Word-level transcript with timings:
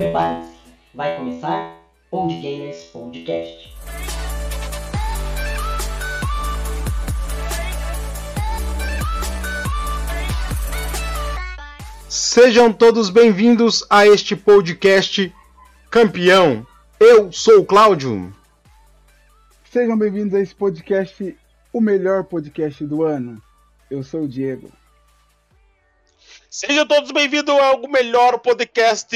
Prepare-se, 0.00 0.54
vai 0.94 1.14
começar 1.14 1.78
Old 2.10 2.34
Gamers 2.40 2.84
Podcast. 2.84 3.74
Sejam 12.08 12.72
todos 12.72 13.10
bem-vindos 13.10 13.84
a 13.90 14.06
este 14.06 14.34
podcast 14.34 15.30
campeão. 15.90 16.66
Eu 16.98 17.30
sou 17.30 17.58
o 17.58 17.66
Cláudio. 17.66 18.34
Sejam 19.70 19.98
bem-vindos 19.98 20.32
a 20.32 20.40
esse 20.40 20.54
podcast, 20.54 21.36
o 21.74 21.78
melhor 21.78 22.24
podcast 22.24 22.82
do 22.86 23.02
ano. 23.02 23.36
Eu 23.90 24.02
sou 24.02 24.22
o 24.22 24.28
Diego. 24.28 24.72
Sejam 26.48 26.86
todos 26.86 27.10
bem-vindos 27.10 27.54
ao 27.54 27.86
melhor 27.86 28.38
podcast 28.38 29.14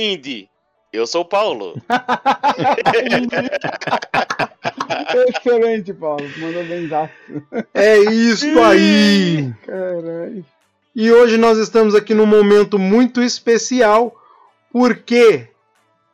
indie. 0.00 0.48
Eu 0.92 1.06
sou 1.06 1.22
o 1.22 1.24
Paulo. 1.24 1.80
Excelente, 5.28 5.94
Paulo. 5.94 6.28
Mandou 6.38 6.64
bem 6.64 6.84
exato. 6.84 7.12
É 7.72 7.98
isso 7.98 8.58
aí. 8.60 9.54
Caralho. 9.64 10.44
E 10.94 11.12
hoje 11.12 11.36
nós 11.36 11.58
estamos 11.58 11.94
aqui 11.94 12.14
num 12.14 12.26
momento 12.26 12.78
muito 12.78 13.22
especial, 13.22 14.14
porque 14.72 15.48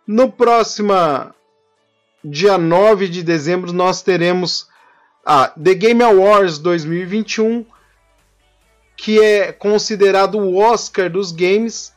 no 0.06 0.30
próximo 0.30 0.92
dia 2.23 2.59
9 2.59 3.09
de 3.09 3.23
dezembro 3.23 3.73
nós 3.73 4.02
teremos 4.02 4.68
a 5.24 5.48
The 5.48 5.74
Game 5.74 6.02
Awards 6.02 6.59
2021, 6.59 7.64
que 8.96 9.18
é 9.18 9.52
considerado 9.52 10.38
o 10.38 10.56
Oscar 10.56 11.10
dos 11.10 11.32
games, 11.32 11.95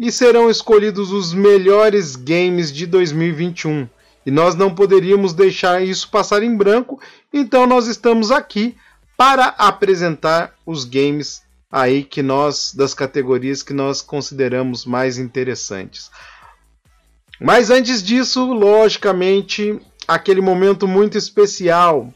e 0.00 0.10
serão 0.10 0.48
escolhidos 0.48 1.12
os 1.12 1.34
melhores 1.34 2.16
games 2.16 2.72
de 2.72 2.86
2021. 2.86 3.86
E 4.24 4.30
nós 4.30 4.54
não 4.54 4.74
poderíamos 4.74 5.34
deixar 5.34 5.82
isso 5.82 6.08
passar 6.08 6.42
em 6.42 6.56
branco, 6.56 6.98
então 7.30 7.66
nós 7.66 7.86
estamos 7.86 8.30
aqui 8.30 8.74
para 9.14 9.48
apresentar 9.58 10.54
os 10.64 10.86
games 10.86 11.42
aí 11.70 12.02
que 12.02 12.22
nós 12.22 12.72
das 12.74 12.94
categorias 12.94 13.62
que 13.62 13.74
nós 13.74 14.00
consideramos 14.00 14.86
mais 14.86 15.18
interessantes. 15.18 16.10
Mas 17.38 17.68
antes 17.68 18.02
disso, 18.02 18.54
logicamente, 18.54 19.78
aquele 20.08 20.40
momento 20.40 20.88
muito 20.88 21.18
especial, 21.18 22.10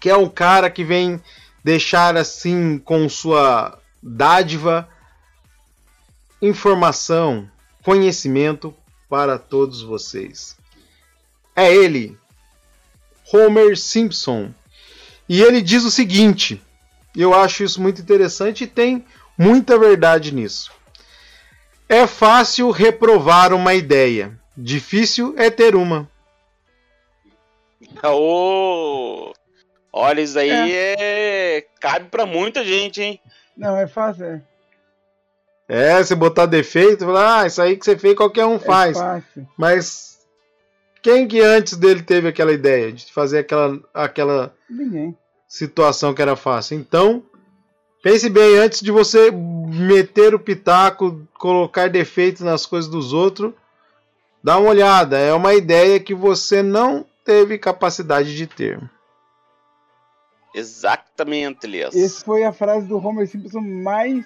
que 0.00 0.08
é 0.08 0.16
um 0.16 0.28
cara 0.28 0.70
que 0.70 0.84
vem 0.84 1.20
deixar 1.64 2.16
assim 2.16 2.78
com 2.78 3.08
sua 3.08 3.76
dádiva 4.00 4.88
informação, 6.42 7.48
conhecimento 7.84 8.74
para 9.08 9.38
todos 9.38 9.80
vocês. 9.80 10.56
É 11.54 11.72
ele, 11.72 12.18
Homer 13.32 13.78
Simpson. 13.78 14.52
E 15.28 15.40
ele 15.40 15.62
diz 15.62 15.84
o 15.84 15.90
seguinte: 15.90 16.60
eu 17.16 17.32
acho 17.32 17.62
isso 17.62 17.80
muito 17.80 18.02
interessante 18.02 18.64
e 18.64 18.66
tem 18.66 19.04
muita 19.38 19.78
verdade 19.78 20.34
nisso. 20.34 20.72
É 21.88 22.06
fácil 22.06 22.70
reprovar 22.70 23.52
uma 23.52 23.74
ideia, 23.74 24.36
difícil 24.56 25.34
é 25.38 25.50
ter 25.50 25.76
uma. 25.76 26.10
Ô, 28.02 29.32
olha, 29.92 30.20
isso 30.20 30.38
aí 30.38 30.50
é... 30.50 31.66
cabe 31.78 32.06
pra 32.08 32.26
muita 32.26 32.64
gente, 32.64 33.00
hein? 33.00 33.20
Não, 33.56 33.76
é 33.76 33.86
fácil, 33.86 34.24
é. 34.24 34.42
É, 35.72 36.02
você 36.02 36.14
botar 36.14 36.46
defeito, 36.46 37.04
falar, 37.04 37.40
ah, 37.40 37.46
isso 37.46 37.62
aí 37.62 37.76
que 37.76 37.84
você 37.84 37.96
fez 37.96 38.14
qualquer 38.14 38.44
um 38.44 38.58
faz. 38.58 38.96
É 38.96 39.00
fácil. 39.00 39.48
Mas 39.56 40.18
quem 41.00 41.26
que 41.26 41.40
antes 41.40 41.76
dele 41.76 42.02
teve 42.02 42.28
aquela 42.28 42.52
ideia 42.52 42.92
de 42.92 43.10
fazer 43.12 43.38
aquela, 43.38 43.80
aquela 43.92 44.54
Ninguém. 44.68 45.16
situação 45.48 46.12
que 46.12 46.20
era 46.22 46.36
fácil? 46.36 46.78
Então, 46.78 47.22
pense 48.02 48.28
bem 48.28 48.58
antes 48.58 48.82
de 48.82 48.90
você 48.90 49.30
meter 49.30 50.34
o 50.34 50.38
pitaco, 50.38 51.26
colocar 51.38 51.88
defeitos 51.88 52.42
nas 52.42 52.66
coisas 52.66 52.90
dos 52.90 53.12
outros. 53.12 53.52
Dá 54.44 54.58
uma 54.58 54.70
olhada, 54.70 55.18
é 55.18 55.32
uma 55.32 55.54
ideia 55.54 55.98
que 55.98 56.14
você 56.14 56.62
não 56.62 57.06
teve 57.24 57.56
capacidade 57.58 58.36
de 58.36 58.46
ter. 58.46 58.78
Exatamente, 60.54 61.66
Elias. 61.66 61.96
Essa 61.96 62.24
foi 62.24 62.44
a 62.44 62.52
frase 62.52 62.86
do 62.86 62.98
Homer 62.98 63.26
Simpson 63.26 63.60
mais 63.60 64.24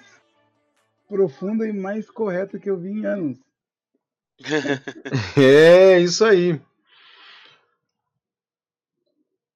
profunda 1.07 1.67
e 1.67 1.73
mais 1.73 2.09
correta 2.09 2.59
que 2.59 2.69
eu 2.69 2.77
vi 2.77 2.89
em 2.89 3.05
anos. 3.05 3.37
É, 5.35 5.99
isso 5.99 6.23
aí. 6.23 6.59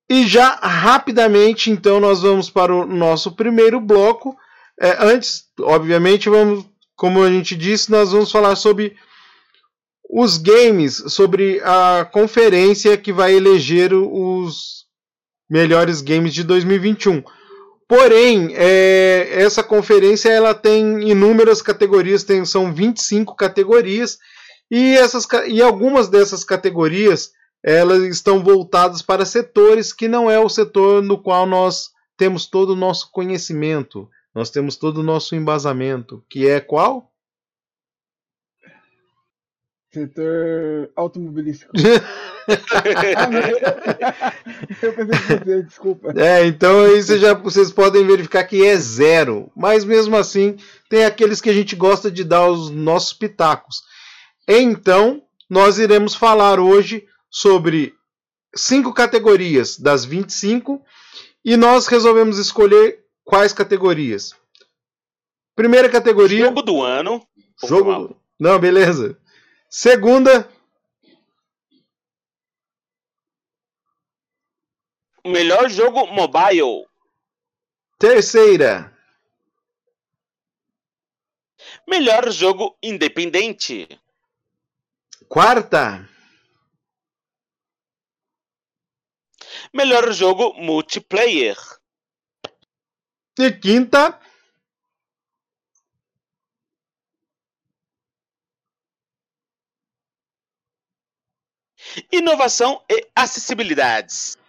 E 0.10 0.28
já 0.28 0.56
rapidamente, 0.56 1.70
então, 1.70 2.00
nós 2.00 2.22
vamos 2.22 2.50
para 2.50 2.74
o 2.76 2.86
nosso 2.86 3.32
primeiro 3.32 3.80
bloco. 3.80 4.36
É, 4.80 4.98
antes, 5.00 5.46
obviamente, 5.60 6.28
vamos, 6.30 6.66
como 6.96 7.24
a 7.24 7.30
gente 7.30 7.56
disse, 7.56 7.92
nós 7.92 8.12
vamos 8.12 8.32
falar 8.32 8.56
sobre 8.56 8.98
os 10.10 10.38
games, 10.38 11.02
sobre 11.08 11.62
a 11.64 12.04
conferência 12.12 12.98
que 12.98 13.14
vai 13.14 13.34
eleger 13.34 13.94
os 13.94 14.86
melhores 15.50 16.02
games 16.02 16.34
de 16.34 16.44
2021. 16.44 17.24
Porém, 17.92 18.54
é, 18.56 19.28
essa 19.34 19.62
conferência 19.62 20.30
ela 20.30 20.54
tem 20.54 21.10
inúmeras 21.10 21.62
categorias, 21.62 22.24
tem, 22.24 22.46
são 22.46 22.74
25 22.74 23.36
categorias, 23.36 24.18
e, 24.72 24.96
essas, 24.96 25.28
e 25.50 25.62
algumas 25.62 26.08
dessas 26.08 26.46
categorias 26.46 27.34
elas 27.62 28.04
estão 28.04 28.42
voltadas 28.42 29.02
para 29.02 29.26
setores 29.26 29.92
que 29.92 30.08
não 30.08 30.32
é 30.32 30.40
o 30.40 30.48
setor 30.48 31.04
no 31.04 31.22
qual 31.22 31.46
nós 31.46 31.90
temos 32.16 32.46
todo 32.46 32.70
o 32.70 32.78
nosso 32.78 33.12
conhecimento, 33.12 34.10
nós 34.34 34.50
temos 34.50 34.78
todo 34.78 35.00
o 35.00 35.04
nosso 35.04 35.36
embasamento, 35.36 36.24
que 36.30 36.48
é 36.48 36.62
qual? 36.62 37.12
Setor 39.94 40.94
automobilístico. 40.96 41.74
eu 44.82 44.94
pensei 44.94 45.20
que 45.20 45.46
você, 45.46 45.64
desculpa. 45.64 46.14
É, 46.16 46.46
então 46.46 46.82
aí 46.82 47.02
você 47.02 47.18
já, 47.18 47.34
vocês 47.34 47.72
podem 47.72 48.06
verificar 48.06 48.44
que 48.44 48.66
é 48.66 48.76
zero, 48.78 49.52
mas 49.56 49.84
mesmo 49.86 50.16
assim 50.16 50.58
tem 50.90 51.06
aqueles 51.06 51.42
que 51.42 51.50
a 51.50 51.54
gente 51.54 51.76
gosta 51.76 52.12
de 52.12 52.24
dar 52.24 52.48
os 52.50 52.70
nossos 52.70 53.14
pitacos. 53.14 53.84
Então, 54.48 55.22
nós 55.50 55.80
iremos 55.80 56.16
falar 56.16 56.60
hoje 56.60 57.06
sobre 57.30 57.94
cinco 58.56 58.94
categorias 58.94 59.78
das 59.78 60.04
25 60.06 60.82
e 61.44 61.56
nós 61.56 61.88
resolvemos 61.88 62.38
escolher 62.38 63.00
quais 63.24 63.54
categorias. 63.54 64.34
Primeira 65.56 65.90
categoria. 65.90 66.46
Jogo 66.46 66.62
do 66.62 66.82
ano. 66.82 67.22
Jogo. 67.66 68.16
Não, 68.40 68.60
beleza. 68.60 69.18
Segunda. 69.70 70.50
Melhor 75.26 75.70
jogo 75.70 76.08
mobile. 76.08 76.88
Terceira. 78.00 78.92
Melhor 81.88 82.32
jogo 82.32 82.78
independente. 82.82 83.88
Quarta. 85.28 86.10
Melhor 89.74 90.12
jogo 90.12 90.54
multiplayer. 90.54 91.58
E 93.40 93.52
quinta. 93.52 94.20
Inovação 102.12 102.84
e 102.90 103.08
acessibilidades. 103.16 104.41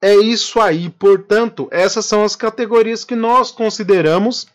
É 0.00 0.14
isso 0.14 0.60
aí. 0.60 0.90
Portanto, 0.90 1.68
essas 1.70 2.04
são 2.06 2.24
as 2.24 2.36
categorias 2.36 3.04
que 3.04 3.14
nós 3.16 3.50
consideramos 3.50 4.46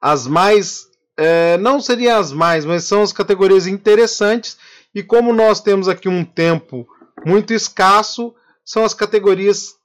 as 0.00 0.26
mais. 0.26 0.88
É, 1.16 1.58
não 1.58 1.80
seriam 1.80 2.18
as 2.18 2.32
mais, 2.32 2.64
mas 2.64 2.84
são 2.84 3.02
as 3.02 3.12
categorias 3.12 3.66
interessantes. 3.66 4.56
E 4.94 5.02
como 5.02 5.32
nós 5.32 5.60
temos 5.60 5.88
aqui 5.88 6.08
um 6.08 6.24
tempo 6.24 6.86
muito 7.24 7.52
escasso, 7.52 8.34
são 8.64 8.84
as 8.84 8.94
categorias 8.94 9.76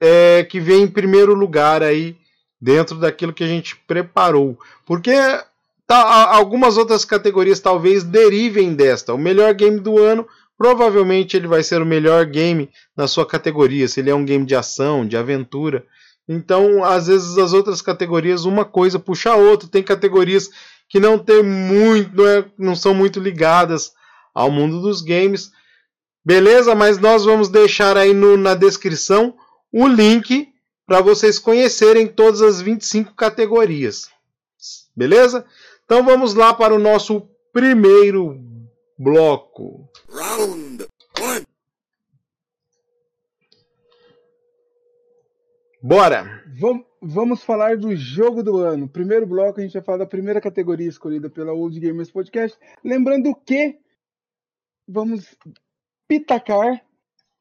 é, 0.00 0.44
que 0.44 0.60
vêm 0.60 0.82
em 0.82 0.88
primeiro 0.88 1.34
lugar 1.34 1.82
aí 1.82 2.16
dentro 2.60 2.98
daquilo 2.98 3.32
que 3.32 3.44
a 3.44 3.48
gente 3.48 3.76
preparou. 3.76 4.58
Porque 4.84 5.12
tá, 5.86 6.34
algumas 6.34 6.76
outras 6.76 7.04
categorias 7.04 7.60
talvez 7.60 8.04
derivem 8.04 8.74
desta. 8.74 9.14
O 9.14 9.18
melhor 9.18 9.54
game 9.54 9.80
do 9.80 9.98
ano, 9.98 10.26
provavelmente 10.58 11.36
ele 11.36 11.46
vai 11.46 11.62
ser 11.62 11.80
o 11.80 11.86
melhor 11.86 12.26
game 12.26 12.68
na 12.96 13.06
sua 13.06 13.24
categoria, 13.24 13.86
se 13.86 14.00
ele 14.00 14.10
é 14.10 14.14
um 14.14 14.24
game 14.24 14.44
de 14.44 14.56
ação, 14.56 15.06
de 15.06 15.16
aventura. 15.16 15.86
Então, 16.28 16.84
às 16.84 17.06
vezes 17.06 17.38
as 17.38 17.52
outras 17.52 17.80
categorias, 17.80 18.44
uma 18.44 18.64
coisa 18.64 18.98
puxa 18.98 19.30
a 19.30 19.36
outra. 19.36 19.68
Tem 19.68 19.82
categorias 19.82 20.50
que 20.88 20.98
não 20.98 21.18
tem 21.18 21.42
muito, 21.42 22.14
não, 22.14 22.26
é, 22.26 22.44
não 22.58 22.76
são 22.76 22.92
muito 22.92 23.20
ligadas 23.20 23.92
ao 24.34 24.50
mundo 24.50 24.82
dos 24.82 25.00
games. 25.00 25.50
Beleza? 26.24 26.74
Mas 26.74 26.98
nós 26.98 27.24
vamos 27.24 27.48
deixar 27.48 27.96
aí 27.96 28.12
no, 28.12 28.36
na 28.36 28.54
descrição 28.54 29.34
o 29.72 29.86
link 29.86 30.48
para 30.86 31.00
vocês 31.00 31.38
conhecerem 31.38 32.06
todas 32.06 32.42
as 32.42 32.60
25 32.60 33.14
categorias. 33.14 34.10
Beleza? 34.94 35.46
Então 35.84 36.04
vamos 36.04 36.34
lá 36.34 36.52
para 36.52 36.74
o 36.74 36.78
nosso 36.78 37.22
primeiro 37.52 38.38
bloco. 38.98 39.88
Round 40.10 40.86
one. 41.20 41.44
Bora! 45.80 46.42
Vamos, 46.58 46.84
vamos 47.00 47.44
falar 47.44 47.76
do 47.76 47.94
jogo 47.94 48.42
do 48.42 48.58
ano. 48.58 48.88
Primeiro 48.88 49.24
bloco, 49.24 49.60
a 49.60 49.62
gente 49.62 49.74
vai 49.74 49.82
falar 49.82 49.98
da 49.98 50.06
primeira 50.06 50.40
categoria 50.40 50.88
escolhida 50.88 51.30
pela 51.30 51.52
Old 51.52 51.78
Gamers 51.78 52.10
Podcast. 52.10 52.58
Lembrando 52.84 53.32
que 53.46 53.78
vamos 54.88 55.36
pitacar 56.08 56.82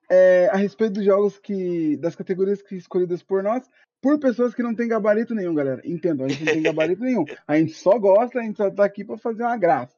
é, 0.07 0.49
a 0.51 0.55
respeito 0.55 0.93
dos 0.93 1.05
jogos 1.05 1.39
que. 1.39 1.97
das 1.97 2.15
categorias 2.15 2.61
que 2.61 2.75
escolhidas 2.75 3.23
por 3.23 3.41
nós, 3.41 3.67
por 3.99 4.19
pessoas 4.19 4.53
que 4.53 4.61
não 4.61 4.75
têm 4.75 4.87
gabarito 4.87 5.33
nenhum, 5.33 5.55
galera. 5.55 5.81
Entendam, 5.83 6.27
a 6.27 6.29
gente 6.29 6.45
não 6.45 6.53
tem 6.53 6.61
gabarito 6.61 7.01
nenhum. 7.01 7.25
A 7.47 7.57
gente 7.57 7.73
só 7.73 7.97
gosta, 7.97 8.39
a 8.39 8.43
gente 8.43 8.57
só 8.57 8.69
tá 8.69 8.85
aqui 8.85 9.03
para 9.03 9.17
fazer 9.17 9.41
uma 9.41 9.57
graça. 9.57 9.97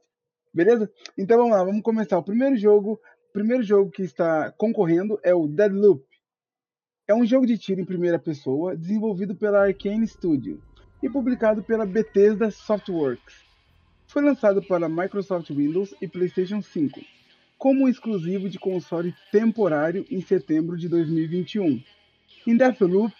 Beleza? 0.53 0.89
Então 1.17 1.37
vamos 1.37 1.51
lá, 1.51 1.63
vamos 1.63 1.81
começar. 1.81 2.17
O 2.17 2.23
primeiro 2.23 2.55
jogo, 2.55 2.93
o 2.93 3.33
primeiro 3.33 3.63
jogo 3.63 3.91
que 3.91 4.01
está 4.01 4.49
concorrendo 4.53 5.19
é 5.23 5.35
o 5.35 5.45
Deadloop. 5.45 6.08
É 7.09 7.15
um 7.15 7.25
jogo 7.25 7.47
de 7.47 7.57
tiro 7.57 7.81
em 7.81 7.85
primeira 7.85 8.19
pessoa 8.19 8.77
desenvolvido 8.77 9.33
pela 9.33 9.63
Arkane 9.63 10.05
Studio 10.05 10.61
e 11.01 11.09
publicado 11.09 11.63
pela 11.63 11.83
Bethesda 11.83 12.51
Softworks. 12.51 13.43
Foi 14.05 14.21
lançado 14.21 14.61
para 14.61 14.87
Microsoft 14.87 15.49
Windows 15.49 15.95
e 15.99 16.07
PlayStation 16.07 16.61
5, 16.61 17.01
como 17.57 17.85
um 17.85 17.87
exclusivo 17.87 18.47
de 18.47 18.59
console 18.59 19.11
temporário 19.31 20.05
em 20.11 20.21
setembro 20.21 20.77
de 20.77 20.87
2021. 20.87 21.81
Em 22.45 22.55
Deathloop, 22.55 23.11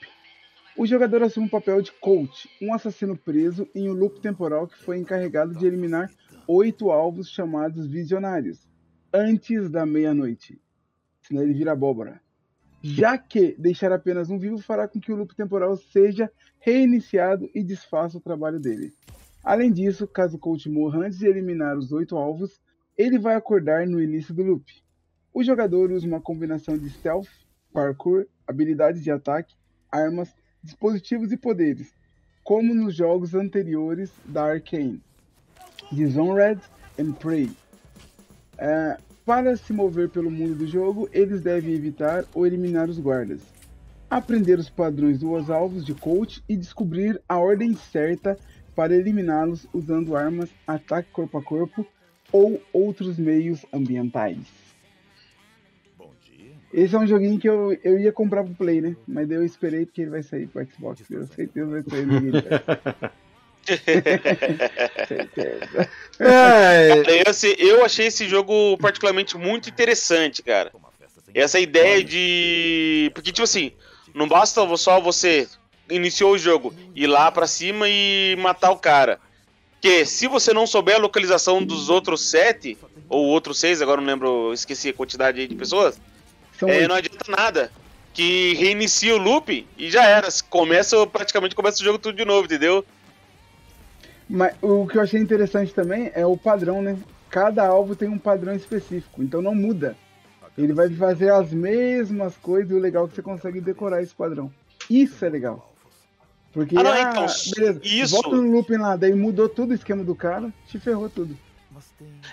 o 0.78 0.86
jogador 0.86 1.24
assume 1.24 1.48
o 1.48 1.50
papel 1.50 1.82
de 1.82 1.92
coach, 1.94 2.48
um 2.62 2.72
assassino 2.72 3.18
preso 3.18 3.68
em 3.74 3.90
um 3.90 3.94
loop 3.94 4.22
temporal 4.22 4.68
que 4.68 4.78
foi 4.78 5.00
encarregado 5.00 5.56
de 5.56 5.66
eliminar 5.66 6.12
oito 6.48 6.92
alvos 6.92 7.28
chamados 7.28 7.88
visionários, 7.88 8.70
antes 9.12 9.68
da 9.68 9.84
meia-noite. 9.84 10.62
Senão 11.24 11.42
ele 11.42 11.56
vira 11.56 11.72
abóbora 11.72 12.22
já 12.82 13.18
que 13.18 13.56
deixar 13.58 13.92
apenas 13.92 14.30
um 14.30 14.38
vivo 14.38 14.58
fará 14.60 14.88
com 14.88 15.00
que 15.00 15.12
o 15.12 15.16
loop 15.16 15.36
temporal 15.36 15.76
seja 15.76 16.32
reiniciado 16.60 17.50
e 17.54 17.64
desfaça 17.64 18.18
o 18.18 18.22
trabalho 18.22 18.60
dele. 18.60 18.94
Além 19.44 19.72
disso, 19.72 20.08
caso 20.08 20.38
coach 20.38 20.70
morra 20.70 21.06
antes 21.06 21.20
de 21.20 21.28
eliminar 21.28 21.78
os 21.78 21.92
oito 21.92 22.18
alvos, 22.18 22.60
ele 22.98 23.18
vai 23.18 23.36
acordar 23.36 23.88
no 23.88 24.02
início 24.02 24.34
do 24.34 24.44
loop. 24.44 24.66
O 25.34 25.44
jogador 25.44 25.92
usa 25.92 26.08
uma 26.08 26.22
combinação 26.22 26.78
de 26.78 26.90
stealth, 26.90 27.30
parkour, 27.72 28.26
habilidades 28.48 29.04
de 29.04 29.12
ataque, 29.12 29.56
armas, 29.92 30.34
dispositivos 30.62 31.32
e 31.32 31.38
poderes, 31.38 31.94
como 32.44 32.74
nos 32.74 32.96
jogos 32.96 33.34
anteriores 33.34 34.12
da 34.26 34.52
Arkane, 34.52 35.02
Dishonored 35.92 36.62
e 36.98 37.04
Prey. 37.14 37.50
É, 38.58 38.98
para 39.30 39.56
se 39.56 39.72
mover 39.72 40.10
pelo 40.10 40.32
mundo 40.32 40.56
do 40.56 40.66
jogo, 40.66 41.08
eles 41.14 41.40
devem 41.40 41.76
evitar 41.76 42.26
ou 42.34 42.48
eliminar 42.48 42.90
os 42.90 42.98
guardas, 42.98 43.40
aprender 44.10 44.58
os 44.58 44.72
padrões 44.72 45.20
dos 45.20 45.52
alvos 45.52 45.86
de 45.86 45.94
coach 45.94 46.44
e 46.50 46.58
descobrir 46.58 47.22
a 47.30 47.38
ordem 47.38 47.76
certa 47.76 48.40
para 48.76 48.96
eliminá-los 48.96 49.68
usando 49.72 50.16
armas, 50.16 50.50
ataque 50.66 51.12
corpo 51.12 51.38
a 51.38 51.44
corpo 51.44 51.86
ou 52.32 52.60
outros 52.74 53.20
meios 53.20 53.64
ambientais. 53.72 54.48
Esse 56.74 56.96
é 56.96 56.98
um 56.98 57.06
joguinho 57.06 57.38
que 57.38 57.48
eu, 57.48 57.78
eu 57.84 58.00
ia 58.00 58.12
comprar 58.12 58.44
pro 58.44 58.56
Play, 58.56 58.82
né? 58.82 58.96
Mas 59.08 59.30
eu 59.30 59.46
esperei 59.46 59.86
porque 59.86 60.02
ele 60.02 60.10
vai 60.10 60.24
sair 60.24 60.48
pro 60.48 60.66
Xbox. 60.66 61.08
Eu 61.08 61.28
certeza 61.28 61.70
vai 61.70 61.84
sair 61.84 62.08
no 62.08 62.20
Game 62.20 62.32
é. 66.20 67.24
Esse, 67.28 67.56
eu 67.60 67.86
achei 67.86 68.08
esse 68.08 68.28
jogo 68.28 68.76
particularmente 68.78 69.38
muito 69.38 69.70
interessante, 69.70 70.42
cara. 70.42 70.72
Essa 71.34 71.60
ideia 71.60 72.04
de. 72.04 73.12
Porque, 73.14 73.32
tipo 73.32 73.44
assim, 73.44 73.72
não 74.14 74.28
basta 74.28 74.66
só 74.78 75.00
você 75.00 75.48
iniciou 75.90 76.34
o 76.34 76.38
jogo 76.38 76.74
ir 76.96 77.08
lá 77.08 77.32
para 77.32 77.48
cima 77.48 77.88
e 77.88 78.36
matar 78.40 78.72
o 78.72 78.78
cara. 78.78 79.20
Porque 79.74 80.06
se 80.06 80.28
você 80.28 80.54
não 80.54 80.68
souber 80.68 80.96
a 80.96 81.00
localização 81.00 81.64
dos 81.64 81.90
outros 81.90 82.30
sete, 82.30 82.78
ou 83.08 83.28
outros 83.28 83.60
seis, 83.60 83.82
agora 83.82 84.02
não 84.02 84.08
lembro, 84.08 84.54
esqueci 84.54 84.90
a 84.90 84.94
quantidade 84.94 85.48
de 85.48 85.56
pessoas, 85.56 86.00
é, 86.68 86.88
não 86.88 86.96
adianta 86.96 87.32
nada. 87.32 87.72
Que 88.14 88.54
reinicia 88.56 89.16
o 89.16 89.18
loop 89.18 89.66
e 89.78 89.90
já 89.90 90.04
era. 90.04 90.28
Começa, 90.50 91.08
praticamente 91.08 91.56
começa 91.56 91.82
o 91.82 91.86
jogo 91.86 91.98
tudo 91.98 92.18
de 92.18 92.26
novo, 92.26 92.46
entendeu? 92.46 92.84
Mas 94.30 94.56
o 94.62 94.86
que 94.86 94.98
eu 94.98 95.02
achei 95.02 95.20
interessante 95.20 95.74
também 95.74 96.12
é 96.14 96.26
o 96.26 96.38
padrão, 96.38 96.82
né? 96.82 96.98
Cada 97.30 97.66
alvo 97.66 97.96
tem 97.96 98.08
um 98.08 98.18
padrão 98.18 98.54
específico, 98.54 99.24
então 99.24 99.42
não 99.42 99.56
muda. 99.56 99.98
Ele 100.58 100.74
vai 100.74 100.90
fazer 100.90 101.32
as 101.32 101.52
mesmas 101.52 102.36
coisas 102.38 102.70
e 102.70 102.74
o 102.74 102.80
legal 102.80 103.06
é 103.06 103.08
que 103.08 103.16
você 103.16 103.22
consegue 103.22 103.62
decorar 103.62 104.04
esse 104.04 104.14
padrão. 104.14 104.52
Isso 104.90 105.24
é 105.24 105.30
legal. 105.30 105.74
Porque, 106.52 106.78
ah, 106.78 106.84
não, 106.84 106.92
ah, 106.92 107.02
então, 107.02 107.26
beleza, 107.56 107.80
isso. 107.84 108.16
volta 108.16 108.36
no 108.36 108.52
looping 108.52 108.78
lá, 108.78 108.96
daí 108.96 109.14
mudou 109.14 109.48
todo 109.48 109.72
o 109.72 109.74
esquema 109.74 110.04
do 110.04 110.16
cara, 110.16 110.52
te 110.68 110.80
ferrou 110.80 111.10
tudo. 111.10 111.38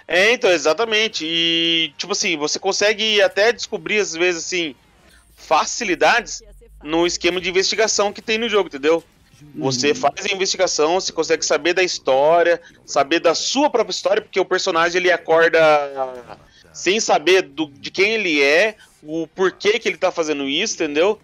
É, 0.08 0.32
então, 0.32 0.50
exatamente. 0.50 1.24
E, 1.24 1.92
tipo 1.96 2.12
assim, 2.12 2.36
você 2.36 2.58
consegue 2.58 3.22
até 3.22 3.52
descobrir, 3.52 3.98
às 3.98 4.14
vezes, 4.14 4.46
assim, 4.46 4.74
facilidades 5.34 6.42
no 6.82 7.06
esquema 7.06 7.40
de 7.40 7.48
investigação 7.48 8.12
que 8.12 8.22
tem 8.22 8.38
no 8.38 8.48
jogo, 8.48 8.68
entendeu? 8.68 9.04
Você 9.54 9.90
uhum. 9.90 9.94
faz 9.94 10.26
a 10.26 10.34
investigação, 10.34 10.94
você 10.94 11.12
consegue 11.12 11.44
saber 11.44 11.74
da 11.74 11.82
história, 11.82 12.60
saber 12.84 13.20
da 13.20 13.34
sua 13.34 13.68
própria 13.68 13.92
história, 13.92 14.22
porque 14.22 14.40
o 14.40 14.44
personagem 14.44 15.00
ele 15.00 15.12
acorda 15.12 15.60
sem 16.72 17.00
saber 17.00 17.42
do, 17.42 17.66
de 17.66 17.90
quem 17.90 18.12
ele 18.12 18.42
é, 18.42 18.76
o 19.02 19.26
porquê 19.26 19.78
que 19.78 19.88
ele 19.88 19.96
tá 19.96 20.10
fazendo 20.10 20.48
isso, 20.48 20.74
entendeu? 20.74 21.20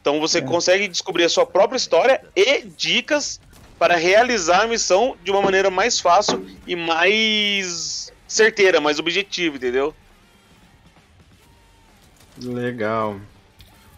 Então 0.00 0.20
você 0.20 0.38
é. 0.38 0.42
consegue 0.42 0.86
descobrir 0.86 1.24
a 1.24 1.28
sua 1.28 1.44
própria 1.44 1.76
história 1.76 2.22
e 2.34 2.62
dicas 2.62 3.40
para 3.78 3.96
realizar 3.96 4.62
a 4.62 4.66
missão 4.66 5.16
de 5.22 5.30
uma 5.30 5.42
maneira 5.42 5.70
mais 5.70 6.00
fácil 6.00 6.46
e 6.66 6.74
mais 6.76 8.12
certeira, 8.26 8.80
mais 8.80 8.98
objetiva, 8.98 9.56
entendeu? 9.56 9.94
Legal. 12.38 13.18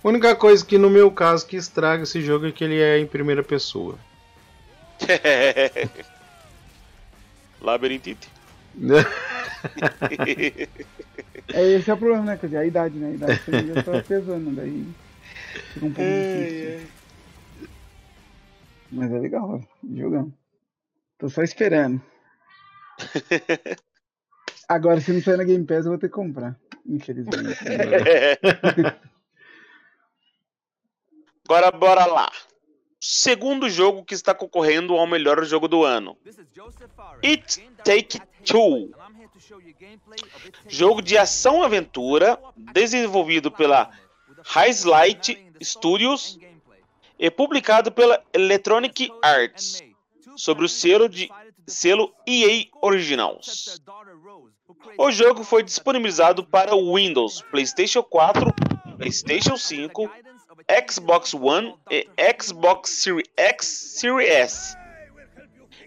A 0.02 0.08
única 0.08 0.34
coisa 0.36 0.64
que 0.64 0.78
no 0.78 0.88
meu 0.88 1.10
caso 1.10 1.46
que 1.46 1.56
estraga 1.56 2.04
esse 2.04 2.20
jogo 2.20 2.46
é 2.46 2.52
que 2.52 2.62
ele 2.62 2.80
é 2.80 2.98
em 2.98 3.06
primeira 3.06 3.42
pessoa. 3.42 3.98
Labirintite. 7.60 8.28
é, 11.52 11.72
esse 11.72 11.90
é 11.90 11.94
o 11.94 11.96
problema, 11.96 12.24
né? 12.24 12.36
Quer 12.36 12.46
dizer, 12.46 12.58
a 12.58 12.66
idade, 12.66 12.96
né? 12.96 13.08
A 13.08 13.10
idade 13.10 13.42
você 13.44 13.66
já 13.66 13.82
tá 13.82 14.02
pesando, 14.02 14.54
daí 14.54 14.86
fica 15.72 15.86
um 15.86 15.92
pouco 15.92 16.08
é, 16.08 16.44
difícil. 16.44 16.68
É. 16.68 16.80
Mas 18.92 19.12
é 19.12 19.18
legal, 19.18 19.60
jogando. 19.94 20.32
Tô 21.18 21.28
só 21.28 21.42
esperando. 21.42 22.00
Agora, 24.68 25.00
se 25.00 25.12
não 25.12 25.20
sair 25.20 25.36
na 25.36 25.44
Game 25.44 25.64
Pass, 25.64 25.84
eu 25.86 25.90
vou 25.92 25.98
ter 25.98 26.08
que 26.08 26.14
comprar. 26.14 26.56
Infelizmente. 26.86 27.58
Agora 31.48 31.70
bora 31.70 32.04
lá. 32.04 32.30
Segundo 33.00 33.70
jogo 33.70 34.04
que 34.04 34.12
está 34.12 34.34
concorrendo 34.34 34.94
ao 34.94 35.06
melhor 35.06 35.42
jogo 35.46 35.66
do 35.66 35.82
ano. 35.82 36.14
It 37.24 37.66
Take 37.82 38.20
Two. 38.44 38.90
Jogo 40.68 41.00
de 41.00 41.16
ação 41.16 41.62
aventura 41.62 42.38
desenvolvido 42.54 43.50
pela 43.50 43.90
Highlight 44.44 45.42
Studios 45.62 46.38
e 47.18 47.30
publicado 47.30 47.90
pela 47.90 48.22
Electronic 48.34 49.10
Arts 49.22 49.82
sobre 50.36 50.66
o 50.66 50.68
selo 50.68 51.08
de 51.08 51.30
selo 51.66 52.12
EA 52.26 52.66
Originals. 52.82 53.80
O 54.98 55.10
jogo 55.10 55.42
foi 55.42 55.62
disponibilizado 55.62 56.44
para 56.44 56.76
Windows, 56.76 57.40
PlayStation 57.50 58.02
4, 58.02 58.52
PlayStation 58.98 59.56
5, 59.56 60.10
Xbox 60.88 61.34
One 61.34 61.74
e 61.90 62.06
Xbox 62.40 62.90
Series 62.90 63.28
X 63.36 63.66
Series 63.66 64.30
S 64.30 64.76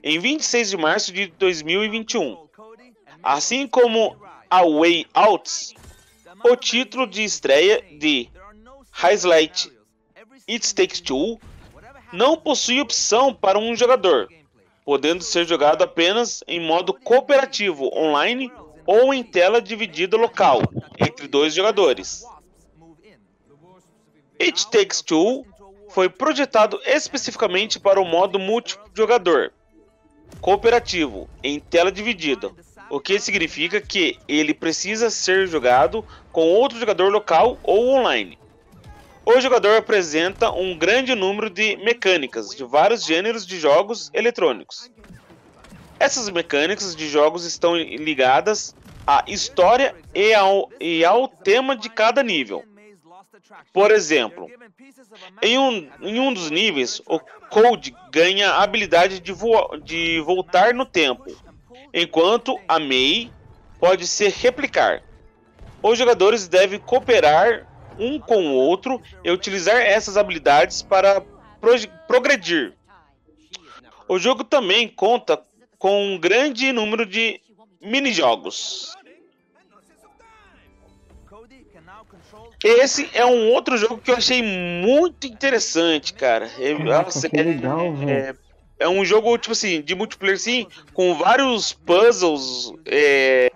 em 0.03 0.19
26 0.19 0.69
de 0.69 0.77
março 0.77 1.13
de 1.13 1.27
2021. 1.27 2.47
Assim 3.21 3.67
como 3.67 4.17
A 4.49 4.63
Way 4.63 5.05
Out, 5.13 5.75
o 6.43 6.55
título 6.55 7.05
de 7.05 7.23
estreia 7.23 7.83
de 7.99 8.29
Highlight 8.91 9.71
It 10.49 10.75
Takes 10.75 11.01
Two 11.01 11.39
não 12.11 12.35
possui 12.35 12.81
opção 12.81 13.33
para 13.33 13.59
um 13.59 13.75
jogador, 13.75 14.27
podendo 14.83 15.23
ser 15.23 15.45
jogado 15.45 15.83
apenas 15.83 16.43
em 16.47 16.59
modo 16.59 16.93
cooperativo 16.93 17.89
online 17.95 18.51
ou 18.85 19.13
em 19.13 19.23
tela 19.23 19.61
dividida 19.61 20.17
local 20.17 20.61
entre 20.99 21.27
dois 21.27 21.53
jogadores. 21.53 22.25
It 24.41 24.71
Takes 24.71 25.03
Two 25.03 25.45
foi 25.89 26.09
projetado 26.09 26.81
especificamente 26.83 27.79
para 27.79 28.01
o 28.01 28.05
modo 28.05 28.39
multijogador 28.39 29.51
cooperativo 30.41 31.29
em 31.43 31.59
tela 31.59 31.91
dividida, 31.91 32.49
o 32.89 32.99
que 32.99 33.19
significa 33.19 33.79
que 33.79 34.17
ele 34.27 34.51
precisa 34.51 35.11
ser 35.11 35.47
jogado 35.47 36.03
com 36.31 36.47
outro 36.47 36.79
jogador 36.79 37.11
local 37.11 37.59
ou 37.61 37.89
online. 37.89 38.39
O 39.23 39.39
jogador 39.39 39.77
apresenta 39.77 40.51
um 40.51 40.75
grande 40.75 41.13
número 41.13 41.47
de 41.47 41.77
mecânicas 41.77 42.49
de 42.49 42.63
vários 42.63 43.05
gêneros 43.05 43.45
de 43.45 43.59
jogos 43.59 44.09
eletrônicos. 44.11 44.91
Essas 45.99 46.31
mecânicas 46.31 46.95
de 46.95 47.07
jogos 47.07 47.45
estão 47.45 47.77
ligadas 47.77 48.75
à 49.05 49.23
história 49.27 49.93
e 50.15 50.33
ao, 50.33 50.67
e 50.79 51.05
ao 51.05 51.27
tema 51.27 51.75
de 51.75 51.91
cada 51.91 52.23
nível. 52.23 52.65
Por 53.73 53.91
exemplo, 53.91 54.49
em 55.41 55.57
um, 55.57 55.89
em 56.01 56.19
um 56.19 56.33
dos 56.33 56.49
níveis, 56.49 57.01
o 57.05 57.19
Code 57.49 57.95
ganha 58.11 58.51
a 58.51 58.63
habilidade 58.63 59.19
de, 59.19 59.33
de 59.83 60.21
voltar 60.21 60.73
no 60.73 60.85
tempo, 60.85 61.25
enquanto 61.93 62.59
a 62.67 62.79
Mei 62.79 63.31
pode 63.79 64.07
se 64.07 64.27
replicar. 64.29 65.03
Os 65.81 65.97
jogadores 65.97 66.47
devem 66.47 66.79
cooperar 66.79 67.67
um 67.97 68.19
com 68.19 68.47
o 68.47 68.53
outro 68.53 69.01
e 69.23 69.31
utilizar 69.31 69.77
essas 69.77 70.17
habilidades 70.17 70.81
para 70.81 71.23
progredir. 72.07 72.73
O 74.07 74.19
jogo 74.19 74.43
também 74.43 74.87
conta 74.87 75.41
com 75.77 76.13
um 76.13 76.19
grande 76.19 76.71
número 76.71 77.05
de 77.05 77.41
minijogos. 77.81 78.95
Esse 82.63 83.09
é 83.13 83.25
um 83.25 83.49
outro 83.49 83.75
jogo 83.77 83.97
que 83.97 84.11
eu 84.11 84.15
achei 84.15 84.41
muito 84.43 85.25
interessante, 85.25 86.13
cara. 86.13 86.49
É, 86.59 86.73
nossa, 86.77 87.27
é, 87.27 87.43
legal, 87.43 87.79
é, 88.07 88.35
é, 88.79 88.87
um 88.87 89.03
jogo, 89.03 89.35
tipo 89.37 89.53
assim, 89.53 89.81
de 89.81 89.95
multiplayer, 89.95 90.39
sim, 90.39 90.67
com 90.93 91.15
vários 91.15 91.73
puzzles 91.73 92.71
é, 92.85 93.51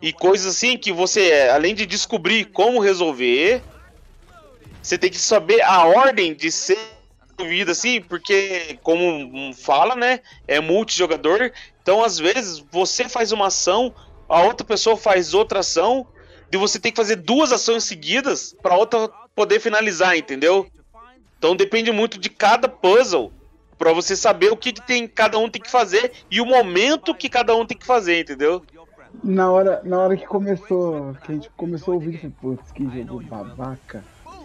e 0.00 0.12
coisas 0.12 0.54
assim 0.54 0.78
que 0.78 0.92
você, 0.92 1.48
além 1.52 1.74
de 1.74 1.84
descobrir 1.84 2.44
como 2.46 2.78
resolver, 2.78 3.64
você 4.80 4.96
tem 4.96 5.10
que 5.10 5.18
saber 5.18 5.60
a 5.62 5.84
ordem 5.84 6.34
de 6.34 6.52
ser 6.52 6.78
resolvido, 7.36 7.72
assim, 7.72 8.00
porque, 8.00 8.78
como 8.82 9.52
fala, 9.54 9.96
né, 9.96 10.20
é 10.46 10.60
multijogador, 10.60 11.50
então 11.80 12.04
às 12.04 12.18
vezes 12.18 12.64
você 12.70 13.08
faz 13.08 13.32
uma 13.32 13.48
ação, 13.48 13.92
a 14.28 14.42
outra 14.42 14.64
pessoa 14.64 14.96
faz 14.96 15.34
outra 15.34 15.60
ação 15.60 16.06
de 16.52 16.58
você 16.58 16.78
ter 16.78 16.90
que 16.90 16.98
fazer 16.98 17.16
duas 17.16 17.50
ações 17.50 17.82
seguidas 17.84 18.54
para 18.62 18.76
outra 18.76 19.08
poder 19.34 19.58
finalizar, 19.58 20.18
entendeu? 20.18 20.66
Então 21.38 21.56
depende 21.56 21.90
muito 21.90 22.20
de 22.20 22.28
cada 22.28 22.68
puzzle 22.68 23.32
para 23.78 23.90
você 23.94 24.14
saber 24.14 24.52
o 24.52 24.56
que 24.56 24.70
tem 24.70 25.08
cada 25.08 25.38
um 25.38 25.48
tem 25.48 25.62
que 25.62 25.70
fazer 25.70 26.12
e 26.30 26.42
o 26.42 26.46
momento 26.46 27.14
que 27.14 27.30
cada 27.30 27.56
um 27.56 27.64
tem 27.64 27.78
que 27.78 27.86
fazer, 27.86 28.20
entendeu? 28.20 28.62
Na 29.24 29.50
hora, 29.50 29.80
na 29.82 29.98
hora 29.98 30.14
que 30.14 30.26
começou, 30.26 31.14
que 31.24 31.32
a 31.32 31.34
gente 31.36 31.50
começou 31.56 31.92
a 31.92 31.94
ouvir, 31.94 32.30
putz, 32.38 32.70
que 32.70 32.84
jogo 32.84 33.22
babaca. 33.22 34.04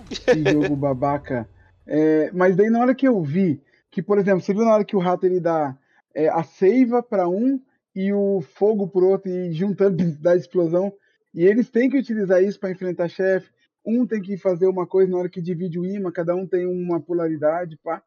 Que 0.09 0.51
jogo 0.51 0.75
babaca. 0.75 1.47
É, 1.89 2.29
mas 2.33 2.53
daí 2.57 2.69
na 2.69 2.81
hora 2.81 2.93
que 2.93 3.07
eu 3.07 3.21
vi 3.21 3.61
que, 3.89 4.01
por 4.01 4.17
exemplo, 4.17 4.41
você 4.41 4.53
viu 4.53 4.65
na 4.65 4.73
hora 4.73 4.83
que 4.83 4.97
o 4.97 4.99
rato 4.99 5.25
ele 5.25 5.39
dá 5.39 5.73
é, 6.13 6.27
a 6.27 6.43
seiva 6.43 7.01
para 7.01 7.29
um 7.29 7.61
e 7.95 8.11
o 8.11 8.41
fogo 8.41 8.89
pro 8.89 9.07
outro 9.07 9.31
e 9.31 9.53
juntando 9.53 10.03
da 10.19 10.35
explosão, 10.35 10.91
e 11.37 11.45
eles 11.45 11.69
têm 11.69 11.87
que 11.87 11.99
utilizar 11.99 12.43
isso 12.43 12.59
para 12.59 12.71
enfrentar 12.71 13.07
chefe. 13.07 13.47
Um 13.85 14.07
tem 14.07 14.19
que 14.19 14.37
fazer 14.37 14.65
uma 14.65 14.87
coisa 14.87 15.11
na 15.11 15.19
hora 15.19 15.29
que 15.29 15.39
divide 15.39 15.77
o 15.77 15.85
imã, 15.85 16.11
cada 16.11 16.35
um 16.35 16.47
tem 16.47 16.65
uma 16.65 16.99
polaridade, 16.99 17.77
pá. 17.83 18.01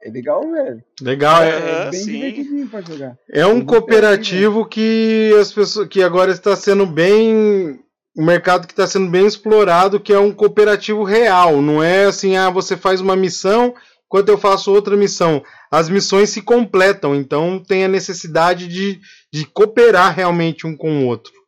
É 0.00 0.08
legal, 0.08 0.48
velho. 0.48 0.82
Legal, 1.02 1.42
é, 1.42 1.88
é 1.88 1.90
bem 1.90 2.00
sim. 2.00 2.12
divertidinho 2.12 2.68
pra 2.68 2.80
jogar. 2.80 3.18
É 3.28 3.44
um 3.44 3.66
cooperativo 3.66 4.64
que 4.64 5.34
as 5.38 5.52
pessoas 5.52 5.88
que 5.88 6.00
agora 6.00 6.30
está 6.30 6.54
sendo 6.54 6.86
bem 6.86 7.80
um 8.16 8.24
mercado 8.24 8.68
que 8.68 8.72
está 8.72 8.86
sendo 8.86 9.10
bem 9.10 9.26
explorado, 9.26 9.98
que 9.98 10.12
é 10.12 10.18
um 10.18 10.32
cooperativo 10.32 11.02
real. 11.02 11.60
Não 11.60 11.82
é 11.82 12.04
assim, 12.04 12.36
ah, 12.36 12.50
você 12.50 12.76
faz 12.76 13.00
uma 13.00 13.16
missão, 13.16 13.74
enquanto 14.06 14.28
eu 14.28 14.38
faço 14.38 14.72
outra 14.72 14.96
missão. 14.96 15.42
As 15.72 15.88
missões 15.88 16.30
se 16.30 16.40
completam, 16.40 17.16
então 17.16 17.58
tem 17.58 17.84
a 17.84 17.88
necessidade 17.88 18.68
de, 18.68 19.00
de 19.32 19.44
cooperar 19.44 20.14
realmente 20.14 20.68
um 20.68 20.76
com 20.76 21.02
o 21.02 21.06
outro. 21.06 21.39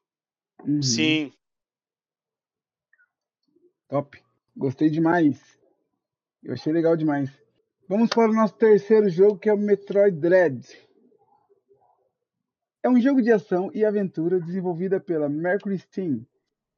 Uhum. 0.67 0.83
Sim. 0.83 1.33
Top. 3.89 4.19
Gostei 4.57 4.91
demais. 4.91 5.41
Eu 6.43 6.55
achei 6.55 6.73
legal 6.73 6.97
demais. 6.97 7.31
Vamos 7.89 8.09
para 8.11 8.31
o 8.31 8.35
nosso 8.35 8.55
terceiro 8.55 9.09
jogo, 9.09 9.39
que 9.39 9.49
é 9.49 9.53
o 9.55 9.59
Metroid 9.59 10.19
Dread. 10.19 10.67
É 12.83 12.89
um 12.89 13.01
jogo 13.01 13.23
de 13.23 13.31
ação 13.31 13.71
e 13.75 13.85
aventura 13.85 14.41
desenvolvida 14.41 14.99
pela 14.99 15.29
Mercury 15.29 15.79
Steam 15.79 16.27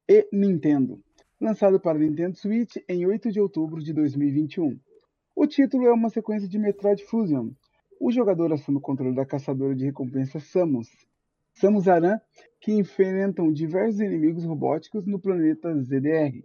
e 0.07 0.27
Nintendo, 0.31 1.01
lançado 1.41 1.79
para 1.79 1.97
Nintendo 1.97 2.37
Switch 2.37 2.75
em 2.87 3.05
8 3.05 3.31
de 3.31 3.39
outubro 3.39 3.81
de 3.81 3.91
2021. 3.91 4.79
O 5.35 5.47
título 5.47 5.87
é 5.87 5.91
uma 5.91 6.09
sequência 6.09 6.47
de 6.47 6.59
Metroid 6.59 7.03
Fusion. 7.05 7.49
O 7.99 8.11
jogador 8.11 8.53
assume 8.53 8.77
o 8.77 8.81
controle 8.81 9.15
da 9.15 9.25
caçadora 9.25 9.73
de 9.73 9.85
recompensas 9.85 10.43
Samus, 10.43 10.89
Samus 11.55 11.87
Aran, 11.87 12.19
que 12.59 12.73
enfrentam 12.73 13.51
diversos 13.51 14.01
inimigos 14.01 14.43
robóticos 14.43 15.05
no 15.05 15.17
planeta 15.17 15.73
ZDR. 15.81 16.43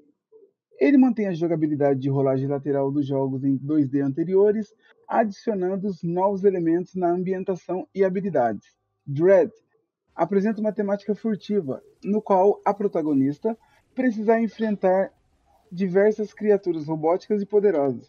Ele 0.79 0.97
mantém 0.97 1.27
a 1.27 1.33
jogabilidade 1.33 1.99
de 1.99 2.09
rolagem 2.09 2.47
lateral 2.47 2.93
dos 2.93 3.07
jogos 3.07 3.43
em 3.43 3.59
2D 3.59 4.05
anteriores, 4.05 4.73
adicionando 5.09 5.89
os 5.89 6.03
novos 6.05 6.45
elementos 6.45 6.95
na 6.95 7.11
ambientação 7.11 7.89
e 7.93 8.05
habilidades. 8.05 8.65
Dread 9.05 9.51
apresenta 10.15 10.61
uma 10.61 10.73
temática 10.73 11.13
furtiva, 11.13 11.83
no 12.05 12.23
qual 12.23 12.61
a 12.65 12.73
protagonista 12.73 13.59
precisa 13.95 14.39
enfrentar 14.39 15.13
diversas 15.73 16.33
criaturas 16.33 16.87
robóticas 16.87 17.43
e 17.43 17.47
poderosas, 17.47 18.09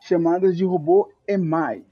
chamadas 0.00 0.54
de 0.54 0.64
robô 0.64 1.10
EMAI, 1.26 1.82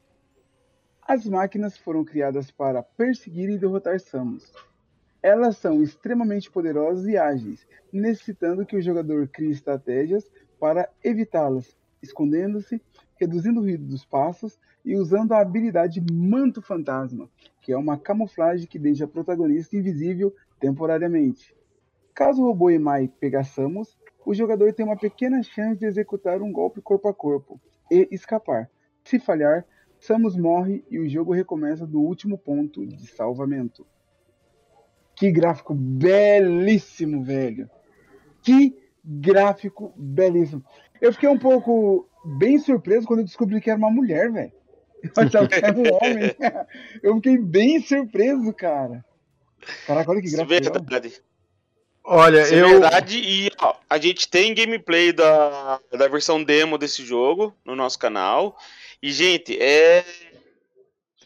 as 1.10 1.26
máquinas 1.26 1.76
foram 1.76 2.04
criadas 2.04 2.52
para 2.52 2.84
perseguir 2.84 3.50
e 3.50 3.58
derrotar 3.58 3.98
Samus. 3.98 4.52
Elas 5.20 5.56
são 5.56 5.82
extremamente 5.82 6.48
poderosas 6.48 7.04
e 7.08 7.16
ágeis, 7.16 7.66
necessitando 7.92 8.64
que 8.64 8.76
o 8.76 8.80
jogador 8.80 9.26
crie 9.26 9.50
estratégias 9.50 10.30
para 10.60 10.88
evitá-las, 11.02 11.76
escondendo-se, 12.00 12.80
reduzindo 13.16 13.58
o 13.58 13.64
ruído 13.64 13.84
dos 13.86 14.04
passos 14.04 14.56
e 14.84 14.94
usando 14.94 15.32
a 15.32 15.40
habilidade 15.40 16.00
Manto 16.12 16.62
Fantasma, 16.62 17.28
que 17.60 17.72
é 17.72 17.76
uma 17.76 17.98
camuflagem 17.98 18.68
que 18.68 18.78
deixa 18.78 19.04
a 19.04 19.08
protagonista 19.08 19.76
invisível 19.76 20.32
temporariamente. 20.60 21.52
Caso 22.14 22.40
o 22.40 22.46
robô 22.46 22.70
Emai 22.70 23.08
pegar 23.18 23.42
Samus, 23.42 23.98
o 24.24 24.32
jogador 24.32 24.72
tem 24.72 24.86
uma 24.86 24.96
pequena 24.96 25.42
chance 25.42 25.76
de 25.76 25.86
executar 25.86 26.40
um 26.40 26.52
golpe 26.52 26.80
corpo 26.80 27.08
a 27.08 27.12
corpo 27.12 27.60
e 27.90 28.06
escapar. 28.12 28.70
Se 29.02 29.18
falhar, 29.18 29.66
Samus 30.00 30.34
morre 30.34 30.82
e 30.90 30.98
o 30.98 31.08
jogo 31.08 31.32
recomeça 31.32 31.86
do 31.86 32.00
último 32.00 32.38
ponto 32.38 32.86
de 32.86 33.06
salvamento. 33.06 33.86
Que 35.14 35.30
gráfico 35.30 35.74
belíssimo, 35.74 37.22
velho. 37.22 37.68
Que 38.42 38.74
gráfico 39.04 39.92
belíssimo. 39.96 40.64
Eu 41.00 41.12
fiquei 41.12 41.28
um 41.28 41.38
pouco 41.38 42.08
bem 42.24 42.58
surpreso 42.58 43.06
quando 43.06 43.20
eu 43.20 43.26
descobri 43.26 43.60
que 43.60 43.70
era 43.70 43.78
uma 43.78 43.90
mulher, 43.90 44.32
velho. 44.32 44.52
Eu 45.02 45.10
achava 45.16 45.48
que 45.48 45.54
era 45.54 45.76
um 45.76 45.94
homem. 45.94 46.34
Eu 47.02 47.14
fiquei 47.16 47.38
bem 47.38 47.80
surpreso, 47.80 48.52
cara. 48.52 49.04
Caraca, 49.86 50.10
olha 50.10 50.20
que 50.20 50.30
gráfico. 50.30 50.52
Isso 50.54 50.68
é 50.68 50.72
verdade. 50.72 51.22
Olha, 52.02 52.42
Isso 52.42 52.54
eu. 52.54 52.66
É 52.66 52.70
verdade, 52.72 53.18
e 53.18 53.50
ó, 53.60 53.74
a 53.88 53.98
gente 53.98 54.28
tem 54.28 54.54
gameplay 54.54 55.12
da, 55.12 55.78
da 55.92 56.08
versão 56.08 56.42
demo 56.42 56.78
desse 56.78 57.04
jogo 57.04 57.54
no 57.64 57.76
nosso 57.76 57.98
canal. 57.98 58.56
E, 59.02 59.12
gente, 59.12 59.56
é 59.60 60.04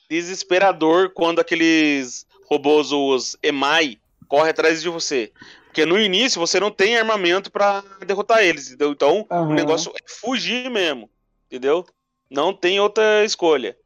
desesperador 0.08 1.10
quando 1.10 1.40
aqueles 1.40 2.26
robôs, 2.46 2.92
os 2.92 3.36
EMAI, 3.42 3.98
correm 4.28 4.50
atrás 4.50 4.82
de 4.82 4.88
você. 4.88 5.32
Porque 5.66 5.84
no 5.84 5.98
início 5.98 6.40
você 6.40 6.60
não 6.60 6.70
tem 6.70 6.96
armamento 6.96 7.50
para 7.50 7.82
derrotar 8.06 8.44
eles, 8.44 8.68
entendeu? 8.68 8.92
Então 8.92 9.26
uhum. 9.28 9.48
o 9.48 9.54
negócio 9.54 9.92
é 9.92 10.04
fugir 10.06 10.70
mesmo, 10.70 11.10
entendeu? 11.46 11.84
Não 12.30 12.52
tem 12.52 12.78
outra 12.78 13.24
escolha. 13.24 13.76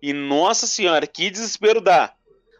E 0.00 0.12
nossa 0.14 0.66
senhora, 0.66 1.06
que 1.06 1.30
desespero 1.30 1.82
dá. 1.82 2.14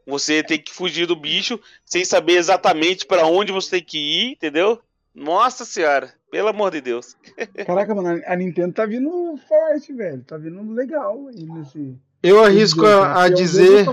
Você 0.06 0.42
tem 0.42 0.58
que 0.58 0.72
fugir 0.72 1.06
do 1.06 1.16
bicho 1.16 1.58
sem 1.84 2.04
saber 2.04 2.34
exatamente 2.34 3.06
para 3.06 3.26
onde 3.26 3.52
você 3.52 3.70
tem 3.70 3.82
que 3.82 3.98
ir, 3.98 4.32
entendeu? 4.32 4.78
Nossa 5.14 5.64
senhora, 5.64 6.14
pelo 6.34 6.48
amor 6.48 6.72
de 6.72 6.80
Deus. 6.80 7.14
Caraca, 7.64 7.94
mano, 7.94 8.20
a 8.26 8.34
Nintendo 8.34 8.72
tá 8.74 8.84
vindo 8.84 9.08
forte, 9.48 9.92
velho. 9.92 10.20
Tá 10.26 10.36
vindo 10.36 10.72
legal 10.72 11.28
aí 11.28 11.44
nesse. 11.46 11.94
Eu 12.20 12.42
arrisco 12.42 12.84
a, 12.84 13.22
a 13.22 13.26
É 13.26 13.30
dizer. 13.30 13.86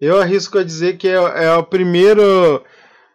Eu 0.00 0.18
arrisco 0.18 0.56
a 0.58 0.64
dizer 0.64 0.96
que 0.96 1.06
é, 1.08 1.12
é 1.14 1.52
o 1.54 1.62
primeiro. 1.62 2.64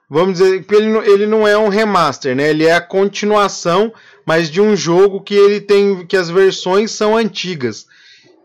Vamos 0.08 0.38
dizer 0.38 0.64
que 0.64 0.76
ele, 0.76 0.88
não- 0.88 1.04
ele 1.04 1.26
não 1.26 1.48
é 1.48 1.58
um 1.58 1.68
remaster, 1.68 2.36
né? 2.36 2.52
Ele 2.52 2.66
é 2.66 2.74
a 2.76 2.82
continuação, 2.82 3.92
mas 4.24 4.52
de 4.52 4.62
um 4.62 4.76
jogo 4.76 5.22
que 5.22 5.34
ele 5.34 5.60
tem. 5.60 6.06
que 6.06 6.16
as 6.16 6.30
versões 6.30 6.92
são 6.92 7.18
antigas. 7.18 7.88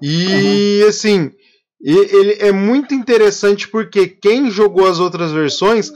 E 0.00 0.82
assim, 0.88 1.32
e- 1.82 2.16
ele 2.16 2.36
é 2.40 2.50
muito 2.50 2.94
interessante 2.94 3.68
porque 3.68 4.08
quem 4.08 4.50
jogou 4.50 4.86
as 4.86 4.98
outras 5.00 5.32
versões 5.32 5.92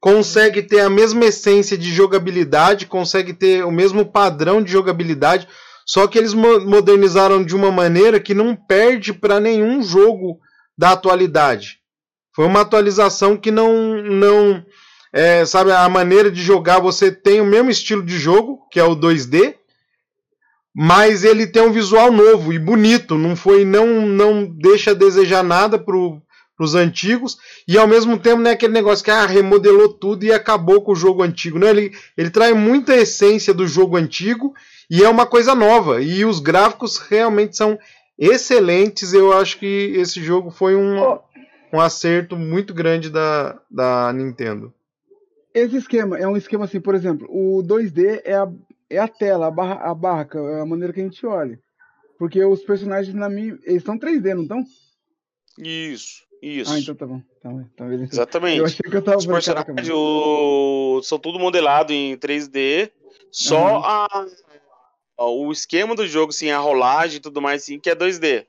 consegue 0.00 0.62
ter 0.62 0.80
a 0.80 0.90
mesma 0.90 1.24
essência 1.24 1.76
de 1.76 1.92
jogabilidade, 1.92 2.86
consegue 2.86 3.32
ter 3.32 3.64
o 3.64 3.70
mesmo 3.72 4.04
padrão 4.04 4.62
de 4.62 4.70
jogabilidade, 4.70 5.48
só 5.86 6.06
que 6.06 6.18
eles 6.18 6.34
mo- 6.34 6.60
modernizaram 6.60 7.44
de 7.44 7.54
uma 7.54 7.70
maneira 7.70 8.20
que 8.20 8.34
não 8.34 8.54
perde 8.54 9.12
para 9.12 9.40
nenhum 9.40 9.82
jogo 9.82 10.38
da 10.76 10.92
atualidade. 10.92 11.78
Foi 12.34 12.44
uma 12.44 12.60
atualização 12.60 13.36
que 13.36 13.50
não 13.50 14.02
não 14.02 14.64
é, 15.12 15.44
sabe 15.46 15.72
a 15.72 15.88
maneira 15.88 16.30
de 16.30 16.42
jogar, 16.42 16.78
você 16.80 17.10
tem 17.10 17.40
o 17.40 17.46
mesmo 17.46 17.70
estilo 17.70 18.02
de 18.02 18.18
jogo, 18.18 18.58
que 18.70 18.78
é 18.78 18.84
o 18.84 18.94
2D, 18.94 19.54
mas 20.74 21.24
ele 21.24 21.46
tem 21.46 21.62
um 21.62 21.72
visual 21.72 22.12
novo 22.12 22.52
e 22.52 22.58
bonito, 22.58 23.16
não 23.16 23.34
foi 23.34 23.64
não 23.64 24.06
não 24.06 24.44
deixa 24.44 24.90
a 24.90 24.94
desejar 24.94 25.42
nada 25.42 25.78
pro 25.78 26.20
os 26.58 26.74
antigos 26.74 27.38
e 27.68 27.76
ao 27.76 27.86
mesmo 27.86 28.18
tempo 28.18 28.40
não 28.40 28.50
é 28.50 28.54
aquele 28.54 28.72
negócio 28.72 29.04
que 29.04 29.10
ah, 29.10 29.26
remodelou 29.26 29.92
tudo 29.92 30.24
e 30.24 30.32
acabou 30.32 30.82
com 30.82 30.92
o 30.92 30.96
jogo 30.96 31.22
antigo. 31.22 31.58
Não, 31.58 31.68
ele, 31.68 31.92
ele 32.16 32.30
traz 32.30 32.56
muita 32.56 32.96
essência 32.96 33.52
do 33.52 33.66
jogo 33.66 33.96
antigo 33.96 34.54
e 34.90 35.02
é 35.02 35.08
uma 35.08 35.26
coisa 35.26 35.54
nova. 35.54 36.00
E 36.00 36.24
os 36.24 36.40
gráficos 36.40 36.98
realmente 36.98 37.56
são 37.56 37.78
excelentes. 38.18 39.12
Eu 39.12 39.32
acho 39.32 39.58
que 39.58 39.92
esse 39.96 40.22
jogo 40.22 40.50
foi 40.50 40.74
um, 40.74 41.18
um 41.72 41.80
acerto 41.80 42.36
muito 42.36 42.72
grande 42.72 43.10
da, 43.10 43.60
da 43.70 44.12
Nintendo. 44.12 44.72
Esse 45.52 45.76
esquema 45.76 46.18
é 46.18 46.28
um 46.28 46.36
esquema 46.36 46.66
assim, 46.66 46.80
por 46.80 46.94
exemplo, 46.94 47.26
o 47.30 47.62
2D 47.62 48.20
é 48.24 48.34
a, 48.34 48.46
é 48.90 48.98
a 48.98 49.08
tela, 49.08 49.46
a, 49.46 49.50
barra, 49.50 49.90
a 49.90 49.94
barca, 49.94 50.38
é 50.38 50.60
a 50.60 50.66
maneira 50.66 50.92
que 50.92 51.00
a 51.00 51.04
gente 51.04 51.24
olha. 51.24 51.58
Porque 52.18 52.42
os 52.44 52.62
personagens 52.62 53.14
na 53.14 53.28
minha. 53.28 53.58
Eles 53.64 53.82
são 53.82 53.98
3D, 53.98 54.34
não 54.34 54.42
estão? 54.42 54.64
Isso, 55.58 56.25
isso. 56.48 56.72
Ah, 56.72 56.78
então 56.78 56.94
tá 56.94 57.06
bom. 57.06 57.20
Então 57.38 57.88
beleza. 57.88 58.10
Exatamente. 58.12 58.58
Eu 58.58 58.64
achei 58.64 58.90
que 58.90 58.96
eu 58.96 59.02
tava 59.02 59.18
Os 59.18 59.26
personagens 59.26 59.88
o- 59.92 61.00
são 61.02 61.18
tudo 61.18 61.38
modelado 61.38 61.92
em 61.92 62.16
3D. 62.16 62.90
Só 63.30 63.82
a, 63.84 64.26
o 65.18 65.50
esquema 65.52 65.94
do 65.94 66.06
jogo, 66.06 66.30
assim, 66.30 66.50
a 66.50 66.58
rolagem 66.58 67.16
e 67.18 67.20
tudo 67.20 67.40
mais, 67.42 67.62
assim, 67.62 67.78
que 67.78 67.90
é 67.90 67.94
2D. 67.94 68.44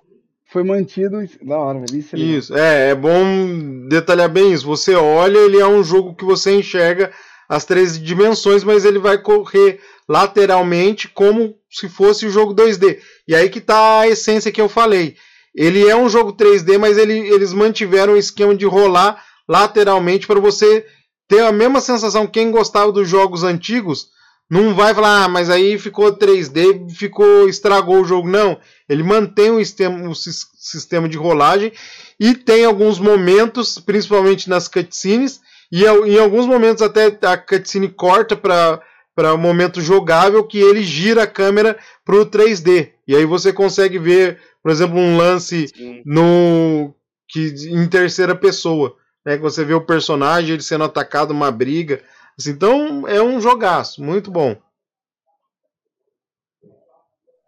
Foi 0.49 0.63
mantido. 0.63 1.21
isso- 1.21 1.37
Da 1.43 1.57
hora, 1.59 1.79
velho. 1.79 1.97
Isso 1.99 2.15
é. 2.15 2.19
Isso, 2.19 2.57
é, 2.57 2.89
é 2.91 2.95
bom 2.95 3.87
detalhar 3.89 4.29
bem 4.29 4.53
isso. 4.53 4.65
Você 4.65 4.95
olha, 4.95 5.37
ele 5.39 5.59
é 5.59 5.67
um 5.67 5.83
jogo 5.83 6.15
que 6.15 6.23
você 6.23 6.55
enxerga 6.55 7.11
as 7.49 7.65
três 7.65 7.99
dimensões, 8.01 8.63
mas 8.63 8.85
ele 8.85 8.99
vai 8.99 9.17
correr 9.21 9.79
lateralmente 10.07 11.07
como 11.09 11.55
se 11.69 11.89
fosse 11.89 12.25
o 12.25 12.29
jogo 12.29 12.53
2D. 12.53 12.99
E 13.27 13.35
aí 13.35 13.49
que 13.49 13.59
tá 13.61 14.01
a 14.01 14.07
essência 14.07 14.51
que 14.51 14.61
eu 14.61 14.69
falei. 14.69 15.15
Ele 15.57 15.87
é 15.87 15.95
um 15.95 16.07
jogo 16.07 16.31
3D, 16.33 16.77
mas 16.77 16.97
ele- 16.97 17.27
eles 17.33 17.51
mantiveram 17.51 18.13
o 18.13 18.17
esquema 18.17 18.55
de 18.55 18.65
rolar 18.65 19.21
lateralmente 19.49 20.27
para 20.27 20.39
você 20.39 20.85
ter 21.27 21.39
a 21.41 21.51
mesma 21.51 21.81
sensação. 21.81 22.27
Quem 22.27 22.51
gostava 22.51 22.91
dos 22.91 23.09
jogos 23.09 23.43
antigos 23.43 24.09
não 24.49 24.73
vai 24.75 24.93
falar, 24.93 25.23
ah, 25.25 25.27
mas 25.27 25.49
aí 25.49 25.77
ficou 25.79 26.13
3D, 26.13 26.87
ficou 26.95 27.49
estragou 27.49 28.01
o 28.01 28.05
jogo. 28.05 28.29
Não, 28.29 28.57
ele 28.87 29.03
mantém 29.03 29.49
o 29.51 29.57
sistema, 29.59 30.07
o 30.09 30.15
sis- 30.15 30.45
sistema 30.57 31.09
de 31.09 31.17
rolagem 31.17 31.71
e 32.19 32.33
tem 32.35 32.63
alguns 32.63 32.99
momentos, 32.99 33.77
principalmente 33.79 34.47
nas 34.49 34.67
cutscenes, 34.67 35.41
e 35.71 35.83
em 35.83 36.17
alguns 36.19 36.45
momentos 36.45 36.81
até 36.81 37.17
a 37.23 37.35
cutscene 37.37 37.89
corta 37.89 38.35
para 38.35 38.79
para 39.13 39.33
um 39.33 39.37
momento 39.37 39.81
jogável 39.81 40.43
que 40.43 40.59
ele 40.59 40.83
gira 40.83 41.23
a 41.23 41.27
câmera 41.27 41.75
para 42.05 42.15
o 42.17 42.23
3D. 42.23 42.89
E 43.07 43.15
aí 43.15 43.25
você 43.25 43.51
consegue 43.51 43.97
ver, 43.97 44.39
por 44.67 44.71
exemplo, 44.71 44.97
um 44.97 45.15
lance 45.15 45.69
Sim. 45.69 46.03
no 46.05 46.93
que 47.25 47.55
em 47.69 47.87
terceira 47.87 48.35
pessoa, 48.35 48.97
né? 49.25 49.37
Que 49.37 49.41
você 49.41 49.63
vê 49.63 49.73
o 49.73 49.85
personagem 49.85 50.55
ele 50.55 50.61
sendo 50.61 50.83
atacado 50.83 51.31
uma 51.31 51.49
briga. 51.49 52.03
Assim, 52.37 52.49
então 52.49 53.07
é 53.07 53.23
um 53.23 53.39
jogaço, 53.39 54.03
muito 54.03 54.29
bom. 54.29 54.61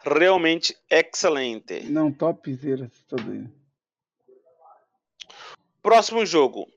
Realmente 0.02 0.78
excelente. 0.90 1.82
Não, 1.90 2.10
topzera 2.10 2.90
tudo. 3.10 3.52
Próximo 5.82 6.26
jogo. 6.26 6.72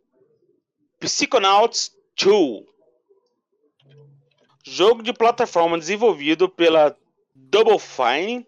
Psychonauts 0.99 1.97
2. 2.21 2.65
Jogo 4.65 5.05
de 5.05 5.13
plataforma 5.13 5.79
desenvolvido 5.79 6.49
pela 6.49 6.99
Double 7.33 7.79
Fine 7.79 8.45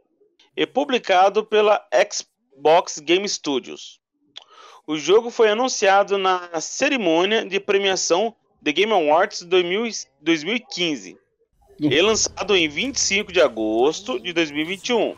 e 0.56 0.66
publicado 0.66 1.44
pela 1.44 1.84
Xbox 1.92 2.98
Game 2.98 3.28
Studios. 3.28 4.00
O 4.86 4.96
jogo 4.96 5.30
foi 5.30 5.50
anunciado 5.50 6.18
na 6.18 6.60
cerimônia 6.60 7.44
de 7.44 7.58
premiação 7.58 8.34
The 8.62 8.72
Game 8.72 8.92
Awards 8.92 9.42
2000 9.42 9.90
2015 10.20 11.18
e 11.80 12.00
lançado 12.00 12.56
em 12.56 12.68
25 12.68 13.32
de 13.32 13.40
agosto 13.40 14.18
de 14.20 14.32
2021 14.32 15.16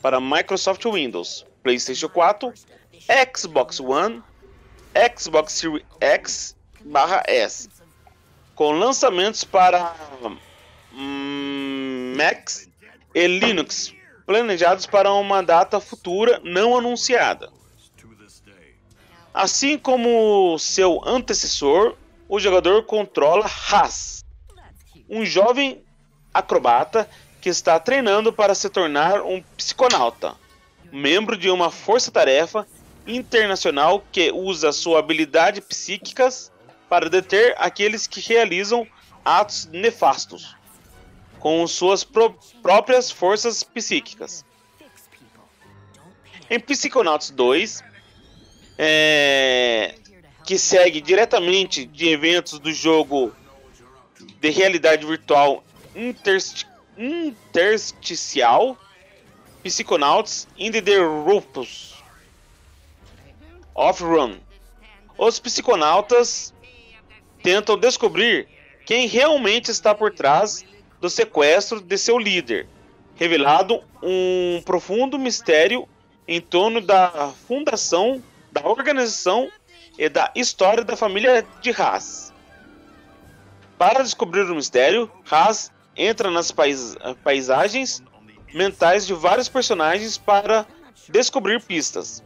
para 0.00 0.20
Microsoft 0.20 0.84
Windows, 0.84 1.46
PlayStation 1.62 2.08
4, 2.08 2.52
Xbox 3.36 3.78
One, 3.78 4.22
Xbox 5.16 5.52
Series 5.52 5.84
X 6.00 6.56
barra 6.80 7.22
S, 7.26 7.68
com 8.54 8.72
lançamentos 8.72 9.44
para 9.44 9.94
hum, 10.92 12.14
Macs 12.16 12.68
e 13.14 13.26
Linux, 13.26 13.94
planejados 14.26 14.86
para 14.86 15.12
uma 15.12 15.42
data 15.42 15.80
futura 15.80 16.40
não 16.44 16.76
anunciada. 16.76 17.50
Assim 19.34 19.78
como 19.78 20.58
seu 20.58 21.00
antecessor, 21.06 21.96
o 22.28 22.38
jogador 22.38 22.84
controla 22.84 23.46
Haas, 23.46 24.24
um 25.08 25.24
jovem 25.24 25.82
acrobata 26.32 27.08
que 27.40 27.48
está 27.48 27.78
treinando 27.80 28.32
para 28.32 28.54
se 28.54 28.68
tornar 28.68 29.22
um 29.22 29.42
psiconauta, 29.56 30.34
membro 30.92 31.36
de 31.36 31.50
uma 31.50 31.70
força-tarefa 31.70 32.66
internacional 33.06 34.04
que 34.12 34.30
usa 34.30 34.70
sua 34.70 34.98
habilidade 34.98 35.60
psíquicas 35.60 36.52
para 36.88 37.08
deter 37.08 37.54
aqueles 37.58 38.06
que 38.06 38.20
realizam 38.20 38.86
atos 39.24 39.66
nefastos 39.66 40.61
com 41.42 41.66
suas 41.66 42.04
pró- 42.04 42.32
próprias 42.62 43.10
forças 43.10 43.64
psíquicas. 43.64 44.44
Em 46.48 46.60
Psychonauts 46.60 47.30
2, 47.30 47.82
é, 48.78 49.96
que 50.46 50.56
segue 50.56 51.00
diretamente 51.00 51.84
de 51.84 52.08
eventos 52.10 52.60
do 52.60 52.72
jogo 52.72 53.34
de 54.40 54.50
realidade 54.50 55.04
virtual 55.04 55.64
intersti- 55.96 56.64
intersticial 56.96 58.78
Psychonauts 59.64 60.46
in 60.56 60.70
the 60.70 60.98
Rupus 60.98 61.94
Off-Run. 63.74 64.38
Os 65.18 65.40
psiconautas 65.40 66.54
tentam 67.42 67.76
descobrir 67.76 68.46
quem 68.86 69.08
realmente 69.08 69.72
está 69.72 69.92
por 69.92 70.12
trás 70.14 70.64
do 71.02 71.10
sequestro 71.10 71.80
de 71.80 71.98
seu 71.98 72.16
líder, 72.16 72.68
revelado 73.16 73.82
um 74.00 74.62
profundo 74.64 75.18
mistério 75.18 75.88
em 76.28 76.40
torno 76.40 76.80
da 76.80 77.32
fundação, 77.48 78.22
da 78.52 78.64
organização 78.64 79.50
e 79.98 80.08
da 80.08 80.30
história 80.36 80.84
da 80.84 80.96
família 80.96 81.44
de 81.60 81.70
Haas. 81.70 82.32
Para 83.76 84.04
descobrir 84.04 84.42
o 84.42 84.54
mistério, 84.54 85.10
Haas 85.28 85.72
entra 85.96 86.30
nas 86.30 86.52
pais- 86.52 86.96
paisagens 87.24 88.00
mentais 88.54 89.04
de 89.04 89.12
vários 89.12 89.48
personagens 89.48 90.16
para 90.16 90.64
descobrir 91.08 91.60
pistas. 91.60 92.22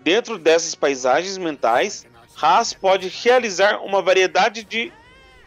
Dentro 0.00 0.36
dessas 0.36 0.74
paisagens 0.74 1.38
mentais, 1.38 2.06
Haas 2.38 2.74
pode 2.74 3.08
realizar 3.08 3.78
uma 3.78 4.02
variedade 4.02 4.62
de 4.62 4.92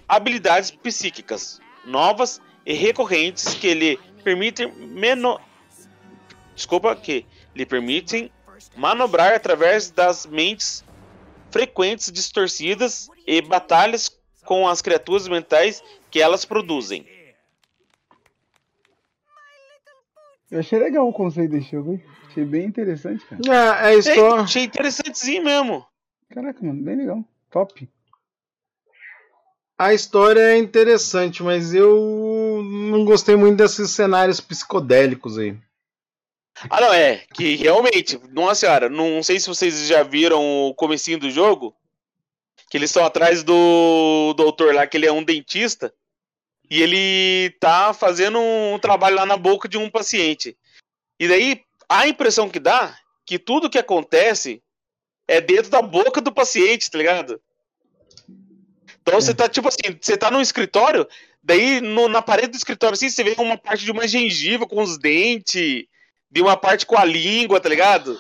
habilidades 0.10 0.72
psíquicas 0.72 1.62
novas 1.86 2.42
e 2.66 2.74
recorrentes 2.74 3.54
que 3.56 3.74
lhe 3.74 3.98
permitem 4.24 4.72
meno... 4.74 5.40
Desculpa, 6.56 6.96
que 6.96 7.26
lhe 7.56 7.66
permitem 7.66 8.32
manobrar 8.76 9.34
através 9.34 9.90
das 9.90 10.26
mentes 10.26 10.84
frequentes 11.52 12.12
distorcidas 12.12 13.10
e 13.28 13.42
batalhas 13.42 14.10
com 14.46 14.68
as 14.68 14.82
criaturas 14.82 15.28
mentais 15.28 15.84
que 16.10 16.22
elas 16.22 16.46
produzem. 16.46 17.08
Eu 20.52 20.60
achei 20.60 20.78
legal 20.78 21.08
o 21.08 21.14
conceito 21.14 21.52
desse 21.52 21.72
jogo, 21.72 21.94
hein? 21.94 22.04
Achei 22.28 22.46
bem 22.46 22.66
interessante, 22.66 23.26
cara. 23.26 23.88
É, 23.88 23.94
é 23.94 23.98
história. 23.98 24.44
achei 24.44 24.64
interessantezinho 24.64 25.44
mesmo. 25.44 25.86
Caraca, 26.30 26.64
mano, 26.64 26.82
bem 26.84 26.96
legal. 26.96 27.24
Top. 27.50 27.90
A 29.78 29.94
história 29.94 30.40
é 30.40 30.58
interessante, 30.58 31.42
mas 31.42 31.74
eu 31.74 32.62
não 32.64 33.04
gostei 33.04 33.36
muito 33.36 33.58
desses 33.58 33.92
cenários 33.92 34.40
psicodélicos 34.40 35.38
aí. 35.38 35.58
Ah, 36.70 36.80
não, 36.80 36.94
é. 36.94 37.26
Que 37.34 37.56
realmente, 37.56 38.20
nossa 38.32 38.62
senhora, 38.62 38.90
não 38.90 39.24
sei 39.24 39.40
se 39.40 39.48
vocês 39.48 39.88
já 39.88 40.04
viram 40.04 40.42
o 40.68 40.76
comecinho 40.76 41.20
do 41.20 41.32
jogo. 41.32 41.76
Que 42.70 42.78
eles 42.78 42.90
estão 42.90 43.06
atrás 43.06 43.44
do 43.44 44.34
doutor 44.36 44.74
lá, 44.74 44.86
que 44.88 44.98
ele 44.98 45.08
é 45.08 45.12
um 45.12 45.24
dentista. 45.24 45.94
E 46.70 46.82
ele 46.82 47.52
tá 47.60 47.94
fazendo 47.94 48.40
um 48.40 48.80
trabalho 48.80 49.16
lá 49.16 49.26
na 49.26 49.38
boca 49.38 49.68
de 49.68 49.78
um 49.78 49.90
paciente. 49.90 50.58
E 51.20 51.28
daí, 51.28 51.62
a 51.90 52.08
impressão 52.08 52.50
que 52.50 52.60
dá 52.60 52.98
que 53.26 53.40
tudo 53.40 53.70
que 53.70 53.78
acontece 53.78 54.62
é 55.28 55.40
dentro 55.40 55.72
da 55.72 55.82
boca 55.82 56.22
do 56.22 56.32
paciente, 56.32 56.90
tá 56.90 56.98
ligado? 56.98 57.42
Então 59.04 59.20
você 59.20 59.34
tá, 59.34 59.50
tipo 59.50 59.68
assim, 59.68 59.98
você 60.02 60.16
tá 60.18 60.32
num 60.32 60.40
escritório, 60.42 61.06
daí 61.44 61.82
no- 61.82 62.08
na 62.08 62.22
parede 62.22 62.50
do 62.52 62.58
escritório 62.58 62.94
assim, 62.96 63.10
você 63.10 63.22
vê 63.24 63.36
uma 63.38 63.58
parte 63.58 63.84
de 63.84 63.92
uma 63.92 64.08
gengiva 64.08 64.66
com 64.66 64.82
os 64.82 64.98
dentes, 64.98 65.86
de 66.32 66.42
uma 66.42 66.56
parte 66.56 66.86
com 66.86 66.98
a 66.98 67.04
língua, 67.04 67.60
tá 67.60 67.68
ligado? 67.68 68.18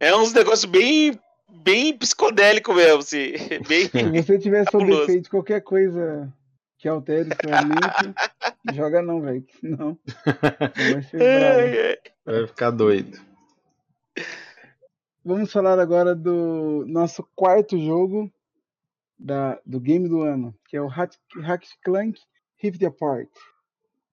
É 0.00 0.16
uns 0.16 0.32
negócios 0.32 0.64
bem, 0.64 1.18
bem 1.50 1.92
psicodélico 1.96 2.72
mesmo, 2.72 2.98
assim. 3.00 3.32
Bem... 3.68 3.88
Se 3.88 4.22
você 4.22 4.38
tiver 4.38 4.64
sob 4.72 4.78
Cabuloso. 4.84 5.02
efeito 5.04 5.30
qualquer 5.30 5.60
coisa 5.60 6.32
que 6.78 6.88
altere 6.88 7.28
sua 7.44 7.62
mente, 7.62 8.14
joga 8.74 9.02
não, 9.02 9.20
velho. 9.20 9.44
Senão 9.60 9.98
vai 10.24 11.02
ser 11.02 11.16
bravo. 11.18 11.60
Ai, 11.60 11.86
ai. 11.88 11.98
Vai 12.24 12.46
ficar 12.46 12.70
doido. 12.70 13.18
Vamos 15.24 15.50
falar 15.52 15.78
agora 15.78 16.14
do 16.14 16.84
nosso 16.86 17.26
quarto 17.34 17.78
jogo 17.78 18.30
da, 19.18 19.58
do 19.64 19.80
game 19.80 20.08
do 20.08 20.22
ano, 20.22 20.54
que 20.68 20.76
é 20.76 20.82
o 20.82 20.86
Hack 20.86 21.14
Clank 21.84 22.20
Rift 22.58 22.84
Apart, 22.84 23.30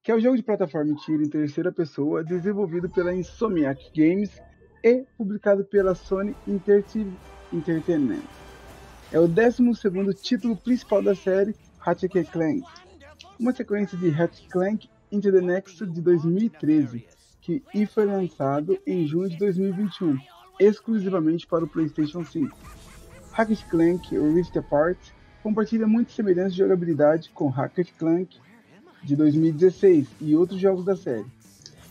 que 0.01 0.11
é 0.11 0.15
o 0.15 0.19
jogo 0.19 0.35
de 0.35 0.43
plataforma 0.43 0.91
e 0.91 0.95
tiro 0.97 1.23
em 1.23 1.29
terceira 1.29 1.71
pessoa 1.71 2.23
desenvolvido 2.23 2.89
pela 2.89 3.13
Insomniac 3.13 3.91
Games 3.95 4.41
e 4.83 5.05
publicado 5.17 5.63
pela 5.65 5.95
Sony 5.95 6.35
Entertainment. 6.47 8.23
É 9.11 9.19
o 9.19 9.27
12º 9.27 10.13
título 10.21 10.57
principal 10.57 11.01
da 11.01 11.15
série 11.15 11.55
Ratchet 11.79 12.25
Clank, 12.31 12.63
uma 13.39 13.53
sequência 13.53 13.97
de 13.97 14.09
Ratchet 14.09 14.49
Clank 14.49 14.89
Into 15.11 15.31
the 15.31 15.41
Next 15.41 15.85
de 15.85 16.01
2013, 16.01 17.05
que 17.41 17.63
foi 17.85 18.05
lançado 18.05 18.79
em 18.85 19.05
junho 19.05 19.29
de 19.29 19.37
2021 19.37 20.17
exclusivamente 20.59 21.47
para 21.47 21.63
o 21.63 21.67
PlayStation 21.67 22.23
5. 22.23 22.82
Hackett 23.33 23.65
Clank 23.65 24.15
Rift 24.15 24.57
Apart 24.57 24.97
compartilha 25.41 25.87
muitas 25.87 26.15
semelhanças 26.15 26.53
de 26.53 26.59
jogabilidade 26.59 27.29
com 27.33 27.49
Hackett 27.49 27.91
Clank 27.93 28.37
de 29.03 29.15
2016 29.15 30.07
e 30.21 30.35
outros 30.35 30.59
jogos 30.59 30.85
da 30.85 30.95
série. 30.95 31.25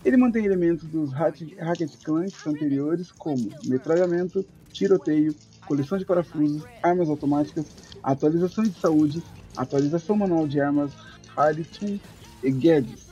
Ele 0.04 0.16
mantém 0.16 0.44
elementos 0.44 0.88
dos 0.88 1.12
Hack- 1.12 1.54
Hackett 1.58 1.98
Clanks 1.98 2.46
anteriores, 2.46 3.12
como 3.12 3.50
metralhamento, 3.64 4.44
tiroteio, 4.72 5.34
coleção 5.66 5.98
de 5.98 6.04
parafusos, 6.04 6.64
armas 6.82 7.08
automáticas, 7.08 7.66
atualização 8.02 8.64
de 8.64 8.78
saúde, 8.80 9.22
atualização 9.56 10.16
manual 10.16 10.46
de 10.48 10.60
armas, 10.60 10.92
Haritum 11.36 11.98
e 12.42 12.50
gadgets. 12.50 13.06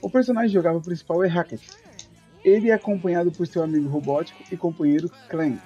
O 0.00 0.08
personagem 0.08 0.50
jogável 0.50 0.80
principal 0.80 1.22
é 1.24 1.28
Hackett, 1.28 1.68
ele 2.44 2.70
é 2.70 2.74
acompanhado 2.74 3.32
por 3.32 3.46
seu 3.46 3.62
amigo 3.62 3.88
robótico 3.88 4.42
e 4.52 4.56
companheiro 4.56 5.10
Clank, 5.28 5.58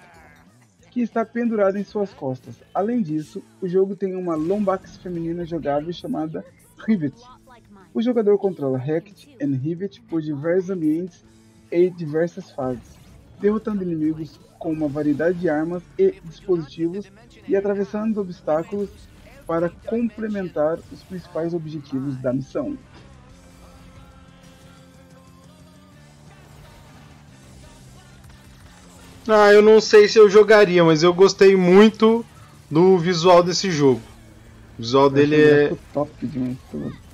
que 0.91 1.01
está 1.01 1.25
pendurado 1.25 1.79
em 1.79 1.85
suas 1.85 2.13
costas. 2.13 2.57
Além 2.75 3.01
disso, 3.01 3.43
o 3.61 3.69
jogo 3.69 3.95
tem 3.95 4.15
uma 4.17 4.35
Lombax 4.35 4.97
feminina 4.97 5.45
jogável 5.45 5.93
chamada 5.93 6.45
Rivet. 6.87 7.15
O 7.95 8.03
jogador 8.03 8.39
controla 8.39 8.79
Hackett 8.79 9.37
e 9.39 9.45
Rivet 9.45 10.01
por 10.03 10.21
diversos 10.21 10.71
ambientes 10.71 11.25
e 11.71 11.89
diversas 11.91 12.51
fases, 12.51 12.97
derrotando 13.41 13.83
inimigos 13.83 14.39
com 14.59 14.73
uma 14.73 14.89
variedade 14.89 15.39
de 15.39 15.49
armas 15.49 15.83
e 15.99 16.21
dispositivos 16.25 17.11
e 17.49 17.57
atravessando 17.57 18.21
obstáculos 18.21 18.91
para 19.47 19.71
complementar 19.87 20.79
os 20.93 21.03
principais 21.03 21.55
objetivos 21.55 22.17
da 22.19 22.33
missão. 22.33 22.77
Ah, 29.33 29.53
eu 29.53 29.63
não 29.63 29.81
sei 29.81 30.09
se 30.09 30.19
eu 30.19 30.29
jogaria, 30.29 30.83
mas 30.85 31.03
eu 31.03 31.13
gostei 31.15 31.55
muito 31.57 32.25
do 32.71 32.99
visual 32.99 33.43
desse 33.43 33.71
jogo. 33.71 34.01
O 34.79 34.83
visual 34.83 35.11
dele 35.11 35.37
Eu 35.37 35.39
achei 35.41 35.55
é 35.55 35.69
gráfico 35.69 35.81
top 35.93 36.27
demais. 36.27 36.57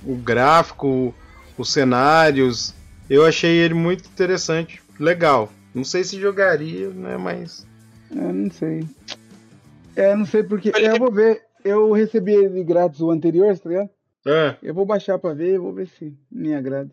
o 0.05 0.15
gráfico, 0.15 1.15
os 1.57 1.71
cenários. 1.73 2.73
Eu 3.09 3.25
achei 3.25 3.57
ele 3.57 3.73
muito 3.73 4.05
interessante, 4.09 4.81
legal. 4.99 5.51
Não 5.73 5.83
sei 5.83 6.03
se 6.03 6.19
jogaria, 6.19 6.89
né, 6.89 7.17
mas 7.17 7.65
É, 8.11 8.15
não 8.31 8.49
sei. 8.51 8.87
É, 9.95 10.15
não 10.15 10.25
sei 10.25 10.43
porque. 10.43 10.71
É, 10.75 10.91
eu 10.91 10.97
vou 10.97 11.11
ver. 11.11 11.41
Eu 11.63 11.91
recebi 11.91 12.33
ele 12.33 12.63
grátis 12.63 13.01
o 13.01 13.11
anterior, 13.11 13.57
tá 13.59 13.69
ligado? 13.69 13.89
é, 14.25 14.55
Eu 14.61 14.73
vou 14.73 14.85
baixar 14.85 15.17
pra 15.19 15.33
ver, 15.33 15.59
vou 15.59 15.73
ver 15.73 15.87
se 15.87 16.13
me 16.31 16.53
agrada. 16.53 16.89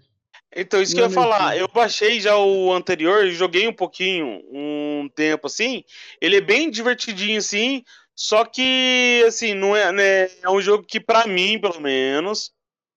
Então, 0.57 0.81
isso 0.81 0.95
que 0.95 1.01
eu 1.01 1.05
ia 1.07 1.11
falar. 1.11 1.41
mas- 1.41 1.61
Eu 1.61 1.69
baixei 1.69 2.21
já 2.21 2.37
o 2.39 2.73
anterior, 2.73 3.27
joguei 3.31 3.67
um 3.67 3.73
pouquinho, 3.73 4.41
um 4.53 5.09
tempo 5.15 5.47
assim. 5.49 5.83
Ele 6.21 6.37
é 6.37 6.41
bem 6.41 6.71
divertidinho 6.71 7.39
assim, 7.39 7.83
só 8.15 8.45
que, 8.45 9.25
assim, 9.27 9.53
não 9.55 9.75
é, 9.75 9.91
né, 9.91 10.23
é 10.43 10.49
um 10.51 10.61
jogo 10.61 10.85
que, 10.85 11.01
pra 11.01 11.27
mim, 11.27 11.59
pelo 11.59 11.81
menos, 11.81 12.53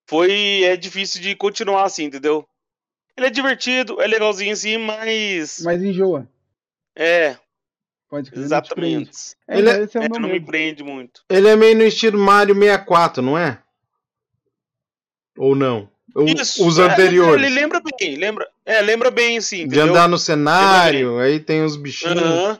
foi 0.08 0.64
é 0.64 0.78
difícil 0.78 1.22
de 1.22 1.36
continuar 1.36 1.84
assim, 1.86 2.04
entendeu? 2.06 2.48
Ele 3.18 3.26
é 3.28 3.32
divertido, 3.32 4.00
é 4.00 4.06
legalzinho 4.06 4.54
assim, 4.54 4.78
mas. 4.78 5.60
Mas 5.64 5.82
enjoa. 5.82 6.30
É, 6.96 7.36
Pode 8.10 8.30
crer. 8.32 8.44
exatamente. 8.44 9.36
É, 9.48 9.58
Ele 9.58 9.70
é- 9.70 9.74
é 9.84 9.88
É, 10.06 10.10
não 10.10 10.20
me 10.30 10.40
prende 10.40 10.84
muito. 10.84 11.24
ele 11.30 11.48
é 11.48 11.56
meio 11.56 11.76
no 11.76 11.84
estilo 11.84 12.20
Mario 12.20 12.54
64, 12.56 13.22
não 13.24 13.36
é? 13.38 13.62
Ou 15.38 15.56
não? 15.56 15.90
Isso, 16.26 16.68
os 16.68 16.80
é, 16.80 16.84
anteriores. 16.84 17.46
Ele 17.46 17.54
lembra 17.54 17.80
bem, 17.80 18.16
lembra. 18.16 18.50
É, 18.66 18.82
lembra 18.82 19.12
bem, 19.12 19.38
assim, 19.38 19.58
de 19.58 19.64
entendeu? 19.64 19.90
andar 19.90 20.08
no 20.08 20.18
cenário, 20.18 21.20
aí 21.20 21.40
tem 21.40 21.64
os 21.64 21.76
bichinhos. 21.76 22.18
Aham. 22.18 22.60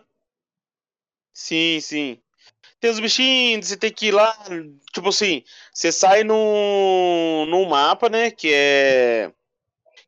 Sim, 1.34 1.80
sim. 1.82 2.20
Tem 2.80 2.92
os 2.92 3.00
bichinhos, 3.00 3.68
você 3.68 3.78
tem 3.78 3.92
que 3.92 4.08
ir 4.08 4.12
lá, 4.12 4.38
tipo 4.94 5.10
assim, 5.10 5.44
você 5.74 5.92
sai 5.92 6.24
num, 6.24 7.46
num 7.50 7.66
mapa, 7.66 8.10
né, 8.10 8.30
que 8.30 8.52
é 8.54 9.32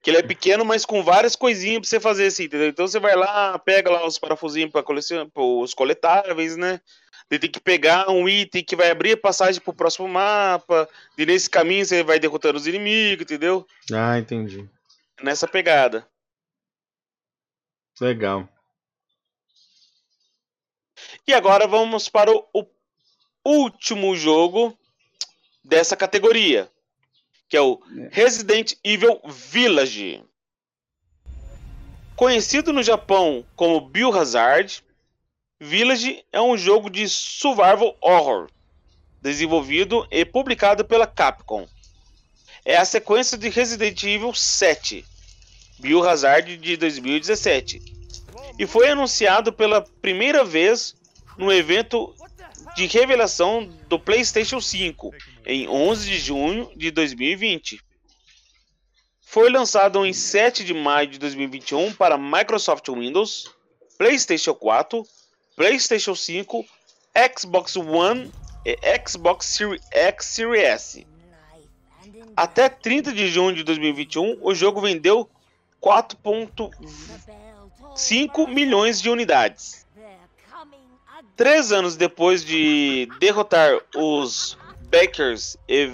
que 0.01 0.09
ele 0.09 0.17
é 0.17 0.23
pequeno, 0.23 0.63
mas 0.63 0.85
com 0.85 1.03
várias 1.03 1.35
coisinhas 1.35 1.79
pra 1.81 1.89
você 1.89 1.99
fazer 1.99 2.27
assim, 2.27 2.43
entendeu? 2.43 2.67
Então 2.67 2.87
você 2.87 2.99
vai 2.99 3.15
lá, 3.15 3.59
pega 3.59 3.91
lá 3.91 4.05
os 4.05 4.17
parafusinhos 4.17 4.71
para 4.71 4.83
colecionar, 4.83 5.27
os 5.35 5.73
coletáveis, 5.73 6.55
né? 6.55 6.79
Você 7.29 7.37
tem 7.37 7.51
que 7.51 7.59
pegar 7.59 8.09
um 8.09 8.27
item 8.27 8.63
que 8.63 8.75
vai 8.75 8.89
abrir 8.89 9.11
a 9.11 9.17
passagem 9.17 9.61
pro 9.61 9.71
próximo 9.71 10.07
mapa, 10.07 10.89
e 11.15 11.25
nesse 11.25 11.47
caminho 11.47 11.85
você 11.85 12.03
vai 12.03 12.19
derrotando 12.19 12.57
os 12.57 12.65
inimigos, 12.65 13.23
entendeu? 13.23 13.67
Ah, 13.93 14.17
entendi. 14.17 14.67
Nessa 15.21 15.47
pegada. 15.47 16.07
Legal. 18.01 18.49
E 21.27 21.33
agora 21.33 21.67
vamos 21.67 22.09
para 22.09 22.31
o, 22.31 22.45
o 22.53 22.65
último 23.45 24.15
jogo 24.15 24.75
dessa 25.63 25.95
categoria, 25.95 26.71
que 27.47 27.55
é 27.55 27.61
o 27.61 27.79
É. 27.95 28.09
Resident 28.11 28.73
Evil 28.83 29.21
Village. 29.25 30.23
Conhecido 32.15 32.73
no 32.73 32.81
Japão 32.81 33.45
como 33.55 33.79
Biohazard, 33.79 34.83
Village 35.61 36.23
é 36.31 36.39
um 36.39 36.57
jogo 36.57 36.89
de 36.89 37.09
survival 37.09 37.97
horror, 37.99 38.49
desenvolvido 39.21 40.07
e 40.09 40.23
publicado 40.23 40.85
pela 40.85 41.05
Capcom. 41.05 41.67
É 42.63 42.77
a 42.77 42.85
sequência 42.85 43.37
de 43.37 43.49
Resident 43.49 44.01
Evil 44.03 44.33
7, 44.33 45.03
Biohazard 45.77 46.55
de 46.55 46.77
2017, 46.77 47.81
e 48.57 48.65
foi 48.65 48.87
anunciado 48.87 49.51
pela 49.51 49.81
primeira 49.81 50.45
vez 50.45 50.95
no 51.37 51.51
evento 51.51 52.15
de 52.77 52.85
revelação 52.85 53.65
do 53.89 53.99
PlayStation 53.99 54.61
5 54.61 55.11
em 55.45 55.67
11 55.67 56.09
de 56.09 56.19
junho 56.19 56.71
de 56.73 56.89
2020. 56.89 57.81
Foi 59.19 59.49
lançado 59.49 60.05
em 60.05 60.13
7 60.13 60.63
de 60.63 60.73
maio 60.73 61.09
de 61.09 61.19
2021 61.19 61.93
para 61.95 62.17
Microsoft 62.17 62.87
Windows, 62.87 63.51
PlayStation 63.97 64.55
4, 64.55 65.05
PlayStation 65.59 66.15
5, 66.15 66.65
Xbox 67.37 67.75
One 67.75 68.31
e 68.65 68.77
Xbox 69.05 69.45
Series 69.45 69.81
X 69.91 70.25
Series 70.27 70.63
S. 70.63 71.05
Até 72.33 72.69
30 72.69 73.11
de 73.11 73.27
junho 73.27 73.53
de 73.53 73.65
2021, 73.65 74.37
o 74.41 74.55
jogo 74.55 74.79
vendeu 74.79 75.29
4,5 75.83 78.47
milhões 78.47 79.01
de 79.01 79.09
unidades. 79.09 79.85
Três 81.35 81.73
anos 81.73 81.97
depois 81.97 82.45
de 82.45 83.09
derrotar 83.19 83.81
os 83.93 84.57
Backers 84.83 85.57
Ev 85.67 85.93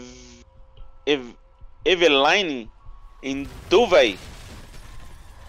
Ev 1.08 1.34
Eveline 1.84 2.69
em 3.23 3.47
Dubai, 3.67 4.15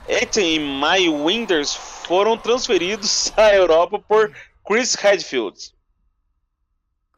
Ethan 0.09 0.43
e 0.43 0.59
Mai 0.59 1.09
Winders 1.09 1.75
foram 1.75 2.39
transferidos 2.39 3.33
à 3.37 3.55
Europa 3.55 3.99
por 3.99 4.33
Chris 4.65 4.95
Redfield, 4.95 5.73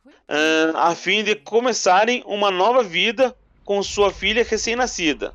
uh, 0.07 0.77
a 0.77 0.94
fim 0.94 1.22
de 1.22 1.35
começarem 1.35 2.22
uma 2.27 2.51
nova 2.51 2.83
vida 2.83 3.37
com 3.64 3.83
sua 3.83 4.12
filha 4.12 4.42
recém-nascida, 4.44 5.35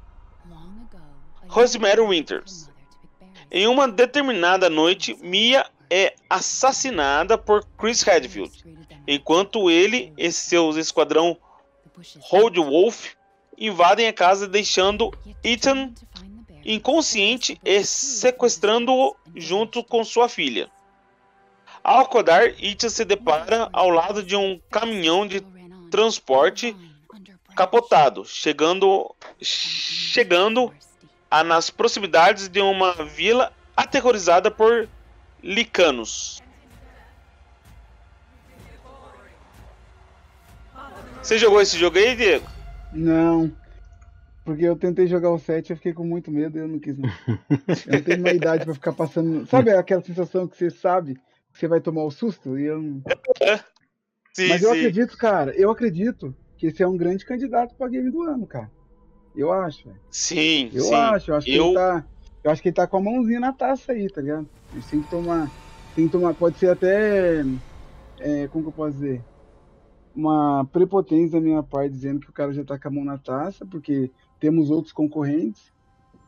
Rosemary 1.47 2.01
Winters. 2.01 2.69
Em 3.51 3.67
uma 3.67 3.87
determinada 3.87 4.67
noite, 4.67 5.15
Mia 5.21 5.65
é 5.89 6.15
assassinada 6.27 7.37
por 7.37 7.63
Chris 7.77 8.01
Redfield, 8.01 8.51
enquanto 9.07 9.69
ele 9.69 10.11
e 10.17 10.31
seu 10.31 10.71
esquadrão 10.79 11.37
Road 12.21 12.59
Wolf 12.59 13.13
invadem 13.55 14.07
a 14.07 14.13
casa, 14.13 14.47
deixando 14.47 15.11
Ethan 15.43 15.93
inconsciente 16.65 17.60
e 17.63 17.84
sequestrando-o 17.84 19.15
junto 19.36 19.84
com 19.84 20.04
sua 20.04 20.30
filha. 20.30 20.69
Ao 21.84 21.99
acordar, 21.99 22.47
Ethan 22.63 22.89
se 22.89 23.04
depara 23.04 23.69
ao 23.73 23.89
lado 23.89 24.23
de 24.23 24.36
um 24.36 24.60
caminhão 24.71 25.28
de 25.28 25.41
transporte 25.91 26.76
capotado, 27.56 28.26
chegando, 28.26 29.13
chegando 29.41 30.73
a, 31.30 31.43
nas 31.43 31.69
proximidades 31.69 32.47
de 32.47 32.62
uma 32.62 32.93
vila 33.06 33.52
aterrorizada 33.76 34.49
por 34.49 34.88
licanos. 35.41 36.41
Você 41.21 41.38
jogou 41.38 41.62
esse 41.62 41.78
jogo 41.78 41.97
aí, 41.97 42.15
Diego? 42.15 42.49
Não. 42.91 43.52
Porque 44.43 44.63
eu 44.63 44.75
tentei 44.75 45.08
jogar 45.08 45.32
o 45.32 45.39
7 45.39 45.71
eu 45.71 45.77
fiquei 45.77 45.93
com 45.93 46.03
muito 46.03 46.29
medo 46.29 46.58
e 46.58 46.62
eu 46.62 46.67
não 46.67 46.79
quis. 46.79 46.97
Não. 46.97 47.10
eu 47.29 47.93
não 47.93 48.01
tenho 48.01 48.19
uma 48.19 48.32
idade 48.32 48.65
pra 48.65 48.73
ficar 48.73 48.93
passando. 48.93 49.45
Sabe 49.47 49.71
aquela 49.71 50.01
sensação 50.01 50.47
que 50.47 50.58
você 50.58 50.69
sabe 50.69 51.15
que 51.15 51.60
você 51.60 51.67
vai 51.67 51.79
tomar 51.79 52.03
o 52.03 52.12
susto? 52.12 52.58
E 52.58 52.65
eu 52.65 52.82
não... 52.82 53.01
sim, 54.34 54.49
Mas 54.49 54.62
eu 54.62 54.71
sim. 54.71 54.79
acredito, 54.79 55.17
cara, 55.17 55.56
eu 55.56 55.71
acredito 55.71 56.36
que 56.58 56.67
esse 56.67 56.84
é 56.84 56.88
um 56.88 56.97
grande 56.97 57.25
candidato 57.25 57.75
pra 57.75 57.88
game 57.88 58.10
do 58.12 58.21
ano, 58.23 58.45
cara. 58.45 58.69
Eu 59.36 59.51
acho, 59.51 59.88
velho. 59.88 59.99
Sim, 60.12 60.69
eu 60.73 60.84
sim. 60.84 60.93
acho, 60.93 61.32
eu 61.32 61.36
acho 61.36 61.45
que 61.45 61.56
eu... 61.56 61.65
ele 61.65 61.73
tá. 61.75 62.06
Eu 62.43 62.51
acho 62.51 62.62
que 62.62 62.67
ele 62.67 62.75
tá 62.75 62.86
com 62.86 62.97
a 62.97 63.01
mãozinha 63.01 63.39
na 63.39 63.53
taça 63.53 63.93
aí, 63.93 64.10
tá 64.10 64.21
ligado? 64.21 64.47
A 64.71 64.75
gente 64.75 64.88
tem 64.88 65.01
que 65.01 65.10
tomar. 65.10 65.49
Tem 65.95 66.06
que 66.06 66.12
tomar. 66.12 66.34
Pode 66.34 66.58
ser 66.58 66.69
até. 66.69 67.43
É, 68.19 68.47
como 68.49 68.65
que 68.65 68.69
eu 68.69 68.73
posso 68.73 68.93
dizer? 68.93 69.23
Uma 70.13 70.65
prepotência 70.65 71.39
da 71.39 71.41
minha 71.41 71.63
parte 71.63 71.91
dizendo 71.91 72.19
que 72.19 72.29
o 72.29 72.34
cara 72.34 72.51
já 72.51 72.63
tá 72.63 72.77
com 72.77 72.88
a 72.88 72.91
mão 72.91 73.06
na 73.06 73.17
taça, 73.17 73.65
porque 73.65 74.12
temos 74.43 74.69
outros 74.69 74.91
concorrentes. 74.91 75.71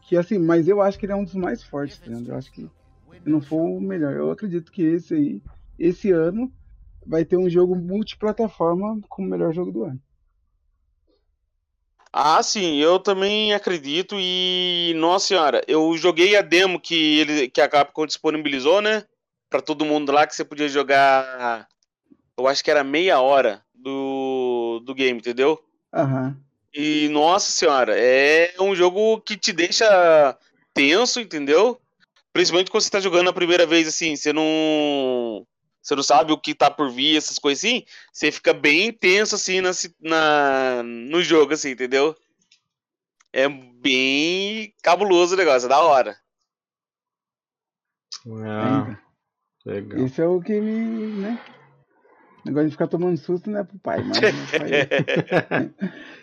Que 0.08 0.16
assim, 0.16 0.38
mas 0.38 0.70
eu 0.70 0.82
acho 0.82 0.98
que 0.98 1.06
ele 1.06 1.12
é 1.12 1.16
um 1.18 1.26
dos 1.26 1.36
mais 1.36 1.62
fortes? 1.62 2.00
Eu 2.26 2.36
acho 2.38 2.50
que 2.50 2.62
se 2.62 3.30
não 3.30 3.42
for 3.42 3.60
o 3.60 3.82
melhor. 3.82 4.14
Eu 4.14 4.32
acredito 4.32 4.72
que 4.72 4.82
esse 4.84 5.14
aí, 5.14 5.42
esse 5.78 6.12
ano, 6.12 6.50
vai 7.06 7.26
ter 7.26 7.36
um 7.36 7.50
jogo 7.50 7.76
multiplataforma 7.76 9.02
como 9.10 9.28
o 9.28 9.30
melhor 9.30 9.54
jogo 9.54 9.70
do 9.70 9.84
ano. 9.84 10.02
Ah, 12.14 12.42
sim, 12.42 12.78
eu 12.78 13.00
também 13.00 13.54
acredito 13.54 14.16
e 14.18 14.94
nossa 14.96 15.28
senhora, 15.28 15.62
eu 15.68 15.98
joguei 15.98 16.38
a 16.38 16.42
demo 16.42 16.80
que 16.80 17.20
ele 17.20 17.50
que 17.50 17.60
a 17.60 17.68
Capcom 17.68 18.06
disponibilizou, 18.06 18.82
né, 18.82 19.04
para 19.50 19.62
todo 19.62 19.84
mundo 19.84 20.14
lá 20.14 20.26
que 20.26 20.34
você 20.34 20.46
podia 20.46 20.70
jogar, 20.70 21.68
eu 22.38 22.48
acho 22.48 22.64
que 22.64 22.72
era 22.72 22.86
meia 22.86 23.20
hora 23.20 23.62
do, 23.74 24.82
do 24.86 24.96
game, 24.96 25.20
entendeu? 25.20 25.60
Aham. 25.94 26.28
Uhum. 26.28 26.45
E 26.76 27.08
nossa 27.08 27.50
senhora, 27.52 27.98
é 27.98 28.54
um 28.60 28.76
jogo 28.76 29.22
que 29.22 29.38
te 29.38 29.54
deixa 29.54 30.38
tenso, 30.74 31.22
entendeu? 31.22 31.80
Principalmente 32.34 32.70
quando 32.70 32.84
você 32.84 32.90
tá 32.90 33.00
jogando 33.00 33.30
a 33.30 33.34
primeira 33.34 33.66
vez 33.66 33.88
assim, 33.88 34.18
você 34.18 34.34
não 34.34 35.48
você 35.82 35.96
não 35.96 36.04
sabe 36.04 36.34
o 36.34 36.38
que 36.38 36.54
tá 36.54 36.70
por 36.70 36.92
vir, 36.92 37.16
essas 37.16 37.40
coisas 37.40 37.64
assim, 37.64 37.86
você 38.12 38.30
fica 38.30 38.54
bem 38.54 38.92
tenso 38.92 39.36
assim 39.36 39.62
na, 39.62 39.72
na, 40.02 40.84
no 40.84 41.24
jogo, 41.24 41.54
assim, 41.54 41.70
entendeu? 41.70 42.14
É 43.32 43.48
bem 43.48 44.74
cabuloso 44.84 45.36
o 45.36 45.38
negócio, 45.38 45.68
é 45.68 45.70
da 45.70 45.80
hora. 45.80 46.20
Ah, 48.28 48.98
legal. 49.66 50.06
Isso 50.06 50.22
é 50.22 50.28
o 50.28 50.42
que 50.42 50.60
me. 50.60 51.22
né? 51.22 51.55
Negócio 52.46 52.68
de 52.68 52.74
ficar 52.74 52.88
tomando 52.88 53.18
susto 53.18 53.50
não 53.50 53.60
é 53.60 53.64
pro 53.64 53.80
pai, 53.80 54.04
mas. 54.04 54.20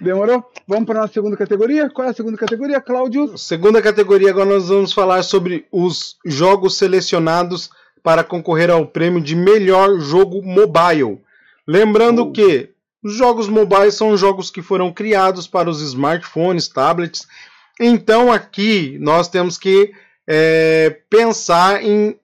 Demorou? 0.00 0.48
Vamos 0.68 0.86
para 0.86 1.00
nossa 1.00 1.12
segunda 1.12 1.36
categoria? 1.36 1.90
Qual 1.90 2.06
é 2.06 2.12
a 2.12 2.14
segunda 2.14 2.38
categoria, 2.38 2.80
Cláudio? 2.80 3.36
Segunda 3.36 3.82
categoria, 3.82 4.30
agora 4.30 4.50
nós 4.50 4.68
vamos 4.68 4.92
falar 4.92 5.24
sobre 5.24 5.66
os 5.72 6.16
jogos 6.24 6.78
selecionados 6.78 7.70
para 8.04 8.22
concorrer 8.22 8.70
ao 8.70 8.86
prêmio 8.86 9.20
de 9.20 9.34
melhor 9.34 9.98
jogo 9.98 10.40
mobile. 10.42 11.20
Lembrando 11.66 12.22
oh. 12.22 12.30
que 12.30 12.70
os 13.02 13.14
jogos 13.14 13.48
mobile 13.48 13.90
são 13.90 14.16
jogos 14.16 14.48
que 14.48 14.62
foram 14.62 14.92
criados 14.92 15.48
para 15.48 15.68
os 15.68 15.80
smartphones, 15.80 16.68
tablets. 16.68 17.26
Então 17.80 18.30
aqui 18.30 18.96
nós 19.00 19.28
temos 19.28 19.58
que 19.58 19.92
é, 20.24 21.00
pensar 21.10 21.84
em 21.84 22.16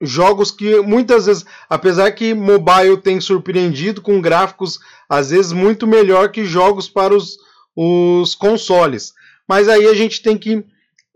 jogos 0.00 0.50
que 0.50 0.80
muitas 0.80 1.26
vezes, 1.26 1.44
apesar 1.68 2.12
que 2.12 2.34
mobile 2.34 2.96
tem 2.98 3.20
surpreendido 3.20 4.00
com 4.00 4.20
gráficos 4.20 4.78
às 5.08 5.30
vezes 5.30 5.52
muito 5.52 5.86
melhor 5.86 6.30
que 6.30 6.44
jogos 6.44 6.88
para 6.88 7.14
os, 7.14 7.38
os 7.74 8.34
consoles. 8.34 9.14
Mas 9.48 9.68
aí 9.68 9.86
a 9.86 9.94
gente 9.94 10.22
tem 10.22 10.36
que 10.36 10.64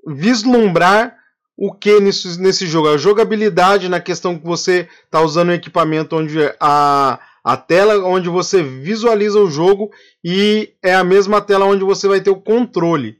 vislumbrar 0.06 1.14
o 1.56 1.72
que 1.72 2.00
nesse, 2.00 2.40
nesse 2.40 2.66
jogo? 2.66 2.88
A 2.88 2.96
jogabilidade 2.96 3.88
na 3.88 4.00
questão 4.00 4.38
que 4.38 4.44
você 4.44 4.88
está 5.04 5.20
usando 5.20 5.50
um 5.50 5.54
equipamento 5.54 6.16
onde 6.16 6.38
a, 6.58 7.20
a 7.44 7.56
tela 7.56 8.04
onde 8.04 8.28
você 8.28 8.62
visualiza 8.62 9.38
o 9.38 9.50
jogo 9.50 9.90
e 10.24 10.72
é 10.82 10.94
a 10.94 11.04
mesma 11.04 11.40
tela 11.40 11.66
onde 11.66 11.84
você 11.84 12.08
vai 12.08 12.20
ter 12.20 12.30
o 12.30 12.40
controle. 12.40 13.18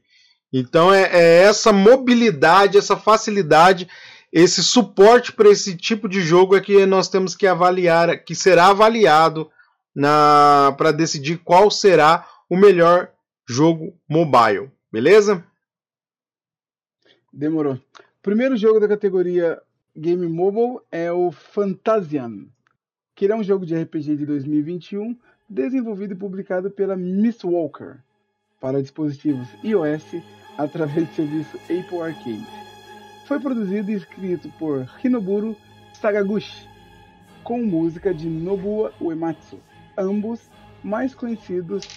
Então 0.51 0.93
é, 0.93 1.09
é 1.11 1.43
essa 1.43 1.71
mobilidade, 1.71 2.77
essa 2.77 2.97
facilidade, 2.97 3.87
esse 4.33 4.63
suporte 4.63 5.31
para 5.31 5.49
esse 5.49 5.77
tipo 5.77 6.09
de 6.09 6.19
jogo 6.19 6.55
é 6.55 6.61
que 6.61 6.85
nós 6.85 7.07
temos 7.07 7.35
que 7.35 7.47
avaliar, 7.47 8.23
que 8.25 8.33
será 8.35 8.67
avaliado 8.67 9.49
para 10.75 10.91
decidir 10.91 11.37
qual 11.37 11.69
será 11.69 12.27
o 12.49 12.57
melhor 12.57 13.11
jogo 13.47 13.95
mobile. 14.09 14.71
Beleza? 14.91 15.45
Demorou 17.31 17.79
primeiro 18.23 18.55
jogo 18.55 18.79
da 18.79 18.87
categoria 18.87 19.61
Game 19.95 20.25
Mobile 20.27 20.79
é 20.89 21.11
o 21.11 21.29
Fantasian, 21.29 22.47
que 23.13 23.27
é 23.27 23.35
um 23.35 23.43
jogo 23.43 23.65
de 23.65 23.75
RPG 23.75 24.15
de 24.15 24.25
2021 24.25 25.15
desenvolvido 25.47 26.13
e 26.13 26.17
publicado 26.17 26.71
pela 26.71 26.95
Miss 26.95 27.43
Walker 27.43 27.97
para 28.61 28.81
dispositivos 28.81 29.47
iOS 29.61 30.23
através 30.57 31.09
do 31.09 31.15
serviço 31.15 31.57
Apple 31.65 32.01
Arcade. 32.01 32.62
Foi 33.25 33.39
produzido 33.39 33.89
e 33.89 33.95
escrito 33.95 34.49
por 34.59 34.85
Hinoburo 35.03 35.55
Sagaguchi, 35.93 36.67
com 37.43 37.63
música 37.63 38.13
de 38.13 38.27
Nobuo 38.27 38.91
Uematsu, 38.99 39.59
ambos 39.97 40.41
mais 40.83 41.15
conhecidos 41.15 41.87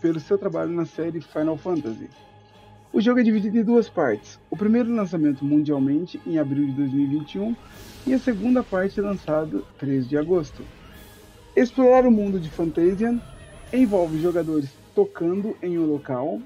pelo 0.00 0.20
seu 0.20 0.38
trabalho 0.38 0.70
na 0.70 0.84
série 0.84 1.20
Final 1.20 1.56
Fantasy. 1.56 2.08
O 2.92 3.00
jogo 3.00 3.18
é 3.18 3.22
dividido 3.24 3.58
em 3.58 3.64
duas 3.64 3.88
partes. 3.88 4.38
O 4.48 4.56
primeiro 4.56 4.94
lançamento 4.94 5.44
mundialmente 5.44 6.20
em 6.24 6.38
abril 6.38 6.66
de 6.66 6.72
2021 6.72 7.56
e 8.06 8.14
a 8.14 8.18
segunda 8.18 8.62
parte 8.62 9.00
lançada 9.00 9.62
3 9.78 10.08
de 10.08 10.16
agosto. 10.16 10.62
Explorar 11.56 12.06
o 12.06 12.12
mundo 12.12 12.38
de 12.38 12.48
Fantasian 12.48 13.20
envolve 13.72 14.20
jogadores 14.20 14.70
tocando 14.94 15.56
em 15.60 15.78
um 15.78 15.84
local 15.84 16.40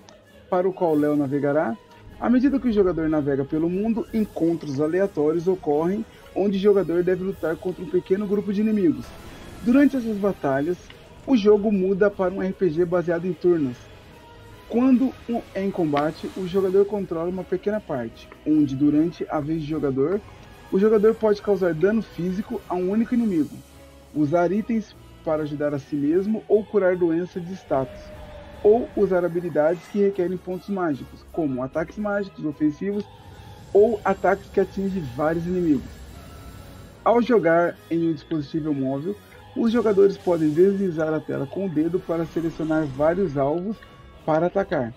para 0.49 0.69
o 0.69 0.73
qual 0.73 0.95
Léo 0.95 1.15
navegará. 1.15 1.77
À 2.21 2.29
medida 2.29 2.61
que 2.61 2.69
o 2.69 2.73
jogador 2.73 3.09
navega 3.09 3.45
pelo 3.45 3.69
mundo, 3.69 4.07
encontros 4.13 4.81
aleatórios 4.81 5.49
ocorrem 5.49 6.05
onde 6.37 6.59
o 6.59 6.61
jogador 6.61 7.03
deve 7.03 7.25
lutar 7.25 7.57
contra 7.57 7.83
um 7.83 7.89
pequeno 7.91 8.27
grupo 8.27 8.53
de 8.53 8.61
inimigos. 8.61 9.07
Durante 9.65 9.97
essas 9.97 10.19
batalhas, 10.19 10.77
o 11.27 11.37
jogo 11.37 11.73
muda 11.73 12.11
para 12.11 12.33
um 12.33 12.41
RPG 12.41 12.85
baseado 12.85 13.25
em 13.27 13.33
turnos, 13.33 13.79
quando 14.71 15.13
é 15.53 15.65
em 15.65 15.71
combate, 15.71 16.31
o 16.37 16.47
jogador 16.47 16.85
controla 16.87 17.29
uma 17.29 17.43
pequena 17.43 17.81
parte, 17.81 18.29
onde 18.47 18.77
durante 18.77 19.27
a 19.29 19.41
vez 19.41 19.63
de 19.63 19.69
jogador, 19.69 20.23
o 20.71 20.79
jogador 20.79 21.13
pode 21.17 21.43
causar 21.43 21.75
dano 21.75 22.01
físico 22.01 22.61
a 22.69 22.77
um 22.77 22.89
único 22.89 23.13
inimigo, 23.13 23.51
usar 24.15 24.53
itens 24.53 24.95
para 25.25 25.43
ajudar 25.43 25.75
a 25.75 25.79
si 25.81 25.97
mesmo 25.97 26.45
ou 26.47 26.65
curar 26.65 26.97
doenças 26.97 27.45
de 27.45 27.53
status. 27.57 28.20
Ou 28.63 28.93
usar 28.97 29.25
habilidades 29.25 29.89
que 29.89 29.99
requerem 30.01 30.39
pontos 30.39 30.69
mágicos, 30.69 31.25
como 31.33 31.63
ataques 31.63 31.99
mágicos 31.99 32.45
ofensivos 32.45 33.11
ou 33.73 34.01
ataques 34.05 34.51
que 34.51 34.61
atingem 34.61 35.03
vários 35.05 35.47
inimigos. 35.47 36.01
Ao 37.05 37.21
jogar 37.21 37.79
em 37.91 38.07
um 38.09 38.15
dispositivo 38.15 38.73
móvel, 38.75 39.19
os 39.55 39.71
jogadores 39.73 40.17
podem 40.19 40.53
deslizar 40.53 41.13
a 41.13 41.21
tela 41.21 41.47
com 41.47 41.67
o 41.67 41.71
dedo 41.71 42.01
para 42.01 42.25
selecionar 42.27 42.89
vários 42.89 43.37
alvos 43.37 43.83
para 44.25 44.47
atacar. 44.47 44.97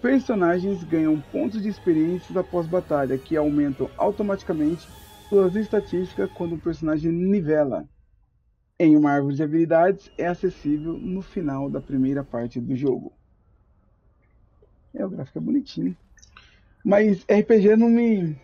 Personagens 0.00 0.84
ganham 0.84 1.20
pontos 1.22 1.62
de 1.62 1.68
experiência 1.68 2.38
após 2.40 2.66
batalha, 2.68 3.18
que 3.18 3.36
aumentam 3.36 3.92
automaticamente 3.98 4.88
suas 5.28 5.56
estatísticas 5.56 6.30
quando 6.32 6.54
o 6.56 6.60
personagem 6.60 7.12
nivela. 7.12 7.88
Em 8.78 8.96
uma 8.96 9.12
árvore 9.12 9.36
de 9.36 9.42
habilidades, 9.42 10.10
é 10.18 10.26
acessível 10.26 10.92
no 10.94 11.22
final 11.22 11.70
da 11.70 11.80
primeira 11.80 12.22
parte 12.22 12.60
do 12.60 12.76
jogo. 12.76 13.12
É, 14.94 15.04
o 15.04 15.10
gráfico 15.10 15.38
é 15.38 15.40
bonitinho. 15.40 15.96
Mas 16.84 17.24
RPG 17.24 17.76
não 17.76 17.88
me. 17.88 18.36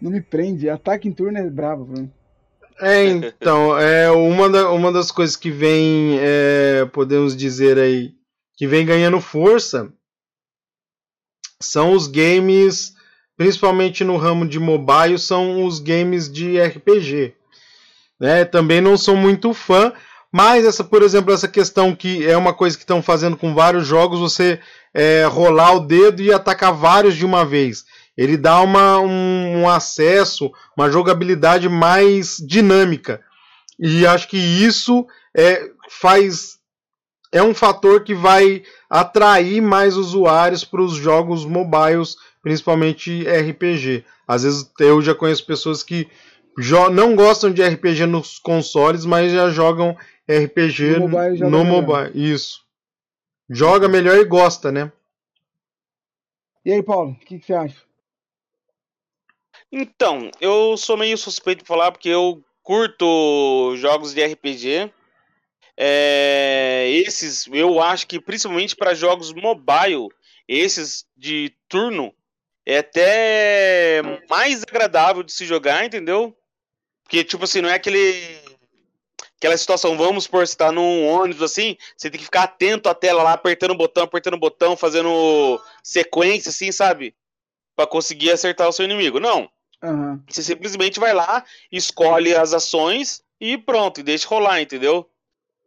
Não 0.00 0.10
me 0.10 0.20
prende. 0.20 0.68
Ataque 0.68 1.08
em 1.08 1.12
turno 1.12 1.38
é 1.38 1.48
bravo 1.48 1.86
pra 1.86 2.02
mim. 2.02 2.12
É, 2.80 3.04
então, 3.06 3.78
é 3.78 4.10
uma, 4.10 4.50
da, 4.50 4.70
uma 4.72 4.90
das 4.90 5.10
coisas 5.10 5.36
que 5.36 5.50
vem, 5.50 6.18
é, 6.18 6.84
podemos 6.86 7.36
dizer 7.36 7.78
aí, 7.78 8.12
que 8.56 8.66
vem 8.66 8.84
ganhando 8.84 9.20
força 9.20 9.92
são 11.60 11.92
os 11.92 12.06
games, 12.06 12.94
principalmente 13.36 14.04
no 14.04 14.16
ramo 14.16 14.46
de 14.46 14.58
mobile, 14.58 15.18
são 15.18 15.64
os 15.64 15.78
games 15.78 16.30
de 16.30 16.60
RPG. 16.60 17.34
Né? 18.20 18.44
Também 18.44 18.80
não 18.80 18.96
sou 18.96 19.16
muito 19.16 19.52
fã, 19.52 19.92
mas 20.32 20.64
essa, 20.64 20.82
por 20.82 21.02
exemplo, 21.02 21.32
essa 21.32 21.46
questão 21.46 21.94
que 21.94 22.26
é 22.26 22.36
uma 22.36 22.52
coisa 22.52 22.76
que 22.76 22.82
estão 22.82 23.02
fazendo 23.02 23.36
com 23.36 23.54
vários 23.54 23.86
jogos, 23.86 24.18
você 24.18 24.60
é, 24.92 25.24
rolar 25.26 25.74
o 25.74 25.80
dedo 25.80 26.22
e 26.22 26.32
atacar 26.32 26.72
vários 26.72 27.14
de 27.14 27.24
uma 27.24 27.44
vez. 27.44 27.84
Ele 28.16 28.36
dá 28.36 28.60
uma, 28.60 28.98
um, 28.98 29.62
um 29.62 29.68
acesso, 29.68 30.52
uma 30.76 30.90
jogabilidade 30.90 31.68
mais 31.68 32.36
dinâmica. 32.38 33.20
E 33.78 34.06
acho 34.06 34.28
que 34.28 34.36
isso 34.36 35.06
é, 35.36 35.68
faz 35.88 36.58
é 37.34 37.42
um 37.42 37.52
fator 37.52 38.04
que 38.04 38.14
vai 38.14 38.62
atrair 38.88 39.60
mais 39.60 39.96
usuários 39.96 40.64
para 40.64 40.80
os 40.80 40.94
jogos 40.94 41.44
mobiles, 41.44 42.14
principalmente 42.40 43.24
RPG. 43.24 44.04
Às 44.26 44.44
vezes 44.44 44.70
eu 44.78 45.02
já 45.02 45.16
conheço 45.16 45.44
pessoas 45.44 45.82
que 45.82 46.08
não 46.92 47.14
gostam 47.16 47.50
de 47.52 47.62
RPG 47.62 48.06
nos 48.06 48.38
consoles, 48.38 49.04
mas 49.04 49.32
já 49.32 49.50
jogam 49.50 49.96
RPG 50.28 50.98
no 50.98 51.08
mobile. 51.08 51.50
No 51.50 51.64
mobile. 51.64 52.32
Isso. 52.32 52.64
Joga 53.48 53.88
melhor 53.88 54.16
e 54.16 54.24
gosta, 54.24 54.72
né? 54.72 54.90
E 56.64 56.72
aí, 56.72 56.82
Paulo, 56.82 57.10
o 57.10 57.16
que, 57.16 57.38
que, 57.38 57.46
você 57.46 57.52
acha? 57.52 57.82
Então, 59.70 60.30
eu 60.40 60.76
sou 60.76 60.96
meio 60.96 61.18
suspeito 61.18 61.62
de 61.62 61.68
falar 61.68 61.92
porque 61.92 62.08
eu 62.08 62.42
curto 62.62 63.74
jogos 63.76 64.14
de 64.14 64.24
RPG. 64.24 64.90
É, 65.76 66.88
esses, 66.90 67.46
eu 67.52 67.80
acho 67.82 68.06
que 68.06 68.20
principalmente 68.20 68.76
para 68.76 68.94
jogos 68.94 69.32
mobile, 69.34 70.08
esses 70.48 71.04
de 71.16 71.52
turno, 71.68 72.14
é 72.64 72.78
até 72.78 74.00
mais 74.30 74.62
agradável 74.62 75.22
de 75.22 75.32
se 75.32 75.44
jogar, 75.44 75.84
entendeu? 75.84 76.34
Porque, 77.04 77.22
tipo 77.22 77.44
assim, 77.44 77.60
não 77.60 77.68
é 77.68 77.74
aquele 77.74 78.42
aquela 79.36 79.56
situação, 79.58 79.96
vamos 79.96 80.26
por 80.26 80.42
estar 80.42 80.66
tá 80.66 80.72
num 80.72 81.06
ônibus 81.06 81.42
assim, 81.42 81.76
você 81.94 82.08
tem 82.08 82.18
que 82.18 82.24
ficar 82.24 82.44
atento 82.44 82.88
à 82.88 82.94
tela 82.94 83.22
lá, 83.22 83.34
apertando 83.34 83.72
o 83.72 83.76
botão, 83.76 84.04
apertando 84.04 84.34
o 84.34 84.38
botão, 84.38 84.74
fazendo 84.74 85.60
sequência, 85.82 86.48
assim, 86.48 86.72
sabe? 86.72 87.14
para 87.76 87.86
conseguir 87.86 88.30
acertar 88.30 88.68
o 88.68 88.72
seu 88.72 88.84
inimigo. 88.84 89.20
Não. 89.20 89.48
Uhum. 89.82 90.20
Você 90.28 90.42
simplesmente 90.42 90.98
vai 90.98 91.12
lá, 91.12 91.44
escolhe 91.70 92.34
as 92.34 92.54
ações 92.54 93.22
e 93.40 93.58
pronto, 93.58 94.00
e 94.00 94.02
deixa 94.02 94.28
rolar, 94.28 94.60
entendeu? 94.60 95.08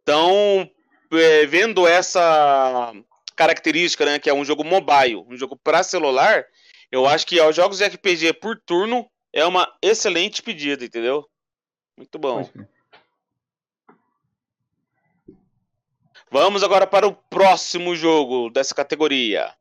Então, 0.02 0.68
é, 1.12 1.46
vendo 1.46 1.86
essa 1.86 2.92
característica, 3.36 4.04
né, 4.04 4.18
que 4.18 4.28
é 4.28 4.34
um 4.34 4.44
jogo 4.44 4.64
mobile, 4.64 5.24
um 5.28 5.36
jogo 5.36 5.56
para 5.56 5.82
celular, 5.82 6.44
eu 6.90 7.06
acho 7.06 7.26
que 7.26 7.40
os 7.40 7.54
jogos 7.54 7.78
de 7.78 7.84
RPG 7.84 8.32
por 8.34 8.58
turno 8.58 9.08
é 9.32 9.44
uma 9.44 9.72
excelente 9.82 10.42
pedida, 10.42 10.84
entendeu? 10.84 11.28
Muito 11.96 12.18
bom. 12.18 12.48
Vamos 16.30 16.62
agora 16.62 16.86
para 16.86 17.06
o 17.06 17.14
próximo 17.14 17.96
jogo 17.96 18.50
dessa 18.50 18.74
categoria. 18.74 19.54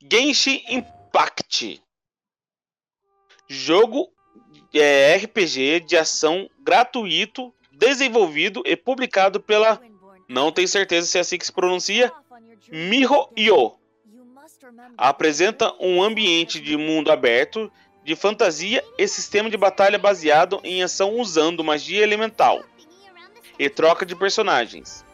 Genshin 0.00 0.64
Impact. 0.68 1.82
Jogo 3.48 4.12
é, 4.72 5.16
RPG 5.16 5.80
de 5.80 5.96
ação 5.96 6.48
gratuito, 6.60 7.52
desenvolvido 7.72 8.62
e 8.64 8.76
publicado 8.76 9.40
pela. 9.40 9.80
Não 10.28 10.52
tenho 10.52 10.68
certeza 10.68 11.08
se 11.08 11.18
é 11.18 11.20
assim 11.20 11.36
que 11.36 11.46
se 11.46 11.52
pronuncia. 11.52 12.12
MiHoYo. 12.70 13.74
Apresenta 14.96 15.74
um 15.80 16.02
ambiente 16.02 16.60
de 16.60 16.76
mundo 16.76 17.10
aberto, 17.10 17.70
de 18.10 18.16
fantasia 18.16 18.84
e 18.98 19.06
sistema 19.06 19.48
de 19.48 19.56
batalha 19.56 19.96
baseado 19.96 20.60
em 20.64 20.82
ação 20.82 21.20
usando 21.20 21.62
magia 21.62 22.02
elemental 22.02 22.64
e 23.56 23.70
troca 23.70 24.04
de 24.04 24.16
personagens. 24.16 25.06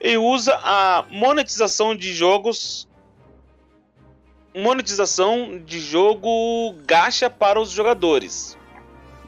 E 0.00 0.16
usa 0.16 0.54
a 0.62 1.04
monetização 1.10 1.96
de 1.96 2.14
jogos 2.14 2.88
monetização 4.54 5.58
de 5.58 5.80
jogo 5.80 6.72
gacha 6.86 7.28
para 7.28 7.60
os 7.60 7.70
jogadores. 7.72 8.56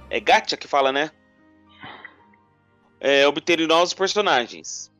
É 0.08 0.20
gacha 0.20 0.56
que 0.56 0.68
fala, 0.68 0.92
né? 0.92 1.10
É, 3.00 3.26
obter 3.26 3.58
novos 3.66 3.92
personagens. 3.92 4.92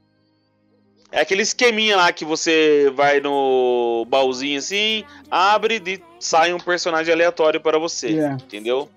É 1.15 1.21
aquele 1.21 1.43
esqueminha 1.43 1.97
lá 1.97 2.13
que 2.13 2.25
você 2.25 2.93
vai 2.93 3.21
no 3.21 4.05
baúzinho 4.09 4.59
assim, 4.59 5.05
abre 5.31 5.81
e 5.87 6.03
sai 6.19 6.53
um 6.53 6.59
personagem 6.59 7.15
aleatório 7.15 7.61
para 7.61 7.79
você. 7.79 8.09
Yeah. 8.09 8.35
Entendeu? 8.35 8.91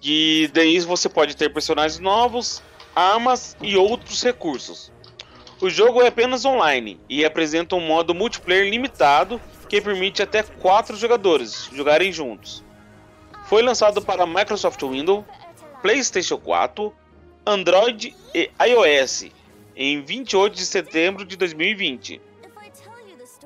E 0.00 0.48
daí 0.54 0.78
você 0.78 1.08
pode 1.08 1.36
ter 1.36 1.52
personagens 1.52 1.98
novos, 1.98 2.62
armas 2.94 3.56
e 3.60 3.76
outros 3.76 4.22
recursos. 4.22 4.92
O 5.60 5.68
jogo 5.68 6.00
é 6.00 6.06
apenas 6.06 6.44
online 6.44 7.00
e 7.08 7.24
apresenta 7.24 7.74
um 7.74 7.84
modo 7.84 8.14
multiplayer 8.14 8.70
limitado 8.70 9.40
que 9.68 9.80
permite 9.80 10.22
até 10.22 10.44
quatro 10.44 10.96
jogadores 10.96 11.68
jogarem 11.72 12.12
juntos. 12.12 12.62
Foi 13.46 13.60
lançado 13.60 14.00
para 14.00 14.24
Microsoft 14.24 14.80
Windows, 14.82 15.24
PlayStation 15.82 16.38
4, 16.38 16.94
Android 17.44 18.14
e 18.32 18.48
iOS 18.68 19.32
em 19.76 20.02
28 20.02 20.54
de 20.54 20.66
setembro 20.66 21.24
de 21.24 21.36
2020. 21.36 22.20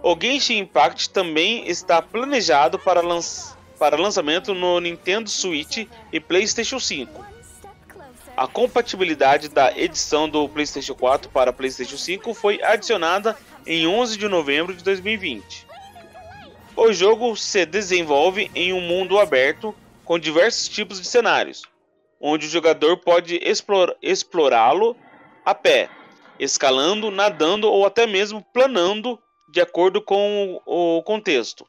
O 0.02 0.16
Genshin 0.20 0.58
Impact 0.58 1.10
também 1.10 1.68
está 1.68 2.00
planejado 2.00 2.78
para, 2.78 3.00
para 3.78 3.96
lançamento 3.96 4.54
no 4.54 4.78
Nintendo 4.80 5.28
Switch 5.28 5.88
e 6.12 6.20
PlayStation 6.20 6.78
5. 6.78 7.24
A 8.36 8.46
compatibilidade 8.46 9.48
da 9.48 9.76
edição 9.76 10.28
do 10.28 10.48
PlayStation 10.48 10.94
4 10.94 11.28
para 11.30 11.52
PlayStation 11.52 11.96
5 11.96 12.32
foi 12.34 12.62
adicionada 12.62 13.36
em 13.66 13.88
11 13.88 14.16
de 14.16 14.28
novembro 14.28 14.72
de 14.72 14.84
2020. 14.84 15.66
O 16.76 16.92
jogo 16.92 17.34
se 17.36 17.66
desenvolve 17.66 18.48
em 18.54 18.72
um 18.72 18.80
mundo 18.80 19.18
aberto 19.18 19.74
com 20.04 20.16
diversos 20.16 20.68
tipos 20.68 21.00
de 21.00 21.08
cenários, 21.08 21.62
onde 22.20 22.46
o 22.46 22.48
jogador 22.48 22.98
pode 22.98 23.40
explorá-lo 24.00 24.96
a 25.44 25.52
pé, 25.52 25.90
escalando, 26.38 27.10
nadando 27.10 27.68
ou 27.68 27.86
até 27.86 28.06
mesmo 28.06 28.42
planando 28.52 29.18
de 29.50 29.60
acordo 29.60 30.02
com 30.02 30.60
o 30.66 31.02
contexto. 31.02 31.66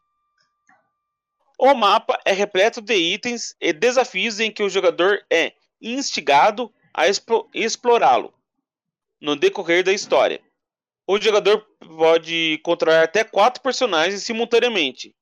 O 1.57 1.73
mapa 1.73 2.19
é 2.23 2.31
repleto 2.31 2.81
de 2.81 2.95
itens 2.95 3.55
e 3.59 3.73
desafios 3.73 4.39
em 4.39 4.51
que 4.51 4.63
o 4.63 4.69
jogador 4.69 5.19
é 5.29 5.53
instigado 5.81 6.73
a 6.93 7.05
explorá-lo 7.53 8.33
no 9.19 9.35
decorrer 9.35 9.83
da 9.83 9.91
história. 9.91 10.41
O 11.05 11.19
jogador 11.19 11.65
pode 11.97 12.59
controlar 12.63 13.03
até 13.03 13.23
quatro 13.23 13.61
personagens 13.61 14.23
simultaneamente, 14.23 15.15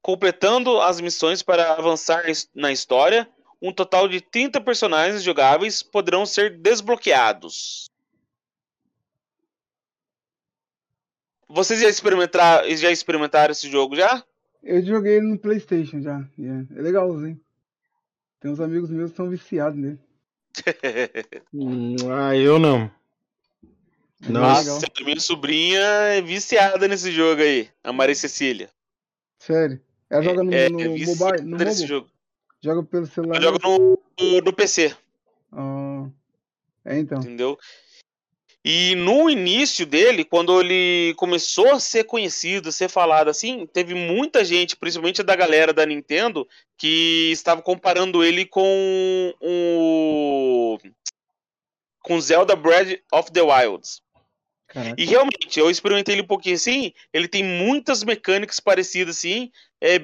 completando 0.00 0.80
as 0.80 1.00
missões 1.00 1.42
para 1.42 1.74
avançar 1.74 2.24
na 2.54 2.72
história. 2.72 3.28
Um 3.60 3.72
total 3.72 4.08
de 4.08 4.20
30 4.20 4.60
personagens 4.60 5.22
jogáveis 5.22 5.82
poderão 5.82 6.24
ser 6.24 6.58
desbloqueados. 6.58 7.90
Vocês 11.48 11.80
já 11.80 11.88
experimentaram, 11.88 12.76
já 12.76 12.90
experimentaram 12.90 13.52
esse 13.52 13.70
jogo 13.70 13.96
já? 13.96 14.22
Eu 14.62 14.84
joguei 14.84 15.16
ele 15.16 15.26
no 15.26 15.38
PlayStation 15.38 16.00
já. 16.00 16.28
Yeah. 16.38 16.66
É 16.76 16.82
legalzinho. 16.82 17.40
Tem 18.40 18.50
uns 18.50 18.60
amigos 18.60 18.90
meus 18.90 19.10
que 19.10 19.16
são 19.16 19.30
viciados 19.30 19.78
nele. 19.78 19.98
ah, 22.12 22.36
eu 22.36 22.58
não. 22.58 22.90
Nossa. 24.28 24.70
Nossa, 24.70 24.86
a 24.86 25.04
minha 25.04 25.20
sobrinha 25.20 25.80
é 25.80 26.20
viciada 26.20 26.88
nesse 26.88 27.12
jogo 27.12 27.40
aí, 27.40 27.68
a 27.82 27.92
Maria 27.92 28.14
Cecília. 28.14 28.68
Sério. 29.38 29.80
Ela 30.10 30.22
joga 30.22 30.42
no, 30.42 30.52
é, 30.52 30.68
no 30.68 30.80
é 30.80 30.88
mobile? 30.88 31.42
No 31.42 31.56
nesse 31.56 31.86
jogo. 31.86 32.08
Joga 32.60 32.82
pelo 32.82 33.06
celular? 33.06 33.36
Ela 33.36 33.44
joga 33.44 33.58
no, 33.62 33.98
no, 34.20 34.40
no 34.40 34.52
PC, 34.52 34.94
Ah, 35.52 36.08
é, 36.84 36.98
então. 36.98 37.20
entendeu? 37.20 37.56
E 38.70 38.94
no 38.96 39.30
início 39.30 39.86
dele, 39.86 40.22
quando 40.22 40.60
ele 40.60 41.14
começou 41.14 41.70
a 41.70 41.80
ser 41.80 42.04
conhecido, 42.04 42.68
a 42.68 42.72
ser 42.72 42.90
falado 42.90 43.30
assim, 43.30 43.64
teve 43.64 43.94
muita 43.94 44.44
gente, 44.44 44.76
principalmente 44.76 45.22
da 45.22 45.34
galera 45.34 45.72
da 45.72 45.86
Nintendo, 45.86 46.46
que 46.76 47.30
estava 47.32 47.62
comparando 47.62 48.22
ele 48.22 48.44
com 48.44 49.34
o 49.40 50.76
com 52.02 52.20
Zelda 52.20 52.54
Breath 52.54 53.00
of 53.10 53.32
the 53.32 53.40
Wilds. 53.40 54.02
Caraca. 54.66 54.94
E 54.98 55.06
realmente, 55.06 55.58
eu 55.58 55.70
experimentei 55.70 56.14
ele 56.14 56.22
um 56.22 56.26
pouquinho 56.26 56.56
assim, 56.56 56.92
ele 57.10 57.26
tem 57.26 57.42
muitas 57.42 58.04
mecânicas 58.04 58.60
parecidas 58.60 59.16
assim, 59.16 59.50
é 59.80 59.98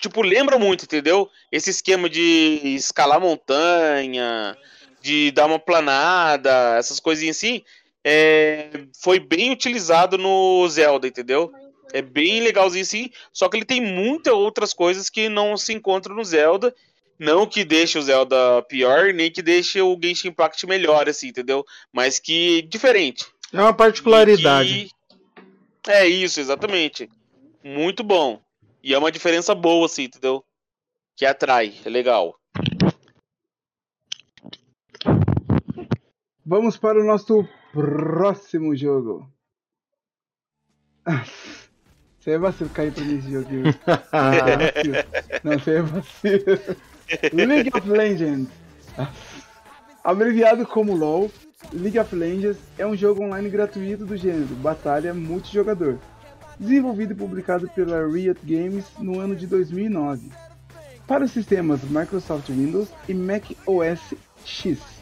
tipo, 0.00 0.22
lembra 0.22 0.58
muito, 0.58 0.86
entendeu? 0.86 1.30
Esse 1.52 1.70
esquema 1.70 2.10
de 2.10 2.60
escalar 2.64 3.20
montanha, 3.20 4.56
de 5.00 5.30
dar 5.32 5.46
uma 5.46 5.58
planada, 5.58 6.76
essas 6.78 7.00
coisinhas 7.00 7.36
assim, 7.36 7.62
é, 8.04 8.70
foi 9.02 9.18
bem 9.18 9.50
utilizado 9.52 10.16
no 10.18 10.66
Zelda, 10.68 11.06
entendeu? 11.06 11.50
É 11.92 12.00
bem 12.00 12.40
legalzinho 12.40 12.82
assim, 12.82 13.10
só 13.32 13.48
que 13.48 13.56
ele 13.56 13.64
tem 13.64 13.80
muitas 13.80 14.32
outras 14.32 14.72
coisas 14.72 15.10
que 15.10 15.28
não 15.28 15.56
se 15.56 15.72
encontram 15.72 16.14
no 16.14 16.24
Zelda. 16.24 16.74
Não 17.18 17.46
que 17.46 17.64
deixe 17.64 17.98
o 17.98 18.02
Zelda 18.02 18.62
pior, 18.66 19.12
nem 19.12 19.30
que 19.30 19.42
deixe 19.42 19.78
o 19.82 19.98
Genshin 20.02 20.28
Impact 20.28 20.66
melhor, 20.66 21.06
assim, 21.06 21.28
entendeu? 21.28 21.66
Mas 21.92 22.18
que 22.18 22.62
diferente. 22.62 23.26
É 23.52 23.60
uma 23.60 23.74
particularidade. 23.74 24.72
E- 24.72 24.90
É 25.86 26.06
isso, 26.06 26.40
exatamente. 26.40 27.10
Muito 27.62 28.02
bom. 28.02 28.40
E 28.82 28.94
é 28.94 28.98
uma 28.98 29.12
diferença 29.12 29.54
boa, 29.54 29.84
assim, 29.84 30.04
entendeu? 30.04 30.42
Que 31.14 31.26
atrai, 31.26 31.74
é 31.84 31.90
legal. 31.90 32.34
Vamos 36.44 36.76
para 36.78 36.98
o 36.98 37.04
nosso 37.04 37.46
próximo 37.72 38.74
jogo. 38.74 39.28
Você 42.18 42.32
é 42.32 42.38
vacilo 42.38 42.70
cair 42.70 42.92
pra 42.92 43.02
mim 43.02 43.18
esse 43.18 43.30
jogo. 43.30 43.48
Não, 45.42 45.58
você 45.58 45.76
é 45.76 45.82
vacilo. 45.82 46.76
League 47.32 47.70
of 47.74 47.88
Legends. 47.88 48.50
Abreviado 50.04 50.66
como 50.66 50.94
LoL, 50.94 51.30
League 51.72 51.98
of 51.98 52.14
Legends 52.14 52.58
é 52.76 52.86
um 52.86 52.94
jogo 52.94 53.24
online 53.24 53.48
gratuito 53.48 54.04
do 54.04 54.18
gênero 54.18 54.54
Batalha 54.56 55.14
Multijogador, 55.14 55.96
desenvolvido 56.58 57.14
e 57.14 57.16
publicado 57.16 57.70
pela 57.70 58.06
Riot 58.06 58.38
Games 58.44 58.84
no 58.98 59.18
ano 59.18 59.34
de 59.34 59.46
2009, 59.46 60.30
para 61.06 61.24
os 61.24 61.30
sistemas 61.30 61.82
Microsoft 61.84 62.50
Windows 62.50 62.90
e 63.08 63.14
Mac 63.14 63.44
OS 63.66 64.12
X 64.44 64.99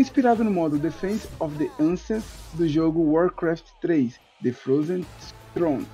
inspirado 0.00 0.42
no 0.42 0.50
modo 0.50 0.78
Defense 0.78 1.28
of 1.38 1.54
the 1.58 1.70
Ancients 1.78 2.24
do 2.54 2.66
jogo 2.66 3.02
Warcraft 3.02 3.66
3, 3.82 4.18
The 4.42 4.50
Frozen 4.50 5.04
Throne. 5.52 5.86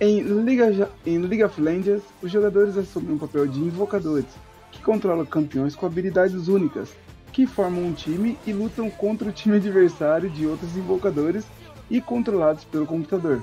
Em 0.00 0.22
League, 0.22 0.60
em 1.06 1.18
League 1.18 1.44
of 1.44 1.60
Legends, 1.60 2.02
os 2.20 2.32
jogadores 2.32 2.76
assumem 2.76 3.12
um 3.12 3.18
papel 3.18 3.46
de 3.46 3.60
invocadores, 3.60 4.26
que 4.72 4.82
controlam 4.82 5.24
campeões 5.24 5.76
com 5.76 5.86
habilidades 5.86 6.48
únicas, 6.48 6.92
que 7.32 7.46
formam 7.46 7.84
um 7.84 7.92
time 7.92 8.36
e 8.44 8.52
lutam 8.52 8.90
contra 8.90 9.28
o 9.28 9.32
time 9.32 9.58
adversário 9.58 10.28
de 10.28 10.44
outros 10.44 10.76
invocadores 10.76 11.44
e 11.88 12.00
controlados 12.00 12.64
pelo 12.64 12.86
computador. 12.86 13.40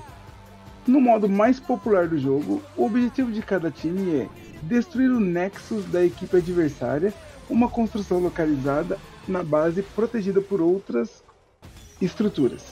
No 0.85 0.99
modo 0.99 1.29
mais 1.29 1.57
popular 1.57 2.05
do 2.09 2.19
jogo, 2.19 2.61
o 2.75 2.85
objetivo 2.85 3.31
de 3.31 3.41
cada 3.41 3.71
time 3.71 4.23
é 4.23 4.27
destruir 4.63 5.09
o 5.09 5.21
Nexus 5.21 5.85
da 5.85 6.03
equipe 6.03 6.35
adversária, 6.35 7.13
uma 7.49 7.69
construção 7.69 8.19
localizada 8.19 8.99
na 9.27 9.43
base 9.43 9.81
protegida 9.81 10.41
por 10.41 10.61
outras 10.61 11.23
estruturas. 12.01 12.65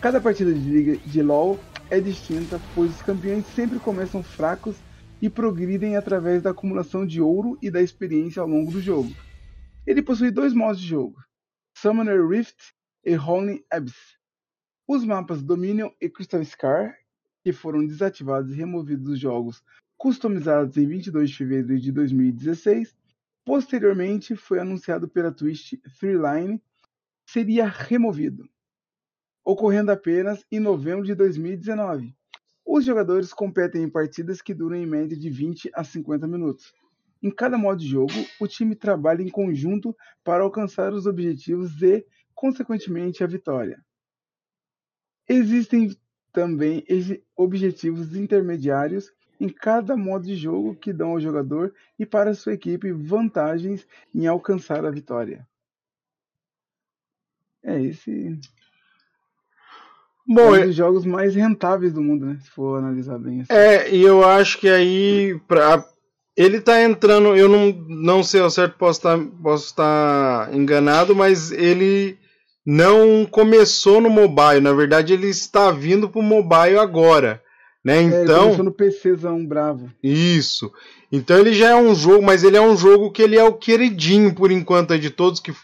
Cada 0.00 0.20
partida 0.20 0.52
de 0.52 0.60
liga 0.60 0.96
de 0.96 1.22
LoL 1.22 1.58
é 1.90 2.00
distinta, 2.00 2.60
pois 2.74 2.90
os 2.90 3.02
campeões 3.02 3.46
sempre 3.46 3.78
começam 3.78 4.22
fracos 4.22 4.76
e 5.20 5.30
progridem 5.30 5.96
através 5.96 6.42
da 6.42 6.50
acumulação 6.50 7.06
de 7.06 7.20
ouro 7.20 7.58
e 7.62 7.70
da 7.70 7.80
experiência 7.80 8.42
ao 8.42 8.48
longo 8.48 8.70
do 8.70 8.80
jogo. 8.80 9.10
Ele 9.86 10.02
possui 10.02 10.30
dois 10.30 10.52
modos 10.52 10.80
de 10.80 10.86
jogo: 10.86 11.16
Summoner 11.76 12.26
Rift 12.26 12.74
e 13.04 13.16
Holy 13.16 13.64
Abyss. 13.70 14.16
Os 14.88 15.04
mapas 15.04 15.42
Dominion 15.42 15.90
e 16.00 16.08
Crystal 16.08 16.44
Scar, 16.44 16.96
que 17.42 17.52
foram 17.52 17.86
desativados 17.86 18.52
e 18.52 18.56
removidos 18.56 19.04
dos 19.04 19.18
jogos 19.18 19.62
customizados 19.96 20.76
em 20.76 20.86
22 20.86 21.30
de 21.30 21.36
fevereiro 21.36 21.80
de 21.80 21.90
2016, 21.90 22.94
posteriormente 23.46 24.34
foi 24.34 24.58
anunciado 24.58 25.08
pela 25.08 25.30
Twitch 25.32 25.74
Threeline 26.00 26.60
seria 27.24 27.64
removido, 27.64 28.50
ocorrendo 29.44 29.92
apenas 29.92 30.44
em 30.50 30.58
novembro 30.58 31.06
de 31.06 31.14
2019. 31.14 32.12
Os 32.66 32.84
jogadores 32.84 33.32
competem 33.32 33.84
em 33.84 33.88
partidas 33.88 34.42
que 34.42 34.52
duram 34.52 34.76
em 34.76 34.84
média 34.84 35.16
de 35.16 35.30
20 35.30 35.70
a 35.72 35.84
50 35.84 36.26
minutos. 36.26 36.74
Em 37.22 37.30
cada 37.30 37.56
modo 37.56 37.78
de 37.78 37.86
jogo, 37.86 38.12
o 38.40 38.48
time 38.48 38.74
trabalha 38.74 39.22
em 39.22 39.30
conjunto 39.30 39.96
para 40.24 40.42
alcançar 40.42 40.92
os 40.92 41.06
objetivos 41.06 41.80
e, 41.80 42.04
consequentemente, 42.34 43.22
a 43.22 43.28
vitória. 43.28 43.80
Existem 45.28 45.96
também 46.32 46.84
objetivos 47.36 48.16
intermediários 48.16 49.12
em 49.40 49.48
cada 49.48 49.96
modo 49.96 50.26
de 50.26 50.36
jogo 50.36 50.74
que 50.74 50.92
dão 50.92 51.10
ao 51.10 51.20
jogador 51.20 51.74
e 51.98 52.06
para 52.06 52.34
sua 52.34 52.54
equipe 52.54 52.92
vantagens 52.92 53.86
em 54.14 54.26
alcançar 54.26 54.84
a 54.84 54.90
vitória. 54.90 55.46
É 57.62 57.82
esse 57.82 58.28
é 58.28 58.56
Bom, 60.28 60.54
um 60.54 60.66
dos 60.66 60.74
jogos 60.74 61.04
mais 61.04 61.34
rentáveis 61.34 61.92
do 61.92 62.02
mundo, 62.02 62.26
né? 62.26 62.38
Se 62.42 62.50
for 62.50 62.78
analisar 62.78 63.18
bem 63.18 63.42
assim. 63.42 63.52
É, 63.52 63.94
e 63.94 64.02
eu 64.02 64.24
acho 64.24 64.58
que 64.58 64.68
aí 64.68 65.38
pra, 65.46 65.84
ele 66.36 66.60
tá 66.60 66.82
entrando, 66.82 67.36
eu 67.36 67.48
não, 67.48 67.72
não 67.88 68.22
sei 68.22 68.40
ao 68.40 68.50
certo, 68.50 68.76
posso 68.76 68.98
estar 68.98 69.18
posso 69.40 69.66
estar 69.66 70.52
enganado, 70.52 71.14
mas 71.14 71.52
ele 71.52 72.18
não 72.64 73.24
começou 73.24 74.00
no 74.00 74.10
mobile, 74.10 74.60
na 74.60 74.72
verdade 74.72 75.12
ele 75.12 75.28
está 75.28 75.70
vindo 75.70 76.08
pro 76.08 76.20
mobile 76.20 76.78
agora, 76.78 77.40
né? 77.86 77.98
É, 78.02 78.24
Então, 78.24 78.44
começou 78.44 78.64
no 78.64 78.72
PCzão 78.72 79.46
bravo. 79.46 79.88
isso. 80.02 80.72
Então 81.12 81.38
ele 81.38 81.52
já 81.52 81.70
é 81.70 81.76
um 81.76 81.94
jogo, 81.94 82.20
mas 82.20 82.42
ele 82.42 82.56
é 82.56 82.60
um 82.60 82.76
jogo 82.76 83.12
que 83.12 83.22
ele 83.22 83.36
é 83.38 83.44
o 83.44 83.54
queridinho 83.54 84.34
por 84.34 84.50
enquanto 84.50 84.98
de 84.98 85.08
todos 85.08 85.38
que, 85.38 85.54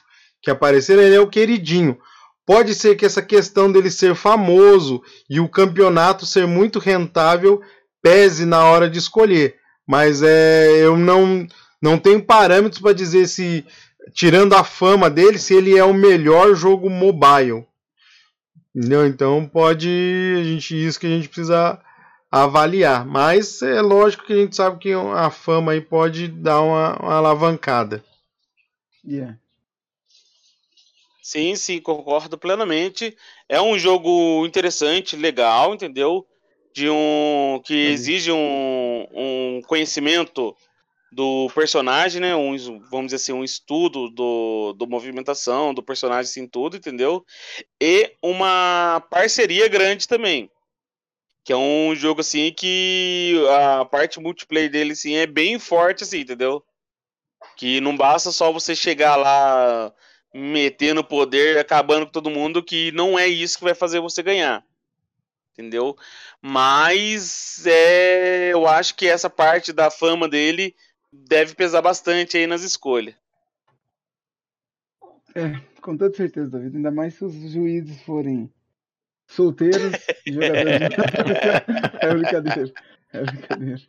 que 0.40 0.48
apareceram, 0.48 1.02
ele 1.02 1.16
é 1.16 1.20
o 1.20 1.26
queridinho. 1.26 1.98
Pode 2.46 2.76
ser 2.76 2.94
que 2.94 3.04
essa 3.04 3.20
questão 3.22 3.70
dele 3.72 3.90
ser 3.90 4.14
famoso 4.14 5.02
e 5.28 5.40
o 5.40 5.48
campeonato 5.48 6.24
ser 6.24 6.46
muito 6.46 6.78
rentável 6.78 7.60
pese 8.00 8.46
na 8.46 8.64
hora 8.66 8.88
de 8.88 8.98
escolher. 8.98 9.56
Mas 9.84 10.22
é, 10.22 10.78
eu 10.80 10.96
não, 10.96 11.44
não 11.82 11.98
tenho 11.98 12.22
parâmetros 12.24 12.80
para 12.80 12.92
dizer 12.92 13.26
se, 13.26 13.64
tirando 14.14 14.54
a 14.54 14.62
fama 14.62 15.10
dele, 15.10 15.38
se 15.38 15.54
ele 15.54 15.76
é 15.76 15.84
o 15.84 15.92
melhor 15.92 16.54
jogo 16.54 16.88
mobile. 16.88 17.64
Entendeu? 18.74 19.06
Então 19.06 19.44
pode. 19.44 19.88
A 20.40 20.44
gente, 20.44 20.86
isso 20.86 21.00
que 21.00 21.06
a 21.06 21.10
gente 21.10 21.28
precisa 21.28 21.80
avaliar. 22.33 23.05
Mas 23.05 23.61
é 23.61 23.83
lógico 23.83 24.24
que 24.24 24.33
a 24.33 24.37
gente 24.37 24.57
sabe 24.57 24.78
que 24.78 24.93
a 24.93 25.30
fama 25.30 25.72
aí 25.72 25.80
pode 25.83 26.28
dar 26.28 26.62
uma, 26.62 26.97
uma 26.99 27.14
alavancada. 27.14 28.03
Yeah. 29.07 29.37
Sim, 31.22 31.55
sim, 31.55 31.80
concordo 31.80 32.39
plenamente. 32.39 33.16
É 33.49 33.61
um 33.61 33.78
jogo 33.78 34.47
interessante, 34.47 35.14
legal, 35.14 35.74
entendeu? 35.74 36.26
De 36.74 36.89
um 36.89 37.61
que 37.64 37.74
exige 37.74 38.33
um, 38.33 39.07
um 39.12 39.61
conhecimento 39.66 40.57
do 41.12 41.51
personagem, 41.55 42.20
né? 42.20 42.35
Um, 42.35 42.57
vamos 42.91 43.07
dizer 43.07 43.16
assim, 43.16 43.33
um 43.33 43.45
estudo 43.45 44.09
do, 44.09 44.72
do 44.72 44.87
movimentação 44.87 45.74
do 45.74 45.83
personagem, 45.83 46.30
assim, 46.30 46.47
tudo, 46.47 46.76
entendeu? 46.76 47.24
E 47.80 48.12
uma 48.22 49.03
parceria 49.11 49.68
grande 49.68 50.09
também. 50.09 50.51
Que 51.45 51.53
é 51.53 51.57
um 51.57 51.95
jogo 51.95 52.20
assim 52.20 52.53
que 52.53 53.34
a 53.51 53.84
parte 53.84 54.20
multiplayer 54.20 54.70
dele 54.70 54.93
assim 54.93 55.14
é 55.14 55.26
bem 55.26 55.59
forte 55.59 56.05
assim, 56.05 56.20
entendeu? 56.20 56.64
Que 57.57 57.80
não 57.80 57.97
basta 57.97 58.30
só 58.30 58.53
você 58.53 58.76
chegar 58.76 59.16
lá 59.16 59.93
metendo 60.32 61.05
poder, 61.05 61.59
acabando 61.59 62.07
com 62.07 62.12
todo 62.12 62.30
mundo, 62.30 62.62
que 62.62 62.93
não 62.93 63.18
é 63.18 63.26
isso 63.26 63.59
que 63.59 63.64
vai 63.64 63.74
fazer 63.74 64.01
você 64.01 64.22
ganhar. 64.22 64.64
Entendeu? 65.53 65.97
Mas 66.40 67.66
é, 67.66 68.53
eu 68.53 68.66
acho 68.66 68.95
que 68.95 69.07
essa 69.07 69.28
parte 69.28 69.72
da 69.72 69.90
fama 69.90 70.28
dele 70.28 70.74
deve 71.12 71.55
pesar 71.55 71.82
bastante 71.82 72.38
aí 72.38 72.47
nas 72.47 72.62
escolhas. 72.62 73.14
É, 75.34 75.61
com 75.80 75.97
toda 75.97 76.14
certeza, 76.14 76.51
David. 76.51 76.76
Ainda 76.76 76.90
mais 76.90 77.14
se 77.14 77.24
os 77.24 77.34
juízes 77.34 78.01
forem 78.03 78.51
solteiros, 79.26 79.92
jogadores 80.26 80.88
de... 80.88 80.96
É 82.06 82.14
brincadeira. 82.14 82.72
É 83.12 83.22
brincadeira. 83.22 83.82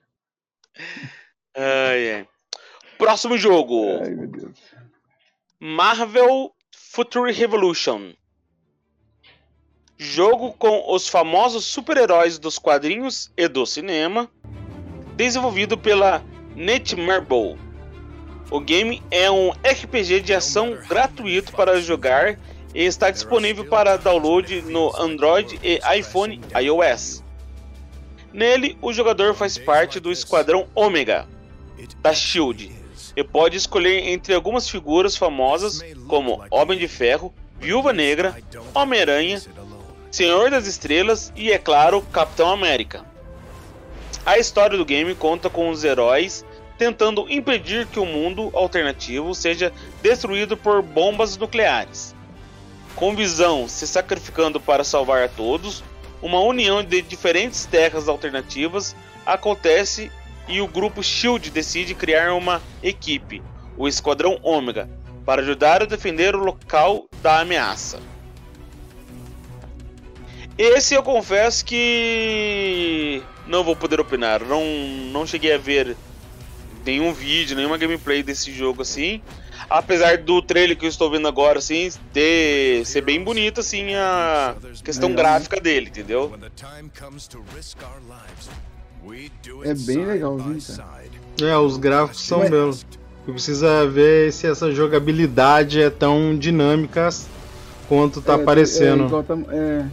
Ai, 1.55 2.11
ai. 2.13 2.27
Próximo 2.97 3.37
jogo. 3.37 3.99
Ai, 4.01 4.11
meu 4.11 4.27
Deus. 4.27 4.59
Marvel 5.59 6.53
Future 6.71 7.31
Revolution. 7.31 8.13
Jogo 9.97 10.53
com 10.53 10.93
os 10.93 11.07
famosos 11.07 11.65
super-heróis 11.65 12.37
dos 12.37 12.59
quadrinhos 12.59 13.31
e 13.37 13.47
do 13.47 13.65
cinema, 13.65 14.29
desenvolvido 15.15 15.77
pela 15.77 16.23
Netmarble. 16.55 17.57
O 18.51 18.59
game 18.59 19.01
é 19.09 19.31
um 19.31 19.51
RPG 19.51 20.21
de 20.21 20.33
ação 20.33 20.77
gratuito 20.87 21.53
para 21.53 21.81
jogar 21.81 22.37
e 22.73 22.83
está 22.83 23.11
disponível 23.11 23.65
para 23.65 23.97
download 23.97 24.61
no 24.63 24.95
Android 24.95 25.59
e 25.63 25.79
iPhone 25.97 26.41
iOS. 26.59 27.23
Nele, 28.33 28.77
o 28.81 28.91
jogador 28.91 29.35
faz 29.35 29.57
parte 29.57 29.99
do 29.99 30.11
Esquadrão 30.11 30.67
Ômega 30.73 31.27
da 32.01 32.13
Shield 32.13 32.71
e 33.15 33.23
pode 33.23 33.57
escolher 33.57 34.09
entre 34.09 34.33
algumas 34.33 34.67
figuras 34.67 35.15
famosas 35.15 35.81
como 36.07 36.43
Homem 36.49 36.79
de 36.79 36.87
Ferro, 36.87 37.33
Viúva 37.59 37.93
Negra, 37.93 38.35
Homem-Aranha, 38.73 39.41
Senhor 40.11 40.49
das 40.49 40.65
Estrelas 40.65 41.31
e, 41.35 41.51
é 41.51 41.57
claro, 41.57 42.01
Capitão 42.11 42.49
América. 42.49 43.05
A 44.25 44.39
história 44.39 44.77
do 44.77 44.85
game 44.85 45.13
conta 45.15 45.49
com 45.49 45.69
os 45.69 45.83
heróis 45.83 46.45
tentando 46.77 47.29
impedir 47.29 47.85
que 47.87 47.99
o 47.99 48.05
mundo 48.05 48.49
alternativo 48.53 49.35
seja 49.35 49.71
destruído 50.01 50.57
por 50.57 50.81
bombas 50.81 51.37
nucleares. 51.37 52.12
Com 52.95 53.15
Visão 53.15 53.67
se 53.67 53.87
sacrificando 53.87 54.59
para 54.59 54.83
salvar 54.83 55.23
a 55.23 55.27
todos, 55.27 55.83
uma 56.21 56.39
união 56.39 56.83
de 56.83 57.01
diferentes 57.01 57.65
terras 57.65 58.07
alternativas 58.07 58.95
acontece 59.25 60.11
e 60.47 60.61
o 60.61 60.67
grupo 60.67 61.03
Shield 61.03 61.49
decide 61.49 61.95
criar 61.95 62.33
uma 62.33 62.61
equipe, 62.81 63.41
o 63.77 63.87
Esquadrão 63.87 64.39
Ômega, 64.43 64.89
para 65.25 65.41
ajudar 65.41 65.81
a 65.81 65.85
defender 65.85 66.35
o 66.35 66.43
local 66.43 67.07
da 67.21 67.39
ameaça. 67.39 67.99
Esse 70.57 70.93
eu 70.93 71.01
confesso 71.01 71.65
que 71.65 73.23
não 73.47 73.63
vou 73.63 73.75
poder 73.75 73.99
opinar, 73.99 74.41
não, 74.41 74.63
não 75.11 75.25
cheguei 75.25 75.53
a 75.53 75.57
ver 75.57 75.97
nenhum 76.85 77.11
vídeo, 77.11 77.55
nenhuma 77.55 77.77
gameplay 77.77 78.21
desse 78.21 78.51
jogo 78.51 78.81
assim. 78.81 79.21
Apesar 79.69 80.17
do 80.17 80.41
trailer 80.41 80.77
que 80.77 80.85
eu 80.85 80.89
estou 80.89 81.09
vendo 81.09 81.27
agora, 81.27 81.59
assim, 81.59 81.89
ter, 82.11 82.85
ser 82.85 83.01
bem 83.01 83.23
bonito, 83.23 83.59
assim, 83.61 83.93
a 83.95 84.55
questão 84.83 85.09
Legal. 85.09 85.23
gráfica 85.25 85.59
dele, 85.59 85.87
entendeu? 85.89 86.31
É 89.65 89.73
bem 89.73 90.05
legalzinho, 90.05 90.61
cara. 90.77 91.03
É, 91.41 91.57
os 91.57 91.77
gráficos 91.77 92.21
são 92.21 92.39
Mas- 92.39 92.49
belos. 92.49 92.85
Tu 93.25 93.31
precisa 93.31 93.87
ver 93.87 94.33
se 94.33 94.45
essa 94.47 94.69
jogabilidade 94.69 95.81
é 95.81 95.89
tão 95.89 96.37
dinâmica 96.37 97.07
quanto 97.87 98.21
tá 98.21 98.33
É, 98.33 98.35
aparecendo. 98.35 99.05
É, 99.17 99.23
tá- 99.23 99.37
é... 99.49 99.85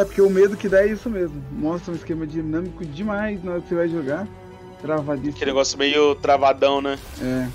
é, 0.00 0.04
porque 0.04 0.20
o 0.20 0.28
medo 0.28 0.58
que 0.58 0.68
dá 0.68 0.82
é 0.82 0.88
isso 0.88 1.08
mesmo. 1.08 1.42
Mostra 1.50 1.90
um 1.92 1.96
esquema 1.96 2.26
dinâmico 2.26 2.84
demais 2.84 3.42
na 3.42 3.52
hora 3.52 3.60
que 3.62 3.68
você 3.70 3.74
vai 3.74 3.88
jogar. 3.88 4.28
Travadíssimo. 4.82 5.36
Aquele 5.36 5.50
negócio 5.52 5.78
meio 5.78 6.14
travadão, 6.16 6.82
né? 6.82 6.98
É. 7.22 7.48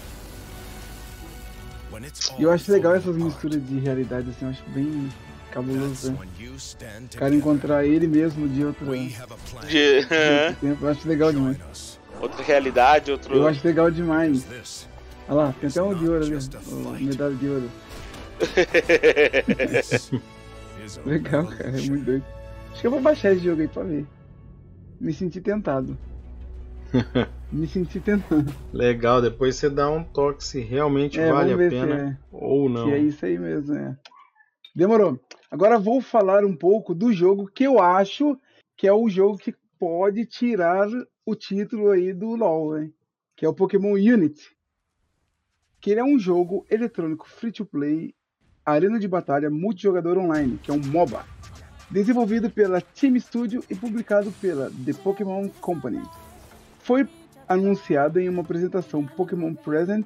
E 2.38 2.43
eu 2.43 2.52
acho 2.52 2.72
legal 2.72 2.96
essas 2.96 3.16
misturas 3.16 3.66
de 3.66 3.80
realidade, 3.80 4.30
assim, 4.30 4.46
eu 4.46 4.52
acho 4.52 4.64
bem 4.70 5.10
cabuloso. 5.52 6.12
Né? 6.12 6.18
O 7.14 7.18
cara 7.18 7.34
encontrar 7.36 7.86
ele 7.86 8.08
mesmo 8.08 8.48
de 8.48 8.64
outro, 8.66 8.86
de 8.86 9.08
De, 9.10 9.98
outro 9.98 10.56
tempo, 10.62 10.86
eu 10.86 10.89
acho 10.89 11.08
legal 11.08 11.32
demais. 11.32 12.00
outra 12.22 12.43
realidade, 12.43 13.12
outro. 13.12 13.36
Eu 13.36 13.48
acho 13.48 13.66
legal 13.66 13.89
demais. 13.89 14.46
Olha 15.28 15.38
lá, 15.38 15.56
tem 15.60 15.70
até 15.70 15.82
um 15.82 15.96
de 15.96 16.08
ouro 16.08 16.24
ali, 16.26 16.36
o 16.36 16.91
medalha 17.04 17.36
de 17.36 17.48
ouro. 17.48 17.70
Legal, 21.06 21.46
cara, 21.48 21.70
é 21.70 21.82
muito 21.82 22.06
doido. 22.06 22.26
Acho 22.72 22.82
que 22.82 22.88
eu 22.88 22.91
vou 22.91 23.02
baixar 23.02 23.32
esse 23.32 23.43
jogo 23.43 23.62
aí 23.62 23.68
pra 23.68 23.84
ver. 23.84 24.06
Me 25.00 25.14
senti 25.14 25.41
tentado. 25.41 25.98
Me 27.52 27.68
senti 27.68 28.00
tentado. 28.00 28.54
Legal, 28.74 29.22
depois 29.22 29.56
você 29.56 29.70
dá 29.70 29.89
um 29.89 30.04
toque 30.04 30.43
se 30.43 30.60
realmente 30.60 31.20
É, 31.20 31.32
vale 31.32 31.54
a 31.54 31.58
pena 31.58 31.96
é. 31.96 32.18
ou 32.32 32.68
não. 32.70 32.88
Que 32.88 32.93
é 32.93 33.00
isso 33.00 33.26
aí 33.26 33.38
mesmo, 33.38 33.74
né? 33.74 33.98
Demorou. 34.76 35.20
Agora 35.50 35.80
vou 35.80 36.02
falar 36.02 36.43
um 36.43 36.56
pouco 36.56 36.93
do 36.93 37.14
jogo 37.14 37.48
que 37.48 37.64
eu 37.64 37.80
acho 37.80 38.38
que 38.76 38.88
é 38.88 38.93
o 38.93 39.08
jogo 39.08 39.38
que 39.38 39.56
pode 39.80 40.26
tirar 40.26 40.88
o 41.26 41.36
título 41.36 41.91
aí 41.91 42.14
do 42.14 42.36
LoL, 42.36 42.76
né? 42.76 42.91
Que 43.36 43.46
é 43.46 43.50
o 43.50 43.54
Pokémon 43.54 43.93
Unity. 43.93 44.56
Que 45.80 45.91
ele 45.91 46.00
é 46.00 46.04
um 46.04 46.20
jogo 46.20 46.66
eletrônico 46.70 47.30
free 47.30 47.52
to 47.52 47.66
play, 47.66 48.14
arena 48.66 49.00
de 49.00 49.08
batalha 49.08 49.50
multijogador 49.50 50.18
online, 50.18 50.60
que 50.62 50.72
é 50.72 50.74
um 50.74 50.80
MOBA. 50.80 51.26
Desenvolvido 51.89 52.50
pela 52.50 52.82
Team 52.82 53.20
Studio 53.20 53.64
e 53.70 53.76
publicado 53.76 54.32
pela 54.41 54.72
The 54.84 54.93
Pokémon 54.93 55.48
Company. 55.62 56.02
Foi 56.86 57.07
anunciado 57.47 58.19
em 58.19 58.29
uma 58.29 58.43
apresentação 58.43 59.03
Pokémon 59.03 59.55
Present 59.55 60.05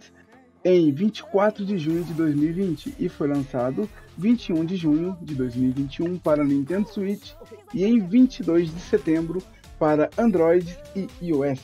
em 0.63 0.89
24 0.93 1.65
de 1.65 1.77
junho 1.77 2.05
de 2.05 2.13
2020 2.13 2.95
e 2.97 3.09
foi 3.09 3.27
lançado 3.27 3.89
21 4.17 4.63
de 4.63 4.77
junho 4.77 5.17
de 5.21 5.35
2021 5.35 6.17
para 6.17 6.41
Nintendo 6.41 6.87
Switch 6.87 7.33
e 7.73 7.83
em 7.83 7.99
22 7.99 8.73
de 8.73 8.79
setembro 8.79 9.43
para 9.77 10.09
Android 10.17 10.77
e 10.95 11.09
iOS. 11.21 11.59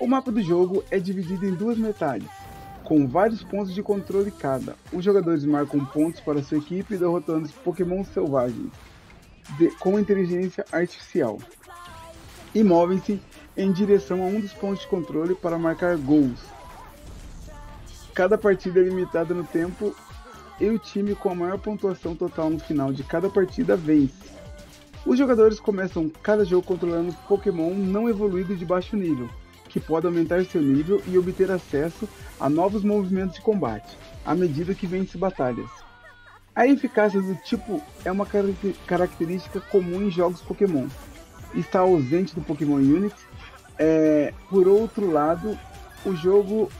O 0.00 0.08
mapa 0.08 0.32
do 0.32 0.42
jogo 0.42 0.82
é 0.90 0.98
dividido 0.98 1.46
em 1.46 1.54
duas 1.54 1.78
metades, 1.78 2.28
com 2.82 3.06
vários 3.06 3.44
pontos 3.44 3.72
de 3.72 3.84
controle 3.84 4.32
cada. 4.32 4.74
Os 4.92 5.04
jogadores 5.04 5.44
marcam 5.44 5.84
pontos 5.84 6.20
para 6.20 6.42
sua 6.42 6.58
equipe 6.58 6.96
derrotando 6.96 7.44
os 7.46 7.52
Pokémon 7.52 8.02
selvagens 8.02 8.72
de- 9.56 9.70
com 9.78 9.96
inteligência 9.96 10.64
artificial 10.72 11.38
e 12.52 12.64
movem-se 12.64 13.20
em 13.56 13.72
direção 13.72 14.22
a 14.22 14.26
um 14.26 14.40
dos 14.40 14.52
pontos 14.52 14.80
de 14.80 14.88
controle 14.88 15.34
para 15.34 15.58
marcar 15.58 15.96
gols. 15.96 16.40
Cada 18.14 18.38
partida 18.38 18.80
é 18.80 18.84
limitada 18.84 19.34
no 19.34 19.44
tempo 19.44 19.94
e 20.60 20.68
o 20.68 20.78
time 20.78 21.14
com 21.14 21.30
a 21.30 21.34
maior 21.34 21.58
pontuação 21.58 22.14
total 22.14 22.50
no 22.50 22.58
final 22.58 22.92
de 22.92 23.02
cada 23.02 23.28
partida 23.28 23.76
vence. 23.76 24.14
Os 25.04 25.18
jogadores 25.18 25.60
começam 25.60 26.08
cada 26.22 26.44
jogo 26.44 26.66
controlando 26.66 27.12
Pokémon 27.28 27.74
não 27.74 28.08
evoluído 28.08 28.56
de 28.56 28.64
baixo 28.64 28.96
nível, 28.96 29.28
que 29.68 29.80
pode 29.80 30.06
aumentar 30.06 30.44
seu 30.44 30.62
nível 30.62 31.02
e 31.06 31.18
obter 31.18 31.50
acesso 31.50 32.08
a 32.40 32.48
novos 32.48 32.82
movimentos 32.82 33.36
de 33.36 33.42
combate, 33.42 33.98
à 34.24 34.34
medida 34.34 34.74
que 34.74 34.86
vence 34.86 35.18
batalhas. 35.18 35.68
A 36.54 36.66
eficácia 36.66 37.20
do 37.20 37.34
tipo 37.34 37.82
é 38.04 38.12
uma 38.12 38.24
caracter- 38.24 38.76
característica 38.86 39.60
comum 39.60 40.02
em 40.02 40.10
jogos 40.10 40.40
Pokémon. 40.40 40.86
Está 41.52 41.80
ausente 41.80 42.34
do 42.34 42.40
Pokémon 42.40 42.76
Unity. 42.76 43.26
É, 43.78 44.32
por 44.48 44.68
outro 44.68 45.10
lado, 45.10 45.58
o 46.04 46.14
jogo. 46.14 46.70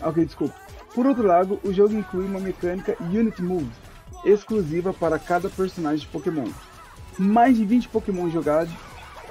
Ah, 0.00 0.08
Ok, 0.08 0.24
desculpa. 0.24 0.54
Por 0.94 1.06
outro 1.06 1.26
lado, 1.26 1.60
o 1.62 1.72
jogo 1.72 1.94
inclui 1.94 2.26
uma 2.26 2.40
mecânica 2.40 2.96
Unity 3.00 3.42
Moves, 3.42 3.76
exclusiva 4.24 4.92
para 4.92 5.18
cada 5.18 5.48
personagem 5.48 6.00
de 6.00 6.06
Pokémon. 6.06 6.48
Mais 7.18 7.56
de 7.56 7.64
20 7.64 7.88
Pokémon 7.88 8.30
jogados 8.30 8.72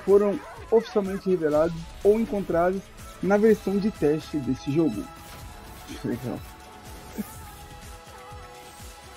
foram 0.06 0.40
oficialmente 0.72 1.30
revelados 1.30 1.76
ou 2.04 2.20
encontrados 2.20 2.82
na 3.22 3.38
versão 3.38 3.78
de 3.78 3.90
teste 3.92 4.38
desse 4.38 4.72
jogo. 4.72 5.04
Legal. 6.04 6.40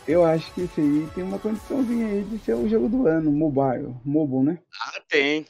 Eu 0.08 0.24
acho 0.24 0.52
que 0.54 0.62
esse 0.62 0.80
aí 0.80 1.08
tem 1.14 1.22
uma 1.22 1.38
condiçãozinha 1.38 2.06
aí 2.06 2.24
de 2.24 2.38
ser 2.38 2.54
o 2.54 2.68
jogo 2.68 2.88
do 2.88 3.06
ano, 3.06 3.30
mobile, 3.30 3.94
mobile, 4.04 4.42
né? 4.42 4.58
Ah, 4.82 5.00
tem. 5.08 5.46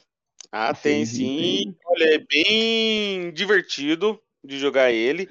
Ah, 0.51 0.73
tem 0.73 1.05
Sim. 1.05 1.73
Olha, 1.85 2.15
é 2.15 2.17
bem 2.17 3.31
divertido 3.31 4.21
de 4.43 4.59
jogar 4.59 4.91
ele. 4.91 5.29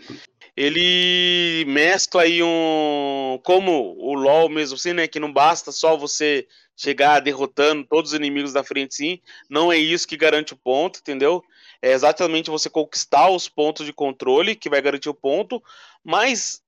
Ele 0.56 1.64
mescla 1.66 2.22
aí 2.22 2.42
um. 2.42 3.38
Como 3.44 3.96
o 3.98 4.14
LoL 4.14 4.48
mesmo, 4.48 4.76
assim, 4.76 4.94
né? 4.94 5.06
Que 5.06 5.20
não 5.20 5.32
basta 5.32 5.70
só 5.72 5.96
você 5.96 6.46
chegar 6.74 7.20
derrotando 7.20 7.86
todos 7.86 8.12
os 8.12 8.16
inimigos 8.16 8.54
da 8.54 8.64
frente, 8.64 8.94
sim. 8.94 9.20
Não 9.48 9.70
é 9.70 9.76
isso 9.76 10.08
que 10.08 10.16
garante 10.16 10.54
o 10.54 10.56
ponto, 10.56 11.00
entendeu? 11.00 11.42
É 11.82 11.92
exatamente 11.92 12.50
você 12.50 12.70
conquistar 12.70 13.28
os 13.30 13.48
pontos 13.48 13.84
de 13.84 13.92
controle 13.92 14.56
que 14.56 14.70
vai 14.70 14.80
garantir 14.80 15.10
o 15.10 15.14
ponto, 15.14 15.62
mas 16.02 16.62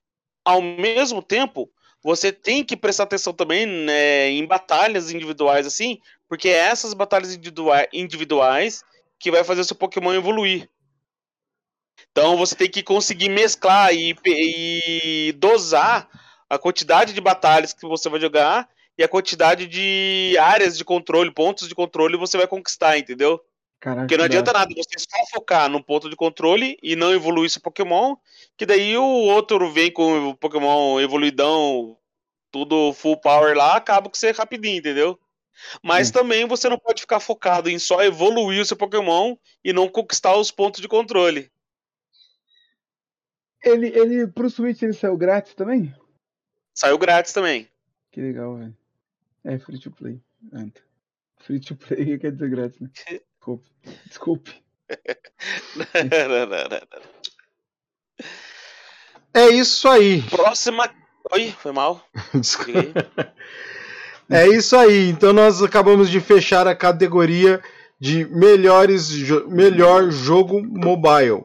ao 0.45 0.61
mesmo 0.61 1.23
tempo 1.23 1.71
você 2.03 2.33
tem 2.33 2.65
que 2.65 2.77
prestar 2.77 3.05
atenção 3.05 3.33
também 3.33 3.67
né, 3.67 4.29
em 4.31 4.45
batalhas 4.47 5.11
individuais, 5.11 5.67
assim, 5.67 5.99
porque 6.29 6.49
é 6.49 6.59
essas 6.59 6.95
batalhas 6.95 7.35
individua- 7.35 7.89
individuais 7.93 8.83
que 9.19 9.31
vai 9.31 9.45
fazer 9.45 9.61
o 9.61 9.65
seu 9.65 9.77
Pokémon 9.77 10.13
evoluir. 10.13 10.69
Então 12.11 12.37
você 12.37 12.55
tem 12.55 12.69
que 12.69 12.83
conseguir 12.83 13.29
mesclar 13.29 13.95
e, 13.95 14.17
e 14.27 15.33
dosar 15.39 16.09
a 16.51 16.59
quantidade 16.59 17.13
de 17.13 17.21
batalhas 17.21 17.73
que 17.73 17.87
você 17.87 18.09
vai 18.09 18.21
jogar 18.21 18.69
e 18.99 19.03
a 19.03 19.09
quantidade 19.09 19.67
de 19.67 20.37
áreas 20.39 20.77
de 20.77 20.85
controle, 20.85 21.33
pontos 21.33 21.69
de 21.69 21.75
controle 21.75 22.17
você 22.17 22.37
vai 22.37 22.47
conquistar, 22.47 22.99
entendeu? 22.99 23.41
Caraca, 23.83 24.03
Porque 24.03 24.17
não 24.17 24.27
adianta 24.27 24.53
nada 24.53 24.73
você 24.73 24.97
só 24.97 25.27
focar 25.35 25.69
no 25.69 25.83
ponto 25.83 26.09
de 26.09 26.15
controle 26.15 26.79
e 26.81 26.95
não 26.95 27.13
evoluir 27.13 27.51
seu 27.51 27.61
Pokémon, 27.61 28.15
que 28.57 28.65
daí 28.65 28.97
o 28.97 29.03
outro 29.03 29.73
vem 29.73 29.93
com 29.93 30.29
o 30.29 30.37
Pokémon 30.37 31.01
evoluidão, 31.01 31.99
tudo 32.53 32.93
full 32.93 33.21
power 33.21 33.57
lá, 33.57 33.75
acaba 33.75 34.09
com 34.09 34.15
você 34.15 34.31
rapidinho, 34.31 34.79
entendeu? 34.79 35.19
Mas 35.83 36.13
também 36.13 36.47
você 36.47 36.69
não 36.69 36.79
pode 36.79 37.01
ficar 37.01 37.19
focado 37.19 37.69
em 37.69 37.77
só 37.77 38.01
evoluir 38.05 38.63
o 38.63 38.65
seu 38.65 38.77
Pokémon 38.77 39.35
e 39.65 39.73
não 39.73 39.89
conquistar 39.89 40.37
os 40.37 40.53
pontos 40.53 40.81
de 40.81 40.87
controle. 40.87 41.51
Ele, 43.65 43.89
ele, 43.89 44.29
pro 44.29 44.49
Switch, 44.49 44.81
ele 44.81 44.93
saiu 44.93 45.17
grátis 45.17 45.55
também? 45.55 45.93
Saiu 46.73 46.97
grátis 46.99 47.33
também. 47.33 47.69
Que 48.13 48.21
legal, 48.21 48.59
velho. 48.59 48.77
É 49.43 49.59
free 49.59 49.81
to 49.81 49.91
play. 49.91 50.21
Anta. 50.53 50.81
Free 51.39 51.59
to 51.59 51.75
play 51.75 52.17
quer 52.21 52.31
dizer 52.31 52.49
grátis, 52.49 52.79
né? 52.79 52.89
Desculpe. 53.43 53.65
Desculpe. 54.07 54.53
É 59.35 59.49
isso 59.49 59.89
aí. 59.89 60.23
Próxima. 60.23 60.91
Oi, 61.33 61.55
foi 61.59 61.73
mal. 61.73 62.05
Aí. 64.29 64.45
É 64.45 64.49
isso 64.49 64.77
aí. 64.77 65.09
Então 65.09 65.33
nós 65.33 65.63
acabamos 65.63 66.11
de 66.11 66.21
fechar 66.21 66.67
a 66.67 66.75
categoria 66.75 67.63
de 67.99 68.25
melhores 68.27 69.09
jo- 69.09 69.47
melhor 69.49 70.11
jogo 70.11 70.63
mobile. 70.63 71.45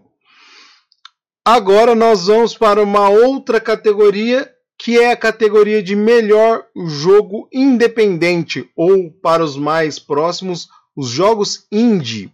Agora 1.46 1.96
nós 1.96 2.28
vamos 2.28 2.58
para 2.58 2.82
uma 2.82 3.10
outra 3.10 3.60
categoria 3.62 4.52
que 4.78 5.00
é 5.00 5.12
a 5.12 5.18
categoria 5.18 5.82
de 5.82 5.96
melhor 5.96 6.66
jogo 6.88 7.48
independente 7.52 8.70
ou 8.76 9.10
para 9.12 9.44
os 9.44 9.56
mais 9.58 9.98
próximos, 9.98 10.68
os 10.98 11.10
jogos 11.10 11.68
indie. 11.72 12.34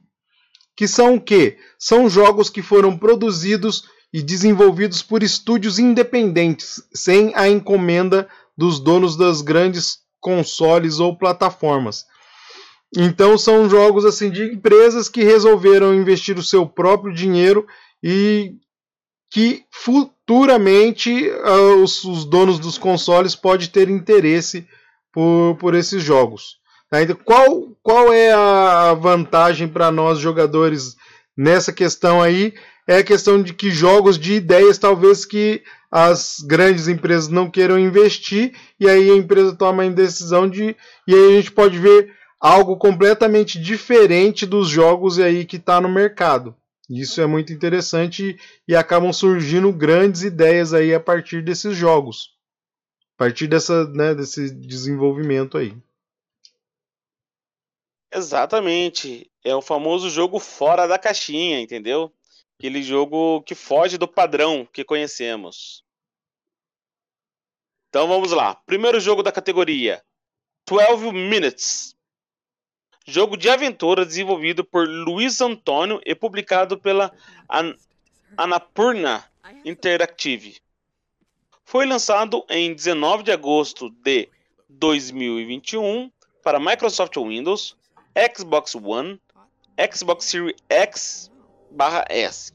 Que 0.75 0.87
são 0.87 1.15
o 1.15 1.21
quê? 1.21 1.57
São 1.77 2.09
jogos 2.09 2.49
que 2.49 2.61
foram 2.61 2.97
produzidos 2.97 3.83
e 4.11 4.23
desenvolvidos 4.23 5.03
por 5.03 5.21
estúdios 5.21 5.77
independentes, 5.77 6.81
sem 6.93 7.35
a 7.35 7.49
encomenda 7.49 8.27
dos 8.57 8.79
donos 8.79 9.17
das 9.17 9.41
grandes 9.41 9.97
consoles 10.19 10.99
ou 10.99 11.17
plataformas. 11.17 12.05
Então 12.95 13.37
são 13.37 13.69
jogos 13.69 14.05
assim 14.05 14.31
de 14.31 14.43
empresas 14.45 15.09
que 15.09 15.23
resolveram 15.23 15.93
investir 15.93 16.37
o 16.37 16.43
seu 16.43 16.65
próprio 16.65 17.13
dinheiro 17.13 17.67
e 18.01 18.55
que 19.31 19.63
futuramente 19.71 21.27
ah, 21.43 21.75
os, 21.81 22.03
os 22.03 22.23
donos 22.23 22.59
dos 22.59 22.77
consoles 22.77 23.35
podem 23.35 23.67
ter 23.67 23.89
interesse 23.89 24.67
por, 25.11 25.57
por 25.59 25.73
esses 25.73 26.03
jogos. 26.03 26.62
Então, 27.01 27.15
qual, 27.23 27.75
qual 27.81 28.13
é 28.13 28.31
a 28.31 28.93
vantagem 28.93 29.67
para 29.67 29.91
nós 29.91 30.19
jogadores 30.19 30.95
nessa 31.35 31.73
questão 31.73 32.21
aí? 32.21 32.53
É 32.87 32.97
a 32.97 33.03
questão 33.03 33.41
de 33.41 33.53
que 33.53 33.71
jogos 33.71 34.19
de 34.19 34.33
ideias 34.33 34.77
talvez 34.77 35.25
que 35.25 35.63
as 35.89 36.37
grandes 36.45 36.87
empresas 36.87 37.29
não 37.29 37.49
queiram 37.49 37.79
investir 37.79 38.53
e 38.79 38.89
aí 38.89 39.09
a 39.09 39.15
empresa 39.15 39.55
toma 39.55 39.83
a 39.83 39.89
decisão 39.89 40.49
de 40.49 40.75
e 41.07 41.13
aí 41.13 41.33
a 41.33 41.35
gente 41.37 41.51
pode 41.51 41.79
ver 41.79 42.13
algo 42.39 42.75
completamente 42.75 43.59
diferente 43.59 44.45
dos 44.45 44.67
jogos 44.67 45.17
aí 45.17 45.45
que 45.45 45.55
está 45.55 45.79
no 45.79 45.87
mercado. 45.87 46.55
Isso 46.89 47.21
é 47.21 47.25
muito 47.25 47.53
interessante 47.53 48.37
e 48.67 48.75
acabam 48.75 49.13
surgindo 49.13 49.71
grandes 49.71 50.23
ideias 50.23 50.73
aí 50.73 50.93
a 50.93 50.99
partir 50.99 51.41
desses 51.41 51.75
jogos, 51.75 52.31
a 53.15 53.23
partir 53.23 53.47
dessa, 53.47 53.87
né, 53.89 54.13
desse 54.13 54.53
desenvolvimento 54.53 55.57
aí. 55.57 55.73
Exatamente. 58.13 59.29
É 59.43 59.55
o 59.55 59.61
famoso 59.61 60.09
jogo 60.09 60.39
fora 60.39 60.87
da 60.87 60.99
caixinha, 60.99 61.59
entendeu? 61.59 62.13
Aquele 62.57 62.83
jogo 62.83 63.41
que 63.41 63.55
foge 63.55 63.97
do 63.97 64.07
padrão 64.07 64.67
que 64.71 64.83
conhecemos. 64.83 65.83
Então 67.89 68.07
vamos 68.07 68.31
lá. 68.31 68.55
Primeiro 68.55 68.99
jogo 68.99 69.23
da 69.23 69.31
categoria: 69.31 70.03
12 70.67 71.11
Minutes. 71.11 71.95
Jogo 73.05 73.35
de 73.35 73.49
aventura 73.49 74.05
desenvolvido 74.05 74.63
por 74.63 74.87
Luiz 74.87 75.41
Antônio 75.41 75.99
e 76.05 76.15
publicado 76.15 76.79
pela 76.79 77.11
An 77.49 77.75
Annapurna 78.37 79.29
Interactive. 79.65 80.61
Foi 81.65 81.85
lançado 81.85 82.45
em 82.49 82.73
19 82.73 83.23
de 83.23 83.31
agosto 83.31 83.89
de 83.89 84.29
2021 84.69 86.09
para 86.43 86.59
Microsoft 86.59 87.15
Windows, 87.17 87.75
Xbox 88.35 88.75
One, 88.75 89.19
Xbox 89.91 90.25
Series 90.25 90.55
X 90.69 91.31
barra 91.71 92.05
S. 92.09 92.53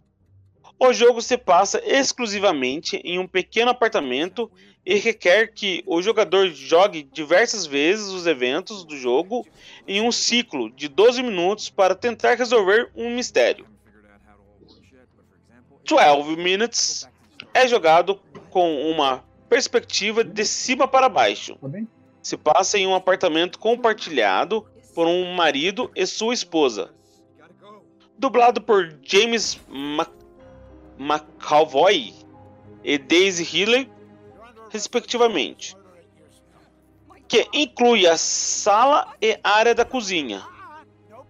O 0.78 0.92
jogo 0.92 1.20
se 1.20 1.36
passa 1.36 1.82
exclusivamente 1.84 2.98
em 2.98 3.18
um 3.18 3.26
pequeno 3.26 3.72
apartamento 3.72 4.48
e 4.86 4.94
requer 4.94 5.52
que 5.52 5.82
o 5.86 6.00
jogador 6.00 6.48
jogue 6.50 7.02
diversas 7.02 7.66
vezes 7.66 8.06
os 8.08 8.26
eventos 8.26 8.84
do 8.84 8.96
jogo 8.96 9.44
em 9.86 10.00
um 10.00 10.12
ciclo 10.12 10.70
de 10.70 10.86
12 10.86 11.22
minutos 11.22 11.68
para 11.68 11.96
tentar 11.96 12.34
resolver 12.34 12.90
um 12.94 13.14
mistério. 13.14 13.66
12 15.84 16.36
Minutes 16.36 17.08
é 17.52 17.66
jogado 17.66 18.20
com 18.50 18.90
uma 18.90 19.24
perspectiva 19.48 20.22
de 20.22 20.44
cima 20.44 20.86
para 20.86 21.08
baixo. 21.08 21.56
Tá? 21.56 21.68
Se 22.22 22.36
passa 22.36 22.78
em 22.78 22.86
um 22.86 22.94
apartamento 22.94 23.58
compartilhado 23.58 24.64
por 24.98 25.06
um 25.06 25.32
marido 25.32 25.92
e 25.94 26.04
sua 26.04 26.34
esposa. 26.34 26.92
Dublado 28.18 28.60
por 28.60 28.98
James 29.00 29.56
Mc- 29.68 30.10
McAvoy 30.98 32.12
e 32.82 32.98
Daisy 32.98 33.44
Healy, 33.44 33.88
respectivamente. 34.70 35.76
Que 37.28 37.46
inclui 37.52 38.08
a 38.08 38.16
sala 38.16 39.14
e 39.22 39.38
área 39.44 39.72
da 39.72 39.84
cozinha, 39.84 40.42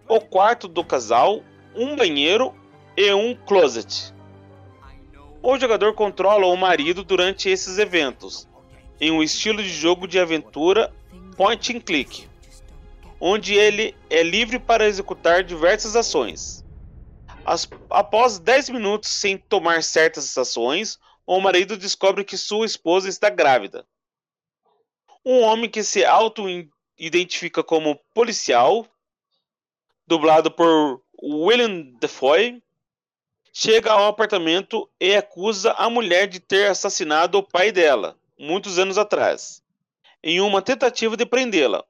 o 0.08 0.18
quarto 0.18 0.66
do 0.66 0.82
casal, 0.82 1.42
um 1.76 1.94
banheiro 1.94 2.54
e 2.96 3.12
um 3.12 3.34
closet. 3.34 4.14
O 5.42 5.58
jogador 5.58 5.92
controla 5.92 6.46
o 6.46 6.56
marido 6.56 7.04
durante 7.04 7.50
esses 7.50 7.76
eventos, 7.76 8.48
em 8.98 9.10
um 9.10 9.22
estilo 9.22 9.62
de 9.62 9.68
jogo 9.68 10.08
de 10.08 10.18
aventura 10.18 10.90
point 11.36 11.76
and 11.76 11.80
click, 11.80 12.26
onde 13.20 13.54
ele 13.54 13.96
é 14.08 14.22
livre 14.22 14.58
para 14.58 14.86
executar 14.86 15.42
diversas 15.42 15.96
ações. 15.96 16.64
As- 17.44 17.68
após 17.90 18.38
10 18.38 18.68
minutos 18.68 19.10
sem 19.10 19.38
tomar 19.38 19.82
certas 19.82 20.36
ações, 20.36 20.98
o 21.26 21.40
marido 21.40 21.76
descobre 21.76 22.24
que 22.24 22.36
sua 22.36 22.66
esposa 22.66 23.08
está 23.08 23.28
grávida. 23.28 23.86
Um 25.24 25.40
homem 25.42 25.68
que 25.68 25.82
se 25.82 26.04
auto-identifica 26.04 27.62
como 27.62 27.96
policial, 28.14 28.86
dublado 30.06 30.50
por 30.50 31.02
William 31.22 31.82
Defoe, 32.00 32.62
chega 33.52 33.92
ao 33.92 34.06
apartamento 34.06 34.88
e 35.00 35.16
acusa 35.16 35.72
a 35.72 35.90
mulher 35.90 36.28
de 36.28 36.40
ter 36.40 36.70
assassinado 36.70 37.38
o 37.38 37.42
pai 37.42 37.72
dela, 37.72 38.16
muitos 38.38 38.78
anos 38.78 38.96
atrás, 38.96 39.62
em 40.22 40.40
uma 40.40 40.62
tentativa 40.62 41.16
de 41.16 41.26
prendê-la. 41.26 41.84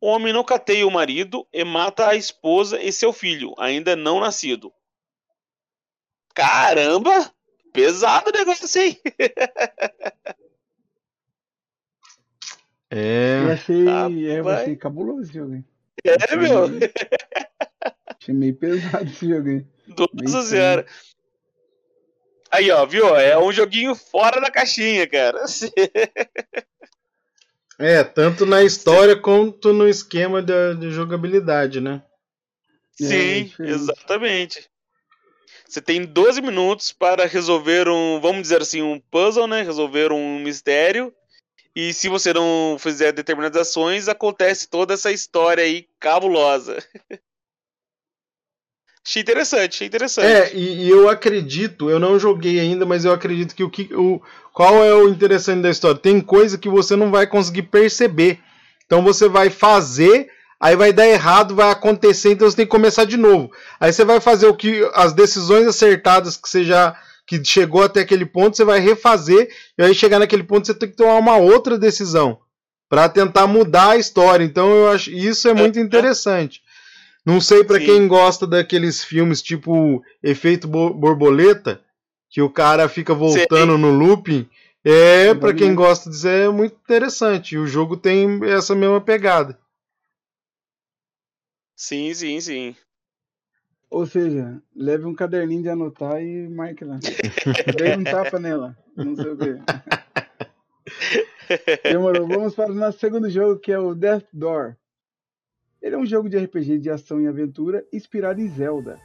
O 0.00 0.06
homem 0.08 0.32
nocateia 0.32 0.86
o 0.86 0.90
marido 0.90 1.46
e 1.52 1.62
mata 1.64 2.08
a 2.08 2.14
esposa 2.16 2.80
e 2.82 2.90
seu 2.90 3.12
filho, 3.12 3.54
ainda 3.58 3.94
não 3.94 4.18
nascido. 4.20 4.72
Caramba! 6.34 7.30
Pesado 7.72 8.30
o 8.30 8.32
negócio? 8.32 8.66
Eu 12.90 12.98
É, 12.98 13.52
achei, 13.52 13.84
Rapaz. 13.84 14.16
é, 14.16 14.40
eu 14.40 14.48
achei 14.48 14.76
cabuloso 14.76 15.22
esse 15.22 15.34
jogo. 15.34 15.64
É, 16.04 16.36
meu. 16.36 16.64
Achei 18.18 18.34
meio 18.34 18.56
pesado 18.56 19.04
esse 19.04 19.28
jogo 19.28 19.48
aí. 19.48 19.66
Nossa 20.14 20.42
senhora. 20.42 20.86
Aí, 22.50 22.68
ó, 22.70 22.84
viu? 22.84 23.14
É 23.16 23.38
um 23.38 23.52
joguinho 23.52 23.94
fora 23.94 24.40
da 24.40 24.50
caixinha, 24.50 25.06
cara. 25.06 25.44
é, 27.80 28.04
tanto 28.04 28.44
na 28.46 28.62
história 28.62 29.16
quanto 29.16 29.72
no 29.72 29.88
esquema 29.88 30.40
da- 30.42 30.74
de 30.74 30.90
jogabilidade, 30.90 31.80
né? 31.80 32.02
É, 33.00 33.04
Sim, 33.04 33.44
diferente. 33.44 33.74
exatamente. 33.74 34.70
Você 35.66 35.80
tem 35.80 36.04
12 36.04 36.42
minutos 36.42 36.92
para 36.92 37.26
resolver 37.26 37.88
um, 37.88 38.20
vamos 38.20 38.42
dizer 38.42 38.60
assim, 38.60 38.82
um 38.82 39.00
puzzle, 39.00 39.46
né? 39.46 39.62
Resolver 39.62 40.12
um 40.12 40.38
mistério. 40.40 41.14
E 41.74 41.92
se 41.94 42.08
você 42.08 42.32
não 42.32 42.76
fizer 42.78 43.12
determinadas 43.12 43.68
ações, 43.68 44.08
acontece 44.08 44.68
toda 44.68 44.94
essa 44.94 45.12
história 45.12 45.62
aí 45.62 45.86
cabulosa. 46.00 46.76
Achei 49.06 49.22
interessante, 49.22 49.74
achei 49.74 49.86
interessante. 49.86 50.26
É, 50.26 50.54
e, 50.54 50.84
e 50.84 50.90
eu 50.90 51.08
acredito, 51.08 51.88
eu 51.88 51.98
não 51.98 52.18
joguei 52.18 52.60
ainda, 52.60 52.84
mas 52.84 53.04
eu 53.04 53.12
acredito 53.12 53.54
que 53.54 53.64
o 53.64 53.70
que. 53.70 53.92
O, 53.94 54.20
qual 54.52 54.84
é 54.84 54.94
o 54.94 55.08
interessante 55.08 55.62
da 55.62 55.70
história? 55.70 55.98
Tem 55.98 56.20
coisa 56.20 56.58
que 56.58 56.68
você 56.68 56.94
não 56.96 57.10
vai 57.10 57.26
conseguir 57.26 57.62
perceber. 57.62 58.38
Então 58.84 59.02
você 59.02 59.28
vai 59.28 59.48
fazer, 59.48 60.28
aí 60.60 60.76
vai 60.76 60.92
dar 60.92 61.06
errado, 61.06 61.54
vai 61.54 61.70
acontecer, 61.70 62.32
então 62.32 62.48
você 62.48 62.56
tem 62.56 62.66
que 62.66 62.70
começar 62.70 63.04
de 63.04 63.16
novo. 63.16 63.50
Aí 63.78 63.92
você 63.92 64.04
vai 64.04 64.20
fazer 64.20 64.46
o 64.46 64.54
que. 64.54 64.88
As 64.94 65.12
decisões 65.12 65.66
acertadas 65.66 66.36
que 66.36 66.48
você 66.48 66.62
já. 66.64 66.94
que 67.26 67.42
chegou 67.42 67.82
até 67.82 68.00
aquele 68.00 68.26
ponto, 68.26 68.56
você 68.56 68.64
vai 68.64 68.80
refazer, 68.80 69.48
e 69.78 69.82
aí 69.82 69.94
chegar 69.94 70.18
naquele 70.18 70.42
ponto 70.42 70.66
você 70.66 70.74
tem 70.74 70.90
que 70.90 70.96
tomar 70.96 71.14
uma 71.14 71.36
outra 71.36 71.78
decisão. 71.78 72.38
Pra 72.88 73.08
tentar 73.08 73.46
mudar 73.46 73.90
a 73.90 73.96
história. 73.96 74.44
Então 74.44 74.68
eu 74.68 74.90
acho. 74.90 75.10
Isso 75.10 75.48
é 75.48 75.54
muito 75.54 75.78
interessante. 75.78 76.60
Não 77.24 77.40
sei 77.40 77.62
pra 77.64 77.78
Sim. 77.78 77.86
quem 77.86 78.08
gosta 78.08 78.46
daqueles 78.46 79.04
filmes 79.04 79.42
tipo 79.42 80.02
Efeito 80.22 80.66
Bo- 80.66 80.94
Borboleta, 80.94 81.82
que 82.30 82.40
o 82.40 82.48
cara 82.50 82.88
fica 82.88 83.14
voltando 83.14 83.76
no 83.76 83.90
looping. 83.90 84.48
É, 84.82 85.34
pra 85.34 85.52
quem 85.52 85.74
gosta 85.74 86.08
disso, 86.08 86.26
é 86.26 86.48
muito 86.48 86.74
interessante. 86.76 87.54
E 87.54 87.58
o 87.58 87.66
jogo 87.66 87.96
tem 87.96 88.40
essa 88.44 88.74
mesma 88.74 89.00
pegada. 89.00 89.58
Sim, 91.76 92.12
sim, 92.14 92.40
sim. 92.40 92.76
Ou 93.90 94.06
seja, 94.06 94.62
leve 94.74 95.04
um 95.04 95.14
caderninho 95.14 95.62
de 95.62 95.68
anotar 95.68 96.22
e 96.22 96.48
marque 96.48 96.84
lá. 96.84 96.98
Dei 97.76 97.96
um 97.96 98.04
tapa 98.04 98.38
nela. 98.38 98.76
Não 98.96 99.16
sei 99.16 99.30
o 99.30 99.36
quê. 99.36 99.56
Demorou. 101.82 102.26
Vamos 102.26 102.54
para 102.54 102.70
o 102.70 102.74
nosso 102.74 102.98
segundo 102.98 103.28
jogo, 103.28 103.58
que 103.60 103.72
é 103.72 103.78
o 103.78 103.94
Death 103.94 104.26
Door. 104.32 104.76
Ele 105.82 105.94
é 105.94 105.98
um 105.98 106.04
jogo 106.04 106.28
de 106.28 106.36
RPG 106.36 106.78
de 106.78 106.90
ação 106.90 107.20
e 107.20 107.26
aventura 107.26 107.84
inspirado 107.92 108.40
em 108.40 108.48
Zelda. 108.48 109.00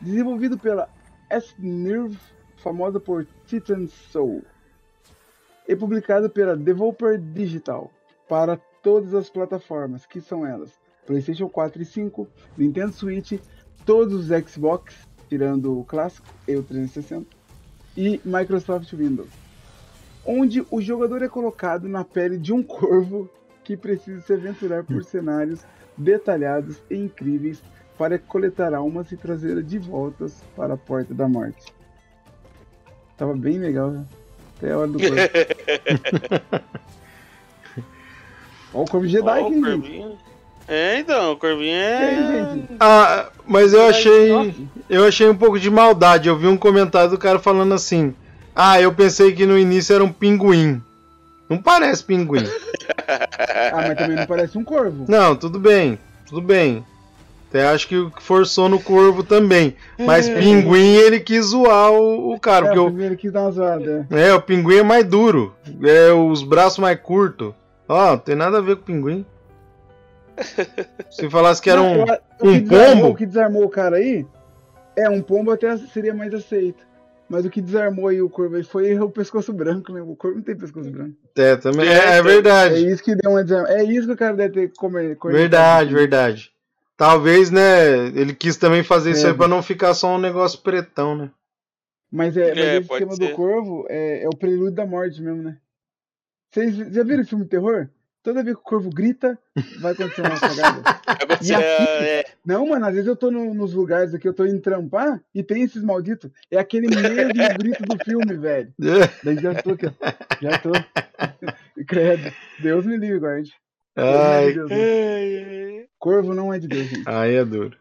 Desenvolvido 0.00 0.56
pela 0.56 0.88
S-Nerve, 1.28 2.16
famosa 2.56 3.00
por 3.00 3.26
Titan 3.46 3.86
Soul. 3.86 4.42
E 5.66 5.74
publicado 5.74 6.30
pela 6.30 6.56
Developer 6.56 7.18
Digital 7.18 7.90
para 8.28 8.56
todas 8.82 9.12
as 9.12 9.28
plataformas, 9.28 10.06
que 10.06 10.20
são 10.20 10.46
elas: 10.46 10.70
PlayStation 11.04 11.48
4 11.48 11.82
e 11.82 11.84
5, 11.84 12.28
Nintendo 12.56 12.92
Switch, 12.92 13.40
todos 13.84 14.30
os 14.30 14.48
Xbox, 14.48 15.08
tirando 15.28 15.78
o 15.78 15.84
clássico 15.84 16.28
e 16.46 16.54
o 16.54 16.62
360, 16.62 17.26
e 17.96 18.20
Microsoft 18.24 18.92
Windows. 18.92 19.30
Onde 20.24 20.64
o 20.70 20.80
jogador 20.80 21.22
é 21.22 21.28
colocado 21.28 21.88
na 21.88 22.04
pele 22.04 22.38
de 22.38 22.52
um 22.52 22.62
corvo 22.64 23.28
que 23.64 23.76
precisa 23.76 24.20
se 24.20 24.32
aventurar 24.32 24.84
por 24.84 25.04
cenários 25.04 25.64
detalhados 26.00 26.76
e 26.90 26.96
incríveis 26.96 27.62
para 27.98 28.18
coletar 28.18 28.74
almas 28.74 29.12
e 29.12 29.16
trazê-las 29.16 29.66
de 29.66 29.78
voltas 29.78 30.42
para 30.56 30.74
a 30.74 30.76
porta 30.76 31.12
da 31.12 31.28
morte. 31.28 31.72
Tava 33.16 33.34
bem 33.34 33.58
legal, 33.58 33.90
né? 33.90 34.04
Até 34.56 34.72
a 34.72 34.78
hora 34.78 34.88
do 34.88 34.98
corvo. 35.00 35.16
Ó, 38.72 38.82
o 38.82 38.84
Corvo 38.86 39.06
Jedi 39.06 39.28
Ó, 39.28 39.46
aqui, 39.46 39.58
o 39.58 39.64
gente. 39.64 39.80
Corvinho. 39.80 40.18
É, 40.68 40.98
então, 41.00 41.32
o 41.32 41.36
Corvinho 41.36 41.74
é. 41.74 42.52
gente? 42.54 42.76
Ah, 42.78 43.28
mas 43.46 43.72
eu 43.72 43.86
achei. 43.86 44.54
Eu 44.88 45.04
achei 45.04 45.28
um 45.28 45.36
pouco 45.36 45.58
de 45.58 45.70
maldade. 45.70 46.28
Eu 46.28 46.38
vi 46.38 46.46
um 46.46 46.56
comentário 46.56 47.10
do 47.10 47.18
cara 47.18 47.38
falando 47.38 47.74
assim. 47.74 48.14
Ah, 48.54 48.80
eu 48.80 48.92
pensei 48.92 49.32
que 49.32 49.46
no 49.46 49.58
início 49.58 49.94
era 49.94 50.04
um 50.04 50.12
pinguim. 50.12 50.82
Não 51.50 51.58
parece 51.58 52.04
pinguim. 52.04 52.44
Ah, 53.72 53.82
mas 53.88 53.98
também 53.98 54.16
não 54.16 54.26
parece 54.26 54.56
um 54.56 54.62
corvo. 54.62 55.04
Não, 55.08 55.34
tudo 55.34 55.58
bem, 55.58 55.98
tudo 56.28 56.40
bem. 56.40 56.84
Até 57.48 57.66
acho 57.66 57.88
que 57.88 58.08
forçou 58.20 58.68
no 58.68 58.78
corvo 58.78 59.24
também. 59.24 59.74
Mas 59.98 60.28
pinguim 60.28 60.94
ele 60.94 61.18
quis 61.18 61.46
zoar 61.46 61.90
o, 61.90 62.32
o 62.32 62.38
cara. 62.38 62.66
É, 62.66 62.68
porque 62.68 62.78
o 62.78 62.84
o, 62.84 62.86
primeiro 62.86 63.16
que 63.16 63.28
dá 63.28 63.42
uma 63.42 63.50
zoada. 63.50 64.06
é, 64.08 64.32
o 64.32 64.40
pinguim 64.40 64.76
é 64.76 64.82
mais 64.84 65.04
duro. 65.04 65.52
É 65.82 66.12
os 66.12 66.44
braços 66.44 66.78
mais 66.78 67.00
curtos. 67.00 67.52
Ó, 67.88 68.12
não 68.12 68.18
tem 68.18 68.36
nada 68.36 68.58
a 68.58 68.60
ver 68.60 68.76
com 68.76 68.84
pinguim. 68.84 69.26
Se 71.10 71.28
falasse 71.28 71.60
que 71.60 71.68
era 71.68 71.82
Não, 71.82 72.02
um. 72.02 72.04
o 72.04 72.50
um 72.50 72.60
que 72.60 72.68
pombo? 72.68 73.08
O 73.08 73.16
que 73.16 73.26
desarmou 73.26 73.64
o 73.64 73.68
cara 73.68 73.96
aí, 73.96 74.24
é, 74.96 75.10
um 75.10 75.20
pombo 75.20 75.50
até 75.50 75.76
seria 75.76 76.14
mais 76.14 76.32
aceito. 76.32 76.89
Mas 77.30 77.44
o 77.46 77.50
que 77.50 77.62
desarmou 77.62 78.08
aí 78.08 78.20
o 78.20 78.28
corvo 78.28 78.56
aí 78.56 78.64
foi 78.64 78.98
o 78.98 79.08
pescoço 79.08 79.52
branco, 79.52 79.92
né? 79.92 80.02
O 80.02 80.16
corvo 80.16 80.38
não 80.38 80.42
tem 80.42 80.56
pescoço 80.56 80.90
branco. 80.90 81.14
É, 81.36 81.54
também. 81.56 81.86
É, 81.88 81.92
É, 81.92 81.94
é. 81.94 82.16
É 82.16 82.22
verdade. 82.22 82.86
isso 82.90 83.04
que 83.04 83.14
deu 83.14 83.30
uma 83.30 83.44
desarmada. 83.44 83.72
É 83.74 83.84
isso 83.84 84.08
que 84.08 84.12
o 84.14 84.16
cara 84.16 84.34
deve 84.34 84.52
ter 84.68 84.72
comer. 84.74 85.16
Verdade, 85.26 85.94
verdade. 85.94 86.50
Talvez, 86.96 87.50
né? 87.52 88.08
Ele 88.08 88.34
quis 88.34 88.56
também 88.56 88.82
fazer 88.82 89.12
isso 89.12 89.26
É. 89.26 89.30
aí 89.30 89.36
pra 89.36 89.46
não 89.46 89.62
ficar 89.62 89.94
só 89.94 90.16
um 90.16 90.18
negócio 90.18 90.58
pretão, 90.58 91.16
né? 91.16 91.30
Mas, 92.10 92.36
é, 92.36 92.48
mas 92.48 92.58
É, 92.58 92.76
esse 92.78 92.92
esquema 92.92 93.14
ser. 93.14 93.28
do 93.28 93.34
corvo 93.36 93.86
é, 93.88 94.24
é 94.24 94.28
o 94.28 94.36
prelúdio 94.36 94.72
da 94.74 94.84
morte 94.84 95.22
mesmo, 95.22 95.40
né? 95.42 95.56
Vocês 96.52 96.74
já 96.92 97.04
viram 97.04 97.24
filme 97.24 97.44
de 97.44 97.50
terror? 97.50 97.88
Toda 98.22 98.42
vez 98.42 98.54
que 98.54 98.60
o 98.60 98.64
corvo 98.64 98.90
grita, 98.90 99.38
vai 99.80 99.92
acontecer 99.92 100.20
uma 100.20 100.38
cagada. 100.38 100.82
Aqui- 101.34 101.54
é, 101.54 102.24
Não, 102.44 102.66
mano, 102.66 102.84
às 102.86 102.92
vezes 102.92 103.08
eu 103.08 103.16
tô 103.16 103.30
no- 103.30 103.54
nos 103.54 103.72
lugares 103.72 104.12
aqui, 104.14 104.28
eu 104.28 104.34
tô 104.34 104.44
indo 104.44 104.60
trampar 104.60 105.22
e 105.34 105.42
tem 105.42 105.62
esses 105.62 105.82
malditos. 105.82 106.30
É 106.50 106.58
aquele 106.58 106.86
mesmo 106.88 107.32
grito 107.58 107.82
do 107.84 108.04
filme, 108.04 108.36
velho. 108.36 108.74
Daí 109.24 109.36
já 109.40 109.54
tô 109.62 109.70
aqui. 109.70 109.86
Já 110.42 110.58
tô. 110.58 110.70
Credo. 111.88 112.30
Deus 112.60 112.84
me 112.84 112.96
livre, 112.98 113.18
guarde. 113.20 113.54
Corvo 113.94 114.14
não 114.14 114.32
é 114.32 114.52
de 114.52 114.60
Ai, 114.60 114.68
Deus. 114.68 115.88
Corvo 115.98 116.34
não 116.34 116.52
é 116.54 116.58
de 116.58 116.68
Deus, 116.68 116.86
gente. 116.88 117.08
aí 117.08 117.34
é 117.36 117.44
duro. 117.44 117.78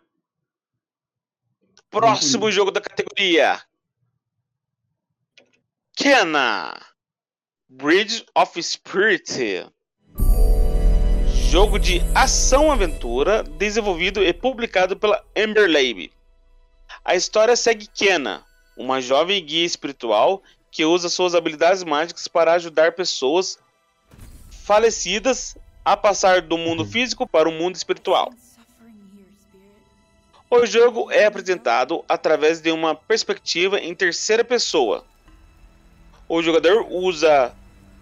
Próximo 1.90 2.50
jogo 2.52 2.72
da 2.72 2.80
categoria. 2.82 3.60
Kena. 5.96 6.80
Bridge 7.68 8.26
of 8.36 8.62
Spirit. 8.64 9.66
Jogo 11.50 11.80
de 11.80 12.00
ação-aventura 12.14 13.41
desenvolvido 13.41 14.24
e 14.24 14.32
publicado 14.32 14.95
pela 14.95 15.26
Ember 15.36 15.68
Lab. 15.68 16.12
A 17.04 17.16
história 17.16 17.56
segue 17.56 17.88
Kena, 17.88 18.43
uma 18.78 19.02
jovem 19.02 19.43
guia 19.43 19.66
espiritual 19.66 20.43
que 20.70 20.86
usa 20.86 21.10
suas 21.10 21.34
habilidades 21.34 21.84
mágicas 21.84 22.28
para 22.28 22.54
ajudar 22.54 22.91
pessoas 22.91 23.58
falecidas 24.64 25.58
a 25.84 25.97
passar 25.97 26.43
do 26.43 26.56
mundo 26.56 26.86
físico 26.86 27.26
para 27.26 27.50
o 27.50 27.52
mundo 27.52 27.76
espiritual. 27.76 28.32
O 30.52 30.68
jogo 30.68 31.10
é 31.10 31.26
apresentado 31.26 32.06
através 32.08 32.62
de 32.62 32.72
uma 32.72 32.93
perspectiva 32.93 33.80
em 33.80 33.95
terceira 33.95 34.43
pessoa. 34.43 35.04
O 36.28 36.43
jogador 36.43 36.86
usa 36.91 37.56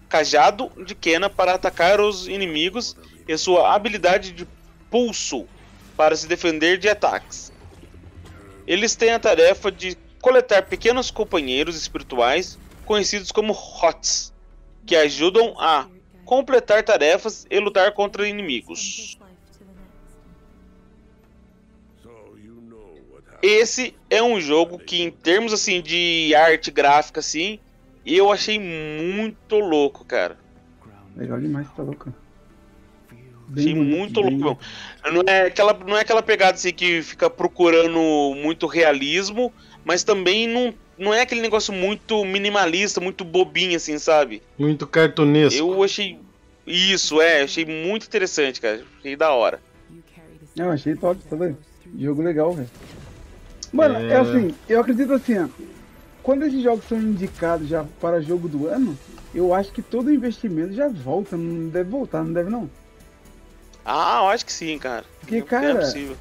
cajado 0.06 0.70
de 0.84 0.94
Kena 0.94 1.30
para 1.30 1.54
atacar 1.54 1.98
os 1.98 2.28
inimigos 2.28 2.94
e 3.28 3.36
sua 3.36 3.74
habilidade 3.74 4.32
de 4.32 4.48
pulso 4.90 5.46
para 5.96 6.16
se 6.16 6.26
defender 6.26 6.78
de 6.78 6.88
ataques. 6.88 7.52
Eles 8.66 8.96
têm 8.96 9.10
a 9.10 9.18
tarefa 9.18 9.70
de 9.70 9.96
coletar 10.20 10.62
pequenos 10.62 11.10
companheiros 11.10 11.76
espirituais 11.76 12.58
conhecidos 12.84 13.30
como 13.30 13.52
HOTS, 13.52 14.32
que 14.86 14.96
ajudam 14.96 15.54
a 15.60 15.86
completar 16.24 16.82
tarefas 16.82 17.46
e 17.50 17.58
lutar 17.58 17.92
contra 17.92 18.26
inimigos. 18.26 19.18
Esse 23.40 23.94
é 24.10 24.22
um 24.22 24.40
jogo 24.40 24.78
que, 24.78 25.02
em 25.02 25.10
termos 25.10 25.52
assim 25.52 25.80
de 25.80 26.34
arte 26.34 26.70
gráfica, 26.70 27.20
assim, 27.20 27.60
eu 28.04 28.32
achei 28.32 28.58
muito 28.58 29.56
louco, 29.58 30.04
cara. 30.04 30.36
Legal 31.14 31.40
demais, 31.40 31.68
tá 31.76 31.82
louco. 31.82 32.12
Bem 33.48 33.74
bonito, 33.74 33.96
muito 33.96 34.22
bem- 34.22 34.38
louco. 34.38 34.62
Não 35.10 35.22
é 35.26 35.46
aquela, 35.46 35.72
não 35.72 35.96
é 35.96 36.00
aquela 36.02 36.22
pegada 36.22 36.52
assim 36.54 36.72
que 36.72 37.02
fica 37.02 37.30
procurando 37.30 37.98
muito 38.36 38.66
realismo, 38.66 39.52
mas 39.84 40.04
também 40.04 40.46
não, 40.46 40.74
não 40.98 41.14
é 41.14 41.22
aquele 41.22 41.40
negócio 41.40 41.72
muito 41.72 42.24
minimalista, 42.24 43.00
muito 43.00 43.24
bobinho, 43.24 43.76
assim, 43.76 43.98
sabe? 43.98 44.42
Muito 44.58 44.86
cartunesco. 44.86 45.58
Eu 45.58 45.82
achei. 45.82 46.18
Isso, 46.66 47.20
é, 47.20 47.42
achei 47.42 47.64
muito 47.64 48.06
interessante, 48.06 48.60
cara. 48.60 48.84
Achei 48.98 49.16
da 49.16 49.32
hora. 49.32 49.60
Eu 50.54 50.70
achei 50.70 50.94
top, 50.94 51.22
tá 51.24 51.36
doido? 51.36 51.56
Jogo 51.98 52.20
legal, 52.20 52.52
velho. 52.52 52.68
Mano, 53.72 53.96
é... 53.96 54.12
É. 54.12 54.16
assim, 54.16 54.54
eu 54.68 54.80
acredito 54.80 55.12
assim, 55.12 55.38
ó. 55.38 55.48
Quando 56.22 56.44
esses 56.44 56.62
jogos 56.62 56.84
são 56.86 56.98
indicados 56.98 57.68
já 57.68 57.84
para 58.00 58.20
jogo 58.20 58.48
do 58.48 58.66
ano, 58.66 58.98
eu 59.34 59.54
acho 59.54 59.72
que 59.72 59.80
todo 59.80 60.12
investimento 60.12 60.74
já 60.74 60.88
volta, 60.88 61.36
não 61.36 61.70
deve 61.70 61.88
voltar, 61.88 62.22
não 62.22 62.32
deve 62.32 62.50
não. 62.50 62.68
Ah, 63.90 64.18
eu 64.22 64.28
acho 64.28 64.44
que 64.44 64.52
sim, 64.52 64.78
cara. 64.78 65.04
Porque, 65.20 65.36
Não 65.36 65.42
é 65.42 65.46
cara, 65.46 65.76
possível. 65.76 66.16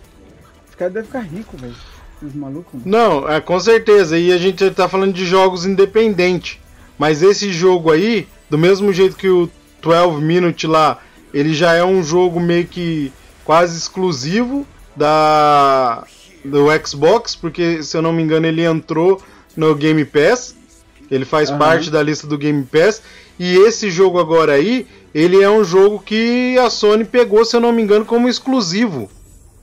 os 0.70 0.76
caras 0.76 0.94
devem 0.94 1.08
ficar 1.08 1.20
ricos, 1.20 1.60
velho. 1.60 1.76
Os 2.22 2.34
malucos. 2.34 2.82
Não, 2.86 3.30
é 3.30 3.42
com 3.42 3.60
certeza. 3.60 4.18
E 4.18 4.32
a 4.32 4.38
gente 4.38 4.72
tá 4.72 4.88
falando 4.88 5.14
de 5.14 5.26
jogos 5.26 5.66
independentes. 5.66 6.58
Mas 6.98 7.22
esse 7.22 7.52
jogo 7.52 7.92
aí, 7.92 8.28
do 8.50 8.58
mesmo 8.58 8.92
jeito 8.94 9.16
que 9.18 9.30
o 9.30 9.50
12 9.82 10.22
Minute 10.22 10.66
lá, 10.66 11.00
ele 11.34 11.54
já 11.54 11.74
é 11.74 11.84
um 11.84 12.02
jogo 12.02 12.40
meio 12.40 12.66
que 12.66 13.12
quase 13.44 13.78
exclusivo 13.78 14.66
da 14.96 16.04
do 16.44 16.68
Xbox, 16.86 17.36
porque 17.36 17.84
se 17.84 17.98
eu 17.98 18.02
não 18.02 18.14
me 18.14 18.24
engano 18.24 18.48
ele 18.48 18.64
entrou 18.64 19.22
no 19.56 19.76
Game 19.76 20.04
Pass. 20.06 20.56
Ele 21.12 21.26
faz 21.26 21.50
Aham. 21.50 21.60
parte 21.60 21.90
da 21.92 22.02
lista 22.02 22.26
do 22.26 22.38
Game 22.38 22.64
Pass. 22.66 23.02
E 23.40 23.56
esse 23.58 23.92
jogo 23.92 24.20
agora 24.20 24.54
aí, 24.54 24.88
ele 25.20 25.42
é 25.42 25.50
um 25.50 25.64
jogo 25.64 26.00
que 26.00 26.56
a 26.60 26.70
Sony 26.70 27.04
pegou, 27.04 27.44
se 27.44 27.56
eu 27.56 27.60
não 27.60 27.72
me 27.72 27.82
engano, 27.82 28.06
como 28.06 28.30
exclusivo. 28.30 29.10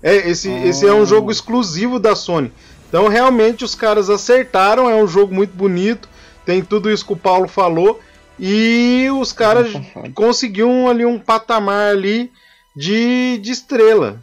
É, 0.02 0.28
esse, 0.28 0.50
esse 0.50 0.84
é 0.84 0.92
um 0.92 1.02
Oh. 1.02 1.06
jogo 1.06 1.30
exclusivo 1.30 2.00
da 2.00 2.16
Sony. 2.16 2.52
Então 2.88 3.06
realmente 3.06 3.64
os 3.64 3.72
caras 3.72 4.10
acertaram, 4.10 4.90
é 4.90 4.96
um 4.96 5.06
jogo 5.06 5.32
muito 5.32 5.54
bonito, 5.54 6.08
tem 6.44 6.60
tudo 6.60 6.90
isso 6.90 7.06
que 7.06 7.12
o 7.12 7.16
Paulo 7.16 7.46
falou. 7.46 8.00
E 8.36 9.06
os 9.20 9.32
caras 9.32 9.68
conseguiram 10.12 10.88
ali 10.88 11.06
um 11.06 11.20
patamar 11.20 11.92
ali 11.92 12.32
de, 12.74 13.38
de 13.38 13.52
estrela. 13.52 14.20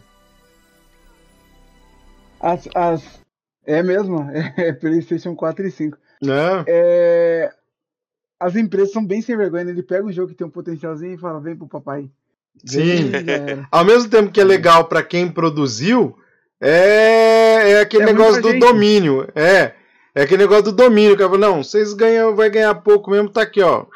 As, 2.38 2.68
as... 2.74 3.02
É 3.64 3.82
mesmo? 3.82 4.28
É 4.58 4.70
PlayStation 4.72 5.34
4 5.34 5.66
e 5.66 5.70
5. 5.70 5.96
Né? 6.22 6.64
É, 6.66 7.52
As 8.42 8.56
empresas 8.56 8.92
são 8.92 9.04
bem 9.04 9.22
sem 9.22 9.36
vergonha, 9.36 9.64
né? 9.64 9.70
Ele 9.70 9.82
pega 9.82 10.04
um 10.04 10.12
jogo 10.12 10.28
que 10.28 10.34
tem 10.34 10.46
um 10.46 10.50
potencialzinho 10.50 11.14
e 11.14 11.18
fala, 11.18 11.40
vem 11.40 11.56
pro 11.56 11.68
papai. 11.68 12.08
Sim. 12.64 13.10
Vem. 13.10 13.66
Ao 13.70 13.84
mesmo 13.84 14.08
tempo 14.10 14.30
que 14.32 14.40
é 14.40 14.44
legal 14.44 14.84
para 14.86 15.02
quem 15.02 15.30
produziu, 15.30 16.16
é, 16.60 17.72
é 17.72 17.80
aquele 17.80 18.04
É 18.04 18.06
negócio 18.06 18.42
do 18.42 18.50
gente. 18.50 18.60
domínio. 18.60 19.28
É. 19.34 19.72
É 20.14 20.22
aquele 20.22 20.42
negócio 20.42 20.64
do 20.64 20.72
domínio. 20.72 21.16
Que 21.16 21.22
eu 21.22 21.28
falo, 21.28 21.40
não, 21.40 21.62
vocês 21.64 21.92
ganham, 21.94 22.34
vai 22.36 22.50
ganhar 22.50 22.74
pouco 22.76 23.10
mesmo, 23.10 23.30
tá 23.30 23.42
aqui, 23.42 23.62
ó. 23.62 23.86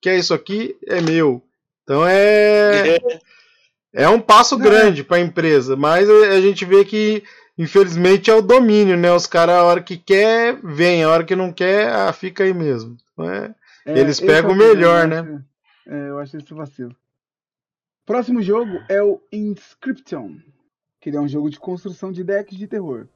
Que 0.00 0.08
é 0.10 0.18
isso 0.18 0.32
aqui, 0.32 0.76
é 0.86 1.00
meu. 1.00 1.42
Então 1.82 2.06
é. 2.06 2.98
É 3.92 4.08
um 4.08 4.20
passo 4.20 4.58
Não, 4.58 4.64
grande 4.64 5.02
para 5.02 5.16
a 5.16 5.20
empresa, 5.20 5.74
mas 5.76 6.08
a 6.08 6.12
a 6.34 6.40
gente 6.40 6.64
vê 6.64 6.84
que, 6.84 7.22
infelizmente, 7.56 8.30
é 8.30 8.34
o 8.34 8.42
domínio, 8.42 8.96
né? 8.96 9.10
Os 9.12 9.26
caras, 9.26 9.56
a 9.56 9.64
hora 9.64 9.80
que 9.82 9.96
quer, 9.96 10.58
vem, 10.62 11.02
a 11.02 11.10
hora 11.10 11.24
que 11.24 11.34
não 11.34 11.52
quer, 11.52 11.88
ah, 11.90 12.12
fica 12.12 12.44
aí 12.44 12.52
mesmo. 12.52 12.96
Não 13.16 13.30
é? 13.30 13.54
É, 13.86 13.98
Eles 13.98 14.20
pegam 14.20 14.50
o 14.50 14.54
melhor, 14.56 15.04
eu 15.04 15.08
né? 15.08 15.20
acho- 15.20 15.44
É, 15.88 16.08
eu 16.10 16.18
acho 16.18 16.36
esse 16.36 16.52
vacilo. 16.52 16.94
Próximo 18.04 18.42
jogo 18.42 18.72
é 18.88 19.02
o 19.02 19.20
Inscription, 19.32 20.36
que 21.00 21.08
ele 21.08 21.16
é 21.16 21.20
um 21.20 21.28
jogo 21.28 21.48
de 21.48 21.58
construção 21.58 22.10
de 22.12 22.22
decks 22.24 22.58
de 22.58 22.66
terror. 22.66 23.06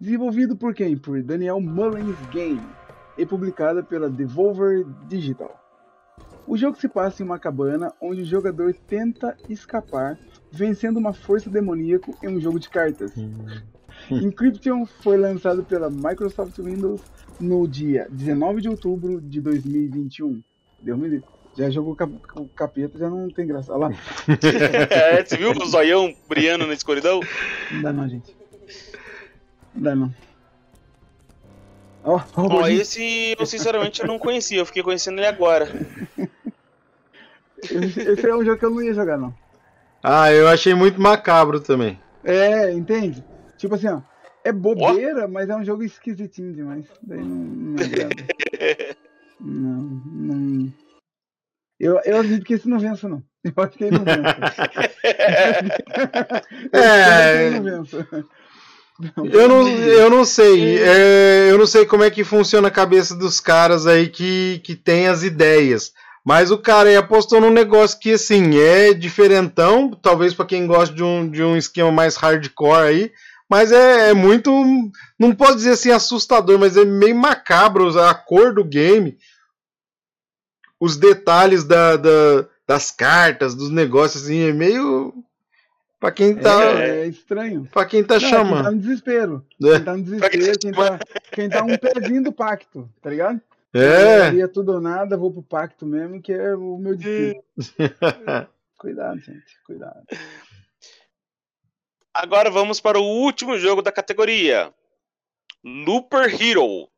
Desenvolvido 0.00 0.56
por 0.56 0.74
quem? 0.74 0.96
Por 0.96 1.22
Daniel 1.22 1.60
Mullins 1.60 2.16
Game 2.30 2.60
e 3.16 3.24
publicada 3.24 3.82
pela 3.82 4.08
Devolver 4.10 4.84
Digital. 5.06 5.60
O 6.46 6.56
jogo 6.56 6.76
se 6.78 6.88
passa 6.88 7.22
em 7.22 7.26
uma 7.26 7.38
cabana 7.38 7.92
onde 8.00 8.22
o 8.22 8.24
jogador 8.26 8.74
tenta 8.74 9.36
escapar 9.48 10.18
vencendo 10.50 10.96
uma 10.98 11.12
força 11.12 11.48
demoníaca 11.48 12.12
em 12.22 12.28
um 12.36 12.40
jogo 12.40 12.58
de 12.58 12.68
cartas. 12.68 13.12
Encryption 14.22 14.86
foi 14.86 15.16
lançado 15.16 15.64
pela 15.64 15.90
Microsoft 15.90 16.58
Windows 16.58 17.00
no 17.40 17.66
dia 17.66 18.06
19 18.10 18.60
de 18.60 18.68
outubro 18.68 19.20
de 19.20 19.40
2021. 19.40 20.42
Deu 20.80 20.96
me. 20.96 21.22
Já 21.56 21.70
jogou 21.70 21.94
cap 21.94 22.12
o 22.36 22.48
capeta, 22.48 22.98
já 22.98 23.08
não 23.08 23.28
tem 23.28 23.46
graça. 23.46 23.72
Olha 23.72 23.88
lá. 23.88 23.94
É, 24.90 25.24
você 25.24 25.36
viu 25.36 25.52
o 25.52 25.66
zoião 25.66 26.12
brilhando 26.28 26.66
na 26.66 26.74
escuridão? 26.74 27.20
Não 27.70 27.82
dá 27.82 27.92
não, 27.92 28.08
gente. 28.08 28.36
Não 29.74 29.82
dá 29.82 29.94
não. 29.94 30.14
Ó, 32.02 32.16
ó, 32.16 32.22
Ó, 32.36 32.48
gordinho. 32.48 32.82
esse 32.82 33.34
eu 33.38 33.46
sinceramente 33.46 34.02
eu 34.02 34.06
não 34.06 34.18
conhecia, 34.18 34.58
eu 34.58 34.66
fiquei 34.66 34.82
conhecendo 34.82 35.18
ele 35.18 35.26
agora. 35.26 35.68
esse, 37.62 38.00
esse 38.00 38.28
é 38.28 38.36
um 38.36 38.44
jogo 38.44 38.58
que 38.58 38.64
eu 38.64 38.70
não 38.70 38.82
ia 38.82 38.92
jogar, 38.92 39.16
não. 39.16 39.34
Ah, 40.02 40.30
eu 40.30 40.46
achei 40.48 40.74
muito 40.74 41.00
macabro 41.00 41.60
também. 41.60 41.98
É, 42.22 42.70
entende? 42.72 43.24
Tipo 43.64 43.76
assim, 43.76 43.88
ó. 43.88 44.02
É 44.44 44.52
bobeira, 44.52 45.26
mas 45.26 45.48
é 45.48 45.56
um 45.56 45.64
jogo 45.64 45.82
esquisitinho 45.82 46.52
demais. 46.52 46.84
Daí 47.02 47.18
não, 47.18 47.26
não 47.34 47.72
me 47.72 47.82
agrada. 47.82 48.26
Não, 49.40 50.02
não. 50.04 50.72
Eu, 51.80 51.98
eu 52.04 52.18
acredito 52.18 52.44
que 52.44 52.52
esse 52.52 52.68
não 52.68 52.78
vença, 52.78 53.08
não. 53.08 53.22
Eu 53.42 53.52
acho 53.56 53.78
que 53.78 53.84
ele 53.84 53.96
não 53.96 54.04
vença. 54.04 54.20
Eu 56.72 56.80
que 57.32 57.42
ele 57.42 57.58
não 57.58 57.62
vença. 57.62 58.06
Eu 59.32 59.48
não, 59.48 59.68
eu 59.68 60.10
não 60.10 60.24
sei. 60.26 60.78
é, 60.78 61.50
eu 61.50 61.56
não 61.56 61.66
sei 61.66 61.86
como 61.86 62.04
é 62.04 62.10
que 62.10 62.22
funciona 62.22 62.68
a 62.68 62.70
cabeça 62.70 63.14
dos 63.14 63.40
caras 63.40 63.86
aí 63.86 64.08
que, 64.08 64.60
que 64.62 64.76
tem 64.76 65.08
as 65.08 65.22
ideias. 65.22 65.94
Mas 66.22 66.50
o 66.50 66.58
cara 66.58 66.90
aí 66.90 66.96
apostou 66.96 67.40
num 67.40 67.50
negócio 67.50 67.98
que, 67.98 68.12
assim, 68.12 68.58
é 68.58 68.92
diferentão. 68.92 69.90
Talvez 69.90 70.34
para 70.34 70.46
quem 70.46 70.66
gosta 70.66 70.94
de 70.94 71.02
um, 71.02 71.28
de 71.28 71.42
um 71.42 71.56
esquema 71.56 71.90
mais 71.90 72.16
hardcore 72.16 72.86
aí. 72.86 73.12
Mas 73.48 73.70
é, 73.72 74.10
é 74.10 74.14
muito. 74.14 74.50
Não 75.18 75.34
posso 75.34 75.56
dizer 75.56 75.72
assim 75.72 75.90
assustador, 75.90 76.58
mas 76.58 76.76
é 76.76 76.84
meio 76.84 77.14
macabro 77.14 77.98
a 78.00 78.14
cor 78.14 78.54
do 78.54 78.64
game. 78.64 79.18
Os 80.80 80.96
detalhes 80.96 81.64
da, 81.64 81.96
da- 81.96 82.46
das 82.66 82.90
cartas, 82.90 83.54
dos 83.54 83.70
negócios, 83.70 84.24
assim, 84.24 84.40
é 84.48 84.52
meio. 84.52 85.12
Pra 86.00 86.10
quem 86.10 86.34
tá. 86.36 86.62
É, 86.82 87.00
é 87.02 87.06
estranho. 87.06 87.68
Pra 87.72 87.84
quem 87.86 88.02
tá 88.04 88.14
Não, 88.14 88.16
é 88.16 88.20
quem 88.20 88.30
tá 88.30 88.36
chamando. 88.44 88.70
no 88.72 88.78
desespero. 88.78 89.46
É. 89.62 89.74
Quem 89.76 89.84
tá 89.84 89.96
no 89.96 90.02
desespero, 90.02 90.58
quem 90.58 90.72
tá, 90.72 90.98
quem 91.32 91.48
tá 91.48 91.62
um 91.62 91.78
pezinho 91.78 92.22
do 92.24 92.32
pacto, 92.32 92.90
tá 93.00 93.10
ligado? 93.10 93.40
É. 93.72 94.32
Ia 94.34 94.48
tudo 94.48 94.72
ou 94.72 94.80
nada, 94.80 95.16
vou 95.16 95.32
pro 95.32 95.42
pacto 95.42 95.84
mesmo, 95.86 96.20
que 96.22 96.32
é 96.32 96.54
o 96.54 96.78
meu 96.78 96.96
destino. 96.96 97.42
Cuidado, 98.78 99.18
gente, 99.20 99.58
cuidado. 99.66 100.02
Agora 102.14 102.48
vamos 102.48 102.80
para 102.80 102.96
o 102.96 103.02
último 103.02 103.58
jogo 103.58 103.82
da 103.82 103.90
categoria: 103.90 104.72
Looper 105.64 106.40
Hero. 106.40 106.88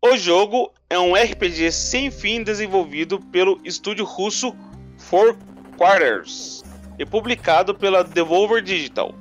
O 0.00 0.16
jogo 0.16 0.72
é 0.88 0.96
um 0.96 1.16
RPG 1.16 1.72
sem 1.72 2.08
fim 2.08 2.44
desenvolvido 2.44 3.18
pelo 3.32 3.60
estúdio 3.64 4.04
russo 4.04 4.54
Four 4.96 5.36
Quarters 5.76 6.62
e 7.00 7.04
publicado 7.04 7.74
pela 7.74 8.04
Devolver 8.04 8.62
Digital. 8.62 9.12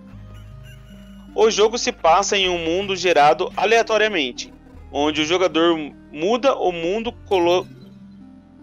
O 1.35 1.49
jogo 1.49 1.79
se 1.79 1.91
passa 1.91 2.37
em 2.37 2.47
um 2.47 2.59
mundo 2.63 2.95
gerado 2.95 3.51
aleatoriamente, 3.57 4.53
onde 4.91 5.21
o 5.21 5.25
jogador 5.25 5.75
muda 6.11 6.55
o 6.55 6.71
mundo 6.71 7.11
colo- 7.11 7.67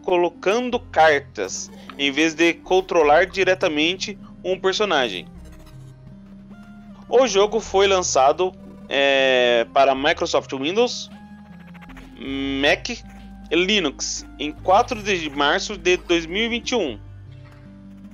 colocando 0.05 0.79
cartas, 0.79 1.69
em 1.99 2.13
vez 2.13 2.33
de 2.33 2.55
controlar 2.55 3.27
diretamente 3.27 4.17
um 4.45 4.59
personagem. 4.59 5.27
O 7.09 7.27
jogo 7.27 7.61
foi 7.61 7.87
lançado 7.87 8.53
é, 8.89 9.67
para 9.73 9.95
Microsoft 9.95 10.51
Windows, 10.53 11.11
Mac 12.61 12.89
e 12.89 13.03
Linux 13.55 14.27
em 14.39 14.51
4 14.51 15.03
de 15.03 15.31
março 15.31 15.77
de 15.77 15.97
2021. 15.99 16.99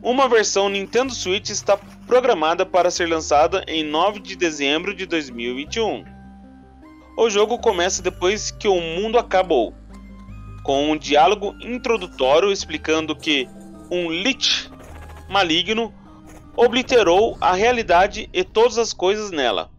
Uma 0.02 0.28
versão 0.28 0.68
Nintendo 0.68 1.12
Switch 1.12 1.50
está 1.50 1.76
programada 2.06 2.64
para 2.64 2.90
ser 2.90 3.06
lançada 3.06 3.64
em 3.68 3.84
9 3.84 4.20
de 4.20 4.34
dezembro 4.34 4.94
de 4.94 5.06
2021. 5.06 6.04
O 7.16 7.28
jogo 7.28 7.58
começa 7.58 8.02
depois 8.02 8.50
que 8.50 8.66
o 8.66 8.80
mundo 8.80 9.18
acabou, 9.18 9.74
com 10.64 10.90
um 10.90 10.96
diálogo 10.96 11.54
introdutório 11.60 12.50
explicando 12.50 13.14
que 13.14 13.46
um 13.90 14.10
Lich 14.10 14.70
maligno 15.28 15.92
obliterou 16.56 17.36
a 17.40 17.52
realidade 17.54 18.28
e 18.32 18.44
todas 18.44 18.78
as 18.78 18.92
coisas 18.92 19.30
nela. 19.30 19.70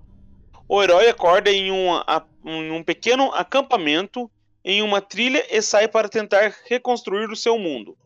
O 0.67 0.81
herói 0.81 1.07
acorda 1.09 1.51
em 1.51 1.71
um, 1.71 1.93
a- 1.93 2.25
um 2.43 2.83
pequeno 2.83 3.31
acampamento 3.33 4.31
em 4.63 4.81
uma 4.81 5.01
trilha 5.01 5.45
e 5.49 5.61
sai 5.61 5.87
para 5.87 6.07
tentar 6.07 6.55
reconstruir 6.65 7.29
o 7.29 7.35
seu 7.35 7.57
mundo. 7.57 7.97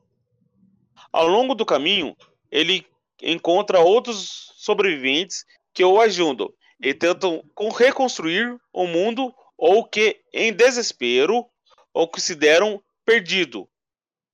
Ao 1.11 1.27
longo 1.27 1.53
do 1.53 1.65
caminho, 1.65 2.15
ele 2.51 2.85
encontra 3.21 3.79
outros 3.79 4.51
sobreviventes 4.55 5.45
que 5.73 5.83
o 5.83 5.99
ajudam 5.99 6.51
e 6.81 6.93
tentam 6.93 7.43
reconstruir 7.77 8.57
o 8.73 8.87
mundo 8.87 9.33
ou 9.57 9.85
que, 9.85 10.19
em 10.33 10.51
desespero, 10.51 11.45
ou 11.93 12.07
consideram 12.07 12.81
perdido 13.05 13.69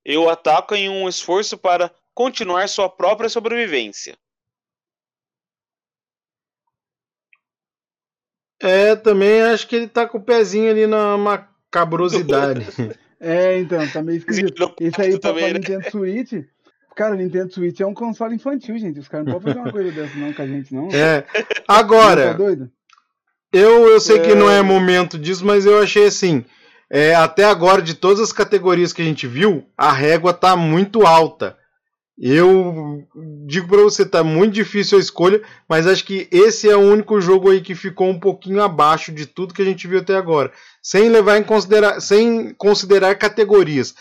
e 0.03 0.17
o 0.17 0.29
atacam 0.29 0.75
em 0.77 0.89
um 0.89 1.07
esforço 1.07 1.57
para 1.57 1.93
continuar 2.13 2.67
sua 2.67 2.89
própria 2.89 3.29
sobrevivência. 3.29 4.17
É, 8.61 8.95
também 8.95 9.41
acho 9.41 9.67
que 9.67 9.75
ele 9.75 9.87
tá 9.87 10.07
com 10.07 10.17
o 10.17 10.21
pezinho 10.23 10.69
ali 10.69 10.85
na 10.87 11.17
macabrosidade. 11.17 12.65
É, 13.23 13.59
então, 13.59 13.87
tá 13.87 14.01
meio 14.01 14.17
esquisito. 14.17 14.73
Isso 14.81 14.99
aí 14.99 15.11
pra, 15.11 15.29
também, 15.29 15.43
pra 15.51 15.53
né? 15.53 15.59
Nintendo 15.59 15.91
Switch. 15.91 16.31
Cara, 16.95 17.15
Nintendo 17.15 17.53
Switch 17.53 17.79
é 17.79 17.85
um 17.85 17.93
console 17.93 18.33
infantil, 18.33 18.75
gente. 18.79 18.97
Os 18.99 19.07
caras 19.07 19.27
não 19.27 19.33
podem 19.33 19.53
fazer 19.53 19.59
uma 19.63 19.71
coisa 19.71 19.91
dessa 19.91 20.17
não 20.17 20.33
com 20.33 20.41
a 20.41 20.47
gente, 20.47 20.73
não. 20.73 20.87
é. 20.91 21.21
Tá 21.61 21.63
Agora, 21.67 22.33
doido? 22.33 22.71
eu, 23.53 23.87
eu 23.89 23.99
sei 24.01 24.17
que 24.21 24.31
É. 24.31 24.35
não 24.35 24.49
é 24.49 24.63
momento 24.63 25.19
disso, 25.19 25.45
mas 25.45 25.67
eu 25.67 25.79
achei 25.79 26.07
assim. 26.07 26.43
é, 26.89 27.13
até 27.13 27.43
agora, 27.45 27.79
de 27.79 27.93
todas 27.93 28.19
as 28.19 28.33
categorias 28.33 28.91
que 28.91 29.03
a 29.03 29.05
gente 29.05 29.27
viu, 29.27 29.65
a 29.77 29.91
régua 29.91 30.33
tá 30.33 30.55
muito 30.55 31.05
alta. 31.05 31.55
Eu 32.23 33.07
digo 33.47 33.67
para 33.67 33.81
você, 33.81 34.05
tá 34.05 34.23
muito 34.23 34.53
difícil 34.53 34.99
a 34.99 35.01
escolha, 35.01 35.41
mas 35.67 35.87
acho 35.87 36.05
que 36.05 36.27
esse 36.31 36.69
é 36.69 36.75
o 36.75 36.79
único 36.79 37.19
jogo 37.19 37.49
aí 37.49 37.61
que 37.61 37.73
ficou 37.73 38.07
um 38.09 38.19
pouquinho 38.19 38.61
abaixo 38.61 39.11
de 39.11 39.25
tudo 39.25 39.55
que 39.55 39.61
a 39.63 39.65
gente 39.65 39.87
viu 39.87 39.97
até 39.97 40.15
agora, 40.15 40.53
sem 40.83 41.09
levar 41.09 41.39
em 41.39 41.43
considerar, 41.43 41.99
sem 41.99 42.53
considerar 42.53 43.15
categorias. 43.15 43.95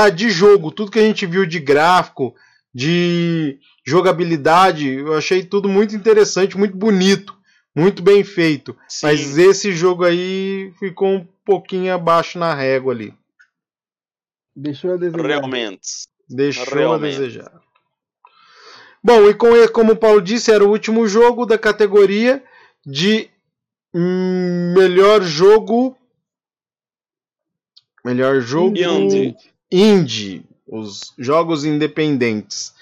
Ah, 0.00 0.08
de 0.08 0.30
jogo, 0.30 0.70
tudo 0.70 0.92
que 0.92 1.00
a 1.00 1.02
gente 1.02 1.26
viu 1.26 1.44
de 1.44 1.58
gráfico, 1.58 2.32
de 2.72 3.58
jogabilidade, 3.84 4.88
eu 4.88 5.14
achei 5.14 5.42
tudo 5.42 5.68
muito 5.68 5.96
interessante, 5.96 6.56
muito 6.56 6.76
bonito, 6.76 7.36
muito 7.74 8.04
bem 8.04 8.22
feito. 8.22 8.76
Sim. 8.88 9.06
Mas 9.06 9.36
esse 9.36 9.72
jogo 9.72 10.04
aí 10.04 10.72
ficou 10.78 11.08
um 11.08 11.26
pouquinho 11.44 11.92
abaixo 11.92 12.38
na 12.38 12.54
régua 12.54 12.94
ali. 12.94 13.12
Deixou 14.54 14.94
a 14.94 14.96
desejar. 14.96 15.26
Realmente. 15.26 15.88
Deixou 16.30 16.72
Realmente. 16.72 17.16
a 17.16 17.18
desejar. 17.18 17.63
Bom, 19.04 19.28
e 19.28 19.34
com, 19.34 19.48
como 19.68 19.92
o 19.92 19.96
Paulo 19.96 20.22
disse, 20.22 20.50
era 20.50 20.64
o 20.64 20.70
último 20.70 21.06
jogo 21.06 21.44
da 21.44 21.58
categoria 21.58 22.42
de 22.86 23.28
melhor 23.94 25.20
jogo. 25.22 25.94
Melhor 28.02 28.40
jogo 28.40 28.76
Indie. 28.76 29.36
indie, 29.70 30.44
os 30.66 31.12
jogos 31.18 31.66
independentes. 31.66 32.72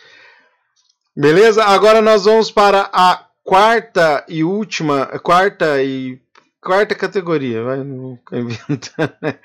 Beleza? 1.15 1.65
Agora 1.65 2.01
nós 2.01 2.25
vamos 2.25 2.51
para 2.51 2.89
a 2.93 3.27
quarta 3.43 4.25
e 4.29 4.45
última, 4.45 5.07
quarta 5.19 5.83
e 5.83 6.21
quarta 6.61 6.95
categoria, 6.95 7.63
vai 7.65 7.83
não 7.83 8.17
ficar 8.25 8.39
inventando, 8.39 9.15
né? 9.21 9.39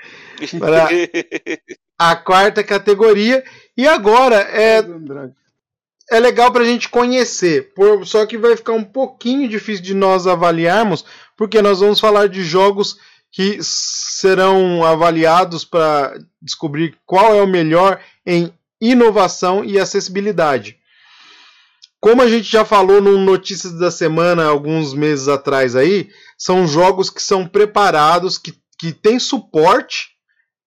Para 0.59 0.89
a 1.97 2.15
quarta 2.15 2.63
categoria 2.63 3.43
e 3.75 3.87
agora 3.87 4.35
é. 4.35 4.83
É 6.11 6.19
legal 6.19 6.51
para 6.51 6.63
a 6.63 6.65
gente 6.65 6.89
conhecer, 6.89 7.73
por- 7.73 8.05
só 8.05 8.25
que 8.25 8.37
vai 8.37 8.55
ficar 8.55 8.73
um 8.73 8.83
pouquinho 8.83 9.47
difícil 9.47 9.83
de 9.83 9.93
nós 9.93 10.25
avaliarmos, 10.27 11.03
porque 11.35 11.61
nós 11.61 11.79
vamos 11.79 11.99
falar 11.99 12.27
de 12.29 12.43
jogos 12.43 12.97
que 13.31 13.59
serão 13.61 14.83
avaliados 14.83 15.65
para 15.65 16.17
descobrir 16.41 16.97
qual 17.05 17.35
é 17.35 17.41
o 17.41 17.47
melhor 17.47 17.99
em 18.25 18.51
inovação 18.79 19.63
e 19.65 19.79
acessibilidade. 19.79 20.77
Como 21.99 22.21
a 22.21 22.27
gente 22.29 22.49
já 22.49 22.63
falou 22.63 23.01
no 23.01 23.17
Notícias 23.17 23.73
da 23.73 23.89
Semana 23.91 24.45
alguns 24.45 24.93
meses 24.93 25.27
atrás 25.27 25.75
aí, 25.75 26.09
são 26.37 26.67
jogos 26.67 27.09
que 27.09 27.21
são 27.21 27.45
preparados, 27.47 28.37
que, 28.37 28.53
que 28.79 28.93
têm 28.93 29.19
suporte. 29.19 30.09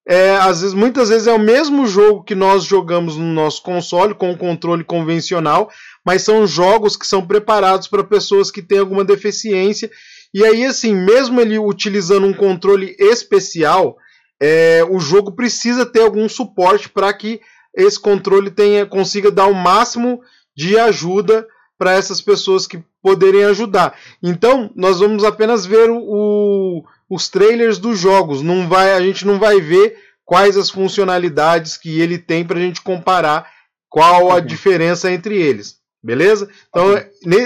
É, 0.07 0.35
às 0.37 0.61
vezes, 0.61 0.73
muitas 0.73 1.09
vezes 1.09 1.27
é 1.27 1.33
o 1.33 1.39
mesmo 1.39 1.85
jogo 1.85 2.23
que 2.23 2.33
nós 2.33 2.63
jogamos 2.63 3.15
no 3.15 3.25
nosso 3.25 3.61
console 3.61 4.15
com 4.15 4.31
o 4.31 4.37
controle 4.37 4.83
convencional, 4.83 5.69
mas 6.05 6.23
são 6.23 6.47
jogos 6.47 6.97
que 6.97 7.05
são 7.05 7.25
preparados 7.25 7.87
para 7.87 8.03
pessoas 8.03 8.49
que 8.49 8.61
têm 8.63 8.79
alguma 8.79 9.05
deficiência. 9.05 9.91
E 10.33 10.43
aí, 10.43 10.65
assim, 10.65 10.95
mesmo 10.95 11.39
ele 11.39 11.59
utilizando 11.59 12.25
um 12.25 12.33
controle 12.33 12.95
especial, 12.97 13.95
é, 14.41 14.83
o 14.89 14.99
jogo 14.99 15.33
precisa 15.33 15.85
ter 15.85 16.01
algum 16.01 16.27
suporte 16.27 16.89
para 16.89 17.13
que 17.13 17.39
esse 17.75 17.99
controle 17.99 18.49
tenha, 18.49 18.85
consiga 18.85 19.29
dar 19.29 19.45
o 19.45 19.53
máximo 19.53 20.21
de 20.55 20.77
ajuda 20.79 21.47
para 21.77 21.93
essas 21.93 22.21
pessoas 22.21 22.65
que 22.65 22.83
poderem 23.01 23.43
ajudar. 23.45 23.95
Então, 24.21 24.71
nós 24.75 24.99
vamos 24.99 25.23
apenas 25.23 25.65
ver 25.65 25.89
o- 25.89 25.97
o- 25.99 26.83
os 27.11 27.27
trailers 27.27 27.77
dos 27.77 27.99
jogos. 27.99 28.41
Não 28.41 28.69
vai, 28.69 28.93
a 28.93 29.01
gente 29.01 29.27
não 29.27 29.37
vai 29.37 29.59
ver 29.59 29.97
quais 30.23 30.55
as 30.55 30.69
funcionalidades 30.69 31.75
que 31.75 31.99
ele 31.99 32.17
tem 32.17 32.45
para 32.45 32.57
a 32.57 32.61
gente 32.61 32.81
comparar 32.81 33.51
qual 33.89 34.31
a 34.31 34.35
Ok. 34.35 34.47
diferença 34.47 35.11
entre 35.11 35.35
eles. 35.35 35.77
Beleza? 36.01 36.49
Então, 36.69 36.85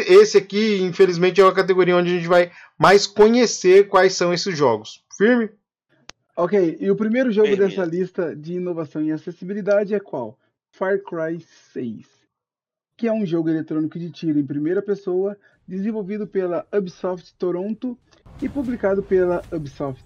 esse 0.08 0.38
aqui, 0.38 0.82
infelizmente, 0.84 1.42
é 1.42 1.44
uma 1.44 1.52
categoria 1.52 1.98
onde 1.98 2.12
a 2.12 2.16
gente 2.16 2.28
vai 2.28 2.52
mais 2.78 3.08
conhecer 3.08 3.88
quais 3.88 4.14
são 4.14 4.32
esses 4.32 4.56
jogos. 4.56 5.04
Firme? 5.18 5.50
Ok, 6.38 6.78
e 6.80 6.92
o 6.92 6.96
primeiro 6.96 7.32
jogo 7.32 7.50
Beleza. 7.50 7.70
dessa 7.70 7.86
lista 7.86 8.36
de 8.36 8.54
inovação 8.54 9.02
e 9.02 9.12
acessibilidade 9.12 9.96
é 9.96 10.00
qual? 10.00 10.38
Far 10.72 11.00
Cry 11.00 11.44
6, 11.74 12.06
que 12.96 13.08
é 13.08 13.12
um 13.12 13.26
jogo 13.26 13.50
eletrônico 13.50 13.98
de 13.98 14.12
tiro 14.12 14.38
em 14.38 14.46
primeira 14.46 14.82
pessoa, 14.82 15.36
desenvolvido 15.68 16.28
pela 16.28 16.68
Ubisoft 16.72 17.34
Toronto 17.40 17.98
e 18.42 18.50
publicado 18.50 19.02
pela 19.02 19.42
Ubisoft. 19.52 20.04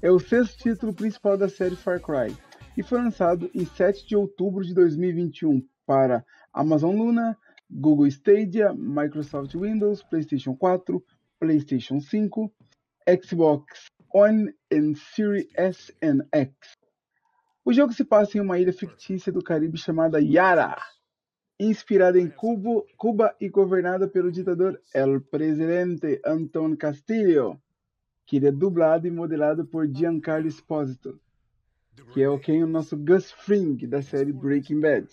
É 0.00 0.10
o 0.10 0.18
sexto 0.18 0.58
título 0.58 0.92
principal 0.92 1.36
da 1.36 1.48
série 1.48 1.74
Far 1.74 2.00
Cry 2.00 2.36
e 2.76 2.82
foi 2.82 3.02
lançado 3.02 3.50
em 3.54 3.64
7 3.64 4.06
de 4.06 4.14
outubro 4.14 4.64
de 4.64 4.74
2021 4.74 5.66
para 5.86 6.24
Amazon 6.52 6.96
Luna, 6.96 7.36
Google 7.70 8.06
Stadia, 8.06 8.72
Microsoft 8.74 9.54
Windows, 9.54 10.02
PlayStation 10.02 10.54
4, 10.54 11.02
PlayStation 11.40 12.00
5, 12.00 12.52
Xbox 13.22 13.86
One 14.12 14.54
and 14.72 14.94
Series 14.94 15.48
S 15.56 15.92
and 16.02 16.26
X. 16.32 16.52
O 17.64 17.72
jogo 17.72 17.92
se 17.92 18.04
passa 18.04 18.38
em 18.38 18.40
uma 18.40 18.58
ilha 18.58 18.72
fictícia 18.72 19.32
do 19.32 19.42
Caribe 19.42 19.76
chamada 19.76 20.20
Yara, 20.20 20.76
inspirada 21.58 22.18
em 22.20 22.28
Cubo- 22.28 22.86
Cuba 22.96 23.34
e 23.40 23.48
governada 23.48 24.06
pelo 24.06 24.30
ditador 24.30 24.80
El 24.94 25.20
Presidente 25.20 26.20
Anton 26.24 26.76
Castillo, 26.76 27.60
que 28.26 28.36
ele 28.36 28.48
é 28.48 28.52
dublado 28.52 29.06
e 29.06 29.10
modelado 29.10 29.66
por 29.66 29.86
Giancarlo 29.88 30.46
Esposito, 30.46 31.18
que 32.12 32.22
é 32.22 32.28
o 32.28 32.38
quem? 32.38 32.62
O 32.62 32.66
nosso 32.66 32.96
Gus 32.96 33.32
Fring 33.32 33.76
da 33.86 34.00
série 34.02 34.32
Breaking 34.32 34.80
Bad, 34.80 35.08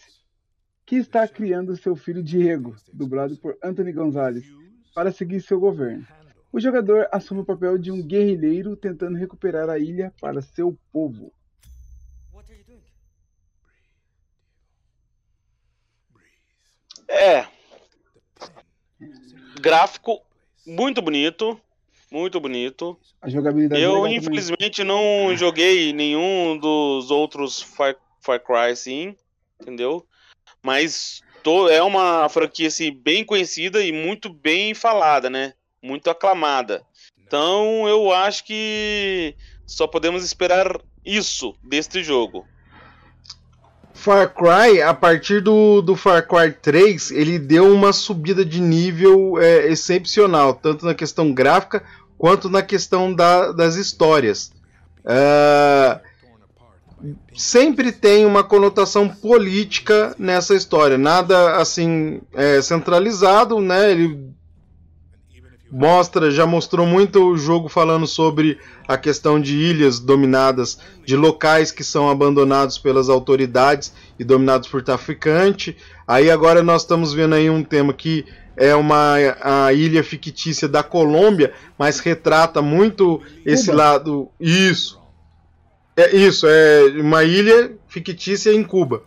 que 0.85 0.97
está 0.97 1.27
criando 1.27 1.75
seu 1.75 1.95
filho 1.95 2.21
Diego, 2.21 2.75
dublado 2.93 3.35
por 3.37 3.57
Anthony 3.63 3.91
Gonzalez, 3.91 4.45
para 4.93 5.11
seguir 5.11 5.41
seu 5.41 5.59
governo. 5.59 6.05
O 6.53 6.59
jogador 6.59 7.07
assume 7.11 7.41
o 7.41 7.45
papel 7.45 7.77
de 7.77 7.91
um 7.91 8.01
guerrilheiro 8.01 8.77
tentando 8.77 9.17
recuperar 9.17 9.69
a 9.69 9.77
ilha 9.77 10.13
para 10.21 10.41
seu 10.41 10.77
povo. 10.91 11.33
É. 17.07 17.45
Gráfico 19.59 20.21
muito 20.65 21.01
bonito. 21.01 21.59
Muito 22.11 22.39
bonito. 22.39 22.97
A 23.21 23.29
jogabilidade 23.29 23.81
é 23.81 23.85
Eu, 23.85 24.03
também. 24.03 24.17
infelizmente, 24.17 24.83
não 24.83 25.35
joguei 25.35 25.91
nenhum 25.91 26.57
dos 26.57 27.11
outros 27.11 27.61
Far, 27.61 27.95
Far 28.21 28.39
Cry, 28.39 28.71
assim, 28.71 29.15
entendeu? 29.61 30.05
Mas 30.63 31.21
tô, 31.43 31.67
é 31.67 31.81
uma 31.83 32.29
franquia, 32.29 32.67
assim, 32.67 32.91
bem 32.91 33.25
conhecida 33.25 33.83
e 33.83 33.91
muito 33.91 34.29
bem 34.29 34.73
falada, 34.73 35.29
né? 35.29 35.53
Muito 35.81 36.09
aclamada. 36.09 36.83
Então, 37.19 37.87
eu 37.87 38.13
acho 38.13 38.45
que 38.45 39.35
só 39.65 39.87
podemos 39.87 40.23
esperar 40.23 40.79
isso 41.03 41.55
deste 41.63 42.03
jogo. 42.03 42.47
Far 44.05 44.31
Cry, 44.35 44.83
a 44.83 44.93
partir 44.93 45.41
do, 45.41 45.81
do 45.81 45.95
Far 45.95 46.27
Cry 46.27 46.51
3, 46.61 47.09
ele 47.09 47.39
deu 47.39 47.73
uma 47.73 47.91
subida 47.91 48.45
de 48.45 48.61
nível 48.61 49.39
é, 49.41 49.65
excepcional, 49.71 50.53
tanto 50.53 50.85
na 50.85 50.93
questão 50.93 51.33
gráfica 51.33 51.81
quanto 52.15 52.47
na 52.47 52.61
questão 52.61 53.11
da- 53.11 53.51
das 53.51 53.75
histórias. 53.75 54.51
Ah, 55.03 55.99
sempre 57.35 57.91
tem 57.91 58.27
uma 58.27 58.43
conotação 58.43 59.09
política 59.09 60.15
nessa 60.19 60.53
história, 60.55 60.97
nada 60.99 61.55
assim 61.57 62.21
é, 62.33 62.61
centralizado, 62.61 63.59
né? 63.59 63.91
Ele 63.91 64.19
mostra, 65.75 66.31
já 66.31 66.45
mostrou 66.45 66.85
muito 66.87 67.21
o 67.21 67.37
jogo 67.37 67.67
falando 67.67 68.07
sobre 68.07 68.57
a 68.87 68.97
questão 68.97 69.41
de 69.41 69.57
ilhas 69.57 69.99
dominadas, 69.99 70.79
de 71.05 71.17
locais 71.17 71.69
que 71.69 71.83
são 71.83 72.09
abandonados 72.09 72.77
pelas 72.77 73.09
autoridades 73.09 73.93
e 74.17 74.23
dominados 74.23 74.69
por 74.69 74.81
traficante. 74.81 75.75
Aí 76.07 76.31
agora 76.31 76.63
nós 76.63 76.83
estamos 76.83 77.13
vendo 77.13 77.35
aí 77.35 77.49
um 77.49 77.61
tema 77.61 77.91
que 77.91 78.25
é 78.55 78.73
uma 78.73 79.15
a 79.41 79.73
ilha 79.73 80.01
fictícia 80.01 80.65
da 80.65 80.81
Colômbia, 80.81 81.51
mas 81.77 81.99
retrata 81.99 82.61
muito 82.61 83.21
esse 83.45 83.65
Cuba. 83.65 83.77
lado. 83.77 84.29
Isso. 84.39 84.97
É 85.97 86.15
isso, 86.15 86.47
é 86.47 86.85
uma 87.01 87.25
ilha 87.25 87.73
fictícia 87.85 88.53
em 88.53 88.63
Cuba. 88.63 89.03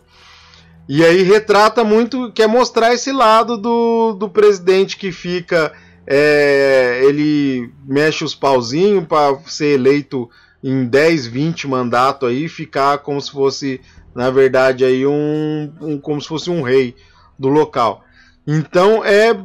E 0.87 1.03
aí 1.03 1.23
retrata 1.23 1.83
muito, 1.83 2.31
quer 2.31 2.47
mostrar 2.47 2.93
esse 2.93 3.11
lado 3.11 3.57
do, 3.57 4.13
do 4.13 4.29
presidente 4.29 4.97
que 4.97 5.11
fica 5.11 5.73
é, 6.11 7.01
ele 7.03 7.71
mexe 7.85 8.23
os 8.23 8.33
pauzinhos 8.33 9.05
para 9.05 9.37
ser 9.45 9.75
eleito 9.75 10.27
em 10.63 10.83
10, 10.83 11.27
20 11.27 11.67
mandato 11.67 12.25
aí, 12.25 12.49
ficar 12.49 12.97
como 12.97 13.21
se 13.21 13.31
fosse, 13.31 13.79
na 14.15 14.31
verdade, 14.31 14.83
aí 14.83 15.05
um, 15.05 15.71
um 15.79 15.99
como 15.99 16.19
se 16.19 16.27
fosse 16.27 16.49
um 16.49 16.63
rei 16.63 16.95
do 17.37 17.47
local. 17.47 18.03
Então 18.47 19.05
é 19.05 19.37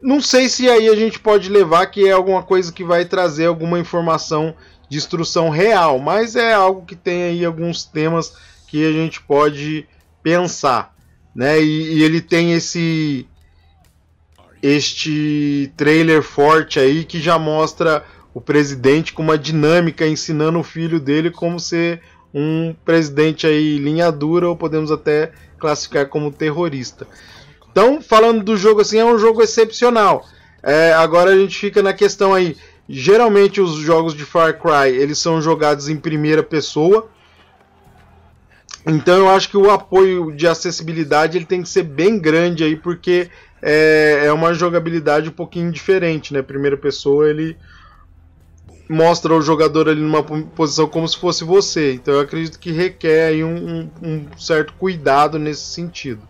não 0.00 0.20
sei 0.20 0.48
se 0.48 0.68
aí 0.68 0.88
a 0.88 0.94
gente 0.94 1.18
pode 1.18 1.48
levar 1.48 1.86
que 1.86 2.06
é 2.06 2.12
alguma 2.12 2.42
coisa 2.42 2.70
que 2.70 2.84
vai 2.84 3.04
trazer 3.04 3.46
alguma 3.46 3.78
informação 3.80 4.54
de 4.88 4.98
instrução 4.98 5.48
real, 5.48 5.98
mas 5.98 6.36
é 6.36 6.52
algo 6.52 6.84
que 6.84 6.94
tem 6.94 7.24
aí 7.24 7.44
alguns 7.44 7.84
temas 7.84 8.36
que 8.68 8.86
a 8.86 8.92
gente 8.92 9.20
pode 9.20 9.86
pensar. 10.22 10.94
né? 11.34 11.60
E, 11.60 11.94
e 11.94 12.02
ele 12.04 12.20
tem 12.20 12.52
esse 12.52 13.26
este 14.66 15.70
trailer 15.76 16.22
forte 16.22 16.80
aí 16.80 17.04
que 17.04 17.20
já 17.20 17.38
mostra 17.38 18.02
o 18.32 18.40
presidente 18.40 19.12
com 19.12 19.22
uma 19.22 19.36
dinâmica 19.36 20.06
ensinando 20.06 20.58
o 20.58 20.62
filho 20.62 20.98
dele 20.98 21.30
como 21.30 21.60
ser 21.60 22.00
um 22.32 22.74
presidente 22.82 23.46
aí 23.46 23.76
linha 23.76 24.10
dura 24.10 24.48
ou 24.48 24.56
podemos 24.56 24.90
até 24.90 25.32
classificar 25.58 26.08
como 26.08 26.32
terrorista. 26.32 27.06
Então, 27.70 28.00
falando 28.00 28.42
do 28.42 28.56
jogo 28.56 28.80
assim, 28.80 28.96
é 28.96 29.04
um 29.04 29.18
jogo 29.18 29.42
excepcional. 29.42 30.26
É, 30.62 30.94
agora 30.94 31.32
a 31.32 31.36
gente 31.36 31.58
fica 31.58 31.82
na 31.82 31.92
questão 31.92 32.32
aí. 32.32 32.56
Geralmente 32.88 33.60
os 33.60 33.74
jogos 33.74 34.14
de 34.14 34.24
Far 34.24 34.58
Cry 34.58 34.96
eles 34.96 35.18
são 35.18 35.42
jogados 35.42 35.90
em 35.90 35.96
primeira 35.96 36.42
pessoa. 36.42 37.10
Então 38.86 39.14
eu 39.14 39.28
acho 39.28 39.50
que 39.50 39.58
o 39.58 39.70
apoio 39.70 40.32
de 40.32 40.46
acessibilidade 40.46 41.36
ele 41.36 41.44
tem 41.44 41.62
que 41.62 41.68
ser 41.68 41.82
bem 41.82 42.18
grande 42.18 42.64
aí 42.64 42.76
porque 42.76 43.30
é, 43.66 44.26
é 44.26 44.32
uma 44.32 44.52
jogabilidade 44.52 45.30
um 45.30 45.32
pouquinho 45.32 45.72
diferente, 45.72 46.34
né? 46.34 46.42
Primeira 46.42 46.76
pessoa 46.76 47.30
ele 47.30 47.56
mostra 48.90 49.32
o 49.32 49.40
jogador 49.40 49.88
ali 49.88 50.02
numa 50.02 50.22
posição 50.22 50.86
como 50.86 51.08
se 51.08 51.16
fosse 51.16 51.44
você. 51.44 51.94
Então 51.94 52.12
eu 52.12 52.20
acredito 52.20 52.58
que 52.58 52.70
requer 52.70 53.28
aí 53.28 53.42
um, 53.42 53.80
um, 53.80 53.90
um 54.02 54.38
certo 54.38 54.74
cuidado 54.74 55.38
nesse 55.38 55.62
sentido. 55.62 56.20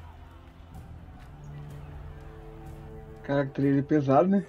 Caraca, 3.24 3.50
trailer 3.50 3.82
pesado, 3.82 4.28
né? 4.28 4.46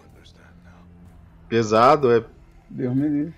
Pesado, 1.49 2.11
é. 2.11 2.23
Deus 2.69 2.95
me 2.95 3.07
livre. 3.07 3.33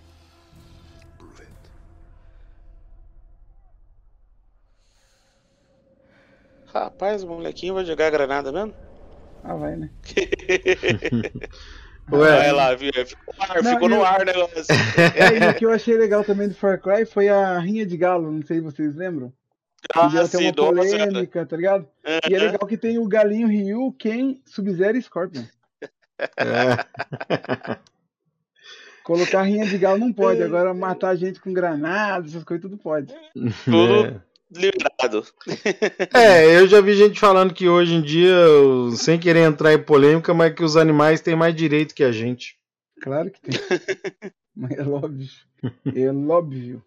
Rapaz, 6.73 7.23
o 7.23 7.27
molequinho 7.27 7.75
vai 7.75 7.85
jogar 7.85 8.09
granada 8.09 8.51
mesmo? 8.51 8.86
Ah, 9.43 9.55
vai, 9.55 9.75
né? 9.75 9.89
Ué. 12.11 12.37
Vai 12.37 12.51
lá, 12.53 12.73
viu? 12.75 12.91
ficou 13.05 13.33
no 13.35 13.43
ar, 13.43 13.63
Não, 13.63 13.71
ficou 13.73 13.89
no 13.89 13.95
eu- 13.97 14.05
ar 14.05 14.21
o 14.21 14.25
negócio. 14.25 14.55
É, 15.15 15.45
e 15.45 15.49
o 15.51 15.53
que 15.55 15.65
eu 15.65 15.71
achei 15.71 15.97
legal 15.97 16.23
também 16.23 16.47
do 16.47 16.55
Far 16.55 16.79
Cry 16.81 17.05
foi 17.05 17.27
a 17.27 17.59
rinha 17.59 17.85
de 17.85 17.97
galo, 17.97 18.31
não 18.31 18.41
sei 18.45 18.57
se 18.57 18.63
vocês 18.63 18.95
lembram. 18.95 19.31
Ah, 19.93 20.07
deu 20.07 20.21
até 20.21 20.37
sim, 20.37 20.45
uma 20.45 20.53
polêmica, 20.53 21.45
tá 21.45 21.55
ligado? 21.55 21.87
E 22.29 22.33
é 22.33 22.39
legal 22.39 22.65
que 22.67 22.77
tem 22.77 22.97
o 22.97 23.07
galinho 23.07 23.47
Ryu, 23.47 23.93
Ken, 23.99 24.39
Sub-Zero 24.45 24.97
e 24.97 25.01
Scorpion. 25.01 25.43
É. 26.37 27.77
Colocar 29.03 29.43
rinha 29.43 29.65
de 29.65 29.77
galo 29.77 29.99
não 29.99 30.11
pode, 30.11 30.41
agora 30.43 30.73
matar 30.73 31.15
gente 31.15 31.39
com 31.39 31.53
granada, 31.53 32.27
essas 32.27 32.43
coisas 32.43 32.61
tudo 32.61 32.77
pode. 32.77 33.13
Tudo 33.63 34.21
liberado. 34.51 35.25
É, 36.13 36.57
eu 36.57 36.67
já 36.67 36.81
vi 36.81 36.95
gente 36.95 37.19
falando 37.19 37.53
que 37.53 37.67
hoje 37.67 37.93
em 37.93 38.01
dia, 38.01 38.35
sem 38.95 39.19
querer 39.19 39.41
entrar 39.41 39.73
em 39.73 39.81
polêmica, 39.81 40.33
mas 40.33 40.53
que 40.53 40.63
os 40.63 40.77
animais 40.77 41.21
têm 41.21 41.35
mais 41.35 41.55
direito 41.55 41.93
que 41.93 42.03
a 42.03 42.11
gente. 42.11 42.57
Claro 43.01 43.31
que 43.31 43.41
tem. 43.41 43.53
Mas 44.55 44.71
é 44.71 44.83
óbvio. 44.83 45.29
É 45.95 46.11
óbvio. 46.11 46.83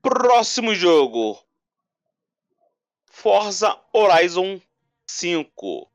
Próximo 0.00 0.74
jogo. 0.74 1.38
Forza 3.10 3.76
Horizon 3.92 4.60
5. 5.08 5.90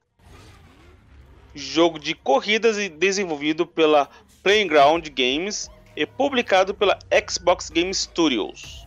Jogo 1.56 1.98
de 1.98 2.14
corridas 2.14 2.78
e 2.78 2.90
desenvolvido 2.90 3.66
pela 3.66 4.10
Playground 4.44 5.08
Games 5.10 5.72
e 5.96 6.06
publicado 6.06 6.76
pela 6.76 7.00
Xbox 7.28 7.70
Game 7.70 7.94
Studios. 7.94 8.85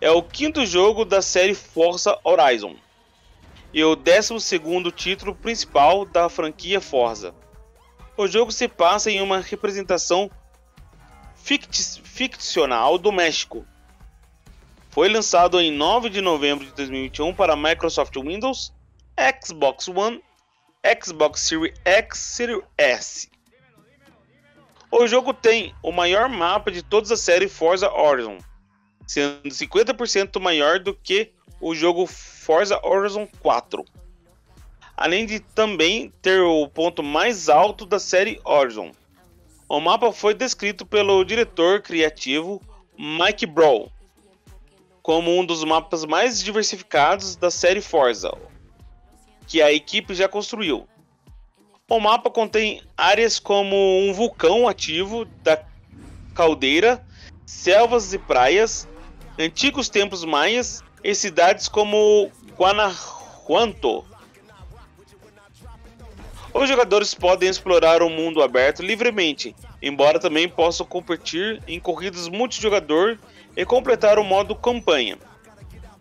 É 0.00 0.10
o 0.10 0.22
quinto 0.22 0.64
jogo 0.64 1.04
da 1.04 1.20
série 1.20 1.54
Forza 1.54 2.18
Horizon 2.24 2.76
e 3.72 3.84
o 3.84 3.94
12 3.94 4.40
segundo 4.40 4.90
título 4.90 5.34
principal 5.34 6.04
da 6.04 6.28
franquia 6.28 6.80
Forza. 6.80 7.34
O 8.16 8.26
jogo 8.26 8.50
se 8.50 8.66
passa 8.66 9.10
em 9.10 9.20
uma 9.20 9.40
representação 9.40 10.30
ficcional 12.04 12.98
do 12.98 13.12
México, 13.12 13.66
foi 14.90 15.08
lançado 15.08 15.60
em 15.60 15.70
9 15.70 16.10
de 16.10 16.20
novembro 16.20 16.66
de 16.66 16.72
2021 16.72 17.32
para 17.32 17.54
Microsoft 17.54 18.12
Windows, 18.16 18.72
Xbox 19.40 19.86
One, 19.86 20.20
Xbox 21.00 21.42
Series 21.42 21.72
X, 21.84 22.18
Series 22.18 22.64
S. 22.76 23.30
O 24.90 25.06
jogo 25.06 25.32
tem 25.32 25.72
o 25.80 25.92
maior 25.92 26.28
mapa 26.28 26.72
de 26.72 26.82
toda 26.82 27.14
a 27.14 27.16
série 27.16 27.48
Forza 27.48 27.88
Horizon, 27.88 28.38
sendo 29.10 29.48
50% 29.48 30.40
maior 30.40 30.78
do 30.78 30.94
que 30.94 31.32
o 31.60 31.74
jogo 31.74 32.06
Forza 32.06 32.80
Horizon 32.86 33.26
4. 33.40 33.84
Além 34.96 35.26
de 35.26 35.40
também 35.40 36.12
ter 36.22 36.40
o 36.42 36.68
ponto 36.68 37.02
mais 37.02 37.48
alto 37.48 37.84
da 37.84 37.98
série 37.98 38.40
Horizon. 38.44 38.92
O 39.68 39.80
mapa 39.80 40.12
foi 40.12 40.32
descrito 40.32 40.86
pelo 40.86 41.24
diretor 41.24 41.82
criativo 41.82 42.62
Mike 42.96 43.46
Brown 43.46 43.88
como 45.02 45.36
um 45.36 45.44
dos 45.44 45.64
mapas 45.64 46.04
mais 46.04 46.40
diversificados 46.40 47.34
da 47.34 47.50
série 47.50 47.80
Forza, 47.80 48.30
que 49.48 49.60
a 49.60 49.72
equipe 49.72 50.14
já 50.14 50.28
construiu. 50.28 50.86
O 51.88 51.98
mapa 51.98 52.30
contém 52.30 52.80
áreas 52.96 53.40
como 53.40 53.74
um 53.74 54.12
vulcão 54.12 54.68
ativo 54.68 55.24
da 55.42 55.60
caldeira, 56.32 57.04
selvas 57.44 58.12
e 58.12 58.18
praias, 58.18 58.86
antigos 59.40 59.88
templos 59.88 60.24
maias 60.24 60.84
e 61.02 61.14
cidades 61.14 61.68
como 61.68 62.30
Guanajuato. 62.58 64.04
Os 66.52 66.68
jogadores 66.68 67.14
podem 67.14 67.48
explorar 67.48 68.02
o 68.02 68.10
mundo 68.10 68.42
aberto 68.42 68.82
livremente, 68.82 69.54
embora 69.80 70.18
também 70.18 70.48
possam 70.48 70.84
competir 70.84 71.62
em 71.66 71.80
corridas 71.80 72.28
multijogador 72.28 73.16
e 73.56 73.64
completar 73.64 74.18
o 74.18 74.24
modo 74.24 74.54
campanha. 74.54 75.16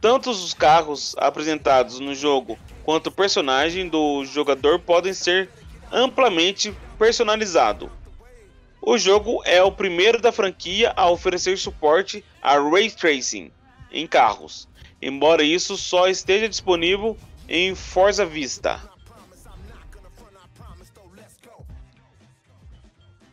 Tanto 0.02 0.30
os 0.30 0.54
carros 0.54 1.16
apresentados 1.18 2.00
no 2.00 2.16
jogo 2.16 2.58
quanto 2.84 3.08
o 3.08 3.12
personagem 3.12 3.88
do 3.88 4.26
jogador 4.26 4.80
podem 4.80 5.14
ser 5.14 5.50
amplamente 5.92 6.74
personalizados. 6.98 7.90
O 8.92 8.98
jogo 8.98 9.44
é 9.46 9.62
o 9.62 9.72
primeiro 9.72 10.20
da 10.20 10.32
franquia 10.32 10.92
a 10.96 11.08
oferecer 11.12 11.56
suporte 11.60 12.26
a 12.42 12.58
ray 12.58 12.90
tracing 12.90 13.52
em 13.92 14.08
carros, 14.08 14.68
embora 15.00 15.44
isso 15.44 15.78
só 15.78 16.08
esteja 16.08 16.50
disponível 16.50 17.16
em 17.48 17.76
Forza 17.76 18.26
Vista. 18.26 18.82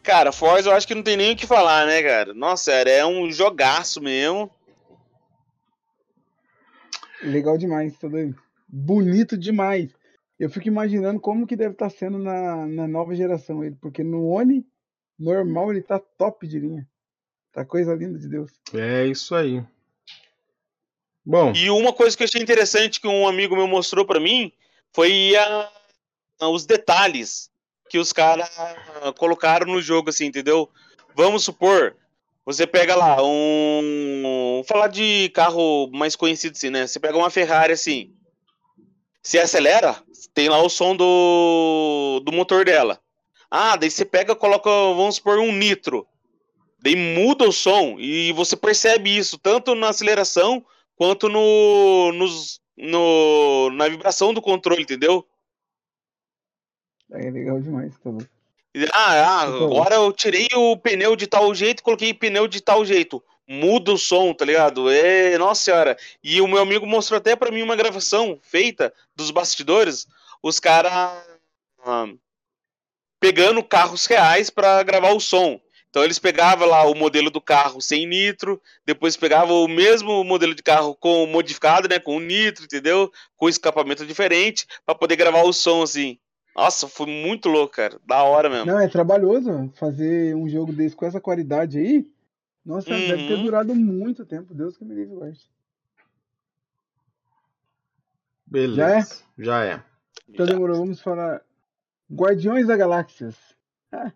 Cara, 0.02 0.30
Forza 0.30 0.68
eu 0.68 0.74
acho 0.74 0.86
que 0.86 0.94
não 0.94 1.02
tem 1.02 1.16
nem 1.16 1.32
o 1.32 1.36
que 1.36 1.46
falar, 1.46 1.86
né, 1.86 2.02
cara? 2.02 2.34
Nossa, 2.34 2.72
é 2.72 3.06
um 3.06 3.32
jogaço 3.32 3.98
mesmo. 4.02 4.50
Legal 7.22 7.56
demais, 7.56 7.96
tá 7.96 8.08
doido? 8.08 8.36
Bonito 8.68 9.38
demais. 9.38 9.90
Eu 10.38 10.50
fico 10.50 10.68
imaginando 10.68 11.18
como 11.18 11.46
que 11.46 11.56
deve 11.56 11.72
estar 11.72 11.88
sendo 11.88 12.18
na, 12.18 12.66
na 12.66 12.86
nova 12.86 13.14
geração 13.14 13.64
ele, 13.64 13.78
porque 13.80 14.04
no 14.04 14.26
Oni 14.26 14.66
normal 15.18 15.70
ele 15.72 15.82
tá 15.82 15.98
top 15.98 16.46
de 16.46 16.58
linha. 16.58 16.88
Tá 17.52 17.64
coisa 17.64 17.94
linda 17.94 18.18
de 18.18 18.28
Deus. 18.28 18.52
É 18.74 19.06
isso 19.06 19.34
aí. 19.34 19.62
Bom, 21.24 21.52
E 21.54 21.68
uma 21.70 21.92
coisa 21.92 22.16
que 22.16 22.22
eu 22.22 22.26
achei 22.26 22.40
interessante 22.40 23.00
que 23.00 23.08
um 23.08 23.26
amigo 23.26 23.56
meu 23.56 23.66
mostrou 23.66 24.06
pra 24.06 24.20
mim 24.20 24.52
foi 24.94 25.34
a- 25.36 25.70
os 26.50 26.64
detalhes 26.66 27.50
que 27.90 27.98
os 27.98 28.12
caras 28.12 28.48
colocaram 29.18 29.66
no 29.66 29.80
jogo, 29.82 30.10
assim, 30.10 30.26
entendeu? 30.26 30.70
Vamos 31.14 31.42
supor, 31.44 31.96
você 32.44 32.66
pega 32.66 32.94
lá 32.94 33.16
um. 33.22 34.22
Vamos 34.54 34.68
falar 34.68 34.88
de 34.88 35.28
carro 35.30 35.88
mais 35.92 36.14
conhecido, 36.14 36.52
assim, 36.56 36.70
né? 36.70 36.86
Você 36.86 37.00
pega 37.00 37.16
uma 37.16 37.30
Ferrari 37.30 37.72
assim. 37.72 38.12
Se 39.22 39.38
acelera, 39.38 40.00
tem 40.34 40.48
lá 40.48 40.62
o 40.62 40.68
som 40.68 40.94
do, 40.94 42.20
do 42.24 42.30
motor 42.30 42.64
dela. 42.64 43.00
Ah, 43.50 43.76
daí 43.76 43.90
você 43.90 44.04
pega, 44.04 44.34
coloca, 44.34 44.70
vamos 44.70 45.16
supor, 45.16 45.38
um 45.38 45.52
nitro. 45.52 46.06
Daí 46.80 46.94
muda 46.94 47.48
o 47.48 47.52
som 47.52 47.96
e 47.98 48.32
você 48.32 48.56
percebe 48.56 49.16
isso 49.16 49.38
tanto 49.38 49.74
na 49.74 49.88
aceleração 49.88 50.64
quanto 50.94 51.28
no, 51.28 52.12
nos, 52.12 52.60
no, 52.76 53.70
na 53.70 53.88
vibração 53.88 54.32
do 54.32 54.42
controle, 54.42 54.82
entendeu? 54.82 55.26
É 57.12 57.30
legal 57.30 57.60
demais, 57.60 57.94
tá 57.98 58.10
Ah, 58.92 59.42
ah, 59.42 59.46
Então. 59.46 59.64
agora 59.66 59.94
eu 59.96 60.12
tirei 60.12 60.48
o 60.54 60.76
pneu 60.76 61.16
de 61.16 61.26
tal 61.26 61.54
jeito 61.54 61.80
e 61.80 61.82
coloquei 61.82 62.12
pneu 62.12 62.48
de 62.48 62.60
tal 62.60 62.84
jeito. 62.84 63.22
Muda 63.48 63.92
o 63.92 63.98
som, 63.98 64.34
tá 64.34 64.44
ligado? 64.44 64.90
É, 64.90 65.38
nossa 65.38 65.62
senhora. 65.62 65.96
E 66.22 66.40
o 66.40 66.48
meu 66.48 66.58
amigo 66.58 66.84
mostrou 66.84 67.16
até 67.16 67.36
pra 67.36 67.52
mim 67.52 67.62
uma 67.62 67.76
gravação 67.76 68.38
feita 68.42 68.92
dos 69.14 69.30
bastidores, 69.30 70.06
os 70.42 70.58
caras 70.58 70.92
pegando 73.20 73.62
carros 73.62 74.06
reais 74.06 74.50
pra 74.50 74.82
gravar 74.82 75.12
o 75.12 75.20
som. 75.20 75.60
Então 75.88 76.04
eles 76.04 76.18
pegavam 76.18 76.68
lá 76.68 76.84
o 76.84 76.94
modelo 76.94 77.30
do 77.30 77.40
carro 77.40 77.80
sem 77.80 78.06
nitro, 78.06 78.60
depois 78.84 79.16
pegavam 79.16 79.64
o 79.64 79.68
mesmo 79.68 80.22
modelo 80.24 80.54
de 80.54 80.62
carro 80.62 80.94
com 80.94 81.26
modificado, 81.26 81.88
né, 81.88 81.98
com 81.98 82.20
nitro, 82.20 82.64
entendeu? 82.64 83.10
Com 83.34 83.48
escapamento 83.48 84.04
diferente, 84.04 84.66
para 84.84 84.94
poder 84.94 85.16
gravar 85.16 85.42
o 85.42 85.52
som 85.54 85.82
assim. 85.82 86.18
Nossa, 86.54 86.88
foi 86.88 87.06
muito 87.06 87.48
louco, 87.48 87.76
cara. 87.76 87.98
Da 88.06 88.22
hora 88.22 88.48
mesmo. 88.48 88.66
Não, 88.66 88.80
é 88.80 88.88
trabalhoso 88.88 89.72
fazer 89.76 90.34
um 90.34 90.48
jogo 90.48 90.72
desse 90.72 90.96
com 90.96 91.06
essa 91.06 91.20
qualidade 91.20 91.78
aí. 91.78 92.06
Nossa, 92.64 92.90
uhum. 92.90 93.08
deve 93.08 93.28
ter 93.28 93.34
uhum. 93.34 93.44
durado 93.44 93.74
muito 93.74 94.24
tempo. 94.24 94.52
Deus 94.52 94.76
que 94.76 94.84
me 94.84 94.94
livre, 94.94 95.14
guarde. 95.14 95.40
Beleza. 98.46 98.76
Já 98.76 98.98
é? 98.98 99.04
Já 99.38 99.64
é. 99.64 99.82
Então 100.28 100.46
demorou, 100.46 100.76
vamos 100.76 101.00
falar. 101.00 101.42
Guardiões 102.10 102.68
da 102.68 102.76
Galáxias. 102.76 103.36
Ah. 103.90 104.12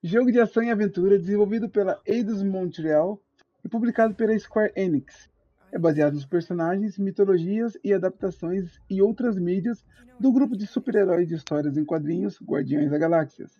Jogo 0.00 0.30
de 0.30 0.38
ação 0.38 0.62
e 0.62 0.70
aventura 0.70 1.18
desenvolvido 1.18 1.68
pela 1.68 2.00
Eidos 2.06 2.44
Montreal 2.44 3.20
e 3.64 3.68
publicado 3.68 4.14
pela 4.14 4.38
Square 4.38 4.72
Enix. 4.76 5.28
É 5.72 5.78
baseado 5.78 6.14
nos 6.14 6.24
personagens, 6.24 6.96
mitologias 6.96 7.76
e 7.82 7.92
adaptações 7.92 8.80
e 8.88 9.02
outras 9.02 9.36
mídias 9.36 9.84
do 10.18 10.30
grupo 10.32 10.56
de 10.56 10.64
super-heróis 10.64 11.26
de 11.26 11.34
histórias 11.34 11.76
em 11.76 11.84
quadrinhos 11.84 12.40
Guardiões 12.40 12.88
da 12.88 12.98
Galáxias, 12.98 13.58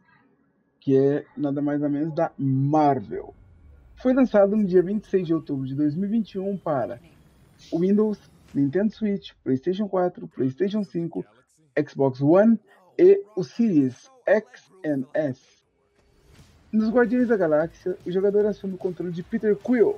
que 0.79 0.97
é 0.97 1.27
nada 1.37 1.61
mais 1.61 1.83
ou 1.83 1.91
menos 1.91 2.15
da 2.15 2.31
Marvel. 2.39 3.35
Foi 3.97 4.15
lançado 4.15 4.57
no 4.57 4.65
dia 4.65 4.85
26 4.85 5.27
de 5.27 5.35
outubro 5.35 5.67
de 5.67 5.75
2021 5.75 6.57
para 6.59 7.01
Windows, 7.77 8.21
Nintendo 8.55 8.93
Switch, 8.93 9.33
PlayStation 9.43 9.89
4, 9.89 10.29
PlayStation 10.29 10.85
5, 10.85 11.27
Xbox 11.85 12.21
One 12.21 12.59
e 12.99 13.23
o 13.37 13.45
Series 13.45 14.11
X 14.27 14.71
e 14.83 15.07
S. 15.15 15.41
Nos 16.73 16.91
Guardiões 16.91 17.29
da 17.29 17.37
Galáxia, 17.37 17.97
o 18.05 18.11
jogador 18.11 18.45
assume 18.45 18.75
o 18.75 18.79
controle 18.79 19.13
de 19.13 19.23
Peter 19.23 19.55
Quill, 19.57 19.97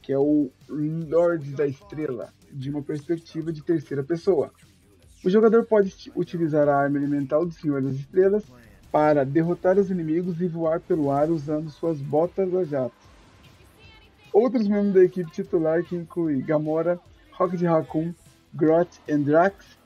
que 0.00 0.12
é 0.12 0.18
o 0.18 0.48
Lorde 0.68 1.50
da 1.52 1.66
Estrela, 1.66 2.32
de 2.50 2.70
uma 2.70 2.80
perspectiva 2.80 3.52
de 3.52 3.62
terceira 3.62 4.04
pessoa. 4.04 4.52
O 5.24 5.28
jogador 5.28 5.66
pode 5.66 6.12
utilizar 6.14 6.68
a 6.68 6.76
arma 6.76 6.96
elemental 6.96 7.44
do 7.44 7.52
Senhor 7.52 7.82
das 7.82 7.94
Estrelas 7.94 8.44
para 8.92 9.24
derrotar 9.24 9.76
os 9.76 9.90
inimigos 9.90 10.40
e 10.40 10.46
voar 10.46 10.80
pelo 10.80 11.10
ar 11.10 11.28
usando 11.28 11.68
suas 11.70 12.00
botas 12.00 12.54
a 12.54 12.64
jato. 12.64 12.94
Outros 14.32 14.68
membros 14.68 14.94
da 14.94 15.04
equipe 15.04 15.30
titular, 15.32 15.82
que 15.82 15.96
inclui 15.96 16.40
Gamora, 16.40 17.00
Rocket 17.32 17.62
Raccoon, 17.62 18.14
Groot 18.54 19.00
e 19.08 19.16
Drax, 19.16 19.76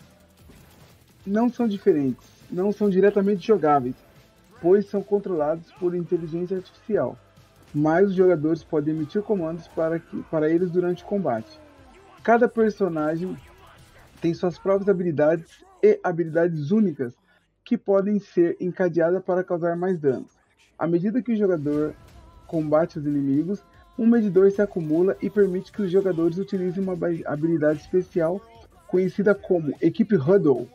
não 1.26 1.48
são 1.48 1.66
diferentes, 1.66 2.31
não 2.52 2.70
são 2.70 2.90
diretamente 2.90 3.46
jogáveis, 3.46 3.96
pois 4.60 4.86
são 4.86 5.02
controlados 5.02 5.72
por 5.72 5.94
inteligência 5.94 6.58
artificial, 6.58 7.16
mas 7.74 8.10
os 8.10 8.14
jogadores 8.14 8.62
podem 8.62 8.94
emitir 8.94 9.22
comandos 9.22 9.66
para, 9.68 9.98
que, 9.98 10.22
para 10.30 10.50
eles 10.50 10.70
durante 10.70 11.02
o 11.02 11.06
combate. 11.06 11.58
Cada 12.22 12.46
personagem 12.46 13.36
tem 14.20 14.34
suas 14.34 14.58
próprias 14.58 14.88
habilidades 14.88 15.64
e 15.82 15.98
habilidades 16.04 16.70
únicas 16.70 17.14
que 17.64 17.76
podem 17.76 18.20
ser 18.20 18.56
encadeadas 18.60 19.22
para 19.24 19.42
causar 19.42 19.76
mais 19.76 19.98
danos. 19.98 20.30
À 20.78 20.86
medida 20.86 21.22
que 21.22 21.32
o 21.32 21.36
jogador 21.36 21.94
combate 22.46 22.98
os 22.98 23.06
inimigos, 23.06 23.64
um 23.98 24.06
medidor 24.06 24.50
se 24.50 24.60
acumula 24.60 25.16
e 25.20 25.28
permite 25.28 25.72
que 25.72 25.82
os 25.82 25.90
jogadores 25.90 26.38
utilizem 26.38 26.82
uma 26.82 26.96
habilidade 27.26 27.80
especial 27.80 28.40
conhecida 28.88 29.34
como 29.34 29.74
Equipe 29.80 30.16
Huddle, 30.16 30.68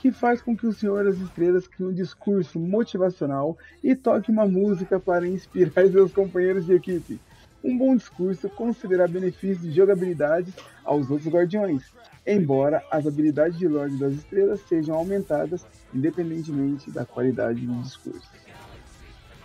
que 0.00 0.10
faz 0.10 0.40
com 0.40 0.56
que 0.56 0.66
o 0.66 0.72
Senhor 0.72 1.04
das 1.04 1.18
Estrelas 1.18 1.68
crie 1.68 1.86
um 1.86 1.92
discurso 1.92 2.58
motivacional 2.58 3.56
e 3.84 3.94
toque 3.94 4.30
uma 4.30 4.46
música 4.46 4.98
para 4.98 5.28
inspirar 5.28 5.86
seus 5.92 6.10
companheiros 6.10 6.64
de 6.64 6.72
equipe. 6.72 7.20
Um 7.62 7.76
bom 7.76 7.94
discurso 7.94 8.48
considera 8.48 9.06
benefícios 9.06 9.60
de 9.60 9.72
jogabilidade 9.72 10.54
aos 10.82 11.10
outros 11.10 11.30
guardiões, 11.30 11.82
embora 12.26 12.82
as 12.90 13.06
habilidades 13.06 13.58
de 13.58 13.68
Lorde 13.68 13.98
das 13.98 14.14
Estrelas 14.14 14.60
sejam 14.66 14.96
aumentadas 14.96 15.66
independentemente 15.92 16.90
da 16.90 17.04
qualidade 17.04 17.60
do 17.60 17.82
discurso. 17.82 18.28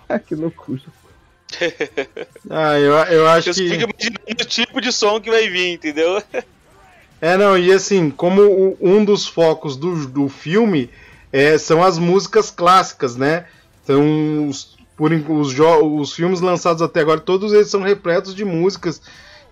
Ah, 0.07 0.19
que 0.19 0.35
loucura. 0.35 0.83
ah, 2.47 2.77
eu, 2.77 2.93
eu 2.93 3.27
acho 3.27 3.51
Você 3.51 3.63
que. 3.63 3.69
Fica 3.71 3.85
imaginando 3.85 4.43
o 4.43 4.45
tipo 4.45 4.79
de 4.79 4.91
som 4.91 5.19
que 5.19 5.31
vai 5.31 5.49
vir, 5.49 5.73
entendeu? 5.73 6.21
É, 7.21 7.37
não, 7.37 7.57
e 7.57 7.71
assim, 7.71 8.09
como 8.09 8.41
o, 8.41 8.77
um 8.81 9.03
dos 9.03 9.27
focos 9.27 9.77
do, 9.77 10.07
do 10.07 10.29
filme 10.29 10.89
é, 11.31 11.57
são 11.57 11.83
as 11.83 11.97
músicas 11.97 12.51
clássicas, 12.51 13.15
né? 13.15 13.45
Então, 13.83 14.49
os, 14.49 14.77
por, 14.95 15.11
os, 15.11 15.59
os 15.59 16.13
filmes 16.13 16.41
lançados 16.41 16.81
até 16.81 17.01
agora, 17.01 17.19
todos 17.19 17.53
eles 17.53 17.69
são 17.69 17.81
repletos 17.81 18.33
de 18.33 18.45
músicas. 18.45 19.01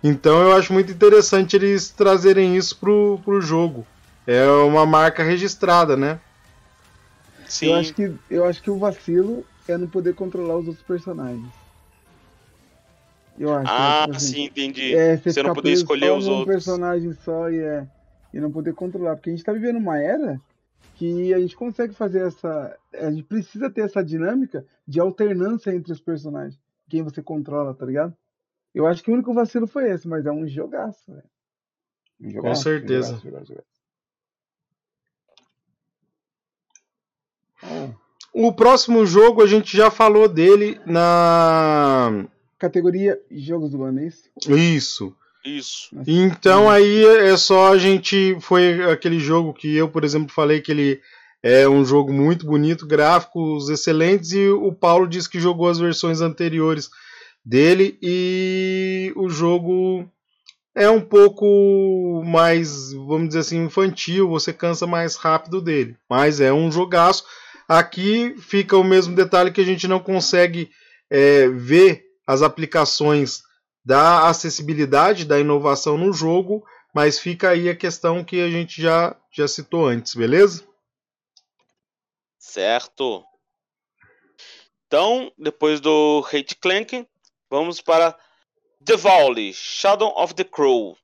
Então 0.03 0.41
eu 0.41 0.55
acho 0.55 0.73
muito 0.73 0.91
interessante 0.91 1.55
eles 1.55 1.89
trazerem 1.89 2.57
isso 2.57 2.77
pro, 2.77 3.19
pro 3.23 3.41
jogo. 3.41 3.87
É 4.27 4.45
uma 4.47 4.85
marca 4.85 5.23
registrada, 5.23 5.95
né? 5.95 6.19
Sim. 7.47 7.67
Eu 7.67 7.75
acho 7.75 7.93
que, 7.93 8.13
eu 8.29 8.45
acho 8.45 8.61
que 8.61 8.69
o 8.69 8.77
vacilo 8.77 9.45
é 9.67 9.77
não 9.77 9.87
poder 9.87 10.13
controlar 10.13 10.57
os 10.57 10.67
outros 10.67 10.85
personagens. 10.85 11.47
Eu 13.37 13.53
acho. 13.53 13.71
Ah, 13.71 14.05
assim, 14.05 14.19
sim, 14.19 14.43
entendi. 14.43 14.95
É, 14.95 15.17
você, 15.17 15.31
você 15.31 15.43
não 15.43 15.53
poder 15.53 15.71
escolher 15.71 16.11
os 16.11 16.27
outros. 16.27 16.43
um 16.43 16.51
personagem 16.51 17.13
só 17.13 17.49
e, 17.49 17.59
é, 17.59 17.87
e 18.33 18.39
não 18.39 18.51
poder 18.51 18.73
controlar. 18.73 19.15
Porque 19.15 19.29
a 19.29 19.33
gente 19.33 19.43
tá 19.43 19.51
vivendo 19.51 19.77
uma 19.77 19.99
era 19.99 20.39
que 20.95 21.33
a 21.33 21.39
gente 21.39 21.55
consegue 21.55 21.93
fazer 21.93 22.27
essa. 22.27 22.77
A 22.93 23.09
gente 23.09 23.23
precisa 23.23 23.69
ter 23.69 23.81
essa 23.81 24.03
dinâmica 24.03 24.65
de 24.87 24.99
alternância 24.99 25.73
entre 25.73 25.91
os 25.91 25.99
personagens. 25.99 26.59
Quem 26.89 27.01
você 27.01 27.21
controla, 27.21 27.73
tá 27.73 27.85
ligado? 27.85 28.15
Eu 28.73 28.87
acho 28.87 29.03
que 29.03 29.09
o 29.09 29.13
único 29.13 29.33
vacilo 29.33 29.67
foi 29.67 29.89
esse, 29.89 30.07
mas 30.07 30.25
é 30.25 30.31
um 30.31 30.47
jogaço, 30.47 31.11
velho. 31.11 31.29
Um 32.21 32.29
jogaço, 32.29 32.63
Com 32.63 32.63
certeza. 32.69 33.07
Jogaço, 33.07 33.27
jogaço, 33.27 33.47
jogaço. 33.47 33.73
O 38.33 38.51
próximo 38.51 39.05
jogo 39.05 39.41
a 39.43 39.47
gente 39.47 39.77
já 39.77 39.91
falou 39.91 40.27
dele 40.27 40.79
na 40.85 42.25
categoria 42.63 43.19
Jogos 43.29 43.71
do 43.71 43.83
Ano, 43.83 43.99
é 43.99 44.07
isso? 44.07 44.29
Isso. 44.47 45.15
Isso. 45.43 45.89
Então 46.07 46.69
aí 46.69 47.05
é 47.05 47.35
só 47.35 47.73
a 47.73 47.77
gente. 47.77 48.37
Foi 48.39 48.81
aquele 48.89 49.19
jogo 49.19 49.53
que 49.53 49.75
eu, 49.75 49.89
por 49.89 50.05
exemplo, 50.05 50.33
falei 50.33 50.61
que 50.61 50.71
ele 50.71 51.01
é 51.41 51.67
um 51.67 51.83
jogo 51.83 52.13
muito 52.13 52.45
bonito, 52.45 52.87
gráficos 52.87 53.69
excelentes, 53.69 54.31
e 54.31 54.47
o 54.47 54.71
Paulo 54.71 55.05
disse 55.05 55.29
que 55.29 55.41
jogou 55.41 55.67
as 55.67 55.77
versões 55.77 56.21
anteriores 56.21 56.89
dele 57.43 57.97
e 58.01 59.11
o 59.17 59.27
jogo 59.27 60.09
é 60.73 60.89
um 60.89 61.01
pouco 61.01 62.23
mais, 62.25 62.93
vamos 62.93 63.27
dizer 63.27 63.39
assim, 63.39 63.65
infantil, 63.65 64.29
você 64.29 64.53
cansa 64.53 64.87
mais 64.87 65.17
rápido 65.17 65.61
dele, 65.61 65.97
mas 66.09 66.39
é 66.39 66.53
um 66.53 66.71
jogaço. 66.71 67.25
Aqui 67.67 68.33
fica 68.39 68.77
o 68.77 68.83
mesmo 68.83 69.13
detalhe 69.13 69.51
que 69.51 69.59
a 69.59 69.65
gente 69.65 69.85
não 69.85 69.99
consegue 69.99 70.69
é, 71.09 71.49
ver 71.49 72.12
as 72.25 72.41
aplicações 72.41 73.43
da 73.83 74.27
acessibilidade, 74.27 75.25
da 75.25 75.39
inovação 75.39 75.97
no 75.97 76.13
jogo, 76.13 76.65
mas 76.93 77.19
fica 77.19 77.49
aí 77.49 77.69
a 77.69 77.75
questão 77.75 78.23
que 78.23 78.41
a 78.41 78.49
gente 78.49 78.81
já, 78.81 79.15
já 79.31 79.47
citou 79.47 79.85
antes, 79.85 80.15
beleza? 80.15 80.65
Certo. 82.37 83.25
Então, 84.85 85.31
depois 85.37 85.81
do 85.81 86.23
Hate 86.31 86.55
Clank, 86.55 87.07
vamos 87.49 87.81
para 87.81 88.17
The 88.85 88.95
Volley, 88.95 89.53
Shadow 89.53 90.13
of 90.15 90.35
the 90.35 90.43
Crow. 90.43 90.95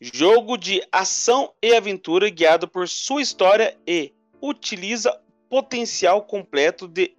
Jogo 0.00 0.56
de 0.56 0.86
ação 0.90 1.54
e 1.62 1.74
aventura 1.74 2.28
guiado 2.28 2.66
por 2.66 2.88
sua 2.88 3.22
história 3.22 3.78
e 3.86 4.12
utiliza 4.42 5.22
potencial 5.48 6.22
completo 6.24 6.88
de 6.88 7.16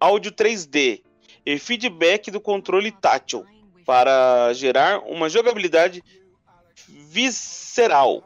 áudio 0.00 0.32
3D 0.32 1.02
e 1.44 1.58
feedback 1.58 2.30
do 2.30 2.40
controle 2.40 2.90
tátil 2.90 3.46
para 3.84 4.52
gerar 4.52 5.00
uma 5.00 5.28
jogabilidade 5.28 6.02
visceral 6.88 8.22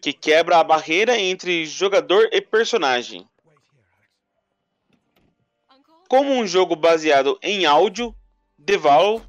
que 0.00 0.12
quebra 0.12 0.58
a 0.58 0.64
barreira 0.64 1.18
entre 1.18 1.66
jogador 1.66 2.28
e 2.32 2.40
personagem. 2.40 3.28
Como 6.08 6.32
um 6.32 6.46
jogo 6.46 6.74
baseado 6.74 7.38
em 7.42 7.66
áudio, 7.66 8.14
Deval 8.58 9.22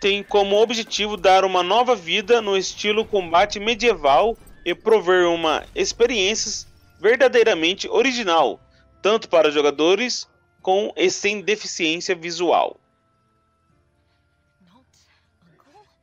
tem 0.00 0.22
como 0.22 0.56
objetivo 0.56 1.16
dar 1.16 1.44
uma 1.44 1.62
nova 1.62 1.96
vida 1.96 2.40
no 2.40 2.56
estilo 2.56 3.04
combate 3.04 3.58
medieval 3.58 4.36
e 4.64 4.74
prover 4.74 5.28
uma 5.28 5.64
experiência 5.74 6.68
verdadeiramente 7.00 7.88
original, 7.88 8.60
tanto 9.02 9.28
para 9.28 9.50
jogadores 9.50 10.28
com 10.66 10.92
e 10.96 11.08
sem 11.08 11.42
deficiência 11.42 12.12
visual. 12.16 12.76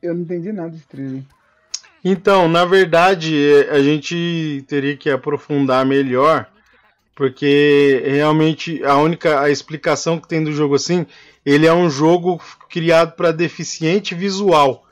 Eu 0.02 0.14
não 0.14 0.22
entendi 0.22 0.52
nada 0.52 0.70
desse 0.70 0.86
trailer. 0.86 1.22
Então, 2.02 2.48
na 2.48 2.64
verdade, 2.64 3.36
a 3.70 3.82
gente 3.82 4.64
teria 4.66 4.96
que 4.96 5.10
aprofundar 5.10 5.84
melhor 5.84 6.48
Porque 7.14 8.02
realmente 8.06 8.82
a 8.84 8.96
única 8.96 9.38
a 9.38 9.50
explicação 9.50 10.18
que 10.18 10.26
tem 10.26 10.42
do 10.42 10.50
jogo 10.50 10.76
assim, 10.76 11.06
ele 11.44 11.66
é 11.66 11.72
um 11.72 11.90
jogo 11.90 12.40
criado 12.70 13.12
para 13.12 13.32
deficiente 13.32 14.14
visual. 14.14 14.86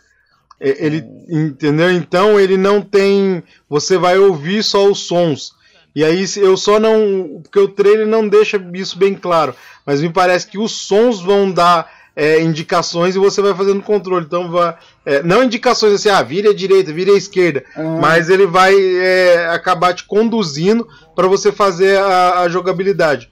É, 0.61 0.85
Ele, 0.85 1.03
entendeu? 1.31 1.91
Então 1.91 2.39
ele 2.39 2.59
não 2.59 2.83
tem. 2.83 3.43
Você 3.71 3.97
vai 3.97 4.19
ouvir 4.19 4.63
só 4.63 4.87
os 4.87 4.99
sons. 4.99 5.55
E 5.95 6.05
aí 6.05 6.25
eu 6.37 6.57
só 6.57 6.81
não. 6.81 7.41
Porque 7.43 7.59
o 7.59 7.69
trailer 7.69 8.07
não 8.07 8.27
deixa 8.27 8.63
isso 8.75 8.99
bem 8.99 9.15
claro. 9.15 9.55
Mas 9.85 10.01
me 10.01 10.11
parece 10.11 10.47
que 10.47 10.59
os 10.59 10.73
sons 10.73 11.21
vão 11.21 11.51
dar 11.51 11.91
é, 12.15 12.41
indicações 12.41 13.15
e 13.15 13.19
você 13.19 13.43
vai 13.43 13.55
fazendo 13.55 13.83
controle. 13.83 14.25
Então 14.25 14.51
vai. 14.51 14.75
é, 15.05 15.23
não 15.23 15.43
indicações 15.43 15.95
assim, 15.95 16.09
ah, 16.09 16.23
vira 16.23 16.51
à 16.51 16.55
direita, 16.55 16.93
vira 16.93 17.13
à 17.13 17.17
esquerda. 17.17 17.65
Ah, 17.77 17.83
Mas 18.01 18.31
ele 18.31 18.47
vai 18.47 18.75
é, 18.75 19.49
acabar 19.51 19.95
te 19.95 20.05
conduzindo 20.05 20.89
para 21.15 21.27
você 21.27 21.53
fazer 21.53 21.99
a, 21.99 22.41
a 22.41 22.49
jogabilidade. 22.49 23.31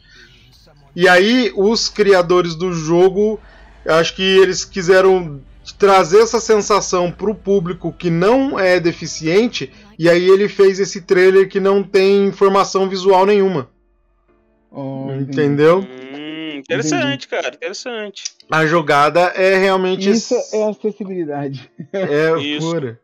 E 0.95 1.09
aí, 1.09 1.53
os 1.55 1.89
criadores 1.89 2.57
do 2.57 2.73
jogo, 2.73 3.39
acho 3.87 4.15
que 4.15 4.23
eles 4.23 4.65
quiseram 4.65 5.41
trazer 5.79 6.21
essa 6.21 6.41
sensação 6.41 7.13
para 7.13 7.31
o 7.31 7.35
público 7.35 7.95
que 7.97 8.11
não 8.11 8.59
é 8.59 8.81
deficiente, 8.81 9.73
e 10.01 10.09
aí 10.09 10.31
ele 10.31 10.49
fez 10.49 10.81
esse 10.81 11.03
trailer 11.03 11.47
que 11.47 11.61
não 11.61 11.83
tem 11.83 12.25
informação 12.25 12.89
visual 12.89 13.27
nenhuma. 13.27 13.69
entendi. 14.73 15.31
Entendeu? 15.31 15.81
Hum, 15.81 16.57
interessante, 16.57 17.29
cara. 17.29 17.49
Interessante. 17.49 18.25
A 18.51 18.65
jogada 18.65 19.21
é 19.37 19.59
realmente. 19.59 20.09
Isso 20.09 20.35
é 20.55 20.71
acessibilidade. 20.71 21.71
É 21.93 22.35
Isso. 22.41 22.67
pura. 22.67 22.99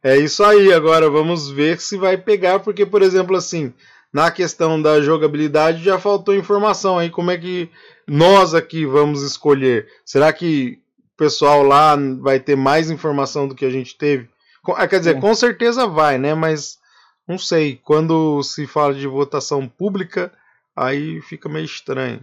É 0.00 0.16
isso 0.16 0.44
aí. 0.44 0.72
Agora 0.72 1.10
vamos 1.10 1.50
ver 1.50 1.80
se 1.80 1.96
vai 1.96 2.16
pegar, 2.16 2.60
porque, 2.60 2.86
por 2.86 3.02
exemplo, 3.02 3.34
assim, 3.34 3.74
na 4.12 4.30
questão 4.30 4.80
da 4.80 5.00
jogabilidade 5.00 5.82
já 5.82 5.98
faltou 5.98 6.36
informação 6.36 7.00
aí. 7.00 7.10
Como 7.10 7.32
é 7.32 7.36
que 7.36 7.68
nós 8.06 8.54
aqui 8.54 8.86
vamos 8.86 9.22
escolher? 9.22 9.88
Será 10.04 10.32
que 10.32 10.78
o 11.14 11.16
pessoal 11.16 11.64
lá 11.64 11.96
vai 12.20 12.38
ter 12.38 12.54
mais 12.54 12.92
informação 12.92 13.48
do 13.48 13.56
que 13.56 13.64
a 13.64 13.70
gente 13.70 13.98
teve? 13.98 14.28
Com- 14.66 14.72
ah, 14.76 14.86
Quer 14.88 14.98
dizer, 14.98 15.16
É. 15.16 15.20
com 15.20 15.32
certeza 15.34 15.86
vai, 15.86 16.18
né? 16.18 16.34
Mas 16.34 16.78
não 17.26 17.38
sei. 17.38 17.80
Quando 17.84 18.42
se 18.42 18.66
fala 18.66 18.92
de 18.92 19.06
votação 19.06 19.68
pública, 19.68 20.32
aí 20.74 21.20
fica 21.22 21.48
meio 21.48 21.64
estranho. 21.64 22.20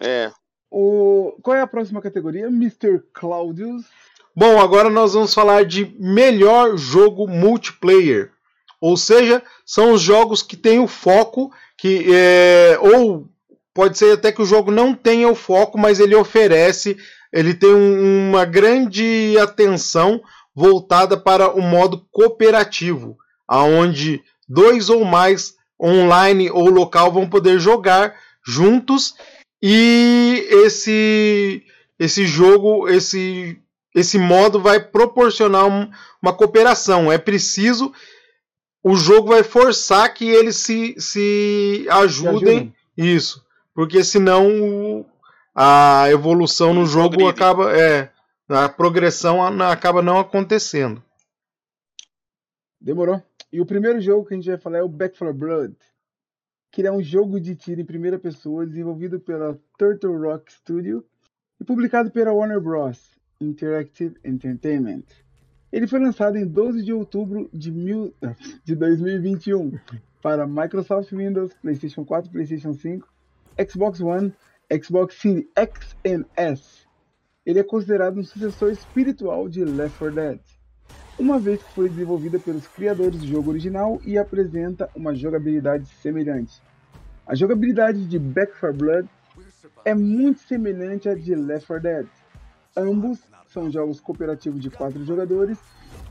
É. 0.00 0.30
O... 0.70 1.36
Qual 1.42 1.56
é 1.56 1.60
a 1.60 1.66
próxima 1.66 2.02
categoria? 2.02 2.46
Mr. 2.48 3.00
Claudius. 3.12 3.84
Bom, 4.34 4.60
agora 4.60 4.90
nós 4.90 5.14
vamos 5.14 5.32
falar 5.32 5.64
de 5.64 5.94
melhor 5.98 6.76
jogo 6.76 7.26
multiplayer. 7.26 8.30
Ou 8.80 8.96
seja, 8.96 9.42
são 9.66 9.92
os 9.92 10.00
jogos 10.00 10.42
que 10.42 10.56
têm 10.56 10.78
o 10.78 10.86
foco, 10.86 11.52
que 11.76 12.06
é, 12.12 12.78
ou 12.80 13.28
pode 13.74 13.96
ser 13.98 14.12
até 14.14 14.30
que 14.30 14.42
o 14.42 14.46
jogo 14.46 14.70
não 14.70 14.94
tenha 14.94 15.28
o 15.28 15.34
foco, 15.34 15.76
mas 15.78 15.98
ele 15.98 16.14
oferece, 16.14 16.96
ele 17.32 17.54
tem 17.54 17.72
um- 17.74 18.28
uma 18.30 18.44
grande 18.44 19.36
atenção 19.40 20.20
voltada 20.58 21.16
para 21.16 21.54
o 21.54 21.60
modo 21.62 22.04
cooperativo, 22.10 23.16
aonde 23.46 24.20
dois 24.48 24.90
ou 24.90 25.04
mais 25.04 25.54
online 25.80 26.50
ou 26.50 26.68
local 26.68 27.12
vão 27.12 27.28
poder 27.30 27.60
jogar 27.60 28.12
juntos 28.44 29.14
e 29.62 30.44
esse 30.64 31.62
esse 31.96 32.26
jogo, 32.26 32.88
esse 32.88 33.56
esse 33.94 34.18
modo 34.18 34.60
vai 34.60 34.80
proporcionar 34.80 35.66
um- 35.66 35.88
uma 36.22 36.32
cooperação. 36.32 37.10
É 37.10 37.18
preciso. 37.18 37.92
O 38.82 38.94
jogo 38.96 39.28
vai 39.28 39.42
forçar 39.42 40.12
que 40.14 40.28
eles 40.28 40.56
se, 40.56 40.94
se 40.98 41.86
ajudem. 41.90 42.72
Isso. 42.96 43.42
Porque 43.74 44.02
senão 44.04 45.04
a 45.54 46.06
evolução 46.10 46.72
no 46.74 46.86
jogo 46.86 47.16
acaba. 47.28 47.72
É, 47.76 48.10
a 48.48 48.68
progressão 48.68 49.42
acaba 49.62 50.02
não 50.02 50.18
acontecendo. 50.18 51.02
Demorou. 52.80 53.22
E 53.52 53.60
o 53.60 53.66
primeiro 53.66 54.00
jogo 54.00 54.26
que 54.26 54.34
a 54.34 54.36
gente 54.36 54.48
vai 54.48 54.58
falar 54.58 54.78
é 54.78 54.82
o 54.82 54.88
Back 54.88 55.18
4 55.18 55.34
Blood, 55.34 55.76
que 56.70 56.86
é 56.86 56.92
um 56.92 57.02
jogo 57.02 57.40
de 57.40 57.54
tiro 57.56 57.80
em 57.80 57.84
primeira 57.84 58.18
pessoa 58.18 58.66
desenvolvido 58.66 59.18
pela 59.18 59.58
Turtle 59.78 60.18
Rock 60.18 60.52
Studio 60.52 61.04
e 61.60 61.64
publicado 61.64 62.10
pela 62.10 62.32
Warner 62.32 62.60
Bros. 62.60 63.18
Interactive 63.40 64.16
Entertainment. 64.24 65.04
Ele 65.70 65.86
foi 65.86 66.00
lançado 66.00 66.36
em 66.36 66.46
12 66.46 66.82
de 66.82 66.92
outubro 66.92 67.48
de, 67.52 67.70
mil... 67.70 68.14
de 68.64 68.74
2021 68.74 69.78
para 70.22 70.46
Microsoft 70.46 71.12
Windows, 71.12 71.52
PlayStation 71.54 72.04
4, 72.04 72.30
PlayStation 72.30 72.72
5, 72.72 73.06
Xbox 73.70 74.00
One, 74.00 74.32
Xbox 74.82 75.14
Series 75.14 75.46
X 75.54 75.96
e 76.04 76.24
S. 76.36 76.87
Ele 77.48 77.60
é 77.60 77.64
considerado 77.64 78.20
um 78.20 78.22
sucessor 78.22 78.70
espiritual 78.70 79.48
de 79.48 79.64
Left 79.64 79.98
4 79.98 80.14
Dead 80.14 80.38
uma 81.18 81.38
vez 81.38 81.62
que 81.62 81.72
foi 81.72 81.88
desenvolvida 81.88 82.38
pelos 82.38 82.66
criadores 82.68 83.20
do 83.20 83.26
jogo 83.26 83.50
original 83.50 83.98
e 84.04 84.18
apresenta 84.18 84.88
uma 84.94 85.14
jogabilidade 85.14 85.86
semelhante. 86.02 86.62
A 87.26 87.34
jogabilidade 87.34 88.04
de 88.04 88.18
Back 88.18 88.52
4 88.60 88.76
Blood 88.76 89.08
é 89.82 89.94
muito 89.94 90.40
semelhante 90.40 91.08
à 91.08 91.14
de 91.14 91.34
Left 91.34 91.66
4 91.66 91.82
Dead. 91.82 92.06
Ambos 92.76 93.18
são 93.48 93.70
jogos 93.70 93.98
cooperativos 93.98 94.60
de 94.60 94.68
4 94.68 95.02
jogadores 95.06 95.56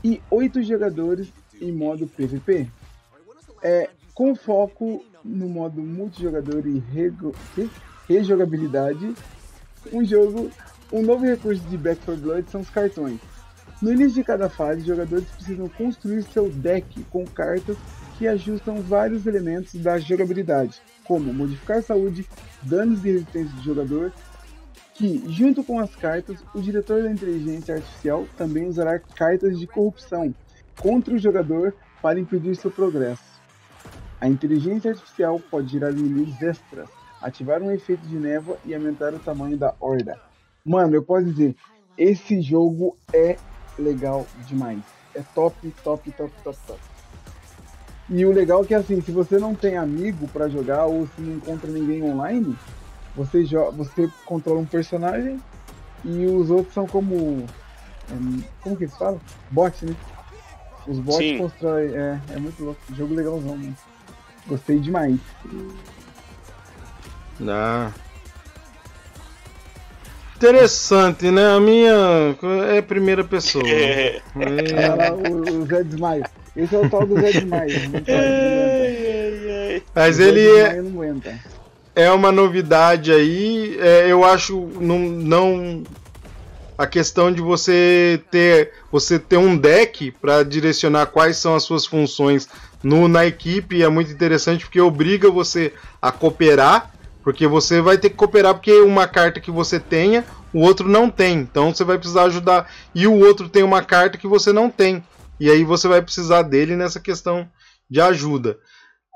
e 0.02 0.20
8 0.28 0.60
jogadores 0.64 1.32
em 1.60 1.70
modo 1.70 2.08
PVP. 2.08 2.68
É, 3.62 3.88
com 4.12 4.34
foco 4.34 5.04
no 5.24 5.48
modo 5.48 5.80
multijogador 5.80 6.64
e 6.66 6.82
rejogabilidade, 8.08 9.14
um 9.92 10.04
jogo, 10.04 10.50
um 10.92 11.02
novo 11.02 11.24
recurso 11.24 11.62
de 11.68 11.76
Back 11.76 12.00
4 12.04 12.22
Blood 12.22 12.50
são 12.50 12.60
os 12.60 12.70
cartões. 12.70 13.20
No 13.80 13.92
início 13.92 14.14
de 14.14 14.24
cada 14.24 14.48
fase, 14.48 14.80
os 14.80 14.86
jogadores 14.86 15.26
precisam 15.26 15.68
construir 15.68 16.22
seu 16.24 16.48
deck 16.48 17.04
com 17.04 17.24
cartas 17.24 17.76
que 18.16 18.26
ajustam 18.26 18.82
vários 18.82 19.26
elementos 19.26 19.74
da 19.74 19.98
jogabilidade, 19.98 20.80
como 21.04 21.32
modificar 21.32 21.82
saúde, 21.82 22.26
danos 22.62 23.04
e 23.04 23.12
resistência 23.12 23.54
do 23.54 23.62
jogador, 23.62 24.12
que, 24.94 25.22
junto 25.28 25.62
com 25.62 25.78
as 25.78 25.94
cartas, 25.94 26.44
o 26.52 26.60
diretor 26.60 27.04
da 27.04 27.12
inteligência 27.12 27.76
artificial 27.76 28.26
também 28.36 28.66
usará 28.66 28.98
cartas 28.98 29.56
de 29.56 29.66
corrupção 29.68 30.34
contra 30.80 31.14
o 31.14 31.18
jogador 31.18 31.72
para 32.02 32.18
impedir 32.18 32.56
seu 32.56 32.70
progresso. 32.70 33.22
A 34.20 34.26
inteligência 34.26 34.90
artificial 34.90 35.40
pode 35.48 35.70
gerar 35.70 35.92
inimigos 35.92 36.42
extras, 36.42 36.88
ativar 37.22 37.62
um 37.62 37.70
efeito 37.70 38.04
de 38.08 38.16
névoa 38.16 38.58
e 38.64 38.74
aumentar 38.74 39.14
o 39.14 39.20
tamanho 39.20 39.56
da 39.56 39.72
horda. 39.78 40.27
Mano, 40.68 40.94
eu 40.94 41.02
posso 41.02 41.24
dizer, 41.24 41.56
esse 41.96 42.42
jogo 42.42 42.94
é 43.10 43.38
legal 43.78 44.26
demais. 44.46 44.80
É 45.14 45.22
top, 45.34 45.74
top, 45.82 46.12
top, 46.12 46.30
top, 46.44 46.58
top. 46.66 46.80
E 48.10 48.26
o 48.26 48.32
legal 48.32 48.62
é 48.62 48.66
que 48.66 48.74
assim, 48.74 49.00
se 49.00 49.10
você 49.10 49.38
não 49.38 49.54
tem 49.54 49.78
amigo 49.78 50.28
pra 50.28 50.46
jogar 50.46 50.84
ou 50.84 51.06
se 51.06 51.22
não 51.22 51.36
encontra 51.36 51.70
ninguém 51.70 52.02
online, 52.02 52.54
você 53.16 53.46
joga, 53.46 53.70
você 53.70 54.10
controla 54.26 54.60
um 54.60 54.66
personagem 54.66 55.40
e 56.04 56.26
os 56.26 56.50
outros 56.50 56.74
são 56.74 56.86
como 56.86 57.46
é, 58.10 58.42
como 58.62 58.76
que 58.76 58.84
eles 58.84 58.96
falam? 58.96 59.20
Bot, 59.50 59.86
né? 59.86 59.96
Os 60.86 60.98
bots 60.98 61.16
Sim. 61.16 61.38
constroem, 61.38 61.94
é, 61.94 62.20
é 62.30 62.38
muito 62.38 62.62
louco, 62.62 62.80
jogo 62.94 63.14
legalzão, 63.14 63.56
mano. 63.56 63.76
Gostei 64.46 64.78
demais. 64.78 65.18
Ah. 67.40 67.90
Interessante, 70.38 71.30
né? 71.32 71.46
A 71.56 71.58
minha 71.58 72.36
é 72.76 72.80
primeira 72.80 73.24
pessoa. 73.24 73.64
É. 73.68 74.22
Olha 74.36 74.94
lá, 74.94 75.12
o, 75.12 75.62
o 75.62 75.66
Zé 75.66 75.82
Desmaio. 75.82 76.24
Esse 76.56 76.76
é 76.76 76.78
o 76.78 76.88
tal 76.88 77.04
do 77.04 77.20
Zé 77.20 77.32
Desmaio. 77.32 77.76
Aguenta. 77.76 78.12
Mas 79.94 80.18
O 80.18 80.22
ele 80.22 80.46
é, 80.46 80.62
Desmaio 80.68 80.82
não 80.84 80.90
aguenta. 81.02 81.34
é 81.96 82.10
uma 82.12 82.30
novidade 82.30 83.10
aí. 83.12 83.76
é, 83.80 84.06
eu 84.10 84.24
acho 84.24 84.68
não, 84.80 84.98
não 85.00 85.82
a 86.76 86.86
questão 86.86 87.32
de 87.32 87.40
você 87.40 88.22
ter 88.30 88.72
você 88.92 89.18
ter 89.18 89.36
um 89.38 89.56
deck 89.56 90.12
para 90.20 90.44
direcionar 90.44 91.06
quais 91.06 91.36
são 91.36 91.56
as 91.56 91.64
suas 91.64 91.84
funções 91.84 92.48
no, 92.82 93.08
na 93.08 93.26
equipe 93.26 93.82
é 93.82 93.88
muito 93.88 94.12
interessante 94.12 94.64
porque 94.64 94.80
obriga 94.80 95.28
você 95.28 95.72
a 96.00 96.12
cooperar, 96.12 96.92
porque 97.28 97.46
você 97.46 97.82
vai 97.82 97.98
ter 97.98 98.08
que 98.08 98.16
cooperar 98.16 98.54
porque 98.54 98.72
uma 98.80 99.06
carta 99.06 99.38
que 99.38 99.50
você 99.50 99.78
tenha, 99.78 100.24
o 100.50 100.60
outro 100.60 100.88
não 100.88 101.10
tem. 101.10 101.40
Então 101.40 101.74
você 101.74 101.84
vai 101.84 101.98
precisar 101.98 102.22
ajudar 102.22 102.72
e 102.94 103.06
o 103.06 103.18
outro 103.18 103.50
tem 103.50 103.62
uma 103.62 103.82
carta 103.82 104.16
que 104.16 104.26
você 104.26 104.50
não 104.50 104.70
tem. 104.70 105.04
E 105.38 105.50
aí 105.50 105.62
você 105.62 105.86
vai 105.86 106.00
precisar 106.00 106.40
dele 106.40 106.74
nessa 106.74 106.98
questão 106.98 107.46
de 107.90 108.00
ajuda. 108.00 108.58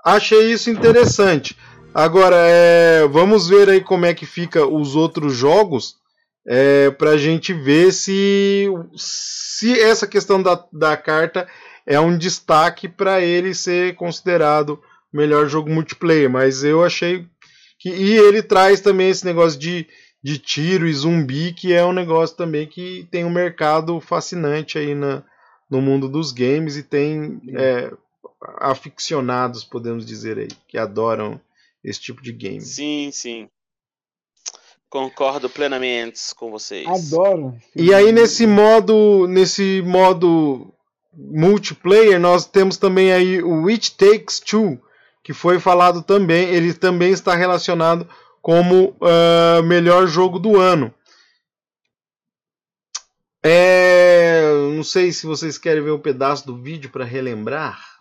Achei 0.04 0.52
isso 0.52 0.68
interessante. 0.68 1.56
Agora, 1.94 2.36
é, 2.36 3.08
vamos 3.08 3.48
ver 3.48 3.70
aí 3.70 3.80
como 3.80 4.04
é 4.04 4.12
que 4.12 4.26
fica 4.26 4.66
os 4.66 4.94
outros 4.94 5.34
jogos 5.34 5.96
é, 6.46 6.90
para 6.90 7.12
a 7.12 7.16
gente 7.16 7.54
ver 7.54 7.94
se, 7.94 8.66
se 8.94 9.80
essa 9.80 10.06
questão 10.06 10.42
da, 10.42 10.62
da 10.70 10.98
carta 10.98 11.48
é 11.86 11.98
um 11.98 12.14
destaque 12.14 12.90
para 12.90 13.22
ele 13.22 13.54
ser 13.54 13.94
considerado 13.94 14.78
melhor 15.10 15.48
jogo 15.48 15.70
multiplayer, 15.70 16.28
mas 16.28 16.62
eu 16.62 16.84
achei 16.84 17.26
que 17.82 17.90
e 17.90 18.16
ele 18.16 18.44
traz 18.44 18.80
também 18.80 19.10
esse 19.10 19.24
negócio 19.24 19.58
de, 19.58 19.88
de 20.22 20.38
tiro 20.38 20.86
e 20.86 20.94
zumbi, 20.94 21.52
que 21.52 21.72
é 21.72 21.84
um 21.84 21.92
negócio 21.92 22.36
também 22.36 22.64
que 22.64 23.08
tem 23.10 23.24
um 23.24 23.30
mercado 23.30 24.00
fascinante 24.00 24.78
aí 24.78 24.94
na, 24.94 25.24
no 25.68 25.82
mundo 25.82 26.08
dos 26.08 26.30
games 26.30 26.76
e 26.76 26.84
tem 26.84 27.42
é, 27.56 27.92
aficionados, 28.60 29.64
podemos 29.64 30.06
dizer 30.06 30.38
aí, 30.38 30.48
que 30.68 30.78
adoram 30.78 31.40
esse 31.82 32.00
tipo 32.00 32.22
de 32.22 32.30
game. 32.30 32.60
Sim, 32.60 33.10
sim. 33.12 33.48
Concordo 34.88 35.50
plenamente 35.50 36.20
com 36.36 36.52
vocês. 36.52 36.86
Adoro. 36.86 37.58
E 37.74 37.92
aí 37.92 38.12
nesse 38.12 38.46
modo, 38.46 39.26
nesse 39.26 39.82
modo 39.84 40.72
multiplayer, 41.12 42.20
nós 42.20 42.46
temos 42.46 42.76
também 42.76 43.12
aí 43.12 43.42
o 43.42 43.66
It 43.66 43.96
Takes 43.96 44.38
Two, 44.38 44.80
que 45.22 45.32
foi 45.32 45.60
falado 45.60 46.02
também, 46.02 46.48
ele 46.48 46.74
também 46.74 47.12
está 47.12 47.34
relacionado 47.34 48.08
como 48.40 48.96
uh, 49.00 49.62
melhor 49.64 50.06
jogo 50.06 50.38
do 50.38 50.58
ano. 50.58 50.92
É, 53.44 54.42
não 54.74 54.84
sei 54.84 55.12
se 55.12 55.26
vocês 55.26 55.58
querem 55.58 55.82
ver 55.82 55.92
um 55.92 55.98
pedaço 55.98 56.46
do 56.46 56.56
vídeo 56.56 56.90
para 56.90 57.04
relembrar. 57.04 57.92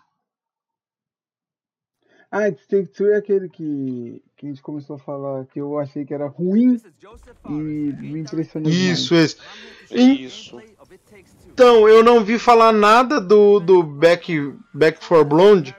Ah, 2.30 2.44
It 2.44 2.66
Take 2.66 2.86
Two 2.86 3.08
é 3.08 3.16
aquele 3.16 3.48
que, 3.48 4.22
que 4.36 4.46
a 4.46 4.48
gente 4.48 4.62
começou 4.62 4.96
a 4.96 4.98
falar 4.98 5.44
que 5.46 5.60
eu 5.60 5.78
achei 5.78 6.04
que 6.04 6.14
era 6.14 6.26
ruim 6.28 6.80
e 7.46 7.52
me 7.52 8.20
impressionou. 8.20 8.70
Isso, 8.70 9.14
demais. 9.14 9.36
esse. 9.90 10.24
Isso. 10.24 10.60
Então, 11.52 11.86
eu 11.86 12.02
não 12.02 12.24
vi 12.24 12.38
falar 12.38 12.72
nada 12.72 13.20
do, 13.20 13.60
do 13.60 13.82
Back, 13.82 14.54
Back 14.72 15.04
for 15.04 15.24
Blonde, 15.24 15.76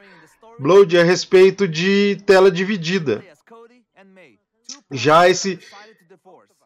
Blood 0.59 0.97
a 0.97 1.03
respeito 1.03 1.67
de 1.67 2.17
tela 2.25 2.51
dividida. 2.51 3.23
Já 4.91 5.27
esse. 5.29 5.59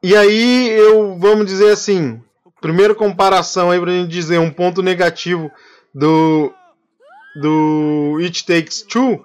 E 0.04 0.16
aí, 0.16 0.70
eu 0.70 1.18
vamos 1.18 1.46
dizer 1.46 1.72
assim, 1.72 2.22
primeira 2.62 2.94
comparação 2.94 3.72
aí 3.72 3.80
pra 3.80 3.92
gente 3.92 4.10
dizer 4.10 4.40
um 4.40 4.52
ponto 4.52 4.82
negativo 4.82 5.52
do 5.94 6.54
do 7.36 8.18
It 8.22 8.46
Takes 8.46 8.82
Two 8.82 9.24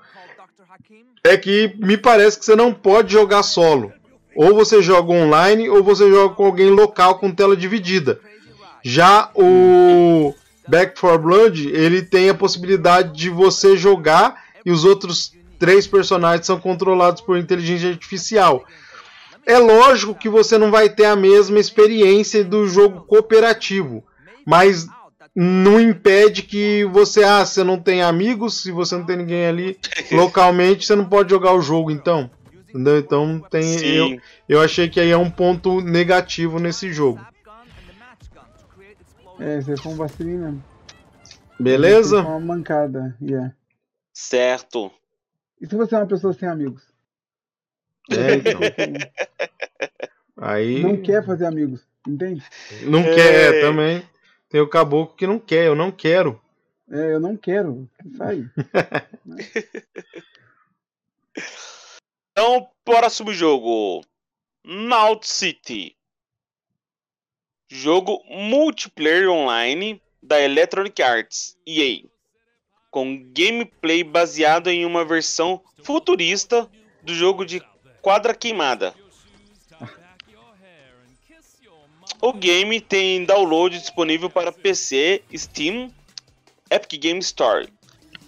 é 1.24 1.36
que 1.36 1.74
me 1.78 1.97
parece 1.97 2.39
que 2.39 2.44
você 2.44 2.56
não 2.56 2.74
pode 2.74 3.12
jogar 3.12 3.43
solo. 3.43 3.93
Ou 4.34 4.55
você 4.55 4.82
joga 4.82 5.12
online 5.12 5.68
ou 5.68 5.82
você 5.82 6.09
joga 6.10 6.34
com 6.34 6.47
alguém 6.47 6.70
local 6.70 7.18
com 7.18 7.30
tela 7.30 7.56
dividida. 7.56 8.18
Já 8.82 9.30
o 9.34 10.34
Back 10.66 10.98
4 10.98 11.18
Blood, 11.18 11.68
ele 11.68 12.02
tem 12.02 12.28
a 12.28 12.34
possibilidade 12.34 13.16
de 13.16 13.30
você 13.30 13.76
jogar 13.76 14.43
e 14.64 14.70
os 14.70 14.84
outros 14.84 15.32
três 15.59 15.86
personagens 15.86 16.47
são 16.47 16.59
controlados 16.59 17.20
por 17.20 17.39
inteligência 17.39 17.90
artificial. 17.90 18.64
É 19.47 19.59
lógico 19.59 20.14
que 20.14 20.28
você 20.28 20.56
não 20.56 20.70
vai 20.70 20.89
ter 20.89 21.05
a 21.05 21.16
mesma 21.16 21.59
experiência 21.59 22.44
do 22.44 22.66
jogo 22.66 23.02
cooperativo, 23.02 24.05
mas 24.47 24.86
não 25.34 25.80
impede 25.80 26.43
que 26.43 26.84
você, 26.86 27.24
ah, 27.24 27.44
você 27.44 27.64
não 27.64 27.78
tem 27.78 28.02
amigos, 28.02 28.62
se 28.62 28.70
você 28.70 28.97
não 28.97 29.05
tem 29.05 29.16
ninguém 29.16 29.47
ali 29.47 29.78
localmente, 30.12 30.86
você 30.86 30.94
não 30.94 31.05
pode 31.05 31.30
jogar 31.30 31.52
o 31.55 31.62
jogo, 31.62 31.90
então. 31.90 32.30
Entendeu? 32.68 32.98
Então 32.98 33.44
tem, 33.51 33.74
eu, 33.84 34.09
Sim. 34.09 34.20
eu 34.48 34.60
achei 34.60 34.89
que 34.89 34.98
aí 34.98 35.10
é 35.10 35.16
um 35.16 35.30
ponto 35.30 35.80
negativo 35.80 36.59
nesse 36.59 36.93
jogo. 36.93 37.20
É, 39.39 39.60
você 39.60 39.76
foi 39.76 39.93
um 39.93 39.97
vacilinho 39.97 40.40
mesmo. 40.40 40.64
Beleza? 41.59 42.20
Uma 42.20 42.40
mancada, 42.40 43.16
yeah. 43.20 43.52
Certo. 44.12 44.93
E 45.60 45.66
se 45.66 45.74
você 45.76 45.94
é 45.94 45.98
uma 45.98 46.06
pessoa 46.06 46.32
sem 46.32 46.48
amigos? 46.48 46.82
É, 48.10 48.34
então. 48.36 48.60
Aí 50.36 50.82
Não 50.82 51.01
quer 51.01 51.24
fazer 51.24 51.47
amigos, 51.47 51.86
entende? 52.06 52.43
não 52.84 53.01
É. 53.01 53.14
quer 53.14 53.60
também. 53.60 54.02
Tem 54.48 54.60
o 54.60 54.68
caboclo 54.68 55.16
que 55.16 55.26
não 55.26 55.39
quer, 55.39 55.66
eu 55.66 55.74
não 55.74 55.90
quero. 55.90 56.40
É, 56.90 57.14
eu 57.14 57.20
não 57.20 57.36
quero. 57.36 57.89
Sai. 58.16 58.44
Então, 62.32 62.68
próximo 62.84 63.32
jogo. 63.32 64.02
Naut 64.64 65.26
City. 65.28 65.97
Jogo 67.70 68.22
multiplayer 68.28 69.28
online 69.30 70.01
da 70.22 70.40
Electronic 70.40 71.02
Arts, 71.02 71.56
EA. 71.66 72.05
Com 72.93 73.24
gameplay 73.32 74.05
baseado 74.05 74.69
em 74.69 74.85
uma 74.85 75.05
versão 75.05 75.60
futurista 75.82 76.70
do 77.02 77.12
jogo 77.12 77.44
de 77.44 77.60
quadra 78.01 78.35
queimada. 78.35 78.94
O 82.20 82.32
game 82.32 82.81
tem 82.81 83.24
download 83.24 83.77
disponível 83.77 84.31
para 84.31 84.52
PC, 84.52 85.24
Steam, 85.35 85.93
Epic 86.70 87.01
Game 87.01 87.19
Store, 87.19 87.69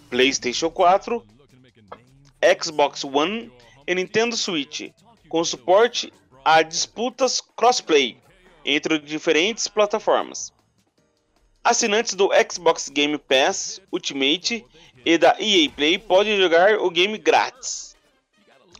PlayStation 0.09 0.69
4, 0.69 1.25
Xbox 2.61 3.03
One 3.03 3.51
e 3.87 3.95
Nintendo 3.95 4.35
Switch, 4.35 4.91
com 5.29 5.43
suporte 5.43 6.11
a 6.43 6.61
disputas 6.61 7.39
crossplay 7.55 8.17
entre 8.65 8.97
diferentes 8.97 9.67
plataformas. 9.67 10.54
Assinantes 11.65 12.13
do 12.13 12.29
Xbox 12.47 12.89
Game 12.89 13.17
Pass 13.17 13.81
Ultimate 13.91 14.63
e 15.03 15.17
da 15.17 15.35
EA 15.39 15.67
Play 15.71 15.97
podem 15.97 16.37
jogar 16.37 16.75
o 16.75 16.91
game 16.91 17.17
grátis. 17.17 17.95